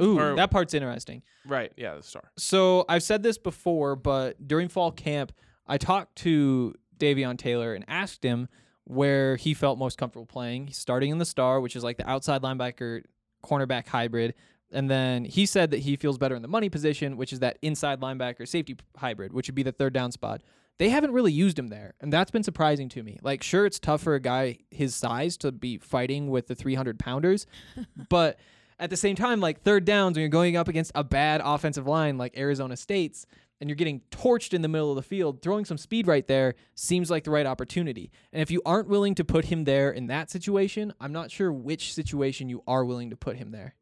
Ooh, 0.00 0.18
Or- 0.18 0.36
that 0.36 0.50
part's 0.50 0.72
interesting. 0.74 1.22
Right, 1.46 1.72
yeah, 1.76 1.94
the 1.96 2.02
star. 2.02 2.30
So 2.38 2.84
I've 2.88 3.02
said 3.02 3.22
this 3.22 3.36
before, 3.36 3.96
but 3.96 4.46
during 4.48 4.68
fall 4.68 4.90
camp, 4.92 5.32
I 5.66 5.76
talked 5.76 6.16
to 6.18 6.74
Davion 6.98 7.36
Taylor 7.36 7.74
and 7.74 7.84
asked 7.88 8.22
him 8.24 8.48
where 8.84 9.36
he 9.36 9.52
felt 9.54 9.78
most 9.78 9.98
comfortable 9.98 10.26
playing. 10.26 10.68
He's 10.68 10.78
starting 10.78 11.10
in 11.10 11.18
the 11.18 11.24
star, 11.24 11.60
which 11.60 11.76
is 11.76 11.84
like 11.84 11.98
the 11.98 12.08
outside 12.08 12.42
linebacker 12.42 13.02
cornerback 13.44 13.86
hybrid. 13.86 14.34
And 14.72 14.90
then 14.90 15.24
he 15.24 15.46
said 15.46 15.70
that 15.70 15.80
he 15.80 15.96
feels 15.96 16.18
better 16.18 16.34
in 16.34 16.42
the 16.42 16.48
money 16.48 16.68
position, 16.68 17.16
which 17.16 17.32
is 17.32 17.40
that 17.40 17.58
inside 17.62 18.00
linebacker 18.00 18.46
safety 18.48 18.76
hybrid, 18.96 19.32
which 19.32 19.48
would 19.48 19.54
be 19.54 19.62
the 19.62 19.72
third 19.72 19.92
down 19.92 20.12
spot. 20.12 20.42
They 20.78 20.88
haven't 20.88 21.12
really 21.12 21.32
used 21.32 21.58
him 21.58 21.68
there, 21.68 21.94
and 22.00 22.12
that's 22.12 22.30
been 22.30 22.42
surprising 22.42 22.88
to 22.90 23.02
me. 23.02 23.18
Like, 23.22 23.42
sure, 23.42 23.66
it's 23.66 23.78
tough 23.78 24.02
for 24.02 24.14
a 24.14 24.20
guy 24.20 24.58
his 24.70 24.94
size 24.94 25.36
to 25.38 25.52
be 25.52 25.78
fighting 25.78 26.30
with 26.30 26.48
the 26.48 26.54
300 26.54 26.98
pounders, 26.98 27.46
but 28.08 28.38
at 28.78 28.90
the 28.90 28.96
same 28.96 29.14
time, 29.14 29.38
like 29.40 29.62
third 29.62 29.84
downs 29.84 30.16
when 30.16 30.22
you're 30.22 30.28
going 30.28 30.56
up 30.56 30.68
against 30.68 30.90
a 30.94 31.04
bad 31.04 31.40
offensive 31.44 31.86
line 31.86 32.18
like 32.18 32.36
Arizona 32.36 32.76
State's 32.76 33.26
and 33.60 33.70
you're 33.70 33.76
getting 33.76 34.00
torched 34.10 34.54
in 34.54 34.62
the 34.62 34.66
middle 34.66 34.90
of 34.90 34.96
the 34.96 35.02
field, 35.02 35.40
throwing 35.40 35.64
some 35.64 35.78
speed 35.78 36.08
right 36.08 36.26
there 36.26 36.56
seems 36.74 37.08
like 37.08 37.22
the 37.22 37.30
right 37.30 37.46
opportunity. 37.46 38.10
And 38.32 38.42
if 38.42 38.50
you 38.50 38.60
aren't 38.66 38.88
willing 38.88 39.14
to 39.14 39.24
put 39.24 39.44
him 39.44 39.62
there 39.62 39.92
in 39.92 40.08
that 40.08 40.30
situation, 40.30 40.92
I'm 41.00 41.12
not 41.12 41.30
sure 41.30 41.52
which 41.52 41.94
situation 41.94 42.48
you 42.48 42.64
are 42.66 42.84
willing 42.84 43.10
to 43.10 43.16
put 43.16 43.36
him 43.36 43.52
there. 43.52 43.76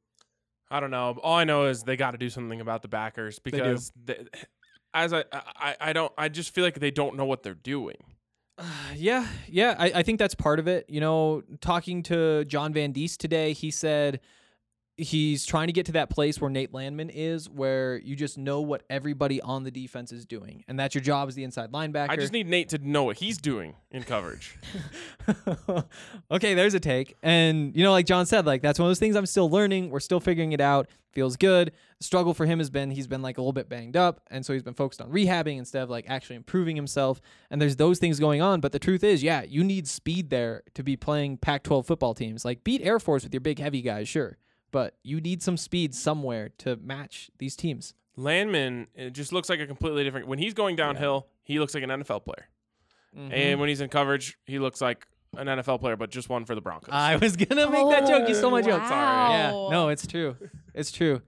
I 0.71 0.81
don't 0.81 0.91
know. 0.91 1.19
All 1.23 1.37
I 1.37 1.45
know 1.45 1.67
is 1.67 1.83
they 1.83 1.97
got 1.97 2.13
to 2.13 2.19
do 2.19 2.31
something 2.31 2.61
about 2.61 2.83
the 2.83 2.89
backers 2.89 3.39
because 3.39 3.93
they 4.05 4.25
as 4.95 5.13
I, 5.13 5.25
I 5.33 5.77
I 5.81 5.93
don't 5.93 6.13
I 6.17 6.29
just 6.29 6.55
feel 6.55 6.65
like 6.65 6.79
they 6.79 6.91
don't 6.91 7.17
know 7.17 7.25
what 7.25 7.43
they're 7.43 7.55
doing. 7.55 7.97
Uh, 8.59 8.65
yeah, 8.95 9.27
yeah, 9.49 9.75
I, 9.79 9.93
I 9.97 10.03
think 10.03 10.19
that's 10.19 10.35
part 10.35 10.59
of 10.59 10.69
it. 10.69 10.85
You 10.89 11.01
know, 11.01 11.43
talking 11.61 12.03
to 12.05 12.45
John 12.45 12.73
Van 12.73 12.93
Diest 12.93 13.19
today, 13.19 13.53
he 13.53 13.71
said 13.71 14.21
he's 15.01 15.47
trying 15.47 15.69
to 15.69 15.73
get 15.73 15.87
to 15.87 15.93
that 15.93 16.11
place 16.11 16.41
where 16.41 16.51
Nate 16.51 16.75
Landman 16.75 17.11
is, 17.11 17.49
where 17.49 17.99
you 17.99 18.15
just 18.15 18.39
know 18.39 18.61
what 18.61 18.83
everybody 18.91 19.41
on 19.41 19.65
the 19.65 19.71
defense 19.71 20.13
is 20.13 20.27
doing, 20.27 20.65
and 20.69 20.79
that's 20.79 20.95
your 20.95 21.03
job 21.03 21.29
as 21.29 21.35
the 21.35 21.45
inside 21.45 21.73
linebacker. 21.73 22.11
I 22.11 22.17
just 22.17 22.33
need 22.33 22.47
Nate 22.47 22.69
to 22.71 22.79
know 22.79 23.05
what 23.05 23.17
he's 23.17 23.39
doing 23.39 23.75
in 23.91 24.03
coverage. 24.03 24.57
okay, 26.31 26.55
there's 26.55 26.75
a 26.75 26.81
take. 26.81 27.17
And 27.23 27.75
you 27.75 27.83
know, 27.83 27.93
like 27.93 28.07
John 28.07 28.27
said, 28.27 28.47
like 28.47 28.63
that's 28.63 28.79
one 28.79 28.87
of 28.87 28.91
those 28.91 28.99
things 28.99 29.17
I'm 29.17 29.27
still 29.27 29.51
learning. 29.51 29.91
We're 29.91 30.01
still 30.01 30.21
figuring 30.21 30.53
it 30.53 30.61
out. 30.61 30.89
Feels 31.13 31.37
good. 31.37 31.73
The 31.99 32.05
struggle 32.05 32.35
for 32.35 32.47
him 32.47 32.59
has 32.59 32.71
been 32.71 32.91
he's 32.91 33.09
been 33.09 33.23
like 33.23 33.39
a 33.39 33.41
little 33.41 33.53
bit 33.53 33.69
banged 33.69 33.97
up, 33.97 34.21
and 34.31 34.47
so 34.47 34.53
he's 34.53 34.63
been 34.63 34.75
focused 34.75 35.01
on 35.01 35.11
rehabbing 35.11 35.59
instead 35.59 35.83
of 35.83 35.91
like 35.91 36.05
actually 36.09 36.37
improving 36.37 36.77
himself. 36.77 37.21
And 37.51 37.61
there's 37.61 37.77
those 37.77 37.99
things 37.99 38.21
going 38.21 38.41
on. 38.41 38.61
But 38.61 38.73
the 38.73 38.79
truth 38.79 39.03
is, 39.03 39.23
yeah, 39.23 39.43
you 39.43 39.65
need 39.65 39.89
speed 39.89 40.31
there 40.31 40.63
to 40.75 40.83
be 40.83 40.97
playing 40.97 41.39
Pac-12 41.39 41.87
football 41.87 42.15
teams. 42.15 42.45
Like 42.45 42.63
beat 42.63 42.83
Air 42.83 43.01
Force 43.01 43.25
with 43.25 43.35
your 43.35 43.41
big 43.41 43.59
heavy 43.59 43.83
guys, 43.83 44.09
sure, 44.09 44.39
but 44.71 44.97
you 45.03 45.21
need 45.21 45.43
some 45.43 45.57
speed 45.57 45.95
somewhere 45.95 46.51
to 46.59 46.77
match 46.77 47.31
these 47.39 47.57
teams. 47.57 47.95
Landman 48.17 48.89
it 48.95 49.11
just 49.11 49.33
looks 49.33 49.49
like 49.49 49.61
a 49.61 49.67
completely 49.67 50.05
different. 50.05 50.27
When 50.27 50.39
he's 50.39 50.55
going 50.55 50.77
downhill, 50.77 51.29
he 51.43 51.59
looks 51.59 51.75
like 51.75 51.83
an 51.83 51.91
NFL 51.91 52.25
player, 52.25 52.49
and 53.15 53.61
when 53.61 53.69
he's 53.69 53.81
in 53.81 53.89
coverage, 53.89 54.39
he 54.47 54.59
looks 54.59 54.81
like 54.81 55.07
an 55.37 55.47
NFL 55.47 55.81
player, 55.81 55.97
but 55.97 56.11
just 56.11 56.29
one 56.29 56.45
for 56.45 56.55
the 56.55 56.61
Broncos. 56.61 56.93
I 56.93 57.17
was 57.17 57.37
gonna 57.37 57.71
make 57.71 57.89
that 57.91 58.07
joke. 58.07 58.29
You 58.29 58.35
stole 58.35 58.51
my 58.51 58.63
joke. 58.63 58.83
Sorry. 58.87 59.33
Yeah, 59.33 59.51
no, 59.51 59.89
it's 59.89 60.07
true. 60.07 60.37
It's 60.75 60.91
true. 60.93 61.23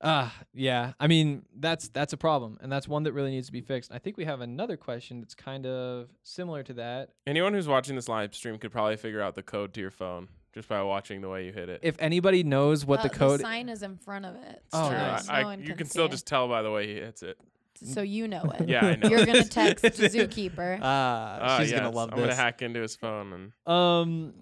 Uh 0.00 0.30
yeah. 0.54 0.92
I 0.98 1.06
mean, 1.08 1.42
that's 1.58 1.88
that's 1.88 2.12
a 2.12 2.16
problem, 2.16 2.58
and 2.62 2.72
that's 2.72 2.88
one 2.88 3.02
that 3.02 3.12
really 3.12 3.30
needs 3.30 3.46
to 3.46 3.52
be 3.52 3.60
fixed. 3.60 3.92
I 3.92 3.98
think 3.98 4.16
we 4.16 4.24
have 4.24 4.40
another 4.40 4.76
question 4.76 5.20
that's 5.20 5.34
kind 5.34 5.66
of 5.66 6.08
similar 6.22 6.62
to 6.62 6.74
that. 6.74 7.10
Anyone 7.26 7.52
who's 7.52 7.68
watching 7.68 7.96
this 7.96 8.08
live 8.08 8.34
stream 8.34 8.56
could 8.58 8.72
probably 8.72 8.96
figure 8.96 9.20
out 9.20 9.34
the 9.34 9.42
code 9.42 9.74
to 9.74 9.80
your 9.80 9.90
phone 9.90 10.28
just 10.54 10.68
by 10.68 10.82
watching 10.82 11.20
the 11.20 11.28
way 11.28 11.46
you 11.46 11.52
hit 11.52 11.68
it. 11.68 11.80
If 11.82 11.96
anybody 11.98 12.42
knows 12.42 12.84
what 12.84 13.00
Uh, 13.00 13.02
the 13.04 13.10
code, 13.10 13.40
the 13.40 13.44
sign 13.44 13.68
is 13.68 13.82
in 13.82 13.96
front 13.96 14.24
of 14.26 14.34
it. 14.36 14.62
Oh, 14.72 14.84
so 14.84 14.88
True. 14.90 14.98
nice. 14.98 15.28
no 15.28 15.34
I, 15.34 15.40
I- 15.40 15.44
one 15.44 15.60
you 15.60 15.66
can 15.66 15.76
can 15.78 15.86
still 15.86 16.06
it. 16.06 16.10
just 16.10 16.26
tell 16.26 16.48
by 16.48 16.62
the 16.62 16.70
way 16.70 16.86
he 16.86 16.94
hits 16.94 17.22
it. 17.22 17.38
so 17.82 18.02
you 18.02 18.28
know 18.28 18.42
it. 18.58 18.68
Yeah, 18.68 18.84
I 18.84 18.96
know. 18.96 19.08
You're 19.08 19.24
gonna 19.26 19.44
text 19.62 19.84
Zookeeper. 19.84 20.78
ah, 20.82 21.38
Ah, 21.40 21.58
she's 21.60 21.72
gonna 21.72 21.86
yes, 21.86 21.94
love 21.94 22.10
I'm 22.12 22.18
this. 22.18 22.26
gonna 22.26 22.36
hack 22.36 22.62
into 22.62 22.80
his 22.80 22.96
phone 22.96 23.32
and 23.66 23.72
Um, 23.72 24.34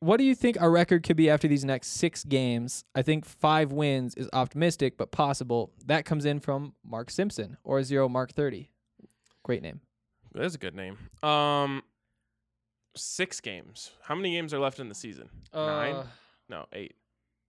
what 0.00 0.16
do 0.16 0.24
you 0.24 0.34
think 0.34 0.60
our 0.60 0.68
record 0.70 1.04
could 1.04 1.16
be 1.16 1.30
after 1.30 1.46
these 1.46 1.64
next 1.64 1.88
six 1.88 2.24
games? 2.24 2.84
I 2.94 3.02
think 3.02 3.24
five 3.24 3.70
wins 3.70 4.16
is 4.16 4.28
optimistic, 4.32 4.96
but 4.98 5.12
possible. 5.12 5.70
That 5.86 6.04
comes 6.04 6.24
in 6.24 6.40
from 6.40 6.74
Mark 6.84 7.08
Simpson 7.08 7.56
or 7.62 7.82
zero 7.84 8.08
Mark 8.08 8.32
thirty. 8.32 8.72
Great 9.44 9.62
name. 9.62 9.80
that's 10.34 10.56
a 10.56 10.58
good 10.58 10.74
name. 10.74 10.98
Um, 11.22 11.82
six 12.96 13.40
games. 13.40 13.92
How 14.02 14.14
many 14.14 14.32
games 14.32 14.52
are 14.54 14.58
left 14.60 14.78
in 14.80 14.88
the 14.88 14.94
season? 14.94 15.28
Nine? 15.54 15.94
Uh, 15.94 16.06
No, 16.48 16.66
eight. 16.72 16.94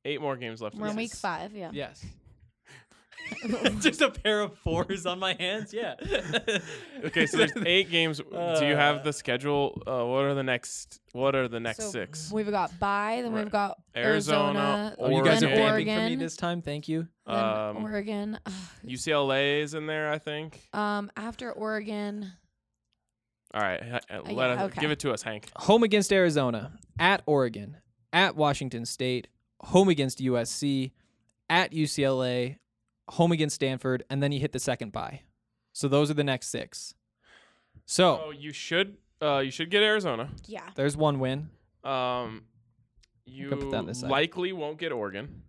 Eight 0.06 0.22
more 0.22 0.36
games 0.38 0.62
left. 0.62 0.76
We're 0.76 0.86
in 0.88 0.92
in 0.92 0.98
week 0.98 1.12
season. 1.12 1.22
five. 1.22 1.56
Yeah. 1.56 1.70
Yes. 1.74 2.04
Just 3.80 4.02
a 4.02 4.10
pair 4.10 4.42
of 4.42 4.58
fours 4.60 5.06
on 5.06 5.18
my 5.20 5.34
hands. 5.40 5.74
Yeah. 5.74 5.96
Okay, 7.06 7.26
so 7.26 7.36
there's 7.38 7.52
eight 7.66 7.90
games. 7.92 8.18
Do 8.20 8.26
you 8.32 8.38
Uh, 8.38 8.76
have 8.78 9.04
the 9.04 9.12
schedule? 9.12 9.82
Uh, 9.86 10.06
what 10.06 10.24
are 10.24 10.34
the 10.34 10.44
next? 10.44 11.02
What 11.12 11.36
are 11.36 11.50
the 11.50 11.60
next 11.60 11.80
So 11.84 11.90
six? 11.92 12.32
We've 12.32 12.50
got 12.50 12.78
bye, 12.80 13.20
then 13.22 13.34
Right. 13.34 13.44
we've 13.44 13.52
got 13.52 13.78
Arizona, 13.96 14.60
Arizona. 14.60 14.96
Oh, 15.00 15.10
you 15.10 15.24
guys 15.24 15.44
are 15.44 15.48
then 15.48 15.58
vamping 15.58 15.88
for 15.96 16.10
me 16.10 16.16
this 16.16 16.38
time. 16.38 16.62
Thank 16.62 16.88
you. 16.88 17.08
then 17.26 17.36
Um, 17.36 17.84
Oregon. 17.84 18.40
UCLA 18.86 19.62
is 19.62 19.74
in 19.74 19.86
there, 19.86 20.12
I 20.12 20.18
think. 20.18 20.62
Um, 20.74 21.12
after 21.18 21.52
Oregon, 21.52 22.32
All 23.54 23.62
right, 23.62 23.80
uh, 23.82 24.22
let 24.26 24.32
yeah, 24.32 24.46
us 24.64 24.72
okay. 24.72 24.82
give 24.82 24.90
it 24.92 25.00
to 25.00 25.12
us, 25.12 25.22
Hank. 25.22 25.50
Home 25.58 25.84
against 25.84 26.12
Arizona, 26.12 26.72
at 26.98 27.22
Oregon, 27.28 27.78
at 28.12 28.36
Washington 28.36 28.86
State, 28.86 29.28
home 29.62 29.90
against 29.90 30.18
USC, 30.20 30.92
at 31.50 31.72
UCLA, 31.72 32.58
home 33.10 33.32
against 33.32 33.56
Stanford, 33.56 34.04
and 34.10 34.24
then 34.24 34.32
you 34.32 34.40
hit 34.40 34.54
the 34.54 34.60
second 34.60 34.92
bye. 34.92 35.22
So 35.72 35.88
those 35.88 36.10
are 36.10 36.16
the 36.16 36.24
next 36.24 36.48
six. 36.50 36.96
So 37.86 38.22
Oh, 38.26 38.32
you 38.32 38.52
should. 38.54 38.98
Uh, 39.22 39.40
you 39.40 39.52
should 39.52 39.70
get 39.70 39.84
Arizona. 39.84 40.30
yeah. 40.48 40.70
there's 40.76 40.98
one 40.98 41.20
win. 41.20 41.50
Um, 41.84 42.44
you 43.26 43.50
put 43.50 43.70
that 43.72 43.78
on 43.78 43.86
this 43.86 44.00
side. 44.02 44.10
likely 44.10 44.52
won't 44.52 44.78
get 44.80 44.92
Oregon 44.92 45.44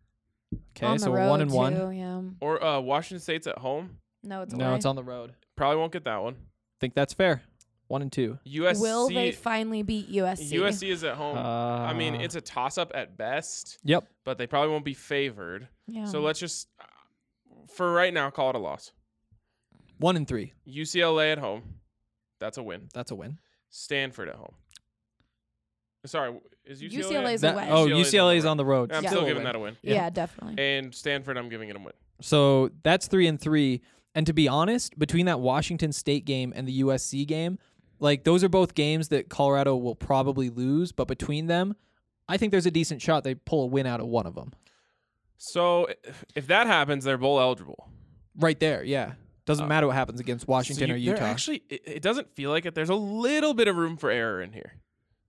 Okay, 0.77 0.87
on 0.87 0.99
so 0.99 1.07
the 1.07 1.11
we're 1.13 1.19
road 1.19 1.31
one 1.31 1.41
and 1.41 1.51
one. 1.51 1.97
Yeah. 1.97 2.21
or 2.41 2.63
uh, 2.63 2.81
Washington 2.81 3.21
State's 3.21 3.47
at 3.47 3.59
home. 3.59 3.97
No, 4.23 4.43
it's 4.43 4.55
No, 4.55 4.67
away. 4.67 4.77
it's 4.77 4.85
on 4.85 4.95
the 4.97 5.03
road. 5.03 5.33
Probably 5.57 5.79
won't 5.79 5.93
get 5.93 6.05
that 6.05 6.23
one. 6.23 6.37
think 6.81 6.95
that's 6.95 7.15
fair. 7.15 7.43
One 7.89 8.01
and 8.03 8.11
two. 8.11 8.39
USC. 8.47 8.81
Will 8.81 9.09
they 9.09 9.31
finally 9.33 9.83
beat 9.83 10.11
USC? 10.11 10.53
USC 10.53 10.89
is 10.91 11.05
at 11.05 11.17
home. 11.17 11.37
I 11.37 11.93
mean, 11.93 12.17
Uh, 12.17 12.21
it's 12.21 12.35
a 12.35 12.41
toss 12.41 12.79
up 12.79 12.93
at 12.95 13.17
best, 13.17 13.79
Yep. 13.85 14.09
but 14.25 14.39
they 14.39 14.47
probably 14.47 14.71
won't 14.71 14.85
be 14.87 14.95
favored. 14.95 15.69
Yeah. 15.87 16.07
So 16.07 16.21
let's 16.21 16.41
just, 16.41 16.69
uh, 16.81 16.85
for 17.69 17.93
right 17.93 18.13
now, 18.13 18.31
call 18.31 18.51
it 18.51 18.57
a 18.57 18.59
loss. 18.59 18.93
One 19.99 20.17
and 20.17 20.27
three. 20.27 20.55
UCLA 20.67 21.33
at 21.33 21.39
home. 21.39 21.63
That's 22.41 22.57
a 22.59 22.63
win. 22.63 22.89
That's 22.95 23.11
a 23.11 23.15
win. 23.15 23.39
Stanford 23.71 24.29
at 24.29 24.37
home. 24.37 24.55
Sorry, 26.07 26.39
is 26.67 26.83
UCLA? 26.83 27.03
UCLA 27.03 27.33
is 27.35 27.41
That- 27.41 27.55
away. 27.55 27.69
oh, 27.71 27.87
UCLA 27.87 28.05
's 28.05 28.13
UCLA 28.13 28.37
is 28.37 28.45
on 28.45 28.51
on 28.53 28.57
the 28.59 28.65
road. 28.65 28.93
I'm 28.93 29.03
Yeah. 29.05 29.11
still 29.11 29.25
giving 29.25 29.45
that 29.45 29.57
a 29.57 29.59
win. 29.59 29.77
yeah. 29.83 30.11
definitely. 30.11 30.63
And 30.63 30.95
Stanford, 30.95 31.37
I'm 31.39 31.49
giving 31.49 31.69
it 31.71 31.77
a 31.77 31.79
win. 31.79 31.93
So 32.21 32.71
that's 32.83 33.07
three 33.09 33.27
and 33.27 33.41
three. 33.41 33.81
And 34.15 34.27
to 34.27 34.33
be 34.33 34.47
honest, 34.47 34.99
between 34.99 35.27
that 35.27 35.41
Washington 35.41 35.93
State 35.93 36.25
game 36.25 36.53
and 36.55 36.69
the 36.69 36.73
USC 36.83 37.25
game, 37.27 37.59
like 38.01 38.25
those 38.25 38.43
are 38.45 38.49
both 38.49 38.75
games 38.75 39.09
that 39.09 39.29
Colorado 39.29 39.77
will 39.77 39.95
probably 39.95 40.51
lose. 40.51 40.93
But 40.93 41.07
between 41.09 41.47
them, 41.47 41.77
I 42.29 42.37
think 42.37 42.51
there's 42.53 42.67
a 42.67 42.71
decent 42.71 43.03
shot 43.03 43.25
they 43.25 43.35
pull 43.35 43.65
a 43.65 43.67
win 43.67 43.87
out 43.87 44.01
of 44.01 44.07
one 44.07 44.27
of 44.27 44.35
them. 44.35 44.53
So 45.37 45.89
if- 46.35 46.47
that 46.47 46.67
happens, 46.67 47.05
they're 47.05 47.19
bowl 47.19 47.41
eligible. 47.41 47.89
Right 48.37 48.59
there, 48.59 48.83
yeah. 48.83 49.13
Doesn't 49.47 49.67
Uh, 49.67 49.69
matter 49.69 49.87
what 49.87 49.95
happens 49.97 50.21
against 50.21 50.49
Washington 50.49 50.89
So 50.89 50.95
or 50.95 50.97
you- 50.97 51.07
there 51.11 51.17
Utah. 51.17 51.27
Actually, 51.27 51.63
it, 51.69 51.83
it 51.87 52.03
doesn't 52.03 52.33
feel 52.35 52.51
like 52.51 52.65
it. 52.67 52.75
There's 52.75 52.89
a 52.89 52.95
little 52.95 53.53
bit 53.55 53.69
of 53.69 53.77
room 53.77 53.97
for 53.97 54.11
error 54.11 54.41
in 54.41 54.53
here. 54.53 54.75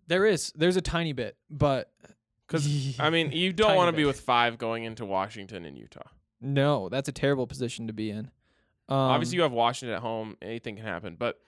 there 0.07 0.26
is. 0.26 0.51
There's 0.55 0.78
a 0.78 0.82
tiny 0.82 1.13
bit, 1.13 1.36
but 1.49 1.91
Because 2.47 2.99
I 2.99 3.09
mean, 3.09 3.32
you 3.32 3.51
don't 3.51 3.76
want 3.76 3.89
to 3.89 3.97
be 3.97 4.05
with 4.05 4.20
five 4.22 4.59
going 4.59 4.84
into 4.84 5.03
Washington 5.03 5.66
and 5.66 5.76
Utah. 5.78 6.07
no, 6.39 6.89
that's 6.89 7.09
a 7.09 7.11
terrible 7.11 7.47
position 7.47 7.88
to 7.88 7.93
be 7.93 8.11
in. 8.11 8.30
Um, 8.88 8.95
Obviously, 8.97 9.38
you 9.38 9.41
have 9.41 9.51
Washington 9.51 9.95
at 9.95 10.01
home. 10.03 10.38
Anything 10.43 10.76
can 10.76 10.86
happen, 10.86 11.16
but 11.18 11.39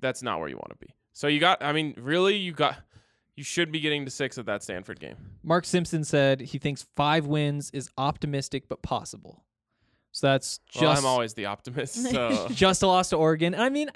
that's 0.00 0.22
not 0.22 0.38
where 0.40 0.48
you 0.48 0.56
want 0.56 0.70
to 0.70 0.86
be. 0.86 0.94
So 1.12 1.26
you 1.28 1.40
got. 1.40 1.62
I 1.62 1.72
mean, 1.72 1.94
really, 1.98 2.36
you 2.36 2.52
got. 2.52 2.76
You 3.36 3.44
should 3.44 3.70
be 3.70 3.80
getting 3.80 4.04
to 4.06 4.10
six 4.10 4.38
at 4.38 4.46
that 4.46 4.62
Stanford 4.62 4.98
game. 4.98 5.16
Mark 5.42 5.66
Simpson 5.66 6.04
said 6.04 6.40
he 6.40 6.56
thinks 6.58 6.86
five 6.96 7.26
wins 7.26 7.70
is 7.72 7.90
optimistic 7.98 8.66
but 8.68 8.80
possible. 8.82 9.44
So 10.12 10.28
that's 10.28 10.60
just 10.70 10.80
Well, 10.82 10.96
I'm 10.96 11.04
always 11.04 11.34
the 11.34 11.44
optimist. 11.44 11.94
So. 12.10 12.48
just 12.52 12.82
a 12.82 12.86
loss 12.86 13.10
to 13.10 13.16
Oregon. 13.16 13.52
And 13.52 13.62
I 13.62 13.68
mean, 13.68 13.90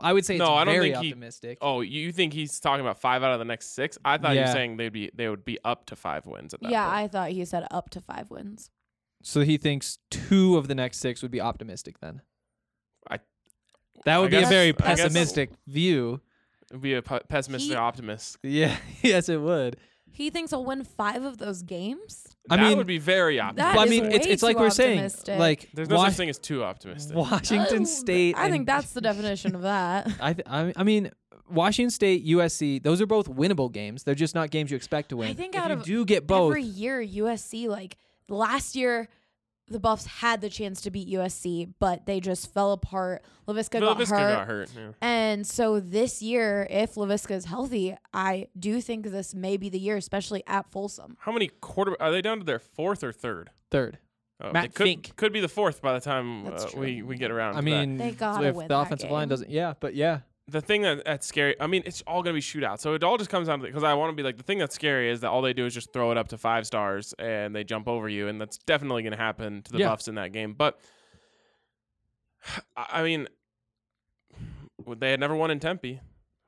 I 0.00 0.12
would 0.12 0.24
say 0.24 0.34
it's 0.34 0.38
No, 0.38 0.54
I 0.54 0.64
don't 0.64 0.74
very 0.74 0.92
think 0.92 1.02
he- 1.02 1.10
optimistic. 1.10 1.58
oh, 1.60 1.80
you 1.80 2.12
think 2.12 2.32
he's 2.32 2.60
talking 2.60 2.80
about 2.84 3.00
five 3.00 3.24
out 3.24 3.32
of 3.32 3.40
the 3.40 3.44
next 3.44 3.74
six? 3.74 3.98
I 4.04 4.18
thought 4.18 4.34
you 4.34 4.40
Yeah. 4.42 4.46
were 4.46 4.52
saying 4.52 4.76
they'd 4.76 4.90
be 4.92 5.10
they 5.12 5.28
would 5.28 5.44
be 5.44 5.58
up 5.64 5.86
to 5.86 5.96
five 5.96 6.26
wins 6.26 6.54
at 6.54 6.60
that. 6.60 6.70
yeah, 6.70 6.84
point. 6.84 6.96
I 6.96 7.08
thought 7.08 7.30
he 7.30 7.44
said 7.44 7.66
up 7.72 7.90
to 7.90 8.00
five 8.00 8.30
wins. 8.30 8.70
So 9.24 9.40
he 9.40 9.56
thinks 9.56 9.98
two 10.10 10.56
of 10.56 10.68
the 10.68 10.74
next 10.76 10.98
six 10.98 11.22
would 11.22 11.32
be 11.32 11.40
optimistic 11.40 11.98
then. 11.98 12.22
That 14.04 14.18
would 14.18 14.34
I 14.34 14.38
be 14.40 14.44
a 14.44 14.48
very 14.48 14.68
I 14.68 14.72
guess- 14.72 15.02
pessimistic 15.02 15.50
view. 15.66 16.20
Be 16.80 16.94
a 16.94 17.02
pe- 17.02 17.20
pessimistic 17.28 17.72
He- 17.72 17.76
optimist. 17.76 18.38
Yeah, 18.42 18.74
yes, 19.02 19.28
it 19.28 19.40
would. 19.40 19.76
He 20.10 20.28
thinks 20.30 20.50
he'll 20.50 20.64
win 20.64 20.84
five 20.84 21.22
of 21.22 21.38
those 21.38 21.62
games. 21.62 22.26
I 22.50 22.56
that 22.56 22.62
mean- 22.68 22.78
would 22.78 22.86
be 22.86 22.98
very 22.98 23.38
optimistic. 23.40 23.56
That 23.64 23.76
Well, 23.76 23.82
I 23.82 23.84
is 23.84 23.90
mean, 23.90 24.04
it's 24.12 24.26
way 24.26 24.32
it's 24.32 24.42
like 24.42 24.56
too 24.56 24.62
we're 24.62 24.70
saying, 24.70 25.10
like 25.38 25.68
There's 25.74 25.88
no 25.88 25.96
Wa- 25.96 26.06
such 26.08 26.16
thing 26.16 26.28
as 26.30 26.38
too 26.38 26.64
optimistic. 26.64 27.16
Washington 27.16 27.82
Oh, 27.82 27.84
State. 27.84 28.36
I 28.36 28.44
think 28.44 28.56
and- 28.60 28.66
that's 28.68 28.92
the 28.92 29.00
definition 29.10 29.54
of 29.54 29.62
that. 29.62 30.10
I, 30.20 30.32
th- 30.32 30.46
I 30.48 30.72
I 30.76 30.82
mean, 30.82 31.10
Washington 31.50 31.90
State, 31.90 32.26
USC. 32.26 32.82
Those 32.82 33.00
are 33.02 33.06
both 33.06 33.28
winnable 33.28 33.70
games. 33.70 34.04
They're 34.04 34.14
just 34.14 34.34
not 34.34 34.50
games 34.50 34.70
you 34.70 34.76
expect 34.76 35.10
to 35.10 35.18
win. 35.18 35.28
I 35.28 35.34
think 35.34 35.54
if 35.54 35.60
out 35.62 35.70
you 35.70 35.76
of 35.76 35.84
do 35.84 36.04
get 36.06 36.26
both, 36.26 36.50
Every 36.52 36.62
year, 36.62 37.02
USC 37.04 37.68
like 37.68 37.96
last 38.28 38.74
year, 38.76 39.08
the 39.72 39.80
Buffs 39.80 40.06
had 40.06 40.40
the 40.40 40.48
chance 40.48 40.80
to 40.82 40.90
beat 40.90 41.08
USC, 41.08 41.72
but 41.78 42.06
they 42.06 42.20
just 42.20 42.52
fell 42.52 42.72
apart. 42.72 43.22
Laviska 43.48 43.80
got 43.80 43.98
hurt. 43.98 44.08
got 44.08 44.46
hurt. 44.46 44.70
Yeah. 44.76 44.90
And 45.00 45.46
so 45.46 45.80
this 45.80 46.22
year, 46.22 46.66
if 46.70 46.94
Laviska 46.94 47.32
is 47.32 47.46
healthy, 47.46 47.96
I 48.14 48.48
do 48.58 48.80
think 48.80 49.06
this 49.06 49.34
may 49.34 49.56
be 49.56 49.68
the 49.68 49.78
year, 49.78 49.96
especially 49.96 50.42
at 50.46 50.70
Folsom. 50.70 51.16
How 51.20 51.32
many 51.32 51.48
quarter 51.48 51.96
are 52.00 52.12
they 52.12 52.22
down 52.22 52.38
to 52.38 52.44
their 52.44 52.58
fourth 52.60 53.02
or 53.02 53.12
third? 53.12 53.50
third. 53.70 53.98
Oh, 54.44 54.50
Matt 54.50 54.74
could, 54.74 54.84
Fink. 54.84 55.16
could 55.16 55.32
be 55.32 55.40
the 55.40 55.48
fourth 55.48 55.80
by 55.80 55.92
the 55.92 56.00
time 56.00 56.46
uh, 56.48 56.66
we, 56.76 57.00
we 57.02 57.16
get 57.16 57.30
around. 57.30 57.50
I 57.54 57.60
to 57.60 57.64
that. 57.64 57.64
mean, 57.64 57.96
They 57.96 58.10
gotta 58.10 58.48
if 58.48 58.54
win 58.56 58.66
the 58.66 58.74
that 58.74 58.86
offensive 58.86 59.10
line 59.10 59.28
doesn't, 59.28 59.50
yeah, 59.50 59.74
but 59.78 59.94
yeah, 59.94 60.20
the 60.52 60.60
thing 60.60 60.82
that 60.82 61.04
that's 61.04 61.26
scary. 61.26 61.56
I 61.60 61.66
mean, 61.66 61.82
it's 61.84 62.02
all 62.06 62.22
gonna 62.22 62.34
be 62.34 62.40
shootouts. 62.40 62.80
So 62.80 62.94
it 62.94 63.02
all 63.02 63.18
just 63.18 63.30
comes 63.30 63.48
down 63.48 63.58
to 63.60 63.66
because 63.66 63.82
I 63.82 63.94
want 63.94 64.12
to 64.12 64.16
be 64.16 64.22
like 64.22 64.36
the 64.36 64.42
thing 64.42 64.58
that's 64.58 64.74
scary 64.74 65.10
is 65.10 65.20
that 65.22 65.30
all 65.30 65.42
they 65.42 65.52
do 65.52 65.66
is 65.66 65.74
just 65.74 65.92
throw 65.92 66.10
it 66.12 66.16
up 66.18 66.28
to 66.28 66.38
five 66.38 66.66
stars 66.66 67.14
and 67.18 67.54
they 67.56 67.64
jump 67.64 67.88
over 67.88 68.08
you, 68.08 68.28
and 68.28 68.40
that's 68.40 68.58
definitely 68.58 69.02
gonna 69.02 69.16
happen 69.16 69.62
to 69.62 69.72
the 69.72 69.78
Yeah. 69.78 69.88
Buffs 69.88 70.06
in 70.08 70.14
that 70.16 70.32
game. 70.32 70.52
But 70.54 70.78
I 72.76 73.02
mean, 73.02 73.28
they 74.96 75.10
had 75.10 75.20
never 75.20 75.34
won 75.34 75.50
in 75.50 75.58
Tempe. 75.60 76.00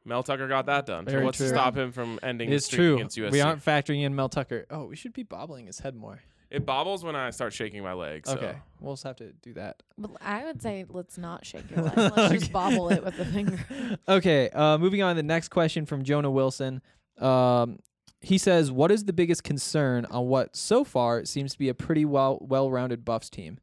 Mel 0.05 0.23
Tucker 0.23 0.49
got 0.49 0.67
that 0.67 0.85
done. 0.87 1.07
Very 1.07 1.23
so 1.23 1.25
what's 1.25 1.39
true. 1.39 1.49
to 1.49 1.55
stop 1.55 1.77
him 1.77 1.91
from 1.91 2.19
ending 2.23 2.53
it's 2.53 2.69
true. 2.69 2.97
against 2.97 3.17
USC? 3.17 3.33
We 3.33 3.41
aren't 3.41 3.65
factoring 3.65 4.03
in 4.05 4.15
Mel 4.15 4.29
Tucker. 4.29 4.67
Oh, 4.71 4.85
we 4.85 4.97
should 4.97 5.15
be 5.15 5.23
bobbling 5.23 5.67
his 5.67 5.79
head 5.79 5.95
more. 5.97 6.21
It 6.55 6.65
bobbles 6.65 7.05
when 7.05 7.17
I 7.17 7.31
start 7.31 7.53
shaking 7.53 7.83
my 7.83 7.93
legs. 7.93 8.29
so. 8.31 8.37
Okay, 8.37 8.55
we'll 8.81 8.95
just 8.95 9.05
have 9.05 9.17
to 9.17 9.33
do 9.43 9.55
that. 9.55 9.83
But 9.99 10.13
I 10.21 10.45
would 10.45 10.63
say 10.63 10.85
let's 10.89 11.19
not 11.19 11.45
shake 11.45 11.71
your 11.71 11.83
leg. 11.85 11.97
Let's 11.97 12.33
just 12.33 12.53
bobble 12.53 12.91
it 12.91 13.05
with 13.05 13.17
the 13.17 13.25
finger. 13.25 13.59
Okay, 14.09 14.51
uh, 14.51 14.79
moving 14.79 15.03
on 15.03 15.15
to 15.17 15.23
the 15.23 15.27
next 15.27 15.49
question 15.49 15.87
from 15.87 16.05
Jonah 16.05 16.31
Wilson. 16.31 16.81
Um, 17.19 17.79
he 18.21 18.39
says, 18.39 18.71
"What 18.73 18.91
is 18.91 19.05
the 19.05 19.13
biggest 19.13 19.45
concern 19.45 20.07
on 20.07 20.27
what 20.27 20.57
so 20.57 20.85
far 20.85 21.25
seems 21.25 21.53
to 21.53 21.59
be 21.59 21.69
a 21.69 21.75
pretty 21.75 22.05
well 22.05 22.39
well-rounded 22.41 23.05
Buffs 23.05 23.29
team? 23.31 23.59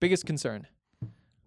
Biggest 0.00 0.24
concern? 0.26 0.66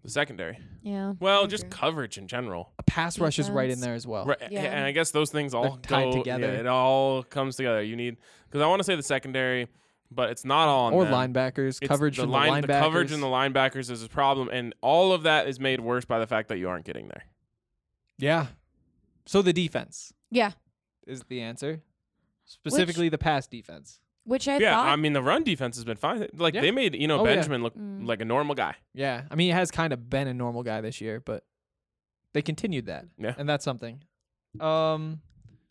The 0.04 0.10
secondary. 0.10 0.58
Yeah. 0.82 1.14
Well, 1.20 1.45
just 1.47 1.66
agree. 1.66 1.78
coverage 1.78 2.18
in 2.18 2.28
general. 2.28 2.72
A 2.80 2.84
pass 2.84 3.20
rush 3.20 3.38
is 3.38 3.50
right 3.50 3.70
in 3.70 3.82
there 3.82 3.95
as 3.95 4.08
well. 4.08 4.26
Right, 4.26 4.38
Yeah. 4.50 4.62
and 4.62 4.86
I 4.86 4.91
guess 4.91 5.12
those 5.12 5.30
things 5.30 5.54
all 5.54 5.76
tied 5.78 6.14
go 6.14 6.18
together. 6.20 6.47
Yeah, 6.54 6.60
it 6.60 6.68
all 6.68 7.22
comes 7.24 7.58
together. 7.58 7.82
You 7.84 7.97
need 7.97 8.16
because 8.45 8.62
I 8.62 8.68
want 8.68 8.80
to 8.80 8.86
say 8.86 8.95
the 8.95 9.04
secondary, 9.04 9.68
but 10.12 10.30
it's 10.30 10.43
not 10.45 10.68
all 10.68 10.86
on 10.88 10.93
Or 10.93 11.03
them. 11.05 11.14
linebackers, 11.14 11.80
It's 11.82 11.88
coverage 11.88 12.16
the 12.18 12.24
from 12.24 12.32
line, 12.32 12.62
the 12.62 12.68
the 12.68 12.74
linebackers. 12.74 12.80
coverage 12.82 13.12
and 13.12 13.22
the 13.24 13.28
linebackers 13.28 13.89
is 13.91 14.03
a 14.03 14.10
problem, 14.10 14.49
and 14.51 14.74
all 14.82 15.12
of 15.14 15.24
that 15.24 15.47
is 15.47 15.60
made 15.60 15.80
worse 15.82 16.05
by 16.05 16.20
the 16.20 16.28
fact 16.28 16.49
that 16.49 16.57
you 16.57 16.68
aren't 16.70 16.86
getting 16.86 17.07
there. 17.07 17.24
yeah. 18.18 18.47
So 19.26 19.41
the 19.43 19.53
defense 19.53 20.12
Yeah. 20.32 20.53
is 21.05 21.24
the 21.26 21.39
answer, 21.41 21.84
specifically 22.45 23.10
the 23.10 23.20
pass 23.20 23.45
defense. 23.47 23.99
Which 24.24 24.47
I 24.47 24.57
yeah, 24.57 24.74
thought. 24.74 24.88
I 24.88 24.95
mean 24.95 25.14
the 25.14 25.22
run 25.24 25.43
defense 25.43 25.76
has 25.76 25.86
been 25.86 25.97
fine. 25.97 26.28
Like 26.34 26.53
Yeah. 26.55 26.62
they 26.62 26.72
made 26.72 26.95
you 26.95 27.07
know 27.07 27.20
Oh, 27.20 27.26
yeah. 27.28 27.36
Benjamin 27.36 27.62
look 27.64 27.76
Mm. 27.76 28.07
like 28.07 28.22
a 28.22 28.26
normal 28.26 28.55
guy. 28.55 28.76
Yeah, 28.93 29.26
I 29.32 29.36
mean, 29.36 29.45
he 29.47 29.51
has 29.51 29.70
kind 29.72 29.93
of 29.93 30.10
been 30.10 30.28
a 30.28 30.34
normal 30.34 30.64
guy 30.64 30.82
this 30.82 30.99
year, 31.01 31.20
but 31.20 31.45
they 32.34 32.41
continued 32.41 32.88
that. 32.88 33.05
Yeah. 33.18 33.36
and 33.38 33.47
that's 33.47 33.64
something. 33.66 34.03
Um, 34.60 35.22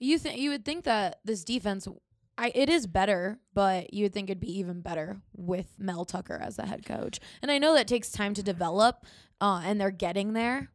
you 0.01 0.19
think 0.19 0.39
you 0.41 0.51
would 0.51 0.65
think 0.65 0.85
that 0.85 1.19
this 1.25 1.43
defense, 1.45 1.87
I 2.39 2.53
it 2.55 2.69
is 2.71 2.87
better, 2.87 3.39
but 3.53 3.93
you 3.93 4.05
would 4.05 4.15
think 4.15 4.31
it'd 4.31 4.41
be 4.41 4.59
even 4.59 4.81
better 4.81 5.19
with 5.37 5.75
Mel 5.79 6.05
Tucker 6.05 6.39
as 6.41 6.57
the 6.57 6.67
head 6.67 6.87
coach. 6.87 7.19
And 7.43 7.51
I 7.51 7.59
know 7.59 7.75
that 7.75 7.89
takes 7.89 8.11
time 8.11 8.33
to 8.35 8.43
develop, 8.43 9.05
uh, 9.41 9.61
and 9.65 9.81
they're 9.81 9.91
getting 9.91 10.33
there, 10.33 10.71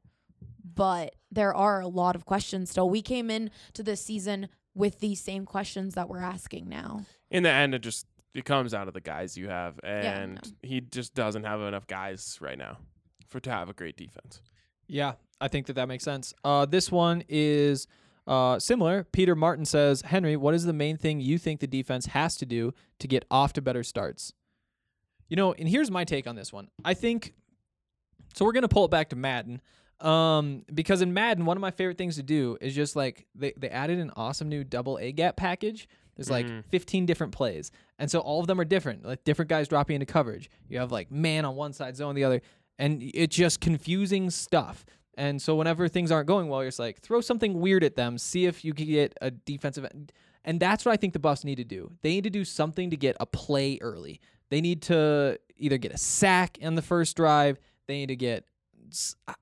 but 0.64 1.16
there 1.32 1.56
are 1.56 1.80
a 1.80 1.88
lot 1.88 2.16
of 2.16 2.26
questions 2.26 2.70
still. 2.70 2.90
We 2.90 3.02
came 3.02 3.30
in 3.32 3.50
to 3.74 3.82
this 3.84 4.02
season 4.04 4.50
with 4.76 5.00
these 5.00 5.22
same 5.22 5.46
questions 5.46 5.96
that 5.96 6.10
we're 6.10 6.20
asking 6.22 6.68
now. 6.68 7.06
In 7.32 7.44
the 7.44 7.50
end, 7.50 7.74
it 7.74 7.80
just 7.80 8.08
it 8.36 8.46
comes 8.46 8.72
down 8.72 8.88
to 8.88 8.92
the 8.92 9.02
guys 9.02 9.38
you 9.38 9.48
have, 9.50 9.80
I 9.84 9.88
and 9.88 10.36
know. 10.36 10.42
he 10.64 10.82
just 10.82 11.14
doesn't 11.14 11.44
have 11.44 11.62
enough 11.62 11.88
guys 11.88 12.38
right 12.42 12.58
now 12.58 12.78
for 13.30 13.40
to 13.40 13.52
have 13.52 13.70
a 13.70 13.74
great 13.74 13.96
defense. 13.96 14.42
yeah, 14.88 15.14
I 15.40 15.48
think 15.48 15.68
that 15.68 15.74
that 15.74 15.88
makes 15.88 16.04
sense. 16.04 16.34
Uh, 16.44 16.66
this 16.66 16.92
one 16.92 17.24
is 17.30 17.88
uh 18.28 18.60
similar. 18.60 19.04
Peter 19.12 19.36
Martin 19.36 19.66
says, 19.66 20.02
Henry, 20.02 20.36
what 20.38 20.54
is 20.54 20.66
the 20.66 20.74
main 20.74 20.98
thing 20.98 21.20
you 21.20 21.38
think 21.38 21.60
the 21.60 21.68
defense 21.68 22.08
has 22.08 22.38
to 22.38 22.46
do 22.46 22.74
to 23.00 23.08
get 23.08 23.26
off 23.30 23.54
to 23.54 23.62
better 23.62 23.84
starts? 23.84 24.34
You 25.30 25.36
know, 25.36 25.54
and 25.54 25.68
here's 25.68 25.90
my 25.92 26.04
take 26.06 26.28
on 26.28 26.36
this 26.36 26.54
one. 26.54 26.70
I 26.86 26.94
think 26.94 27.34
so. 28.34 28.46
We're 28.46 28.52
gonna 28.54 28.68
pull 28.68 28.86
it 28.86 28.92
back 28.92 29.10
to 29.10 29.16
Madden. 29.16 29.62
Um, 30.00 30.64
because 30.74 31.02
in 31.02 31.14
Madden, 31.14 31.46
one 31.46 31.56
of 31.56 31.62
my 31.62 31.72
favorite 31.72 31.98
things 31.98 32.16
to 32.18 32.24
do 32.24 32.58
is 32.60 32.76
just 32.76 32.96
like 32.96 33.26
they, 33.36 33.54
they 33.56 33.70
added 33.70 34.00
an 34.00 34.12
awesome 34.18 34.50
new 34.50 34.64
double 34.64 34.98
A 35.00 35.12
gap 35.14 35.38
package. 35.38 35.88
There's 36.16 36.30
like 36.30 36.46
Mhm. 36.46 36.64
15 36.66 37.06
different 37.06 37.32
plays. 37.34 37.72
And 37.98 38.12
so 38.12 38.20
all 38.20 38.40
of 38.42 38.48
them 38.48 38.60
are 38.60 38.66
different. 38.66 39.06
Like 39.06 39.24
different 39.24 39.50
guys 39.50 39.68
dropping 39.68 39.96
into 39.96 40.06
coverage. 40.06 40.50
You 40.70 40.80
have 40.80 40.92
like 40.92 41.10
man 41.10 41.46
on 41.46 41.56
one 41.56 41.74
side, 41.74 41.96
zone 41.96 42.10
on 42.10 42.16
the 42.16 42.24
other. 42.26 42.42
And 42.78 43.02
it's 43.02 43.36
just 43.36 43.62
confusing 43.62 44.30
stuff. 44.30 44.86
And 45.18 45.42
so 45.42 45.56
whenever 45.56 45.88
things 45.88 46.12
aren't 46.12 46.28
going 46.28 46.50
well, 46.50 46.62
you're 46.62 46.70
just 46.70 46.80
like, 46.80 47.00
throw 47.00 47.22
something 47.22 47.60
weird 47.60 47.84
at 47.84 47.96
them, 47.96 48.18
see 48.18 48.46
if 48.46 48.66
you 48.66 48.74
can 48.74 48.88
get 48.88 49.16
a 49.22 49.32
defensive 49.32 49.86
end. 49.86 50.12
And 50.46 50.60
that's 50.60 50.86
what 50.86 50.92
I 50.92 50.98
think 50.98 51.14
the 51.14 51.20
Buffs 51.20 51.44
need 51.44 51.56
to 51.56 51.64
do. 51.64 51.92
They 52.02 52.10
need 52.10 52.24
to 52.26 52.30
do 52.30 52.44
something 52.44 52.90
to 52.90 52.98
get 52.98 53.16
a 53.20 53.26
play 53.26 53.78
early. 53.82 54.20
They 54.50 54.60
need 54.60 54.82
to 54.84 55.40
either 55.56 55.78
get 55.78 55.94
a 55.94 55.98
sack 55.98 56.58
in 56.58 56.76
the 56.76 56.82
first 56.82 57.16
drive. 57.16 57.60
They 57.88 57.96
need 57.96 58.08
to 58.08 58.16
get, 58.16 58.46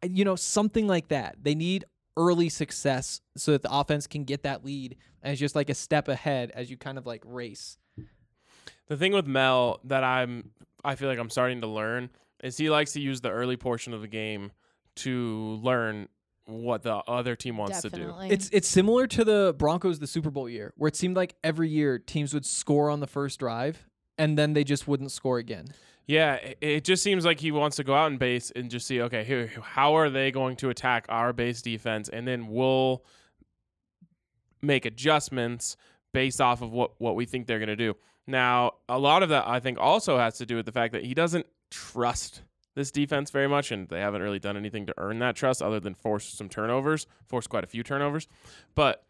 you 0.03 0.25
know, 0.25 0.35
something 0.35 0.87
like 0.87 1.07
that. 1.07 1.37
They 1.41 1.55
need 1.55 1.85
early 2.17 2.49
success 2.49 3.21
so 3.35 3.53
that 3.53 3.61
the 3.61 3.73
offense 3.73 4.05
can 4.05 4.25
get 4.25 4.43
that 4.43 4.63
lead 4.65 4.97
it's 5.23 5.39
just 5.39 5.55
like 5.55 5.69
a 5.69 5.73
step 5.73 6.07
ahead 6.07 6.51
as 6.51 6.69
you 6.69 6.77
kind 6.77 6.97
of 6.97 7.05
like 7.05 7.23
race. 7.25 7.77
The 8.87 8.97
thing 8.97 9.13
with 9.13 9.27
Mel 9.27 9.79
that 9.85 10.03
I'm 10.03 10.51
I 10.83 10.95
feel 10.95 11.09
like 11.09 11.19
I'm 11.19 11.29
starting 11.29 11.61
to 11.61 11.67
learn 11.67 12.09
is 12.43 12.57
he 12.57 12.69
likes 12.69 12.93
to 12.93 12.99
use 12.99 13.21
the 13.21 13.29
early 13.29 13.55
portion 13.55 13.93
of 13.93 14.01
the 14.01 14.07
game 14.07 14.51
to 14.97 15.59
learn 15.63 16.07
what 16.45 16.83
the 16.83 16.95
other 16.95 17.35
team 17.35 17.57
wants 17.57 17.81
Definitely. 17.81 18.29
To 18.29 18.29
do. 18.29 18.33
It's 18.33 18.49
it's 18.51 18.67
similar 18.67 19.07
to 19.07 19.23
the 19.23 19.55
Broncos 19.57 19.99
the 19.99 20.07
Super 20.07 20.29
Bowl 20.29 20.49
year 20.49 20.73
where 20.75 20.87
it 20.87 20.95
seemed 20.95 21.15
like 21.15 21.35
every 21.43 21.69
year 21.69 21.99
teams 21.99 22.33
would 22.33 22.45
score 22.45 22.89
on 22.89 22.99
the 22.99 23.07
first 23.07 23.39
drive 23.39 23.85
and 24.17 24.37
then 24.37 24.53
they 24.53 24.63
just 24.63 24.87
wouldn't 24.87 25.11
score 25.11 25.37
again. 25.37 25.67
Yeah, 26.07 26.35
it, 26.35 26.57
it 26.61 26.83
just 26.83 27.03
seems 27.03 27.25
like 27.25 27.39
he 27.39 27.51
wants 27.51 27.77
to 27.77 27.83
go 27.83 27.93
out 27.93 28.11
in 28.11 28.17
base 28.17 28.51
and 28.51 28.69
just 28.69 28.87
see 28.87 29.01
okay, 29.01 29.23
here 29.23 29.51
how 29.61 29.95
are 29.95 30.09
they 30.09 30.31
going 30.31 30.55
to 30.57 30.69
attack 30.69 31.05
our 31.09 31.31
base 31.31 31.61
defense 31.61 32.09
and 32.09 32.27
then 32.27 32.47
we'll 32.47 33.03
make 34.61 34.85
adjustments 34.85 35.77
based 36.13 36.41
off 36.41 36.61
of 36.61 36.71
what 36.71 36.99
what 36.99 37.15
we 37.15 37.25
think 37.25 37.47
they're 37.47 37.59
going 37.59 37.69
to 37.69 37.75
do. 37.75 37.95
Now, 38.27 38.73
a 38.87 38.99
lot 38.99 39.23
of 39.23 39.29
that 39.29 39.47
I 39.47 39.59
think 39.59 39.77
also 39.79 40.17
has 40.17 40.37
to 40.37 40.45
do 40.45 40.55
with 40.55 40.65
the 40.65 40.71
fact 40.71 40.93
that 40.93 41.03
he 41.03 41.13
doesn't 41.13 41.45
trust 41.69 42.43
this 42.75 42.91
defense 42.91 43.31
very 43.31 43.47
much, 43.47 43.71
and 43.71 43.87
they 43.89 43.99
haven't 43.99 44.21
really 44.21 44.39
done 44.39 44.57
anything 44.57 44.85
to 44.85 44.93
earn 44.97 45.19
that 45.19 45.35
trust 45.35 45.61
other 45.61 45.79
than 45.79 45.93
force 45.93 46.25
some 46.25 46.49
turnovers, 46.49 47.07
force 47.27 47.47
quite 47.47 47.63
a 47.63 47.67
few 47.67 47.83
turnovers. 47.83 48.27
But 48.75 49.03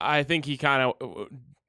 I 0.00 0.22
think 0.22 0.44
he 0.44 0.56
kind 0.56 0.82
of 0.82 0.94
uh, 1.00 1.22
uh, 1.22 1.24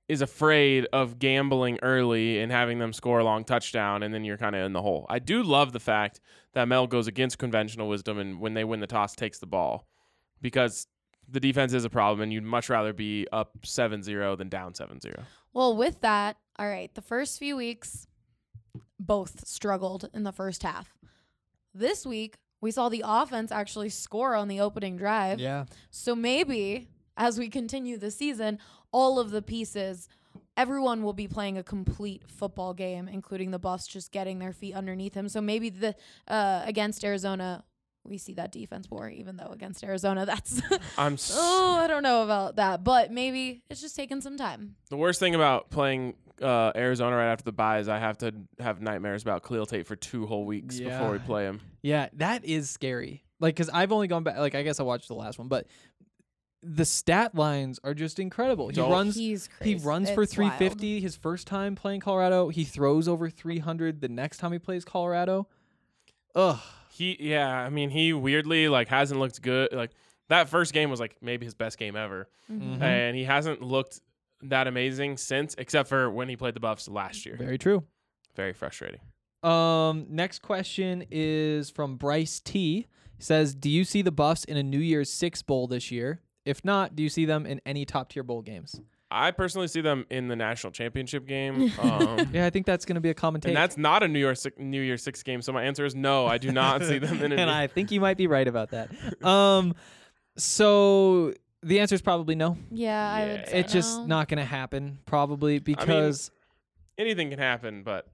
is 0.08 0.22
afraid 0.22 0.88
of 0.94 1.18
gambling 1.18 1.80
early 1.82 2.40
and 2.40 2.52
having 2.52 2.80
them 2.80 2.94
score 2.94 3.20
a 3.20 3.24
long 3.24 3.44
touchdown, 3.44 4.04
and 4.04 4.14
then 4.14 4.24
you're 4.24 4.38
kind 4.38 4.56
of 4.56 4.66
in 4.66 4.74
the 4.74 4.82
hole. 4.82 5.06
I 5.10 5.20
do 5.20 5.42
love 5.42 5.72
the 5.72 5.80
fact 5.80 6.20
that 6.54 6.68
Mel 6.68 6.86
goes 6.86 7.08
against 7.08 7.38
conventional 7.38 7.88
wisdom 7.88 8.20
and 8.20 8.40
when 8.40 8.54
they 8.54 8.64
win 8.64 8.82
the 8.82 8.88
toss, 8.88 9.16
takes 9.16 9.40
the 9.40 9.48
ball 9.48 9.88
because 10.42 10.88
the 11.28 11.40
defense 11.40 11.74
is 11.74 11.86
a 11.86 11.90
problem, 11.90 12.22
and 12.22 12.32
you'd 12.32 12.44
much 12.44 12.70
rather 12.70 12.94
be 12.94 13.28
up 13.32 13.52
7 13.64 14.04
0 14.04 14.36
than 14.36 14.50
down 14.50 14.76
7 14.76 15.02
0. 15.02 15.24
Well, 15.54 15.76
with 15.76 16.02
that, 16.02 16.38
all 16.60 16.68
right, 16.68 16.94
the 16.94 17.02
first 17.02 17.40
few 17.40 17.56
weeks, 17.56 18.08
both 19.00 19.48
struggled 19.48 20.10
in 20.14 20.24
the 20.24 20.32
first 20.32 20.64
half. 20.64 20.94
This 21.74 22.06
week, 22.06 22.38
we 22.62 22.72
saw 22.72 22.90
the 22.90 23.04
offense 23.06 23.52
actually 23.52 23.90
score 23.90 24.36
on 24.36 24.48
the 24.48 24.60
opening 24.62 24.98
drive. 24.98 25.40
Yeah. 25.40 25.66
So 25.92 26.16
maybe 26.16 26.88
as 27.18 27.38
we 27.38 27.50
continue 27.50 27.98
the 27.98 28.12
season, 28.12 28.60
all 28.92 29.20
of 29.20 29.32
the 29.32 29.42
pieces, 29.42 30.08
everyone 30.58 31.04
will 31.04 31.14
be 31.14 31.28
playing 31.28 31.58
a 31.58 31.64
complete 31.64 32.24
football 32.28 32.74
game, 32.74 33.08
including 33.08 33.52
the 33.52 33.60
Buffs 33.60 33.88
just 33.88 34.12
getting 34.12 34.40
their 34.40 34.54
feet 34.54 34.74
underneath 34.74 35.14
him. 35.14 35.30
So 35.30 35.42
maybe 35.42 35.70
the 35.70 35.96
uh, 36.28 36.64
against 36.66 37.04
Arizona, 37.04 37.64
we 38.06 38.18
see 38.18 38.34
that 38.36 38.52
defense 38.52 38.90
more, 38.92 39.10
even 39.10 39.38
though 39.38 39.48
against 39.52 39.84
Arizona, 39.84 40.26
that's 40.28 40.62
I'm 40.98 41.14
s- 41.16 41.36
oh, 41.36 41.78
I 41.82 41.88
don't 41.88 42.04
know 42.04 42.24
about 42.24 42.56
that, 42.58 42.84
but 42.84 43.12
maybe 43.12 43.64
it's 43.70 43.82
just 43.82 43.96
taking 43.96 44.22
some 44.22 44.38
time. 44.38 44.76
the 44.90 44.98
worst 44.98 45.20
thing 45.20 45.36
about 45.36 45.70
playing 45.70 46.16
uh, 46.42 46.72
Arizona 46.76 47.16
right 47.16 47.32
after 47.32 47.44
the 47.46 47.52
bye 47.54 47.80
is 47.80 47.88
I 47.88 47.98
have 48.00 48.18
to 48.20 48.34
have 48.60 48.82
nightmares 48.82 49.22
about 49.22 49.44
Khalil 49.44 49.66
Tate 49.66 49.88
for 49.88 49.96
two 49.96 50.26
whole 50.26 50.46
weeks 50.46 50.80
before 50.80 51.12
we 51.12 51.20
play 51.20 51.46
him. 51.46 51.62
Yeah, 51.82 52.10
that 52.14 52.44
is 52.44 52.70
scary 52.70 53.24
Like, 53.40 53.56
cause 53.56 53.70
I've 53.72 53.92
only 53.92 54.08
gone 54.08 54.24
back. 54.24 54.38
Like, 54.38 54.54
I 54.56 54.64
guess 54.64 54.80
I 54.80 54.84
watched 54.84 55.08
the 55.08 55.16
last 55.16 55.40
one, 55.40 55.48
but 55.48 55.68
the 56.68 56.84
stat 56.84 57.36
lines 57.36 57.80
are 57.84 57.94
just 57.94 58.18
incredible. 58.20 58.70
He 58.70 58.74
Don't- 58.76 58.92
runs. 58.92 59.16
He's 59.16 59.48
He 59.62 59.74
crazy. 59.76 59.88
runs 59.88 60.10
for 60.10 60.24
It's 60.24 60.36
wild. 60.36 60.54
350 60.58 61.00
his 61.00 61.16
first 61.16 61.46
time 61.48 61.76
playing 61.76 62.00
Colorado. 62.02 62.50
He 62.50 62.64
throws 62.64 63.08
over 63.08 63.30
300 63.30 64.02
the 64.02 64.10
next 64.10 64.38
time 64.40 64.52
he 64.52 64.58
plays 64.60 64.84
Colorado. 64.84 65.48
Ugh. 66.34 66.60
He 66.96 67.18
yeah, 67.20 67.50
I 67.50 67.70
mean 67.70 67.90
he 67.90 68.14
weirdly 68.14 68.70
like 68.70 68.88
hasn't 68.88 69.20
looked 69.20 69.42
good. 69.42 69.74
Like 69.74 69.92
that 70.30 70.48
first 70.48 70.72
game 70.74 70.90
was 70.90 71.00
like 71.00 71.18
maybe 71.22 71.46
his 71.46 71.54
best 71.54 71.78
game 71.78 71.96
ever, 71.98 72.30
Mhm. 72.50 72.82
and 72.82 73.16
he 73.18 73.26
hasn't 73.26 73.62
looked 73.62 74.00
that 74.44 74.68
amazing 74.68 75.18
since, 75.18 75.56
except 75.58 75.90
for 75.90 76.10
when 76.10 76.30
he 76.30 76.36
played 76.38 76.54
the 76.54 76.60
Buffs 76.62 76.88
last 76.88 77.26
year. 77.26 77.36
Very 77.38 77.58
true. 77.58 77.84
Very 78.36 78.54
frustrating. 78.54 79.02
Um, 79.44 80.06
next 80.10 80.42
question 80.42 81.04
is 81.12 81.70
from 81.70 81.98
Bryce 81.98 82.40
T. 82.40 82.88
He 83.18 83.24
says, 83.24 83.54
"Do 83.54 83.70
you 83.70 83.84
see 83.84 84.02
the 84.02 84.12
Buffs 84.12 84.44
in 84.46 84.56
a 84.58 84.64
New 84.64 84.80
Year's 84.80 85.10
Six 85.10 85.42
bowl 85.42 85.68
this 85.68 85.92
year? 85.92 86.22
If 86.46 86.64
not, 86.64 86.96
do 86.96 87.04
you 87.04 87.10
see 87.10 87.26
them 87.26 87.46
in 87.46 87.60
any 87.66 87.86
top 87.86 88.10
tier 88.10 88.24
bowl 88.24 88.42
games?" 88.42 88.80
I 89.18 89.32
personally 89.32 89.68
see 89.70 89.80
them 89.82 90.06
in 90.10 90.28
the 90.28 90.36
national 90.36 90.72
championship 90.72 91.26
game. 91.26 91.72
Um, 91.80 92.30
Yeah, 92.34 92.46
I 92.46 92.50
think 92.50 92.66
that's 92.66 92.84
going 92.86 92.96
to 92.96 93.02
be 93.02 93.10
a 93.10 93.14
common 93.14 93.40
take. 93.40 93.50
And 93.50 93.58
that's 93.58 93.78
not 93.78 94.04
a 94.04 94.08
New 94.08 94.20
Year 94.20 94.36
six, 94.36 94.58
New 94.60 94.82
Year 94.82 94.98
six 94.98 95.24
game. 95.24 95.42
So 95.42 95.54
my 95.54 95.64
answer 95.64 95.86
is 95.86 95.96
no. 95.96 96.26
I 96.28 96.38
do 96.38 96.52
not 96.52 96.84
see 96.84 96.98
them 97.00 97.22
in 97.24 97.32
a. 97.32 97.36
and 97.38 97.46
New- 97.50 97.56
I 97.56 97.68
think 97.68 97.92
you 97.92 98.02
might 98.02 98.18
be 98.18 98.28
right 98.28 98.48
about 98.48 98.72
that. 98.72 98.90
Um, 99.26 99.74
so 100.38 101.34
the 101.64 101.80
answer 101.80 101.96
is 101.96 102.02
probably 102.02 102.36
no. 102.36 102.58
Yeah, 102.72 103.12
I 103.12 103.26
would. 103.28 103.48
Say 103.48 103.60
It's 103.60 103.74
just 103.74 104.06
not 104.06 104.28
going 104.28 104.40
to 104.40 104.46
happen, 104.46 105.00
probably 105.06 105.60
because 105.60 106.32
anything 106.98 107.30
can 107.30 107.40
happen, 107.40 107.84
but 107.84 108.08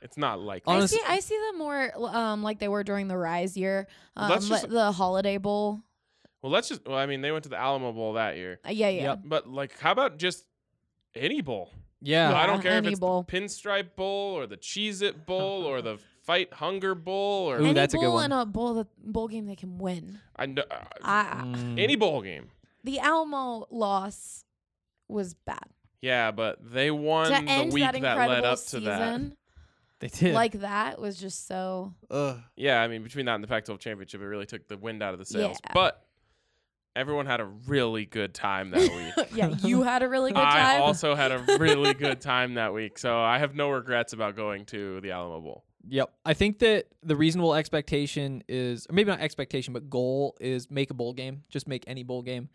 it's 0.00 0.16
not 0.16 0.40
like 0.40 0.62
I 0.66 0.86
see. 0.86 1.00
I 1.06 1.20
see 1.20 1.38
them 1.50 1.58
more 1.58 1.92
um 2.14 2.42
like 2.42 2.58
they 2.58 2.68
were 2.68 2.82
during 2.84 3.08
the 3.08 3.16
Rise 3.16 3.56
year, 3.56 3.86
um, 4.16 4.30
Let's 4.30 4.48
just- 4.48 4.68
the 4.68 4.92
Holiday 4.92 5.36
Bowl. 5.38 5.80
Well, 6.42 6.50
let's 6.52 6.68
just. 6.68 6.86
Well, 6.86 6.98
I 6.98 7.06
mean, 7.06 7.20
they 7.22 7.30
went 7.32 7.44
to 7.44 7.48
the 7.50 7.56
Alamo 7.58 7.92
Bowl 7.92 8.14
that 8.14 8.36
year, 8.36 8.58
Uh, 8.66 8.70
yeah, 8.70 8.88
yeah. 8.88 9.02
Yep. 9.02 9.20
but 9.24 9.48
like, 9.48 9.78
how 9.78 9.92
about 9.92 10.18
just 10.18 10.44
any 11.14 11.40
bowl? 11.40 11.70
yeah, 12.00 12.34
I 12.36 12.46
don't 12.46 12.56
Yeah, 12.56 12.62
care 12.62 12.72
if 12.72 12.78
any 12.78 12.88
it's 12.90 13.00
bowl. 13.00 13.22
the 13.28 13.32
Pinstripe 13.40 13.94
Bowl 13.96 14.36
or 14.36 14.46
the 14.46 14.56
Cheez 14.56 15.02
It 15.02 15.24
Bowl 15.26 15.64
or 15.64 15.80
the 15.82 15.98
Fight 16.24 16.52
Hunger 16.54 16.94
Bowl 16.96 17.48
or 17.50 17.58
Ooh, 17.58 17.64
Any 17.64 17.74
that's 17.74 17.94
a 17.94 17.96
good 17.96 18.06
bowl 18.06 18.14
one. 18.14 18.26
in 18.26 18.32
a 18.38 18.44
bowl 18.46 18.74
the 18.74 18.86
bowl 18.98 19.28
game 19.28 19.46
they 19.46 19.54
can 19.56 19.78
win. 19.78 20.18
I 20.36 20.46
know, 20.46 20.62
uh, 20.70 20.84
I, 21.02 21.42
Mm. 21.44 21.78
any 21.80 21.94
bowl 21.96 22.22
game. 22.22 22.48
the 22.84 22.98
Alamo 22.98 23.66
loss 23.70 24.44
was 25.08 25.34
bad. 25.34 25.64
Yeah, 26.00 26.32
but 26.32 26.58
they 26.72 26.90
won 26.90 27.26
to 27.30 27.44
the 27.44 27.48
end 27.50 27.72
week 27.72 27.84
that 27.84 27.92
that, 27.92 27.96
incredible 27.98 28.34
led 28.34 28.44
up 28.44 28.58
to 28.66 28.80
that. 28.80 29.22
they 30.00 30.08
did. 30.08 30.34
like 30.34 30.52
that 30.60 31.00
was 31.00 31.16
just 31.20 31.46
so. 31.46 31.94
Ugh. 32.10 32.36
Yeah, 32.56 32.80
I 32.82 32.88
mean, 32.88 33.04
between 33.04 33.26
that 33.26 33.36
and 33.36 33.44
the 33.44 33.48
Pac-12 33.48 33.78
championship, 33.78 34.20
it 34.20 34.24
really 34.26 34.46
took 34.46 34.66
the 34.66 34.76
wind 34.76 35.00
out 35.04 35.12
of 35.12 35.20
the 35.20 35.24
sails. 35.26 35.58
Yeah. 35.64 35.70
But 35.74 36.04
everyone 36.96 37.26
had 37.26 37.40
a 37.40 37.44
really 37.44 38.04
good 38.06 38.34
time 38.34 38.70
that 38.70 38.80
week. 39.18 39.28
yeah, 39.34 39.48
you 39.62 39.82
had 39.82 40.02
a 40.02 40.08
really 40.08 40.32
good 40.32 40.40
time. 40.40 40.76
I 40.76 40.78
also 40.78 41.14
had 41.14 41.32
a 41.32 41.38
really 41.58 41.94
good 41.94 42.20
time 42.20 42.54
that 42.54 42.72
week, 42.72 42.98
so 42.98 43.18
I 43.20 43.38
have 43.38 43.54
no 43.54 43.70
regrets 43.70 44.12
about 44.12 44.36
going 44.36 44.64
to 44.66 45.00
the 45.00 45.10
Alamo 45.12 45.40
Bowl. 45.40 45.64
Yep. 45.88 46.12
I 46.24 46.34
think 46.34 46.60
that 46.60 46.86
the 47.02 47.16
reasonable 47.16 47.54
expectation 47.54 48.44
is, 48.48 48.86
or 48.88 48.92
maybe 48.94 49.10
not 49.10 49.20
expectation, 49.20 49.72
but 49.74 49.90
goal 49.90 50.36
is 50.40 50.70
make 50.70 50.90
a 50.90 50.94
bowl 50.94 51.12
game. 51.12 51.42
Just 51.48 51.66
make 51.66 51.84
any 51.88 52.04
bowl 52.04 52.22
game. 52.22 52.48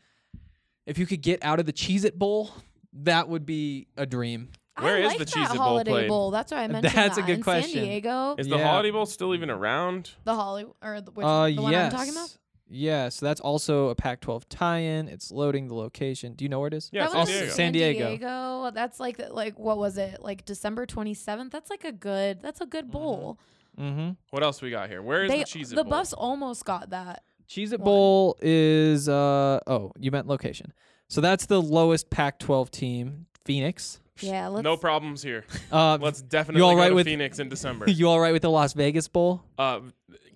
If 0.86 0.98
you 0.98 1.06
could 1.06 1.22
get 1.22 1.44
out 1.44 1.60
of 1.60 1.66
the 1.66 1.74
Cheez 1.74 2.06
It 2.06 2.18
Bowl, 2.18 2.52
that 2.94 3.28
would 3.28 3.46
be 3.46 3.88
a 3.98 4.06
dream. 4.06 4.50
Where 4.80 4.96
I 4.96 5.00
is 5.00 5.06
like 5.08 5.18
the 5.18 5.26
that 5.26 5.34
Cheez-It 5.34 5.58
Bowl 5.58 5.84
played? 5.84 6.08
Bowl. 6.08 6.30
That's 6.32 6.52
why 6.52 6.60
I 6.64 6.68
mentioned 6.68 6.94
That's 6.96 7.18
a 7.18 7.22
that. 7.22 7.28
good 7.28 7.38
In 7.38 7.44
question. 7.44 7.72
San 7.80 7.84
Diego, 7.84 8.36
Is 8.38 8.48
the 8.48 8.58
Yeah. 8.58 8.68
Holiday 8.68 8.92
Bowl 8.92 9.08
still 9.08 9.34
even 9.34 9.50
around? 9.50 10.12
the 10.24 10.36
Holly 10.36 10.66
or 10.84 11.02
the, 11.02 11.10
which, 11.12 11.26
uh, 11.26 11.48
the 11.48 11.62
one 11.62 11.72
yes. 11.72 11.92
I'm 11.92 11.98
talking 11.98 12.14
about. 12.14 12.38
Yeah, 12.70 13.10
so 13.10 13.26
that's 13.26 13.40
also 13.42 13.90
a 13.90 13.96
Pac 13.96 14.20
12 14.22 14.50
tie 14.50 14.80
in. 14.80 15.08
It's 15.08 15.32
loading 15.32 15.68
the 15.68 15.76
location. 15.76 16.34
Do 16.34 16.44
you 16.44 16.50
know 16.50 16.60
where 16.60 16.68
it 16.68 16.74
is? 16.74 16.90
Yeah, 16.92 17.08
that 17.08 17.14
San 17.14 17.26
Diego. 17.28 17.52
San 17.54 17.72
Diego. 17.72 18.08
Diego. 18.10 18.72
That's 18.74 19.00
like 19.00 19.22
like 19.32 19.58
what 19.58 19.78
was 19.78 19.98
it? 19.98 20.22
Like 20.22 20.46
December 20.46 20.86
27th. 20.86 21.52
That's 21.52 21.70
like 21.70 21.86
a 21.86 21.92
good. 21.92 22.42
That's 22.42 22.60
a 22.62 22.66
good 22.66 22.92
bowl. 22.92 23.40
Mm-hmm. 23.80 24.12
What 24.32 24.44
else 24.44 24.62
we 24.62 24.70
got 24.72 24.90
here? 24.90 25.02
Where 25.02 25.24
is 25.24 25.32
They 25.32 25.40
the 25.40 25.46
cheese? 25.46 25.72
It 25.72 25.76
Bowl? 25.76 25.84
the 25.84 25.90
Bowl? 25.90 26.00
Buffs 26.00 26.14
almost 26.14 26.66
got 26.66 26.90
that. 26.90 27.24
Cheez-It 27.48 27.80
Bowl 27.80 28.38
is, 28.42 29.08
uh, 29.08 29.60
oh, 29.68 29.94
you 29.98 30.12
meant 30.12 30.28
location. 30.28 30.74
So 31.08 31.22
that's 31.22 31.46
the 31.46 31.62
lowest 31.62 32.10
Pac 32.10 32.40
12 32.40 32.70
team, 32.72 33.28
Phoenix. 33.46 34.02
Yeah, 34.20 34.48
let's. 34.48 34.64
no 34.64 34.76
problems 34.76 35.22
here. 35.24 35.46
Uh, 35.72 35.98
Let's 36.02 36.22
definitely 36.24 36.64
all 36.64 36.74
go 36.74 36.80
right 36.82 36.90
to 36.90 36.96
with- 36.96 37.06
Phoenix 37.06 37.40
in 37.40 37.48
December. 37.50 37.86
you 37.90 38.10
all 38.10 38.20
right 38.20 38.34
with 38.34 38.42
the 38.42 38.50
Las 38.50 38.74
Vegas 38.74 39.08
Bowl? 39.08 39.44
Uh, 39.58 39.80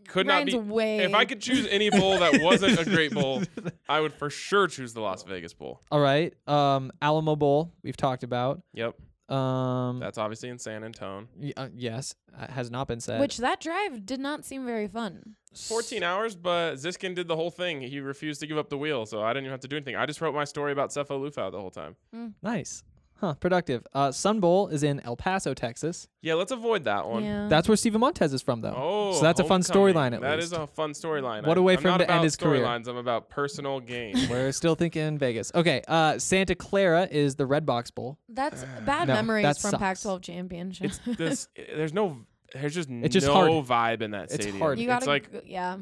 could 0.08 0.28
not 0.28 0.34
Ryan's 0.34 0.54
be. 0.54 0.60
way. 0.60 1.00
If 1.00 1.14
I 1.14 1.26
could 1.26 1.42
choose 1.42 1.68
any 1.68 1.90
bowl 1.90 2.20
that 2.20 2.42
wasn't 2.42 2.80
a 2.80 2.86
great 2.86 3.14
bowl, 3.14 3.44
I 3.90 4.00
would 4.02 4.14
for 4.14 4.30
sure 4.30 4.68
choose 4.68 4.94
the 4.94 5.02
Las 5.02 5.24
Vegas 5.24 5.54
Bowl. 5.54 5.82
All 5.92 6.00
right. 6.00 6.34
Um, 6.48 6.92
Alamo 7.02 7.36
Bowl, 7.36 7.74
we've 7.84 7.98
talked 7.98 8.24
about. 8.24 8.62
Yep, 8.74 8.96
Um, 9.30 10.00
that's 10.00 10.18
obviously 10.18 10.50
in 10.50 10.60
San 10.60 10.84
Antonio. 10.84 11.28
y- 11.38 11.54
uh, 11.56 11.70
yes, 11.74 12.16
uh, 12.38 12.48
has 12.52 12.70
not 12.72 12.88
been 12.88 13.00
said. 13.00 13.20
Which 13.22 13.38
that 13.38 13.60
drive 13.62 14.06
did 14.06 14.20
not 14.20 14.44
seem 14.46 14.66
very 14.66 14.88
fun. 14.88 15.36
14 15.56 16.02
hours, 16.04 16.36
but 16.36 16.76
Ziskin 16.76 17.14
did 17.16 17.28
the 17.28 17.36
whole 17.36 17.52
thing. 17.52 17.82
He 17.82 18.00
refused 18.00 18.40
to 18.42 18.48
give 18.48 18.58
up 18.58 18.70
the 18.70 18.78
wheel, 18.78 19.06
so 19.06 19.22
I 19.22 19.30
didn't 19.34 19.44
even 19.46 19.52
have 19.52 19.60
to 19.62 19.68
do 19.68 19.76
anything. 19.76 19.96
I 19.98 20.06
just 20.06 20.22
wrote 20.22 20.34
my 20.34 20.46
story 20.46 20.72
about 20.72 20.92
Sefo 20.92 21.20
Liufau 21.20 21.52
the 21.52 21.60
whole 21.60 21.72
time. 21.72 21.96
Nice. 22.42 22.84
Huh, 23.22 23.36
productive. 23.36 23.86
Uh, 23.94 24.12
Sun 24.12 24.40
Bowl 24.40 24.68
is 24.70 24.82
in 24.82 25.00
El 25.02 25.16
Paso, 25.16 25.54
Texas. 25.54 26.08
Yeah, 26.24 26.34
let's 26.34 26.52
avoid 26.52 26.86
that 26.86 27.08
one. 27.08 27.24
Yeah. 27.24 27.48
That's 27.48 27.68
where 27.68 27.76
Steven 27.78 28.02
Montez 28.02 28.34
is 28.34 28.42
from, 28.42 28.62
though. 28.62 28.74
Oh, 28.76 29.14
so 29.14 29.22
that's 29.22 29.40
a 29.40 29.44
fun 29.44 29.62
storyline 29.62 30.14
at 30.16 30.22
That 30.22 30.38
least. 30.40 30.48
is 30.48 30.54
a 30.54 30.66
fun 30.66 30.94
storyline. 30.94 31.46
What 31.46 31.56
I- 31.56 31.62
a 31.62 31.64
way 31.64 31.76
I'm 31.76 31.82
for 31.84 31.90
him 31.90 32.00
to 32.00 32.12
end 32.12 32.24
his 32.24 32.36
career. 32.36 32.64
storylines. 32.66 32.88
I'm 32.88 32.98
about 32.98 33.30
personal 33.30 33.80
gain. 33.80 34.16
We're 34.30 34.52
still 34.52 34.74
thinking 34.74 35.20
Vegas. 35.20 35.52
Okay, 35.54 35.84
uh, 35.88 36.18
Santa 36.18 36.56
Clara 36.56 37.08
is 37.12 37.36
the 37.36 37.46
Redbox 37.48 37.94
Bowl. 37.94 38.18
That's 38.28 38.66
bad 38.86 39.08
No, 39.08 39.14
memories 39.14 39.44
that 39.44 39.58
from 39.60 39.70
sucks. 39.72 39.80
Pac-12 40.04 40.22
championship. 40.24 40.88
it's 40.88 41.00
this. 41.18 41.48
There's 41.76 41.94
no. 41.94 42.26
There's 42.54 42.74
just 42.74 42.90
It's 42.90 43.14
just 43.14 43.28
no 43.28 43.34
hard. 43.34 43.52
vibe 43.68 44.02
in 44.02 44.12
that 44.12 44.24
It's 44.26 44.34
stadium. 44.34 44.58
hard. 44.60 44.80
you 44.80 44.88
gotta, 44.88 45.04
it's 45.04 45.08
like 45.08 45.32
g- 45.32 45.52
yeah. 45.52 45.78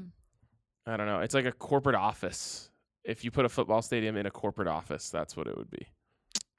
I 0.85 0.97
don't 0.97 1.07
know. 1.07 1.21
It's 1.21 1.33
like 1.33 1.45
a 1.45 1.51
corporate 1.53 1.95
office. 1.95 2.69
If 3.05 3.23
you 3.23 3.31
put 3.31 3.45
a 3.45 3.49
football 3.49 3.81
stadium 3.81 4.17
in 4.17 4.25
a 4.25 4.31
corporate 4.31 4.67
office, 4.67 5.09
that's 5.09 5.37
what 5.37 5.47
it 5.47 5.57
would 5.57 5.71
be. 5.71 5.87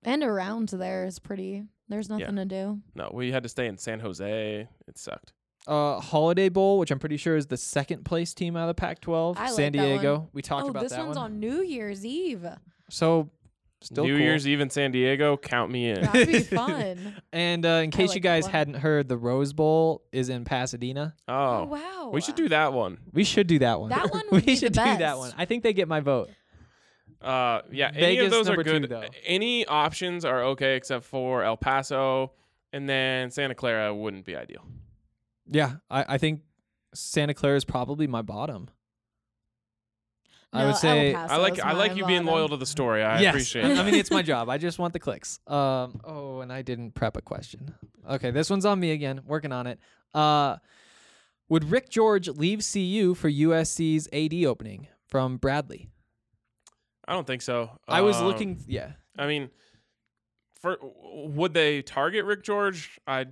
And 0.04 0.22
around 0.22 0.68
there 0.70 1.04
is 1.04 1.18
pretty. 1.18 1.64
There's 1.88 2.08
nothing 2.08 2.36
to 2.36 2.44
do. 2.44 2.80
No, 2.94 3.10
we 3.12 3.32
had 3.32 3.42
to 3.42 3.48
stay 3.48 3.66
in 3.66 3.76
San 3.76 4.00
Jose. 4.00 4.68
It 4.88 4.98
sucked. 4.98 5.32
Uh, 5.66 6.00
Holiday 6.00 6.48
Bowl, 6.48 6.78
which 6.78 6.90
I'm 6.90 6.98
pretty 6.98 7.16
sure 7.18 7.36
is 7.36 7.46
the 7.48 7.56
second 7.56 8.04
place 8.04 8.32
team 8.32 8.56
out 8.56 8.62
of 8.62 8.68
the 8.68 8.80
Pac-12. 8.80 9.36
I 9.36 9.46
like 9.46 9.52
San 9.52 9.72
that 9.72 9.78
one. 9.78 9.88
Diego. 9.88 10.28
We 10.32 10.40
talked 10.42 10.68
about 10.68 10.68
that. 10.68 10.68
oh, 10.68 10.70
about 10.70 10.82
this 10.82 10.92
that 10.92 11.04
one's 11.06 11.16
one. 11.16 11.24
on 11.32 11.40
New 11.40 11.62
Year's 11.62 12.06
Eve. 12.06 12.46
So 12.88 13.28
still 13.82 14.04
New 14.04 14.14
cool. 14.16 14.20
Year's 14.24 14.48
Eve 14.48 14.60
in 14.60 14.70
San 14.70 14.90
Diego. 14.92 15.36
Count 15.36 15.70
me 15.70 15.90
in. 15.90 16.00
That'd 16.02 16.28
be 16.28 16.38
fun. 16.56 17.16
And 17.32 17.66
uh, 17.66 17.82
in 17.84 17.90
case 17.90 18.10
you 18.10 18.14
like 18.14 18.22
that 18.22 18.28
guys 18.28 18.42
one. 18.44 18.52
hadn't 18.52 18.74
heard, 18.74 19.08
the 19.08 19.18
Rose 19.18 19.52
Bowl 19.52 20.02
is 20.12 20.28
in 20.30 20.44
Pasadena. 20.44 21.14
oh 21.28 21.34
Oh, 21.34 21.64
wow. 21.64 22.10
we 22.12 22.20
should 22.22 22.36
do 22.36 22.48
that 22.48 22.72
one. 22.72 22.98
We 23.12 23.24
should 23.24 23.46
do 23.48 23.58
that 23.58 23.80
one. 23.80 23.90
That 23.90 24.10
one 24.10 24.22
we 24.30 24.36
would 24.36 24.46
be 24.46 24.54
the 24.54 24.60
should 24.60 24.72
do 24.72 24.80
that 24.80 24.98
best. 25.00 25.18
one. 25.18 25.32
I 25.36 25.44
think 25.44 25.62
they 25.62 25.72
get 25.72 25.88
my 25.88 26.00
vote. 26.00 26.30
Uh, 27.20 27.62
yeah, 27.70 27.90
any 27.94 28.18
of 28.18 28.30
those 28.30 28.48
are 28.48 28.56
number 28.56 28.64
two, 28.64 28.80
good. 28.86 29.10
Any 29.24 29.66
options 29.66 30.24
are 30.24 30.42
okay 30.44 30.76
except 30.76 31.04
for 31.04 31.42
El 31.44 31.56
Paso, 31.56 32.32
and 32.72 32.88
then 32.88 33.30
Santa 33.30 33.54
Clara 33.54 33.94
wouldn't 33.94 34.24
be 34.24 34.36
ideal. 34.36 34.64
Yeah, 35.46 35.76
I, 35.90 36.14
I 36.14 36.18
think 36.18 36.42
Santa 36.94 37.34
Clara 37.34 37.56
is 37.56 37.64
probably 37.64 38.06
my 38.06 38.22
bottom. 38.22 38.68
I 40.52 40.66
would 40.66 40.76
say 40.76 41.14
I 41.14 41.36
like 41.36 41.60
I 41.60 41.72
like 41.72 41.92
my 41.92 41.98
you 41.98 42.06
being 42.06 42.24
loyal 42.24 42.48
to 42.48 42.56
the 42.56 42.66
story. 42.66 43.04
I 43.04 43.20
yes. 43.20 43.34
appreciate 43.34 43.66
it. 43.66 43.78
I 43.78 43.84
mean, 43.84 43.94
it's 43.94 44.10
my 44.10 44.22
job. 44.22 44.48
I 44.50 44.58
just 44.58 44.78
want 44.78 44.92
the 44.92 44.98
clicks. 44.98 45.38
Um. 45.46 46.00
Oh, 46.04 46.40
and 46.40 46.52
I 46.52 46.62
didn't 46.62 46.92
prep 46.92 47.16
a 47.16 47.22
question. 47.22 47.74
Okay, 48.08 48.32
this 48.32 48.50
one's 48.50 48.64
on 48.64 48.80
me 48.80 48.90
again. 48.90 49.20
Working 49.26 49.52
on 49.52 49.68
it. 49.68 49.78
Uh, 50.12 50.56
would 51.48 51.70
Rick 51.70 51.90
George 51.90 52.28
leave 52.28 52.66
CU 52.72 53.14
for 53.14 53.30
USC's 53.30 54.08
AD 54.12 54.44
opening 54.44 54.88
from 55.06 55.36
Bradley? 55.36 55.88
I 57.10 57.14
don't 57.14 57.26
think 57.26 57.42
so. 57.42 57.70
I 57.88 58.00
was 58.02 58.16
Um, 58.16 58.26
looking. 58.26 58.62
Yeah. 58.66 58.92
I 59.18 59.26
mean, 59.26 59.50
for 60.60 60.78
would 60.82 61.54
they 61.54 61.82
target 61.82 62.24
Rick 62.24 62.42
George? 62.44 62.98
I 63.06 63.26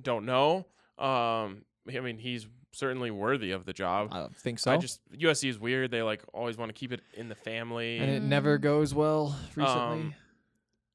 don't 0.00 0.26
know. 0.26 0.66
Um, 0.98 1.64
I 1.88 2.00
mean, 2.00 2.18
he's 2.18 2.46
certainly 2.72 3.10
worthy 3.10 3.52
of 3.52 3.64
the 3.64 3.72
job. 3.72 4.08
I 4.12 4.18
don't 4.20 4.36
think 4.36 4.58
so. 4.58 4.72
I 4.72 4.76
just 4.76 5.00
USC 5.12 5.48
is 5.48 5.58
weird. 5.58 5.90
They 5.90 6.02
like 6.02 6.22
always 6.32 6.56
want 6.58 6.68
to 6.68 6.72
keep 6.74 6.92
it 6.92 7.00
in 7.14 7.28
the 7.28 7.34
family. 7.34 7.98
and 7.98 8.10
it 8.10 8.22
never 8.22 8.58
Mm. 8.58 8.62
goes 8.62 8.94
well 8.94 9.36
recently. 9.56 10.00
Um, 10.02 10.14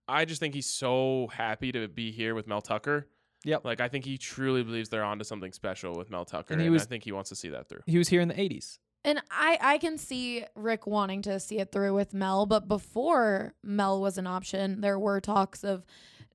I 0.07 0.25
just 0.25 0.39
think 0.39 0.53
he's 0.55 0.65
so 0.69 1.27
happy 1.31 1.71
to 1.71 1.87
be 1.87 2.11
here 2.11 2.35
with 2.35 2.47
Mel 2.47 2.61
Tucker. 2.61 3.07
Yep. 3.45 3.63
Like 3.63 3.79
I 3.79 3.87
think 3.87 4.05
he 4.05 4.17
truly 4.17 4.63
believes 4.63 4.89
they're 4.89 5.03
onto 5.03 5.23
something 5.23 5.53
special 5.53 5.93
with 5.95 6.09
Mel 6.09 6.25
Tucker, 6.25 6.53
And 6.53 6.61
and, 6.61 6.67
he 6.67 6.69
was- 6.69 6.83
I 6.83 6.85
think 6.87 7.03
he 7.05 7.11
wants 7.11 7.29
to 7.29 7.35
see 7.35 7.49
that 7.49 7.69
through. 7.69 7.81
he 7.85 7.97
was 7.97 8.09
here 8.09 8.19
in 8.21 8.27
the 8.27 8.39
'80s. 8.39 8.79
And 9.03 9.21
I 9.31 9.57
I 9.61 9.77
can 9.77 9.97
see 9.97 10.43
Rick 10.55 10.85
wanting 10.85 11.21
to 11.23 11.39
see 11.39 11.59
it 11.59 11.71
through 11.71 11.93
with 11.93 12.13
Mel, 12.13 12.45
but 12.45 12.67
before 12.67 13.53
Mel 13.63 14.01
was 14.01 14.17
an 14.17 14.27
option, 14.27 14.81
there 14.81 14.99
were 14.99 15.21
talks 15.21 15.63
of 15.63 15.85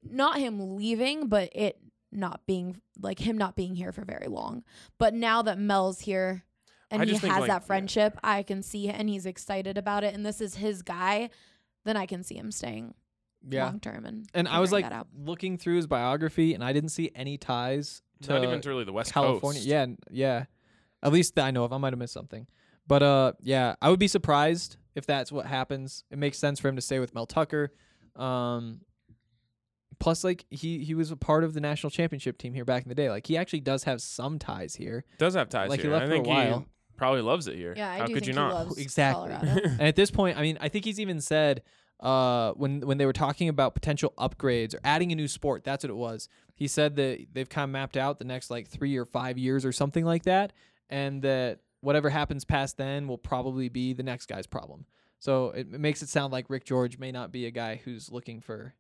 not 0.03 0.39
him 0.39 0.77
leaving, 0.77 1.29
but 1.29 1.51
it 1.55 1.79
not 2.11 2.47
being 2.47 2.81
like 3.01 3.19
him 3.19 3.37
not 3.37 3.57
being 3.57 3.75
here 3.75 3.93
for 3.93 4.05
very 4.05 4.29
long. 4.29 4.65
But 4.99 5.15
now 5.15 5.43
that 5.43 5.59
Mel's 5.59 6.01
here, 6.01 6.45
and 6.91 7.03
I 7.03 7.05
he 7.05 7.13
has 7.15 7.23
like, 7.23 7.49
that 7.49 7.49
yeah. 7.49 7.59
friendship, 7.59 8.19
I 8.23 8.43
can 8.43 8.63
see 8.63 8.89
and 8.89 9.09
he's 9.09 9.27
excited 9.27 9.77
about 9.77 10.05
it, 10.05 10.15
and 10.15 10.25
this 10.25 10.41
is 10.41 10.55
his 10.55 10.83
guy, 10.83 11.31
then 11.85 11.97
I 11.97 12.07
can 12.07 12.23
see 12.23 12.37
him 12.37 12.51
staying 12.51 12.95
Yeah. 13.47 13.67
long 13.67 13.81
term. 13.81 14.07
And 14.07 14.27
And 14.33 14.49
I 14.49 14.61
was 14.61 14.73
like 14.73 14.87
looking 15.15 15.59
through 15.59 15.77
his 15.77 15.87
biography, 15.87 16.55
and 16.55 16.65
I 16.65 16.73
didn't 16.73 16.91
see 16.91 17.11
any 17.15 17.37
ties 17.37 18.01
to 18.23 18.33
Not 18.33 18.45
even 18.45 18.61
to 18.63 18.69
really 18.71 18.85
the 18.85 18.93
West 18.93 19.13
California. 19.13 19.61
Coast. 19.61 19.69
Yeah, 19.69 19.87
yeah. 20.11 20.45
At 21.05 21.13
least 21.13 21.35
that 21.37 21.45
I 21.45 21.51
know 21.51 21.65
of. 21.65 21.73
I 21.73 21.77
might 21.79 21.93
have 21.93 21.99
missed 21.99 22.15
something. 22.15 22.47
But 22.87 23.03
uh, 23.03 23.33
yeah, 23.43 23.75
I 23.81 23.91
would 23.91 24.01
be 24.01 24.09
surprised 24.09 24.77
if 24.95 25.07
that's 25.07 25.31
what 25.31 25.47
happens. 25.47 26.05
It 26.11 26.19
makes 26.19 26.39
sense 26.39 26.59
for 26.61 26.69
him 26.69 26.77
to 26.77 26.83
stay 26.83 26.99
with 26.99 27.15
Mel 27.15 27.27
Tucker. 27.27 27.73
Um, 28.17 28.81
plus, 29.99 30.25
like 30.25 30.45
he 30.51 30.85
he 30.85 30.95
was 30.95 31.11
a 31.11 31.17
part 31.17 31.45
of 31.45 31.55
the 31.55 31.61
national 31.61 31.91
championship 31.91 32.39
team 32.39 32.55
here 32.55 32.65
back 32.65 32.83
in 32.83 32.89
the 32.89 32.95
day. 32.95 33.11
Like 33.11 33.27
he 33.27 33.37
actually 33.37 33.61
does 33.61 33.85
have 33.85 34.01
some 34.03 34.39
ties 34.39 34.75
here. 34.75 35.05
Does 35.19 35.35
have 35.35 35.49
ties 35.49 35.71
Like, 35.71 35.81
he 35.81 35.89
left 35.89 36.07
I 36.07 36.09
for 36.09 36.15
a 36.15 36.21
while. 36.21 36.59
he 36.61 36.67
probably 36.97 37.23
loves 37.23 37.47
it 37.49 37.57
here. 37.57 37.75
yeah, 37.77 37.91
I 37.91 37.99
How 37.99 38.07
do 38.07 38.15
could 38.15 38.25
think 38.25 38.27
you 38.37 38.41
he 38.41 38.47
not? 38.49 38.55
loves 38.55 38.79
Exactly. 38.79 39.33
And 39.65 39.83
at 39.83 39.97
this 39.97 40.11
point, 40.11 40.39
I 40.39 40.43
mean, 40.43 40.59
I 40.61 40.69
think 40.69 40.85
he's 40.85 41.01
even 41.01 41.21
said 41.21 41.63
uh, 42.01 42.53
when 42.53 42.81
when 42.81 42.99
they 42.99 43.07
were 43.07 43.13
talking 43.13 43.49
about 43.49 43.75
potential 43.75 44.13
upgrades 44.19 44.75
or 44.75 44.81
adding 44.85 45.11
a 45.13 45.15
new 45.15 45.29
sport, 45.29 45.65
that's 45.65 45.85
what 45.85 45.91
it 45.91 45.97
was. 45.97 46.29
He 46.55 46.69
said 46.69 46.97
that 46.97 47.27
they've 47.33 47.49
kind 47.49 47.65
of 47.65 47.71
mapped 47.71 47.97
out 47.97 48.19
the 48.19 48.25
next 48.25 48.51
like 48.51 48.69
three 48.69 48.97
or 48.97 49.05
five 49.07 49.39
years 49.39 49.65
or 49.65 49.73
something 49.73 50.05
like 50.05 50.25
that, 50.25 50.53
and 50.91 51.23
that 51.23 51.61
whatever 51.81 52.11
happens 52.11 52.45
past 52.45 52.77
then 52.77 53.07
will 53.09 53.19
probably 53.19 53.69
be 53.69 53.93
the 53.93 54.03
next 54.03 54.27
guy's 54.27 54.47
problem. 54.47 54.87
So 55.19 55.51
it, 55.51 55.69
it 55.73 55.81
makes 55.81 56.03
it 56.03 56.09
sound 56.09 56.33
like 56.33 56.51
Rick 56.51 56.65
George 56.65 56.99
may 56.99 57.13
not 57.13 57.33
be 57.33 57.47
a 57.47 57.51
guy 57.51 57.81
who's 57.85 58.11
looking 58.11 58.41
for 58.41 58.75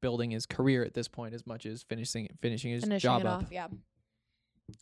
building 0.00 0.30
his 0.30 0.46
career 0.46 0.84
at 0.84 0.94
this 0.94 1.08
point 1.08 1.34
as 1.34 1.46
much 1.46 1.66
as 1.66 1.82
finishing 1.82 2.28
finishing 2.40 2.70
his 2.72 2.82
Finishing 2.84 3.08
job 3.08 3.20
it 3.22 3.26
up. 3.26 3.42
off, 3.42 3.48
yeah. 3.50 3.66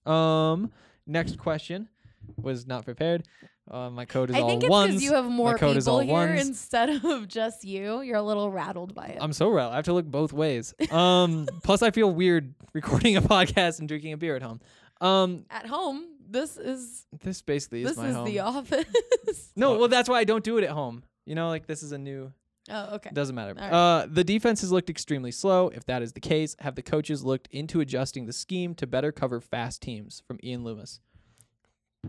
Um, 0.04 0.72
next 1.06 1.38
question 1.38 1.88
was 2.36 2.66
not 2.66 2.84
prepared. 2.84 3.24
Uh, 3.70 3.90
my 3.90 4.04
code 4.04 4.30
is 4.30 4.36
I 4.36 4.40
all 4.40 4.48
think 4.48 4.62
it's 4.64 4.70
ones. 4.70 4.88
because 4.88 5.02
you 5.02 5.12
have 5.14 5.24
more 5.26 5.56
code 5.56 5.76
is 5.76 5.84
people 5.84 5.94
all 5.94 6.00
here 6.00 6.12
ones. 6.34 6.48
instead 6.48 6.88
of 7.04 7.28
just 7.28 7.64
you. 7.64 8.00
You're 8.00 8.16
a 8.16 8.22
little 8.22 8.50
rattled 8.50 8.94
by 8.94 9.06
it. 9.06 9.18
I'm 9.20 9.32
so 9.32 9.48
rattled. 9.48 9.72
I 9.74 9.76
have 9.76 9.84
to 9.86 9.92
look 9.92 10.06
both 10.06 10.32
ways. 10.32 10.74
Um, 10.90 11.46
plus 11.64 11.82
I 11.82 11.90
feel 11.90 12.10
weird 12.12 12.54
recording 12.74 13.16
a 13.16 13.22
podcast 13.22 13.78
and 13.80 13.88
drinking 13.88 14.12
a 14.12 14.16
beer 14.16 14.36
at 14.36 14.42
home. 14.42 14.60
Um, 15.00 15.44
At 15.50 15.66
home, 15.66 16.04
this 16.28 16.56
is 16.56 17.06
this 17.22 17.42
basically 17.42 17.82
is 17.82 17.90
this 17.90 17.96
my 17.96 18.08
is 18.08 18.16
home. 18.16 18.24
the 18.24 18.40
office. 18.40 19.52
no, 19.56 19.78
well 19.78 19.88
that's 19.88 20.08
why 20.08 20.18
I 20.18 20.24
don't 20.24 20.44
do 20.44 20.58
it 20.58 20.64
at 20.64 20.70
home. 20.70 21.02
You 21.24 21.34
know, 21.34 21.48
like 21.48 21.66
this 21.66 21.82
is 21.82 21.92
a 21.92 21.98
new. 21.98 22.32
oh, 22.70 22.94
okay. 22.96 23.10
Doesn't 23.12 23.34
matter. 23.34 23.54
All 23.58 23.64
right. 23.64 23.72
Uh, 23.72 24.06
the 24.10 24.24
defense 24.24 24.60
has 24.60 24.70
looked 24.72 24.90
extremely 24.90 25.32
slow. 25.32 25.68
If 25.68 25.84
that 25.86 26.02
is 26.02 26.12
the 26.12 26.20
case, 26.20 26.56
have 26.60 26.74
the 26.74 26.82
coaches 26.82 27.24
looked 27.24 27.48
into 27.50 27.80
adjusting 27.80 28.26
the 28.26 28.32
scheme 28.32 28.74
to 28.76 28.86
better 28.86 29.12
cover 29.12 29.40
fast 29.40 29.82
teams? 29.82 30.22
From 30.26 30.38
Ian 30.42 30.64
Loomis. 30.64 31.00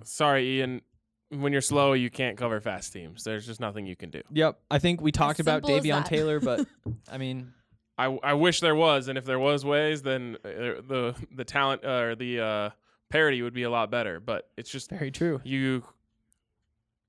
Sorry, 0.04 0.58
Ian. 0.58 0.82
When 1.30 1.52
you're 1.52 1.62
slow, 1.62 1.92
you 1.94 2.10
can't 2.10 2.38
cover 2.38 2.62
fast 2.62 2.94
teams. 2.94 3.24
There's 3.24 3.46
just 3.46 3.60
nothing 3.60 3.86
you 3.86 3.96
can 3.98 4.10
do. 4.12 4.22
Yep, 4.32 4.60
I 4.72 4.80
think 4.80 5.02
we 5.02 5.12
talked 5.12 5.40
about 5.42 5.66
simple 5.66 5.76
as 5.76 5.84
Davion. 5.84 6.06
Taylor, 6.06 6.40
but 6.40 6.66
I 7.12 7.18
mean, 7.18 7.52
I, 7.98 8.06
I 8.24 8.34
wish 8.34 8.62
there 8.62 8.76
was, 8.76 9.10
and 9.10 9.18
if 9.18 9.26
there 9.26 9.40
was 9.40 9.66
ways, 9.66 10.04
then 10.04 10.38
uh, 10.46 10.48
the 10.88 11.16
the 11.36 11.44
talent 11.44 11.84
uh, 11.84 11.90
or 11.90 12.16
the 12.16 12.40
uh, 12.40 12.70
parity 13.10 13.42
would 13.42 13.54
be 13.54 13.64
a 13.64 13.70
lot 13.70 13.92
better. 13.92 14.20
But 14.20 14.50
it's 14.58 14.70
just 14.70 14.90
very 14.90 15.12
true. 15.12 15.42
you 15.44 15.84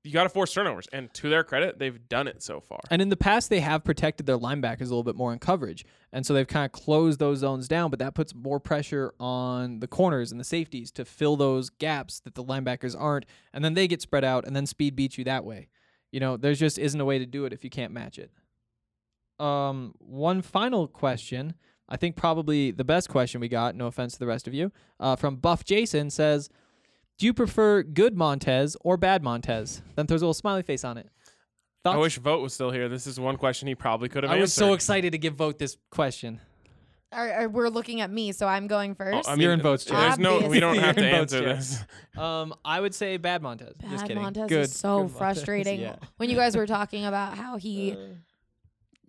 you 0.03 0.13
got 0.13 0.23
to 0.23 0.29
force 0.29 0.53
turnovers, 0.53 0.87
and 0.93 1.13
to 1.15 1.29
their 1.29 1.43
credit, 1.43 1.77
they've 1.77 2.07
done 2.07 2.27
it 2.27 2.41
so 2.41 2.61
far. 2.61 2.79
And 2.89 3.01
in 3.01 3.09
the 3.09 3.17
past, 3.17 3.49
they 3.49 3.59
have 3.59 3.83
protected 3.83 4.25
their 4.25 4.37
linebackers 4.37 4.81
a 4.81 4.83
little 4.85 5.03
bit 5.03 5.15
more 5.15 5.33
in 5.33 5.39
coverage. 5.39 5.85
And 6.13 6.25
so 6.25 6.33
they've 6.33 6.47
kind 6.47 6.65
of 6.65 6.71
closed 6.71 7.19
those 7.19 7.39
zones 7.39 7.67
down, 7.67 7.89
but 7.89 7.99
that 7.99 8.15
puts 8.15 8.33
more 8.33 8.61
pressure 8.61 9.13
on 9.19 9.81
the 9.81 9.87
corners 9.87 10.31
and 10.31 10.39
the 10.39 10.45
safeties 10.45 10.89
to 10.93 11.03
fill 11.03 11.35
those 11.35 11.69
gaps 11.69 12.21
that 12.21 12.35
the 12.35 12.43
linebackers 12.43 12.95
aren't. 12.97 13.25
And 13.53 13.63
then 13.63 13.73
they 13.73 13.87
get 13.87 14.01
spread 14.01 14.23
out, 14.23 14.47
and 14.47 14.55
then 14.55 14.65
speed 14.65 14.95
beats 14.95 15.17
you 15.17 15.25
that 15.25 15.43
way. 15.43 15.67
You 16.11 16.21
know, 16.21 16.37
there 16.37 16.53
just 16.53 16.79
isn't 16.79 16.99
a 16.99 17.05
way 17.05 17.19
to 17.19 17.25
do 17.25 17.43
it 17.43 17.51
if 17.51 17.63
you 17.65 17.69
can't 17.69 17.91
match 17.91 18.17
it. 18.17 18.31
Um, 19.43 19.93
one 19.99 20.41
final 20.41 20.87
question. 20.87 21.55
I 21.89 21.97
think 21.97 22.15
probably 22.15 22.71
the 22.71 22.83
best 22.83 23.09
question 23.09 23.41
we 23.41 23.47
got, 23.49 23.75
no 23.75 23.87
offense 23.87 24.13
to 24.13 24.19
the 24.19 24.27
rest 24.27 24.47
of 24.47 24.53
you, 24.53 24.71
uh, 24.99 25.15
from 25.15 25.37
Buff 25.37 25.63
Jason 25.65 26.09
says, 26.11 26.49
Do 27.17 27.25
you 27.25 27.33
prefer 27.33 27.81
good 27.83 28.15
Montez 28.15 28.77
or 28.81 28.95
bad 28.95 29.23
Montez? 29.23 29.81
Then 29.95 30.05
throws 30.07 30.21
a 30.21 30.25
little 30.25 30.33
smiley 30.35 30.61
face 30.63 30.83
on 30.83 30.97
it. 30.97 31.09
I 31.85 31.97
wish 31.97 32.17
Vote 32.19 32.41
was 32.41 32.53
still 32.53 32.69
here. 32.71 32.87
This 32.89 33.07
is 33.07 33.19
one 33.19 33.37
question 33.37 33.67
he 33.67 33.73
probably 33.73 34.09
could 34.09 34.23
have 34.23 34.29
answered. 34.31 34.37
I 34.39 34.41
answered. 34.41 34.41
was 34.43 34.53
so 34.69 34.73
excited 34.73 35.13
to 35.13 35.17
give 35.17 35.33
vote 35.33 35.57
this 35.57 35.77
question. 35.89 36.39
Are, 37.11 37.31
are- 37.31 37.49
we're 37.49 37.69
looking 37.69 38.01
at 38.01 38.11
me, 38.11 38.31
so 38.33 38.45
I'm 38.47 38.67
going 38.67 38.93
first. 38.93 39.27
I 39.27 39.33
You're 39.33 39.53
in 39.53 39.61
Vote's 39.61 39.85
too. 39.85 39.95
There's 39.95 40.19
no. 40.19 40.47
We 40.47 40.59
don't 40.59 40.77
have 40.77 40.95
to 40.97 41.01
You're 41.01 41.15
answer 41.15 41.39
chair. 41.39 41.55
this. 41.55 41.83
Um, 42.17 42.53
I 42.65 42.79
would 42.81 42.93
say 42.93 43.15
bad 43.17 43.41
Montez. 43.41 43.73
Just 43.81 43.89
Bad 44.01 44.07
kidding. 44.07 44.21
Montez 44.21 44.49
good. 44.49 44.59
is 44.65 44.75
so 44.75 45.03
good 45.03 45.11
frustrating. 45.17 45.79
yeah. 45.79 45.95
When 46.17 46.29
you 46.29 46.35
guys 46.35 46.55
were 46.55 46.67
talking 46.67 47.05
about 47.05 47.35
how 47.37 47.55
he 47.57 47.93
Uh, 47.93 47.95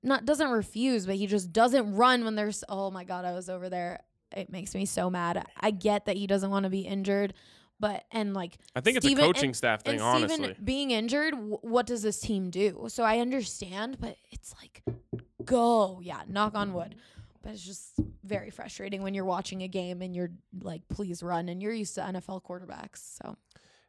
not 0.03 0.25
doesn't 0.25 0.51
refuse, 0.51 1.07
but 1.07 1.17
he 1.17 1.27
just 1.27 1.53
doesn't 1.53 1.95
run 1.95 2.25
when 2.25 2.35
there's. 2.35 2.65
Oh 2.69 2.91
my 2.91 3.05
god, 3.05 3.25
I 3.25 3.33
was 3.33 3.49
over 3.49 3.69
there. 3.69 4.01
It 4.37 4.51
makes 4.51 4.75
me 4.75 4.87
so 4.87 5.11
mad. 5.11 5.45
I 5.61 5.71
get 5.73 6.07
that 6.07 6.17
he 6.17 6.27
doesn't 6.27 6.51
want 6.51 6.65
to 6.65 6.71
be 6.71 6.81
injured, 6.81 7.35
but 7.81 8.05
and 8.13 8.33
like 8.35 8.59
I 8.77 8.81
think 8.81 8.97
it's 8.97 9.07
a 9.07 9.15
coaching 9.15 9.47
and- 9.47 9.57
staff 9.57 9.83
thing, 9.83 9.99
Steven 9.99 10.07
honestly. 10.23 10.57
being 10.63 10.91
injured, 10.93 11.35
wh- 11.35 11.65
what 11.65 11.87
does 11.87 12.03
this 12.03 12.21
team 12.21 12.51
do? 12.51 12.87
So 12.89 13.03
I 13.03 13.19
understand, 13.19 13.99
but 14.01 14.17
it's 14.31 14.55
like, 14.61 14.83
go, 15.45 16.01
yeah, 16.03 16.23
knock 16.29 16.55
on 16.55 16.73
wood. 16.73 16.95
But 17.43 17.53
it's 17.53 17.65
just 17.65 17.93
very 18.23 18.51
frustrating 18.51 19.03
when 19.03 19.15
you're 19.15 19.25
watching 19.25 19.63
a 19.63 19.69
game 19.69 20.03
and 20.03 20.15
you're 20.15 20.31
like, 20.63 20.83
please 20.89 21.23
run, 21.23 21.49
and 21.49 21.63
you're 21.63 21.73
used 21.73 21.95
to 21.95 22.03
NFL 22.03 22.43
quarterbacks. 22.45 23.17
So 23.23 23.37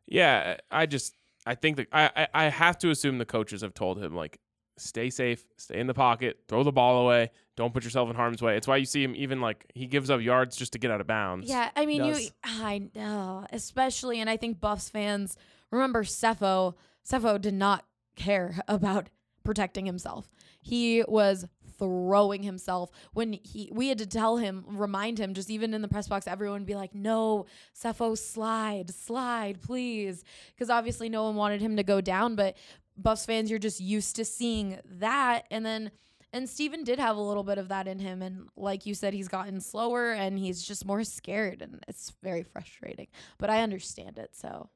Yeah, 0.07 0.57
I 0.71 0.85
just 0.85 1.13
I 1.45 1.55
think 1.55 1.77
that 1.77 1.87
I, 1.91 2.09
I 2.15 2.45
I 2.45 2.49
have 2.49 2.77
to 2.79 2.89
assume 2.91 3.17
the 3.17 3.25
coaches 3.25 3.61
have 3.61 3.73
told 3.73 4.01
him 4.01 4.15
like 4.15 4.39
stay 4.81 5.09
safe, 5.09 5.43
stay 5.57 5.79
in 5.79 5.87
the 5.87 5.93
pocket, 5.93 6.39
throw 6.47 6.63
the 6.63 6.71
ball 6.71 7.03
away, 7.03 7.29
don't 7.55 7.73
put 7.73 7.83
yourself 7.83 8.09
in 8.09 8.15
harm's 8.15 8.41
way. 8.41 8.57
It's 8.57 8.67
why 8.67 8.77
you 8.77 8.85
see 8.85 9.03
him 9.03 9.15
even 9.15 9.41
like 9.41 9.65
he 9.73 9.87
gives 9.87 10.09
up 10.09 10.21
yards 10.21 10.55
just 10.55 10.73
to 10.73 10.79
get 10.79 10.91
out 10.91 11.01
of 11.01 11.07
bounds. 11.07 11.47
yeah, 11.49 11.69
I 11.75 11.85
mean, 11.85 12.03
you. 12.03 12.15
I 12.43 12.89
know, 12.95 13.45
especially, 13.51 14.19
and 14.19 14.29
I 14.29 14.37
think 14.37 14.59
Buffs 14.59 14.89
fans 14.89 15.37
remember 15.69 16.03
Sefo. 16.03 16.75
Sefo 17.07 17.39
did 17.39 17.53
not 17.53 17.85
care 18.15 18.59
about 18.67 19.09
protecting 19.43 19.85
himself. 19.85 20.29
He 20.61 21.03
was 21.07 21.47
throwing 21.81 22.43
himself 22.43 22.91
when 23.13 23.33
he 23.33 23.71
we 23.73 23.87
had 23.87 23.97
to 23.97 24.05
tell 24.05 24.37
him 24.37 24.63
remind 24.67 25.19
him 25.19 25.33
just 25.33 25.49
even 25.49 25.73
in 25.73 25.81
the 25.81 25.87
press 25.87 26.07
box 26.07 26.27
everyone 26.27 26.59
would 26.59 26.67
be 26.67 26.75
like 26.75 26.93
no 26.93 27.47
Sefo 27.75 28.15
slide 28.15 28.91
slide 28.91 29.59
please 29.63 30.23
because 30.53 30.69
obviously 30.69 31.09
no 31.09 31.23
one 31.23 31.35
wanted 31.35 31.59
him 31.59 31.77
to 31.77 31.83
go 31.83 31.99
down 31.99 32.35
but 32.35 32.55
Buffs 33.01 33.25
fans 33.25 33.49
you're 33.49 33.59
just 33.59 33.79
used 33.79 34.15
to 34.17 34.25
seeing 34.25 34.79
that 34.85 35.45
and 35.51 35.65
then 35.65 35.91
and 36.33 36.47
Steven 36.49 36.83
did 36.85 36.97
have 36.97 37.17
a 37.17 37.21
little 37.21 37.43
bit 37.43 37.57
of 37.57 37.67
that 37.67 37.87
in 37.87 37.99
him 37.99 38.21
and 38.21 38.47
like 38.55 38.85
you 38.85 38.93
said 38.93 39.13
he's 39.13 39.27
gotten 39.27 39.59
slower 39.59 40.11
and 40.11 40.39
he's 40.39 40.61
just 40.61 40.85
more 40.85 41.03
scared 41.03 41.61
and 41.61 41.83
it's 41.87 42.13
very 42.23 42.43
frustrating 42.43 43.07
but 43.37 43.49
I 43.49 43.61
understand 43.61 44.17
it 44.17 44.31
so 44.33 44.69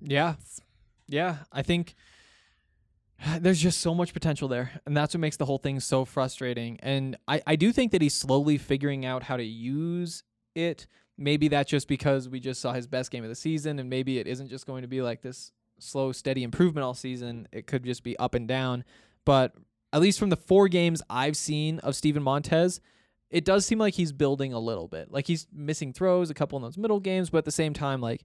Yeah. 0.00 0.34
Yeah. 1.08 1.38
I 1.52 1.62
think 1.62 1.94
there's 3.40 3.60
just 3.60 3.80
so 3.80 3.94
much 3.94 4.12
potential 4.12 4.48
there. 4.48 4.72
And 4.86 4.96
that's 4.96 5.14
what 5.14 5.20
makes 5.20 5.36
the 5.36 5.46
whole 5.46 5.58
thing 5.58 5.80
so 5.80 6.04
frustrating. 6.04 6.78
And 6.82 7.16
I, 7.26 7.42
I 7.46 7.56
do 7.56 7.72
think 7.72 7.92
that 7.92 8.02
he's 8.02 8.14
slowly 8.14 8.58
figuring 8.58 9.04
out 9.04 9.22
how 9.22 9.36
to 9.36 9.44
use 9.44 10.22
it. 10.54 10.86
Maybe 11.18 11.48
that's 11.48 11.70
just 11.70 11.88
because 11.88 12.28
we 12.28 12.40
just 12.40 12.60
saw 12.60 12.72
his 12.72 12.86
best 12.86 13.10
game 13.10 13.24
of 13.24 13.30
the 13.30 13.34
season, 13.36 13.78
and 13.78 13.88
maybe 13.88 14.18
it 14.18 14.26
isn't 14.26 14.48
just 14.48 14.66
going 14.66 14.82
to 14.82 14.88
be 14.88 15.00
like 15.00 15.22
this 15.22 15.50
slow, 15.78 16.12
steady 16.12 16.42
improvement 16.42 16.84
all 16.84 16.94
season. 16.94 17.48
It 17.52 17.66
could 17.66 17.84
just 17.84 18.02
be 18.02 18.18
up 18.18 18.34
and 18.34 18.46
down. 18.48 18.84
But 19.24 19.54
at 19.92 20.00
least 20.00 20.18
from 20.18 20.30
the 20.30 20.36
four 20.36 20.68
games 20.68 21.02
I've 21.08 21.36
seen 21.36 21.78
of 21.80 21.94
Steven 21.96 22.22
Montez, 22.22 22.80
it 23.30 23.44
does 23.44 23.66
seem 23.66 23.78
like 23.78 23.94
he's 23.94 24.12
building 24.12 24.52
a 24.52 24.58
little 24.60 24.88
bit. 24.88 25.10
Like 25.10 25.26
he's 25.26 25.46
missing 25.52 25.92
throws, 25.92 26.30
a 26.30 26.34
couple 26.34 26.56
in 26.58 26.62
those 26.62 26.78
middle 26.78 27.00
games, 27.00 27.30
but 27.30 27.38
at 27.38 27.44
the 27.44 27.50
same 27.52 27.72
time, 27.72 28.00
like 28.00 28.24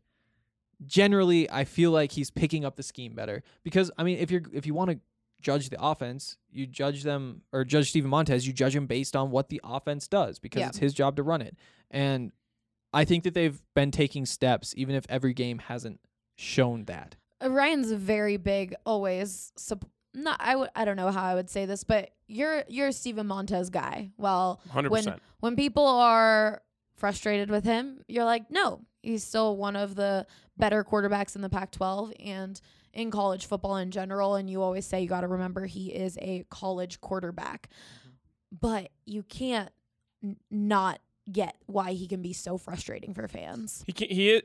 generally 0.85 1.49
I 1.49 1.63
feel 1.65 1.91
like 1.91 2.11
he's 2.11 2.31
picking 2.31 2.65
up 2.65 2.75
the 2.75 2.83
scheme 2.83 3.13
better. 3.15 3.43
Because 3.63 3.91
I 3.97 4.03
mean, 4.03 4.17
if 4.19 4.31
you're 4.31 4.43
if 4.53 4.65
you 4.65 4.73
want 4.73 4.91
to 4.91 4.99
judge 5.41 5.69
the 5.69 5.81
offense, 5.83 6.37
you 6.51 6.67
judge 6.67 7.03
them 7.03 7.41
or 7.51 7.63
judge 7.65 7.89
Steven 7.89 8.09
Montez, 8.09 8.45
you 8.45 8.53
judge 8.53 8.75
him 8.75 8.85
based 8.85 9.15
on 9.15 9.31
what 9.31 9.49
the 9.49 9.59
offense 9.63 10.07
does 10.07 10.39
because 10.39 10.59
Yeah. 10.61 10.67
it's 10.67 10.77
his 10.77 10.93
job 10.93 11.15
to 11.15 11.23
run 11.23 11.41
it. 11.41 11.57
And 11.89 12.31
I 12.93 13.05
think 13.05 13.23
that 13.23 13.33
they've 13.33 13.59
been 13.73 13.89
taking 13.91 14.25
steps, 14.25 14.73
even 14.77 14.95
if 14.95 15.05
every 15.09 15.33
game 15.33 15.59
hasn't 15.59 15.99
shown 16.35 16.85
that. 16.85 17.15
Uh, 17.43 17.49
Ryan's 17.49 17.91
very 17.91 18.37
big 18.37 18.75
always 18.85 19.51
sup- 19.57 19.89
not 20.13 20.37
I 20.39 20.55
would 20.55 20.69
I 20.75 20.85
don't 20.85 20.97
know 20.97 21.11
how 21.11 21.23
I 21.23 21.35
would 21.35 21.49
say 21.49 21.65
this 21.65 21.83
but 21.83 22.11
you're 22.27 22.63
you're 22.67 22.87
a 22.87 22.93
Steven 22.93 23.27
Montez 23.27 23.69
guy. 23.69 24.11
Well, 24.17 24.61
hundred 24.69 24.91
when 24.91 25.03
percent. 25.03 25.21
when 25.39 25.55
people 25.55 25.85
are 25.85 26.61
frustrated 26.95 27.49
with 27.49 27.63
him, 27.65 28.01
you're 28.07 28.25
like, 28.25 28.49
"No, 28.51 28.81
he's 29.01 29.23
still 29.23 29.57
one 29.57 29.75
of 29.75 29.95
the 29.95 30.25
better 30.57 30.83
quarterbacks 30.83 31.35
in 31.35 31.41
the 31.41 31.49
Pac-12 31.49 32.13
and 32.23 32.61
in 32.93 33.09
college 33.09 33.45
football 33.47 33.77
in 33.77 33.89
general 33.89 34.35
and 34.35 34.49
you 34.49 34.61
always 34.61 34.85
say 34.85 35.01
you 35.01 35.07
got 35.07 35.21
to 35.21 35.27
remember 35.27 35.65
he 35.65 35.87
is 35.93 36.17
a 36.21 36.45
college 36.49 37.01
quarterback." 37.01 37.69
But 38.57 38.91
you 39.05 39.23
can't 39.23 39.71
n- 40.23 40.37
not 40.49 40.99
get 41.31 41.55
why 41.65 41.93
he 41.93 42.07
can 42.07 42.21
be 42.21 42.33
so 42.33 42.57
frustrating 42.57 43.13
for 43.13 43.27
fans. 43.27 43.83
He 43.85 43.93
can, 43.93 44.07
he 44.09 44.41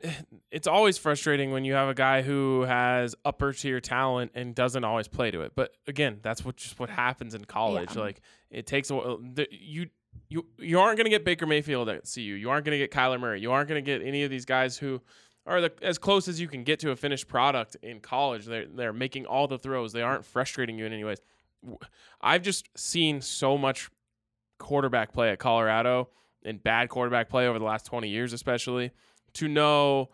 it's 0.51 0.67
always 0.67 0.97
frustrating 0.97 1.51
when 1.51 1.65
you 1.65 1.73
have 1.73 1.89
a 1.89 1.93
guy 1.93 2.21
who 2.21 2.61
has 2.63 3.15
upper 3.25 3.53
tier 3.53 3.79
talent 3.79 4.31
and 4.35 4.55
doesn't 4.55 4.83
always 4.83 5.07
play 5.07 5.31
to 5.31 5.41
it. 5.41 5.53
But 5.55 5.75
again, 5.87 6.19
that's 6.21 6.45
what 6.45 6.57
just 6.57 6.79
what 6.79 6.89
happens 6.89 7.33
in 7.33 7.45
college. 7.45 7.95
Yeah. 7.95 8.01
Like 8.01 8.21
it 8.49 8.65
takes 8.65 8.89
a 8.89 8.95
while. 8.95 9.17
The, 9.17 9.47
you 9.51 9.87
you 10.29 10.45
you 10.57 10.79
aren't 10.79 10.97
going 10.97 11.05
to 11.05 11.11
get 11.11 11.25
Baker 11.25 11.45
Mayfield 11.45 11.89
at 11.89 12.09
CU. 12.11 12.21
You 12.21 12.49
aren't 12.49 12.65
going 12.65 12.77
to 12.77 12.79
get 12.79 12.91
Kyler 12.91 13.19
Murray. 13.19 13.41
You 13.41 13.51
aren't 13.51 13.69
going 13.69 13.83
to 13.83 13.85
get 13.85 14.05
any 14.05 14.23
of 14.23 14.29
these 14.29 14.45
guys 14.45 14.77
who 14.77 15.01
are 15.45 15.61
the, 15.61 15.71
as 15.81 15.97
close 15.97 16.27
as 16.27 16.41
you 16.41 16.47
can 16.47 16.63
get 16.63 16.79
to 16.81 16.91
a 16.91 16.95
finished 16.95 17.27
product 17.27 17.77
in 17.81 17.99
college. 17.99 18.45
They're 18.45 18.65
they're 18.65 18.93
making 18.93 19.25
all 19.25 19.47
the 19.47 19.57
throws. 19.57 19.93
They 19.93 20.01
aren't 20.01 20.25
frustrating 20.25 20.77
you 20.77 20.85
in 20.85 20.93
any 20.93 21.03
ways. 21.03 21.19
I've 22.21 22.43
just 22.43 22.69
seen 22.77 23.21
so 23.21 23.57
much 23.57 23.89
quarterback 24.57 25.13
play 25.13 25.29
at 25.29 25.39
Colorado 25.39 26.09
and 26.47 26.63
bad 26.63 26.89
quarterback 26.89 27.29
play 27.29 27.47
over 27.47 27.59
the 27.59 27.65
last 27.65 27.85
20 27.85 28.07
years 28.09 28.33
especially 28.33 28.91
to 29.33 29.47
know 29.47 30.09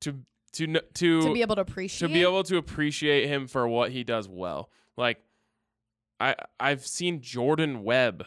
to 0.00 0.20
to 0.52 0.66
to 0.94 1.22
To 1.22 1.32
be 1.34 1.42
able 1.42 1.54
to 1.56 1.60
appreciate 1.62 2.06
to 2.08 2.12
be 2.12 2.22
able 2.22 2.42
to 2.44 2.56
appreciate 2.56 3.28
him 3.28 3.46
for 3.46 3.66
what 3.68 3.90
he 3.90 4.04
does 4.04 4.28
well. 4.28 4.70
Like 4.96 5.18
I 6.20 6.36
I've 6.60 6.86
seen 6.86 7.20
Jordan 7.20 7.82
Webb 7.84 8.24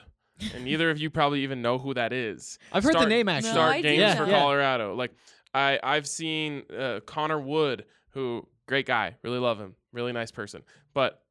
and 0.54 0.66
neither 0.66 0.90
of 0.90 1.00
you 1.00 1.10
probably 1.10 1.42
even 1.44 1.62
know 1.62 1.78
who 1.78 1.94
that 1.94 2.12
is. 2.14 2.58
I've 2.72 2.84
heard 2.84 2.96
the 2.96 3.06
name 3.06 3.30
actually. 3.30 3.52
Start 3.52 3.72
I 3.76 3.82
games 3.82 4.00
didn't. 4.00 4.18
for 4.18 4.26
Yeah. 4.30 4.40
Colorado. 4.40 4.96
Like 4.96 5.12
I 5.54 5.80
I've 5.84 6.08
seen 6.08 6.64
uh, 6.78 7.00
Connor 7.06 7.40
Wood 7.40 7.86
who 8.10 8.48
great 8.68 8.86
guy, 8.88 9.16
really 9.24 9.40
love 9.40 9.60
him, 9.60 9.76
really 9.94 10.12
nice 10.12 10.32
person. 10.32 10.64
But 10.94 11.22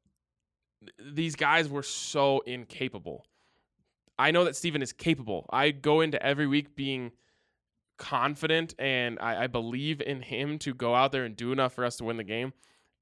th- 0.81 1.13
these 1.13 1.35
guys 1.35 1.67
were 1.67 1.83
so 1.83 2.39
incapable. 2.45 3.25
I 4.17 4.31
know 4.31 4.43
that 4.45 4.55
Steven 4.55 4.81
is 4.81 4.93
capable. 4.93 5.45
I 5.51 5.71
go 5.71 6.01
into 6.01 6.21
every 6.25 6.47
week 6.47 6.75
being 6.75 7.11
confident 7.97 8.75
and 8.77 9.17
I, 9.19 9.43
I 9.43 9.47
believe 9.47 10.01
in 10.01 10.21
him 10.21 10.57
to 10.59 10.73
go 10.73 10.93
out 10.95 11.11
there 11.11 11.23
and 11.25 11.35
do 11.35 11.51
enough 11.51 11.73
for 11.73 11.85
us 11.85 11.97
to 11.97 12.03
win 12.03 12.17
the 12.17 12.23
game. 12.23 12.53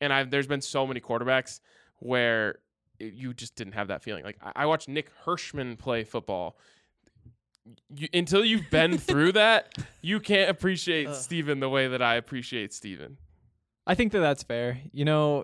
And 0.02 0.12
I've 0.14 0.30
there's 0.30 0.48
been 0.48 0.62
so 0.62 0.86
many 0.86 1.00
quarterbacks 1.00 1.60
where 2.00 2.60
it- 3.00 3.14
you 3.14 3.34
just 3.34 3.56
didn't 3.56 3.74
have 3.74 3.88
that 3.88 4.04
feeling. 4.04 4.24
Like 4.24 4.38
I, 4.42 4.52
I 4.58 4.66
watched 4.66 4.88
Nick 4.88 5.10
Hirschman 5.26 5.78
play 5.78 6.04
football. 6.04 6.58
You, 7.96 8.08
until 8.14 8.44
you've 8.44 8.70
been 8.70 8.98
through 9.10 9.34
that, 9.34 9.74
you 10.02 10.20
can't 10.20 10.50
appreciate 10.50 11.10
Steven 11.16 11.60
the 11.60 11.70
way 11.70 11.88
that 11.88 12.02
I 12.02 12.16
appreciate 12.16 12.74
Steven. 12.74 13.18
I 13.86 13.96
think 13.96 14.12
that 14.14 14.20
that's 14.20 14.44
fair. 14.44 14.80
You 14.92 15.06
know, 15.06 15.44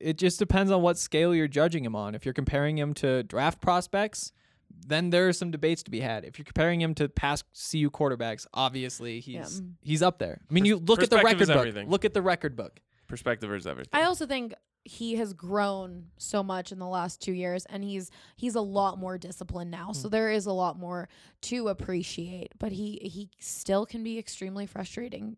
it 0.00 0.18
just 0.18 0.38
depends 0.38 0.72
on 0.72 0.82
what 0.82 0.98
scale 0.98 1.34
you're 1.34 1.46
judging 1.48 1.84
him 1.84 1.94
on. 1.94 2.14
If 2.16 2.24
you're 2.24 2.34
comparing 2.34 2.78
him 2.78 2.94
to 2.94 3.22
draft 3.22 3.60
prospects, 3.60 4.32
then 4.70 5.10
there 5.10 5.28
are 5.28 5.32
some 5.32 5.50
debates 5.50 5.82
to 5.84 5.90
be 5.90 6.00
had. 6.00 6.24
If 6.24 6.38
you're 6.38 6.44
comparing 6.44 6.80
him 6.80 6.94
to 6.94 7.08
past 7.08 7.44
CU 7.70 7.90
quarterbacks, 7.90 8.46
obviously 8.54 9.20
he's 9.20 9.62
he's 9.82 10.02
up 10.02 10.18
there. 10.18 10.40
I 10.48 10.52
mean, 10.54 10.64
you 10.64 10.76
look 10.76 11.02
at 11.02 11.10
the 11.10 11.16
perspective 11.16 11.24
record 11.24 11.42
is 11.42 11.48
book. 11.48 11.56
everything. 11.56 11.88
Look 11.90 12.04
at 12.04 12.14
the 12.14 12.22
record 12.22 12.56
book. 12.56 12.80
Perspective 13.08 13.52
is 13.52 13.66
everything. 13.66 13.90
I 13.92 14.04
also 14.04 14.26
think 14.26 14.54
he 14.84 15.16
has 15.16 15.32
grown 15.32 16.06
so 16.16 16.42
much 16.44 16.70
in 16.70 16.78
the 16.78 16.86
last 16.86 17.20
two 17.20 17.32
years, 17.32 17.66
and 17.66 17.82
he's 17.82 18.10
he's 18.36 18.54
a 18.54 18.60
lot 18.60 18.98
more 18.98 19.18
disciplined 19.18 19.70
now. 19.70 19.86
Hmm. 19.86 19.92
So 19.94 20.08
there 20.08 20.30
is 20.30 20.46
a 20.46 20.52
lot 20.52 20.78
more 20.78 21.08
to 21.42 21.68
appreciate. 21.68 22.52
But 22.58 22.72
he 22.72 22.98
he 23.02 23.30
still 23.40 23.86
can 23.86 24.02
be 24.02 24.18
extremely 24.18 24.66
frustrating. 24.66 25.36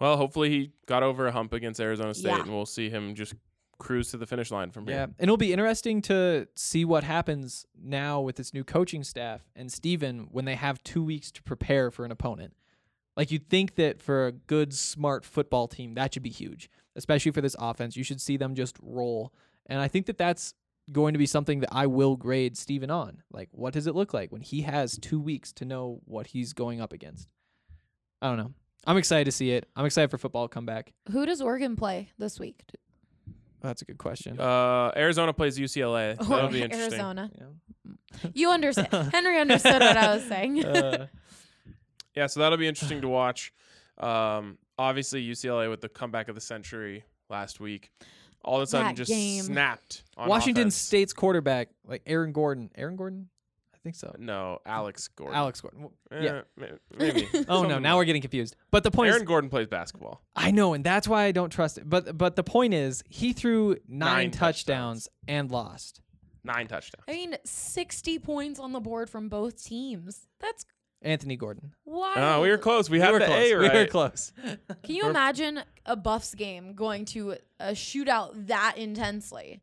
Well, 0.00 0.16
hopefully 0.16 0.50
he 0.50 0.72
got 0.86 1.02
over 1.02 1.26
a 1.26 1.32
hump 1.32 1.52
against 1.52 1.80
Arizona 1.80 2.12
State, 2.12 2.28
Yeah. 2.30 2.42
and 2.42 2.50
we'll 2.50 2.66
see 2.66 2.90
him 2.90 3.14
just 3.14 3.34
cruise 3.78 4.10
to 4.10 4.16
the 4.16 4.26
finish 4.26 4.50
line 4.50 4.70
from 4.70 4.86
here. 4.86 4.94
Yeah, 4.94 5.00
here. 5.00 5.14
and 5.18 5.28
it'll 5.28 5.36
be 5.36 5.52
interesting 5.52 6.02
to 6.02 6.48
see 6.54 6.84
what 6.84 7.04
happens 7.04 7.66
now 7.80 8.20
with 8.20 8.36
this 8.36 8.52
new 8.54 8.64
coaching 8.64 9.04
staff 9.04 9.42
and 9.54 9.70
Steven 9.70 10.28
when 10.30 10.44
they 10.44 10.54
have 10.54 10.82
two 10.82 11.02
weeks 11.02 11.30
to 11.32 11.42
prepare 11.42 11.90
for 11.90 12.04
an 12.04 12.10
opponent. 12.10 12.54
Like 13.16 13.30
you'd 13.30 13.48
think 13.48 13.76
that 13.76 14.02
for 14.02 14.26
a 14.26 14.32
good, 14.32 14.74
smart 14.74 15.24
football 15.24 15.68
team, 15.68 15.94
that 15.94 16.14
should 16.14 16.22
be 16.22 16.30
huge, 16.30 16.70
especially 16.94 17.32
for 17.32 17.40
this 17.40 17.56
offense. 17.58 17.96
You 17.96 18.04
should 18.04 18.20
see 18.20 18.36
them 18.36 18.54
just 18.54 18.76
roll, 18.82 19.32
and 19.66 19.80
I 19.80 19.88
think 19.88 20.06
that 20.06 20.18
that's 20.18 20.54
going 20.92 21.14
to 21.14 21.18
be 21.18 21.26
something 21.26 21.60
that 21.60 21.70
I 21.72 21.86
will 21.86 22.16
grade 22.16 22.56
Steven 22.56 22.90
on. 22.90 23.22
Like, 23.32 23.48
what 23.52 23.72
does 23.72 23.86
it 23.86 23.94
look 23.94 24.14
like 24.14 24.30
when 24.30 24.42
he 24.42 24.62
has 24.62 24.98
two 24.98 25.20
weeks 25.20 25.52
to 25.54 25.64
know 25.64 26.00
what 26.04 26.28
he's 26.28 26.52
going 26.52 26.80
up 26.80 26.92
against? 26.92 27.28
I 28.22 28.28
don't 28.28 28.36
know. 28.36 28.52
I'm 28.86 28.96
excited 28.96 29.24
to 29.24 29.32
see 29.32 29.50
it. 29.50 29.68
I'm 29.74 29.84
excited 29.84 30.10
for 30.10 30.18
football 30.18 30.48
to 30.48 30.52
come 30.52 30.66
back. 30.66 30.92
Who 31.10 31.26
does 31.26 31.40
Oregon 31.40 31.74
play 31.74 32.12
this 32.18 32.38
week? 32.38 32.64
That's 33.66 33.82
a 33.82 33.84
good 33.84 33.98
question. 33.98 34.38
Uh, 34.40 34.92
Arizona 34.96 35.32
plays 35.32 35.58
UCLA. 35.58 36.16
That'll 36.28 36.48
be 36.48 36.62
interesting. 36.62 36.92
Arizona. 37.00 37.30
Yeah. 37.36 38.28
You 38.34 38.50
understand. 38.50 38.88
Henry 39.12 39.38
understood 39.40 39.80
what 39.80 39.96
I 39.96 40.14
was 40.14 40.24
saying. 40.24 40.64
Uh, 40.64 41.06
Yeah, 42.14 42.26
so 42.28 42.40
that'll 42.40 42.56
be 42.58 42.66
interesting 42.66 43.02
to 43.02 43.08
watch. 43.08 43.52
Um, 43.98 44.56
obviously 44.78 45.22
UCLA 45.26 45.68
with 45.68 45.80
the 45.82 45.88
comeback 45.88 46.28
of 46.28 46.34
the 46.34 46.40
century 46.40 47.04
last 47.28 47.60
week, 47.60 47.90
all 48.42 48.56
of 48.56 48.62
a 48.62 48.66
sudden 48.66 48.86
That 48.88 48.96
just 48.96 49.10
game. 49.10 49.42
snapped. 49.44 50.02
On 50.16 50.26
Washington 50.28 50.62
offense. 50.62 50.76
State's 50.76 51.12
quarterback, 51.12 51.68
like 51.86 52.02
Aaron 52.06 52.32
Gordon. 52.32 52.70
Aaron 52.74 52.96
Gordon? 52.96 53.28
I 53.86 53.88
think 53.88 53.96
so. 53.96 54.12
No, 54.18 54.58
Alex 54.66 55.06
Gordon. 55.06 55.36
Alex 55.36 55.60
Gordon. 55.60 55.82
Well, 55.82 55.92
Eh, 56.10 56.20
yeah. 56.24 56.40
ma- 56.56 56.66
maybe. 56.98 57.28
Oh 57.48 57.62
no, 57.62 57.78
now 57.78 57.96
we're 57.96 58.04
getting 58.04 58.20
confused. 58.22 58.56
But 58.72 58.82
the 58.82 58.90
point 58.90 59.10
Aaron 59.10 59.22
is, 59.22 59.28
Gordon 59.28 59.48
plays 59.48 59.68
basketball. 59.68 60.22
I 60.34 60.50
know, 60.50 60.74
and 60.74 60.82
that's 60.82 61.06
why 61.06 61.22
I 61.24 61.30
don't 61.32 61.50
trust 61.50 61.78
it. 61.78 61.88
But 61.88 62.18
but 62.18 62.34
the 62.34 62.42
point 62.42 62.74
is, 62.74 63.04
he 63.08 63.32
threw 63.32 63.76
nine, 63.86 63.98
Nine 64.16 64.30
touchdowns, 64.32 65.04
touchdowns. 65.04 65.08
and 65.28 65.50
lost. 65.52 66.00
Nine 66.42 66.66
touchdowns. 66.66 67.04
I 67.08 67.12
mean, 67.12 67.36
60 67.44 68.18
points 68.18 68.58
on 68.58 68.72
the 68.72 68.80
board 68.80 69.08
from 69.08 69.28
both 69.28 69.64
teams. 69.64 70.26
That's 70.40 70.64
Anthony 71.02 71.36
Gordon. 71.36 71.72
wild. 71.84 72.16
Oh, 72.18 72.42
we 72.42 72.50
were 72.50 72.58
close. 72.58 72.90
We 72.90 72.98
had 72.98 73.12
were 73.12 73.18
the 73.20 73.26
close. 73.26 73.50
A 73.52 73.54
right. 73.56 73.72
We 73.72 73.78
were 73.80 73.86
close. 73.86 74.32
Can 74.82 74.94
you 74.96 75.08
imagine 75.08 75.60
a 75.84 75.94
Buffs 75.94 76.34
game 76.34 76.74
going 76.74 77.04
to 77.06 77.36
a 77.60 77.70
shootout 77.72 78.46
that 78.48 78.74
intensely? 78.78 79.60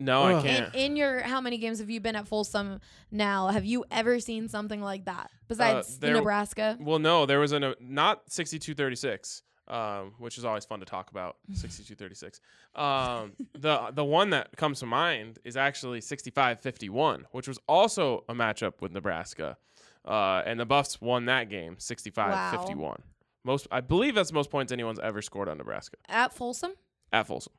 No, 0.00 0.22
I 0.22 0.34
Ugh. 0.34 0.44
In, 0.46 0.54
can't. 0.56 0.74
in 0.74 0.96
your 0.96 1.20
how 1.22 1.40
many 1.40 1.58
games 1.58 1.80
have 1.80 1.90
you 1.90 2.00
been 2.00 2.14
at 2.16 2.28
Folsom 2.28 2.80
now? 3.10 3.48
Have 3.48 3.64
you 3.64 3.84
ever 3.90 4.20
seen 4.20 4.48
something 4.48 4.80
like 4.80 5.06
that 5.06 5.30
besides 5.48 5.94
Uh, 5.94 5.98
there- 6.00 6.14
Nebraska? 6.14 6.76
Well, 6.80 6.98
no, 7.00 7.26
there 7.26 7.40
was 7.40 7.52
a 7.52 7.74
not 7.80 8.30
6236, 8.30 9.42
um, 9.66 10.14
which 10.18 10.38
is 10.38 10.44
always 10.44 10.64
fun 10.64 10.78
to 10.80 10.86
talk 10.86 11.10
about. 11.10 11.36
6236. 11.52 12.40
Um, 12.76 13.32
the 13.54 13.90
the 13.92 14.04
one 14.04 14.30
that 14.30 14.56
comes 14.56 14.78
to 14.80 14.86
mind 14.86 15.40
is 15.44 15.56
actually 15.56 16.00
6551, 16.00 17.26
which 17.32 17.48
was 17.48 17.58
also 17.68 18.24
a 18.28 18.34
matchup 18.34 18.80
with 18.80 18.92
Nebraska, 18.92 19.56
uh, 20.04 20.42
and 20.46 20.60
the 20.60 20.66
Buffs 20.66 21.00
won 21.00 21.24
that 21.26 21.50
game 21.50 21.74
6551. 21.78 23.02
Most, 23.44 23.66
I 23.70 23.80
believe 23.80 24.14
that's 24.14 24.28
the 24.30 24.34
most 24.34 24.50
points 24.50 24.72
anyone's 24.72 24.98
ever 24.98 25.22
scored 25.22 25.48
on 25.48 25.58
Nebraska 25.58 25.96
At 26.08 26.32
Folsom? 26.34 26.72
at 27.12 27.26
Folsom. 27.26 27.52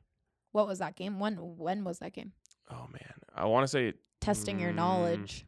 What 0.52 0.66
was 0.66 0.78
that 0.80 0.96
game? 0.96 1.18
When 1.20 1.34
when 1.36 1.84
was 1.84 1.98
that 2.00 2.12
game? 2.12 2.32
Oh 2.70 2.86
man, 2.92 3.14
I 3.34 3.44
want 3.46 3.64
to 3.64 3.68
say 3.68 3.94
Testing 4.20 4.60
your 4.60 4.72
Mm. 4.72 4.76
knowledge. 4.76 5.46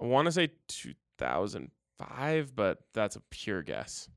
I 0.00 0.04
want 0.04 0.26
to 0.26 0.32
say 0.32 0.50
2005, 0.68 2.54
but 2.54 2.78
that's 2.92 3.16
a 3.16 3.20
pure 3.30 3.62
guess. 3.62 4.08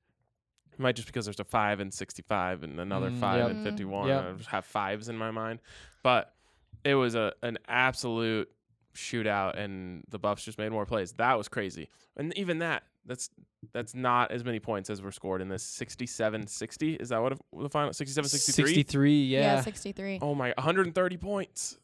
It 0.74 0.80
might 0.80 0.96
just 0.96 1.08
because 1.08 1.26
there's 1.26 1.40
a 1.40 1.44
five 1.46 1.80
and 1.80 1.94
65 1.94 2.64
and 2.64 2.80
another 2.80 3.10
Mm, 3.10 3.20
five 3.20 3.38
yep. 3.40 3.50
and 3.52 3.60
51. 3.64 4.08
Yep. 4.10 4.24
I 4.24 4.32
just 4.34 4.50
have 4.50 4.66
fives 4.66 5.08
in 5.10 5.18
my 5.18 5.32
mind, 5.32 5.60
but 6.04 6.34
it 6.84 6.96
was 6.96 7.16
a 7.16 7.34
an 7.42 7.58
absolute 7.68 8.50
shootout, 8.94 9.58
and 9.58 10.04
the 10.10 10.20
Buffs 10.20 10.44
just 10.44 10.58
made 10.58 10.70
more 10.72 10.86
plays. 10.86 11.14
That 11.14 11.36
was 11.38 11.48
crazy, 11.48 11.90
and 12.18 12.38
even 12.38 12.60
that 12.60 12.84
that's 13.06 13.30
that's 13.74 13.94
not 13.96 14.32
as 14.32 14.44
many 14.44 14.60
points 14.60 14.90
as 14.90 15.02
were 15.02 15.12
scored 15.12 15.42
in 15.42 15.50
this 15.50 15.64
67-60. 15.80 17.02
Is 17.02 17.10
that 17.10 17.22
what 17.22 17.38
the 17.58 17.70
final 17.70 17.92
67-63? 17.92 18.26
63, 18.28 19.24
Yeah, 19.26 19.40
yeah. 19.40 19.62
63. 19.62 20.20
Oh 20.22 20.36
my, 20.36 20.54
130 20.58 21.18
points. 21.18 21.78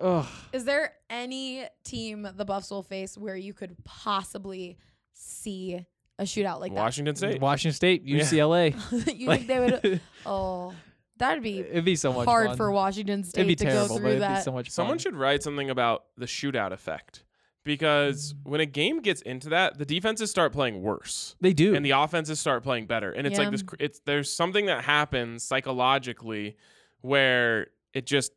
Ugh. 0.00 0.26
Is 0.52 0.64
there 0.64 0.92
any 1.10 1.64
team 1.84 2.28
the 2.36 2.44
Buffs 2.44 2.70
will 2.70 2.82
face 2.82 3.16
where 3.18 3.36
you 3.36 3.52
could 3.52 3.76
possibly 3.84 4.78
see 5.12 5.84
a 6.18 6.22
shootout 6.24 6.60
like 6.60 6.72
that? 6.72 6.80
Washington 6.80 7.16
State. 7.16 7.40
Washington 7.40 7.74
State, 7.74 8.06
UCLA. 8.06 8.74
that? 9.04 9.16
you 9.16 9.28
think 9.28 9.46
they 9.46 9.58
would? 9.58 10.00
Oh, 10.26 10.72
that'd 11.18 11.42
be 11.42 11.60
It'd 11.60 11.84
be 11.84 11.96
so 11.96 12.12
much 12.12 12.26
hard 12.26 12.48
fun. 12.48 12.56
for 12.56 12.70
Washington 12.70 13.24
State 13.24 13.40
It'd 13.40 13.48
be 13.48 13.56
to 13.56 13.64
terrible, 13.64 13.88
go 13.88 13.94
but 13.94 14.00
through 14.00 14.08
it'd 14.10 14.18
be 14.20 14.26
that. 14.26 14.44
so 14.44 14.52
much 14.52 14.66
fun. 14.66 14.72
Someone 14.72 14.98
should 14.98 15.16
write 15.16 15.42
something 15.42 15.70
about 15.70 16.04
the 16.16 16.26
shootout 16.26 16.72
effect 16.72 17.24
because 17.68 18.34
when 18.44 18.60
a 18.60 18.66
game 18.66 19.00
gets 19.02 19.20
into 19.22 19.50
that, 19.50 19.76
the 19.78 19.84
defenses 19.84 20.30
start 20.30 20.52
playing 20.52 20.80
worse 20.82 21.36
They 21.40 21.52
do. 21.52 21.74
and 21.74 21.84
the 21.84 21.90
offenses 21.90 22.40
start 22.40 22.62
playing 22.64 22.86
better. 22.86 23.12
And 23.12 23.26
it's 23.26 23.38
Yeah. 23.38 23.44
like 23.44 23.50
this 23.52 23.62
it's 23.78 24.00
there's 24.06 24.32
something 24.32 24.66
that 24.66 24.82
happens 24.84 25.44
psychologically 25.44 26.56
where 27.02 27.68
it 27.92 28.06
just 28.06 28.32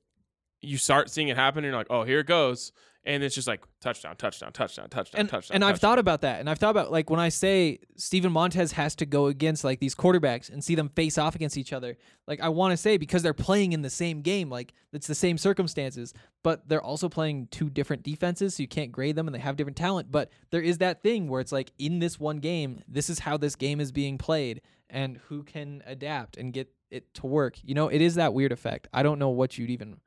you 0.62 0.78
start 0.78 1.10
seeing 1.10 1.30
it 1.30 1.38
happen 1.38 1.60
and 1.64 1.72
you're 1.72 1.78
like, 1.80 1.88
"Oh, 1.90 2.04
here 2.04 2.20
it 2.20 2.28
goes." 2.28 2.72
And 3.04 3.24
it's 3.24 3.34
just 3.34 3.48
like 3.48 3.64
touchdown, 3.80 4.16
touchdown, 4.16 4.52
touchdown, 4.52 4.88
touchdown, 4.90 5.20
and, 5.22 5.30
touchdown. 5.30 5.56
and 5.56 5.64
I've 5.64 5.74
touchdown. 5.74 5.90
thought 5.90 6.00
about 6.00 6.22
that, 6.22 6.40
and 6.40 6.50
I've 6.50 6.60
thought 6.60 6.70
about 6.70 6.92
like 6.92 7.10
when 7.10 7.20
I 7.20 7.30
say 7.30 7.80
Steven 7.96 8.32
Montez 8.32 8.74
has 8.74 8.96
to 8.96 9.06
go 9.06 9.26
against 9.26 9.64
like 9.64 9.80
these 9.80 9.96
quarterbacks 9.96 10.52
and 10.52 10.64
see 10.64 10.76
them 10.76 10.90
face 10.90 11.18
off 11.18 11.34
against 11.34 11.58
each 11.58 11.74
other. 11.74 11.98
Like 12.28 12.42
I 12.42 12.50
want 12.50 12.72
to 12.72 12.78
say 12.78 12.98
because 12.98 13.24
they're 13.24 13.34
playing 13.34 13.74
in 13.74 13.82
the 13.82 13.90
same 13.90 14.22
game, 14.22 14.50
like 14.50 14.74
it's 14.94 15.08
the 15.08 15.16
same 15.16 15.38
circumstances, 15.38 16.14
but 16.44 16.68
they're 16.70 16.82
also 16.82 17.10
playing 17.10 17.48
two 17.50 17.70
different 17.70 18.04
defenses, 18.04 18.56
so 18.56 18.64
you 18.64 18.68
can't 18.68 18.92
grade 18.92 19.16
them, 19.16 19.28
and 19.28 19.34
they 19.34 19.40
have 19.40 19.56
different 19.56 19.78
talent. 19.78 20.12
But 20.12 20.30
there 20.52 20.62
is 20.62 20.78
that 20.78 21.02
thing 21.02 21.28
where 21.28 21.42
it's 21.42 21.52
like 21.52 21.72
in 21.80 22.00
this 22.00 22.20
one 22.20 22.38
game, 22.38 22.84
this 22.88 23.10
is 23.10 23.20
how 23.20 23.38
this 23.38 23.56
game 23.56 23.80
is 23.80 23.92
being 23.92 24.20
played, 24.20 24.62
and 24.90 25.18
who 25.28 25.42
can 25.42 25.82
adapt 25.88 26.38
and 26.38 26.54
get 26.54 26.72
it 26.92 27.12
to 27.16 27.26
work. 27.26 27.58
You 27.64 27.74
know, 27.74 27.88
it 27.88 28.02
is 28.02 28.16
that 28.16 28.34
weird 28.34 28.52
effect. 28.52 28.88
I 28.94 29.02
don't 29.02 29.18
know 29.18 29.30
what 29.30 29.58
you'd 29.58 29.70
even 29.72 30.02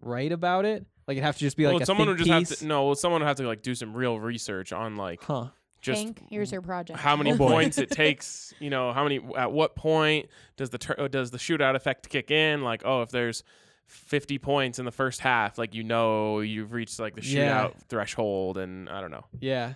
write 0.00 0.30
about 0.30 0.64
it. 0.64 0.86
Like 1.06 1.16
it'd 1.16 1.24
have 1.24 1.34
to 1.36 1.40
just 1.40 1.56
be 1.56 1.66
like 1.66 1.74
well, 1.74 1.82
a 1.82 1.86
someone 1.86 2.08
think 2.08 2.18
would 2.18 2.26
just 2.26 2.38
piece. 2.38 2.48
have 2.50 2.58
to 2.60 2.66
no. 2.66 2.86
Well, 2.86 2.94
someone 2.94 3.20
would 3.22 3.28
have 3.28 3.36
to 3.36 3.46
like 3.46 3.62
do 3.62 3.74
some 3.74 3.94
real 3.94 4.18
research 4.18 4.72
on 4.72 4.96
like 4.96 5.22
Huh. 5.22 5.48
just 5.80 6.02
Hank, 6.02 6.22
here's 6.30 6.50
your 6.50 6.62
project. 6.62 6.98
how 6.98 7.16
many 7.16 7.32
Oh, 7.32 7.36
points 7.36 7.78
it 7.78 7.90
takes. 7.92 8.52
You 8.58 8.70
know, 8.70 8.92
how 8.92 9.02
many 9.04 9.20
at 9.36 9.52
what 9.52 9.76
point 9.76 10.28
does 10.56 10.70
the 10.70 10.78
tur- 10.78 11.08
does 11.08 11.30
the 11.30 11.38
shootout 11.38 11.76
effect 11.76 12.08
kick 12.08 12.30
in? 12.30 12.62
Like, 12.62 12.82
oh, 12.84 13.02
if 13.02 13.10
there's 13.10 13.44
50 13.86 14.38
points 14.38 14.80
in 14.80 14.84
the 14.84 14.90
first 14.90 15.20
half, 15.20 15.58
like 15.58 15.74
you 15.74 15.84
know 15.84 16.40
you've 16.40 16.72
reached 16.72 16.98
like 16.98 17.14
the 17.14 17.20
shootout 17.20 17.34
Yeah. 17.34 17.68
threshold, 17.88 18.58
and 18.58 18.88
I 18.88 19.00
don't 19.00 19.12
know. 19.12 19.24
Yeah. 19.38 19.74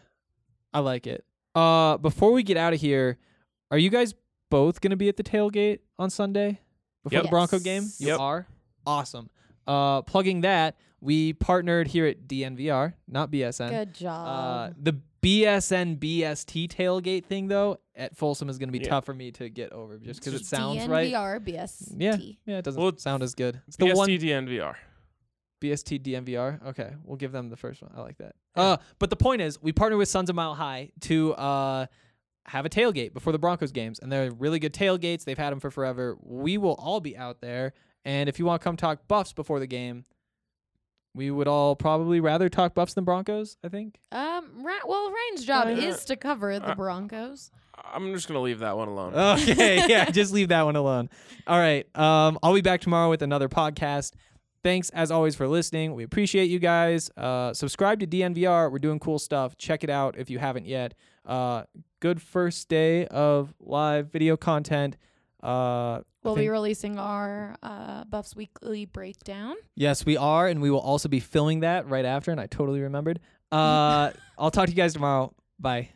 I 0.74 0.80
like 0.80 1.06
it. 1.06 1.24
Uh 1.54 1.96
before 1.96 2.32
we 2.32 2.42
get 2.42 2.56
out 2.56 2.72
of 2.72 2.80
here, 2.80 3.18
are 3.70 3.78
you 3.78 3.88
guys 3.90 4.14
both 4.50 4.80
going 4.80 4.90
to 4.90 4.96
be 4.96 5.08
at 5.08 5.16
the 5.16 5.22
tailgate 5.22 5.78
on 5.96 6.10
Sunday 6.10 6.60
before 7.04 7.18
Yep. 7.18 7.22
the 7.22 7.28
Bronco 7.28 7.58
game? 7.60 7.84
You 7.98 8.08
Yep. 8.08 8.18
are? 8.20 8.46
Awesome. 8.84 9.30
Uh 9.66 10.02
plugging 10.02 10.40
that, 10.40 10.76
we 11.00 11.32
partnered 11.32 11.88
here 11.88 12.06
at 12.06 12.26
DNVR, 12.28 12.94
not 13.08 13.30
BSN. 13.30 13.70
Good 13.70 13.94
job. 13.94 14.26
Uh 14.26 14.74
the 14.80 14.98
BSN 15.22 15.98
BST 15.98 16.68
tailgate 16.68 17.26
thing 17.26 17.48
though 17.48 17.78
at 17.94 18.16
Folsom 18.16 18.48
is 18.48 18.56
going 18.58 18.68
to 18.68 18.72
be 18.72 18.82
Yeah. 18.82 18.88
tough 18.90 19.04
for 19.04 19.12
me 19.14 19.30
to 19.32 19.50
get 19.50 19.70
over 19.72 19.98
just 19.98 20.22
cuz 20.22 20.32
it 20.34 20.38
Just 20.38 20.50
sounds 20.50 20.86
right. 20.86 21.12
DNVR 21.12 21.40
BST. 21.40 21.94
Yeah. 21.98 22.16
Yeah, 22.46 22.58
it 22.58 22.64
doesn't 22.64 22.80
Well, 22.80 22.96
sound 22.96 23.22
as 23.22 23.34
good. 23.34 23.60
It's 23.68 23.76
the 23.76 23.86
BST 23.86 23.96
one 23.96 24.08
DNVR. 24.08 24.74
BST 25.60 25.98
DNVR. 26.02 26.66
Okay, 26.68 26.92
we'll 27.04 27.18
give 27.18 27.32
them 27.32 27.50
the 27.50 27.56
first 27.56 27.82
one. 27.82 27.92
I 27.94 28.00
like 28.00 28.16
that. 28.16 28.34
Uh, 28.56 28.78
but 28.98 29.10
the 29.10 29.16
point 29.16 29.42
is, 29.42 29.60
we 29.60 29.72
partnered 29.72 29.98
with 29.98 30.08
Sons 30.08 30.30
of 30.30 30.36
Mile 30.36 30.54
High 30.54 30.90
to 31.00 31.34
uh 31.34 31.86
have 32.46 32.64
a 32.64 32.70
tailgate 32.70 33.12
before 33.12 33.32
the 33.34 33.38
Broncos 33.38 33.70
games, 33.70 33.98
and 33.98 34.10
they're 34.10 34.30
really 34.32 34.58
good 34.58 34.72
tailgates. 34.72 35.24
They've 35.24 35.36
had 35.38 35.50
them 35.50 35.60
for 35.60 35.70
forever. 35.70 36.16
We 36.22 36.56
will 36.56 36.74
all 36.78 37.00
be 37.00 37.14
out 37.16 37.42
there, 37.42 37.74
and 38.06 38.28
if 38.30 38.38
you 38.38 38.46
want 38.46 38.62
to 38.62 38.64
come 38.64 38.78
talk 38.78 39.06
Buffs 39.06 39.34
before 39.34 39.60
the 39.60 39.66
game, 39.66 40.06
we 41.14 41.30
would 41.30 41.48
all 41.48 41.74
probably 41.76 42.20
rather 42.20 42.48
talk 42.48 42.74
Buffs 42.74 42.94
than 42.94 43.04
Broncos. 43.04 43.56
I 43.64 43.68
think. 43.68 43.98
Um. 44.12 44.64
Ra- 44.64 44.86
well, 44.86 45.10
Ryan's 45.12 45.44
job 45.44 45.66
Uh, 45.66 45.70
is 45.70 46.04
to 46.06 46.16
cover 46.16 46.58
the 46.58 46.70
uh, 46.72 46.74
Broncos. 46.74 47.50
I'm 47.82 48.12
just 48.14 48.28
gonna 48.28 48.40
leave 48.42 48.58
that 48.60 48.76
one 48.76 48.88
alone. 48.88 49.14
Okay, 49.40 49.86
yeah, 49.88 50.10
just 50.10 50.32
leave 50.32 50.48
that 50.48 50.62
one 50.62 50.76
alone. 50.76 51.08
All 51.46 51.58
right. 51.58 51.84
Um, 51.96 52.38
I'll 52.42 52.54
be 52.54 52.60
back 52.60 52.80
tomorrow 52.82 53.08
with 53.10 53.22
another 53.22 53.48
podcast. 53.48 54.12
Thanks 54.62 54.90
as 54.90 55.10
always 55.10 55.34
for 55.34 55.48
listening. 55.48 55.94
We 55.94 56.02
appreciate 56.04 56.50
you 56.50 56.58
guys. 56.58 57.10
Uh, 57.16 57.54
subscribe 57.54 58.00
to 58.00 58.06
DNVR. 58.06 58.70
We're 58.70 58.78
doing 58.78 58.98
cool 58.98 59.18
stuff. 59.18 59.56
Check 59.56 59.82
it 59.82 59.88
out 59.88 60.18
if 60.18 60.28
you 60.28 60.38
haven't 60.38 60.66
yet. 60.66 60.92
Uh, 61.24 61.62
good 62.00 62.20
first 62.20 62.68
day 62.68 63.06
of 63.06 63.54
live 63.58 64.12
video 64.12 64.36
content. 64.36 64.98
Uh, 65.42 66.00
I 66.00 66.02
We'll 66.22 66.36
be 66.36 66.48
releasing 66.48 66.98
our 66.98 67.56
uh, 67.62 68.04
Buffs 68.04 68.36
Weekly 68.36 68.84
breakdown. 68.84 69.56
yes, 69.74 70.04
we 70.04 70.16
are, 70.16 70.46
and 70.46 70.60
we 70.60 70.70
will 70.70 70.80
also 70.80 71.08
be 71.08 71.20
filming 71.20 71.60
that 71.60 71.88
right 71.88 72.04
after. 72.04 72.30
And 72.30 72.40
I 72.40 72.46
totally 72.46 72.80
remembered. 72.80 73.20
Uh, 73.50 74.10
I'll 74.38 74.50
talk 74.50 74.66
to 74.66 74.70
you 74.70 74.76
guys 74.76 74.92
tomorrow. 74.92 75.32
Bye. 75.58 75.90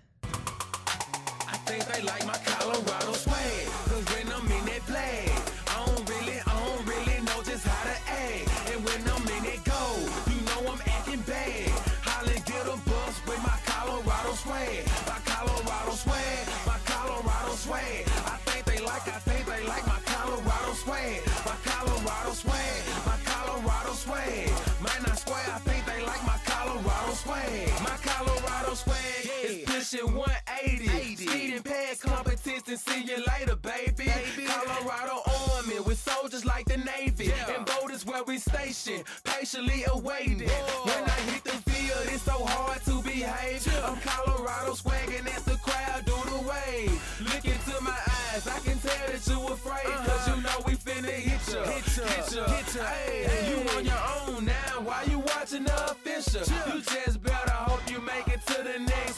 Pushing 29.95 30.15
180. 30.15 31.17
Speed 31.17 31.55
and 31.55 31.65
pad 31.65 32.01
competition, 32.01 32.77
see 32.77 33.03
you 33.05 33.17
later, 33.17 33.57
baby. 33.57 34.11
Colorado 34.47 35.23
Army 35.55 35.81
with 35.81 35.99
soldiers 35.99 36.45
like 36.45 36.67
the 36.67 36.79
Navy. 36.79 37.33
And 37.55 37.65
boat 37.67 37.85
where 38.05 38.25
we 38.25 38.39
station, 38.39 39.03
patiently 39.25 39.85
awaiting. 39.89 40.49
When 40.49 41.05
I 41.05 41.19
hit 41.31 41.45
the 41.45 41.71
field, 41.71 42.07
it's 42.13 42.23
so 42.23 42.45
hard 42.45 42.83
to 42.85 43.03
behave. 43.03 43.67
I'm 43.85 43.97
Colorado 44.01 44.75
swagging 44.75 45.27
as 45.35 45.45
the 45.45 45.57
crowd 45.57 46.05
do 46.05 46.17
the 46.31 46.39
wave. 46.43 47.21
Look 47.21 47.45
into 47.45 47.83
my 47.83 47.97
eyes, 48.33 48.47
I 48.47 48.59
can 48.61 48.79
tell 48.79 49.07
that 49.07 49.27
you 49.27 49.47
afraid. 49.49 49.87
Uh-huh. 49.87 50.07
Cause 50.07 50.29
you 50.29 50.43
know 50.43 50.59
we 50.67 50.75
finna 50.75 51.11
hit 51.11 51.55
ya. 51.55 51.65
Hit 51.65 51.97
ya, 51.97 52.05
hit 52.05 52.35
ya, 52.35 52.45
hit 52.49 52.75
ya. 52.75 52.85
Hey, 52.85 53.51
you 53.51 53.69
on 53.71 53.85
your 53.85 54.03
own 54.27 54.45
now, 54.45 54.81
why 54.83 55.05
you 55.09 55.19
watching 55.21 55.65
the 55.65 55.91
official? 55.91 56.43
You 56.75 56.83
just 56.83 57.23
better 57.23 57.53
hope 57.53 57.91
you 57.91 58.01
make 58.01 58.29
it 58.29 58.34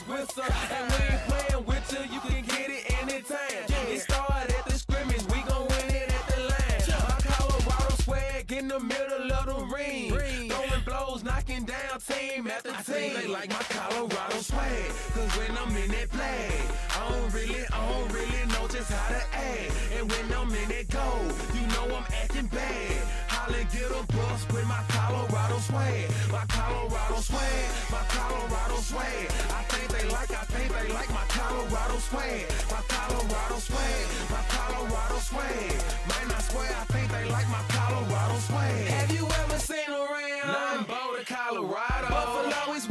the 0.06 0.14
next. 0.14 0.38
And 0.38 0.92
we 0.92 0.98
ain't 1.06 1.22
playing 1.28 1.66
with 1.66 1.92
you, 1.92 2.14
you 2.14 2.20
can 2.20 2.44
get 2.44 2.70
it 2.70 3.02
anytime. 3.02 3.88
It 3.88 4.00
started 4.00 4.54
at 4.54 4.64
the 4.66 4.78
scrimmage, 4.78 5.22
we 5.32 5.42
gon' 5.42 5.66
win 5.68 5.94
it 5.94 6.12
at 6.12 6.26
the 6.28 6.40
line. 6.42 7.06
My 7.08 7.16
Colorado 7.20 7.94
swag 8.02 8.52
in 8.52 8.68
the 8.68 8.80
middle 8.80 9.32
of 9.32 9.46
the 9.46 9.74
ring. 9.74 10.10
Throwing 10.10 10.82
blows, 10.84 11.24
knocking 11.24 11.64
down 11.64 12.00
team 12.00 12.46
after 12.46 12.70
team. 12.70 12.78
I 12.78 12.82
think 12.82 13.14
they 13.14 13.26
like 13.28 13.50
my 13.50 13.64
Colorado 13.68 14.38
swag. 14.38 14.90
Cause 15.14 15.36
when 15.36 15.56
I'm 15.58 15.76
in 15.76 15.90
that 15.90 16.08
flag, 16.10 16.52
I 16.90 17.10
don't 17.10 17.32
really, 17.34 17.64
I 17.72 17.92
don't 17.92 18.12
really 18.12 18.46
know 18.52 18.68
just 18.68 18.90
how 18.90 19.08
to 19.08 19.22
act. 19.36 19.72
And 19.98 20.10
when 20.10 20.32
I'm 20.32 20.50
in 20.54 20.68
that 20.68 20.88
goal, 20.88 21.24
you 21.54 21.66
know 21.68 21.96
I'm 21.96 22.04
acting 22.22 22.46
bad. 22.46 23.15
Holly 23.46 23.64
get 23.70 23.90
a 23.94 24.02
bus 24.10 24.42
with 24.50 24.66
my 24.66 24.82
Colorado 24.88 25.58
swag. 25.58 26.10
My 26.32 26.44
Colorado 26.48 27.20
swag, 27.22 27.70
my 27.92 28.02
Colorado 28.10 28.76
swag. 28.82 29.30
I 29.54 29.62
think 29.70 29.86
they 29.94 30.08
like, 30.10 30.30
I 30.34 30.44
think 30.50 30.72
they 30.74 30.92
like 30.92 31.10
my 31.10 31.22
Colorado 31.30 31.96
swag. 31.98 32.42
My 32.74 32.82
Colorado 32.90 33.58
swag, 33.62 34.06
my 34.34 34.42
Colorado 34.50 35.18
swag. 35.22 35.70
Man, 36.10 36.26
I 36.26 36.40
swear 36.42 36.74
I 36.74 36.84
think 36.90 37.06
they 37.12 37.30
like 37.30 37.48
my 37.48 37.62
Colorado 37.70 38.34
swag. 38.50 38.86
Have 38.90 39.12
you 39.14 39.24
ever 39.30 39.58
seen 39.62 39.90
around? 39.94 40.50
Nah, 40.50 40.74
I'm 40.74 40.84
Boulder, 40.84 41.22
Colorado. 41.22 42.08
Buffalo 42.10 42.74
is 42.74 42.88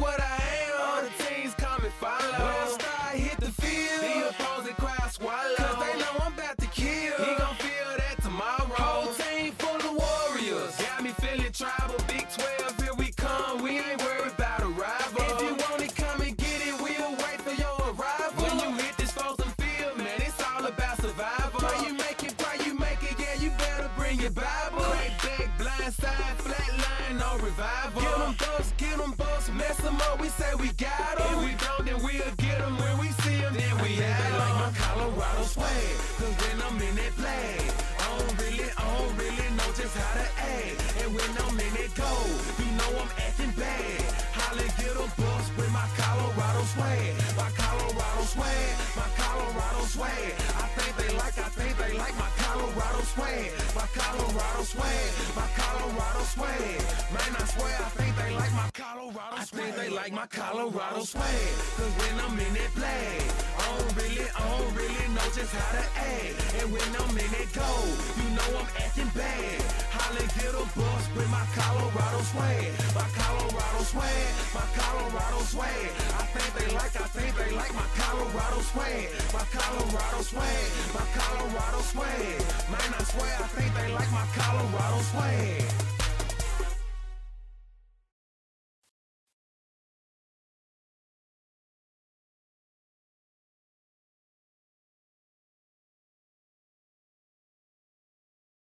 We 30.19 30.29
say 30.29 30.55
we 30.59 30.71
got 30.73 31.17
them. 31.17 31.27
If 31.27 31.43
we 31.43 31.51
don't, 31.59 31.85
then 31.85 31.99
we'll 32.01 32.35
get 32.37 32.57
them. 32.59 32.77
When 32.77 32.97
we 32.99 33.09
see 33.21 33.37
them, 33.37 33.53
then 33.53 33.75
we 33.83 33.95
have 33.99 34.23
them. 34.23 34.39
like 34.39 34.55
my 34.55 34.71
Colorado 34.79 35.43
swag. 35.43 35.95
Cause 36.17 36.35
when 36.41 36.57
I'm 36.65 36.81
in 36.81 36.95
that 36.95 37.13
flag, 37.19 37.61
I 37.99 38.05
don't 38.17 38.33
really, 38.39 38.69
I 38.77 38.83
don't 38.95 39.13
really 39.17 39.49
know 39.59 39.69
just 39.75 39.95
how 39.97 40.13
to 40.15 40.27
act. 40.39 40.75
And 41.03 41.09
when 41.13 41.31
I'm 41.35 41.59
in 41.59 41.73
that 41.77 41.91
goal, 41.99 42.31
you 42.63 42.69
know 42.79 42.91
I'm 43.03 43.11
acting 43.27 43.53
bad. 43.59 44.01
Holly 44.39 44.67
get 44.79 44.95
a 44.95 45.05
bus 45.19 45.45
with 45.57 45.71
my 45.71 45.87
Colorado 45.99 46.63
swag. 46.73 47.13
My 47.35 47.49
Colorado 47.59 48.23
swag, 48.23 48.71
my 48.95 49.07
Colorado 49.19 49.81
swag. 49.93 50.31
I 50.63 50.65
think 50.79 50.91
they 50.95 51.11
like, 51.17 51.37
I 51.37 51.49
think 51.59 51.73
they 51.77 51.91
like 51.97 52.15
my 52.15 52.31
Colorado 52.39 53.01
swag. 53.13 53.51
My 53.75 53.87
Colorado 53.93 54.63
swag, 54.63 55.11
my 55.35 55.47
Colorado 55.53 55.64
swag. 56.25 56.81
Man, 57.13 57.31
I 57.37 57.43
swear 57.53 57.75
I 57.77 57.89
think 57.97 58.15
they 58.17 58.31
like 58.33 58.53
my 58.53 58.69
Colorado 58.73 59.37
swag. 59.37 59.39
I 59.39 59.43
think 59.45 59.75
they 59.75 59.89
like 59.89 60.13
my 60.13 60.27
Colorado 60.27 61.01
swag. 61.05 61.49
Cause 61.77 61.93
when 62.01 62.15
I'm 62.19 62.39
in 62.39 62.55
it 62.55 62.71
play, 62.73 63.21
I 63.57 63.63
don't 63.77 63.93
really, 63.95 64.27
I 64.33 64.43
don't 64.49 64.73
really 64.73 65.07
know 65.13 65.27
just 65.37 65.53
how 65.53 65.71
to 65.77 65.85
act. 66.01 66.33
And 66.59 66.67
when 66.73 66.89
I'm 66.97 67.13
in 67.13 67.31
it 67.37 67.49
go, 67.53 67.69
you 68.17 68.27
know 68.33 68.49
I'm 68.59 68.69
acting 68.81 69.11
bad. 69.13 69.61
Holla, 69.93 70.23
get 70.35 70.53
a 70.57 70.65
bus 70.73 71.03
with 71.15 71.29
my 71.29 71.45
Colorado 71.53 72.21
swag. 72.31 72.73
My 72.97 73.07
Colorado 73.15 73.81
swag, 73.85 74.27
my 74.53 74.65
Colorado 74.75 75.39
swag. 75.45 75.89
I 76.19 76.23
think 76.33 76.49
they 76.57 76.69
like, 76.73 76.93
I 76.95 77.07
think 77.15 77.31
they 77.37 77.51
like 77.55 77.73
my 77.73 77.87
Colorado 77.95 78.59
swag. 78.73 79.07
My 79.29 79.45
Colorado 79.53 80.19
swag, 80.25 80.65
my 80.89 81.05
Colorado 81.13 81.79
swag. 81.85 82.37
Man, 82.71 82.89
I 82.97 83.01
swear 83.13 83.33
I 83.39 83.47
think 83.53 83.69
they 83.77 83.87
like 83.93 84.11
my 84.11 84.25
Colorado 84.33 84.99
swag. 85.13 85.84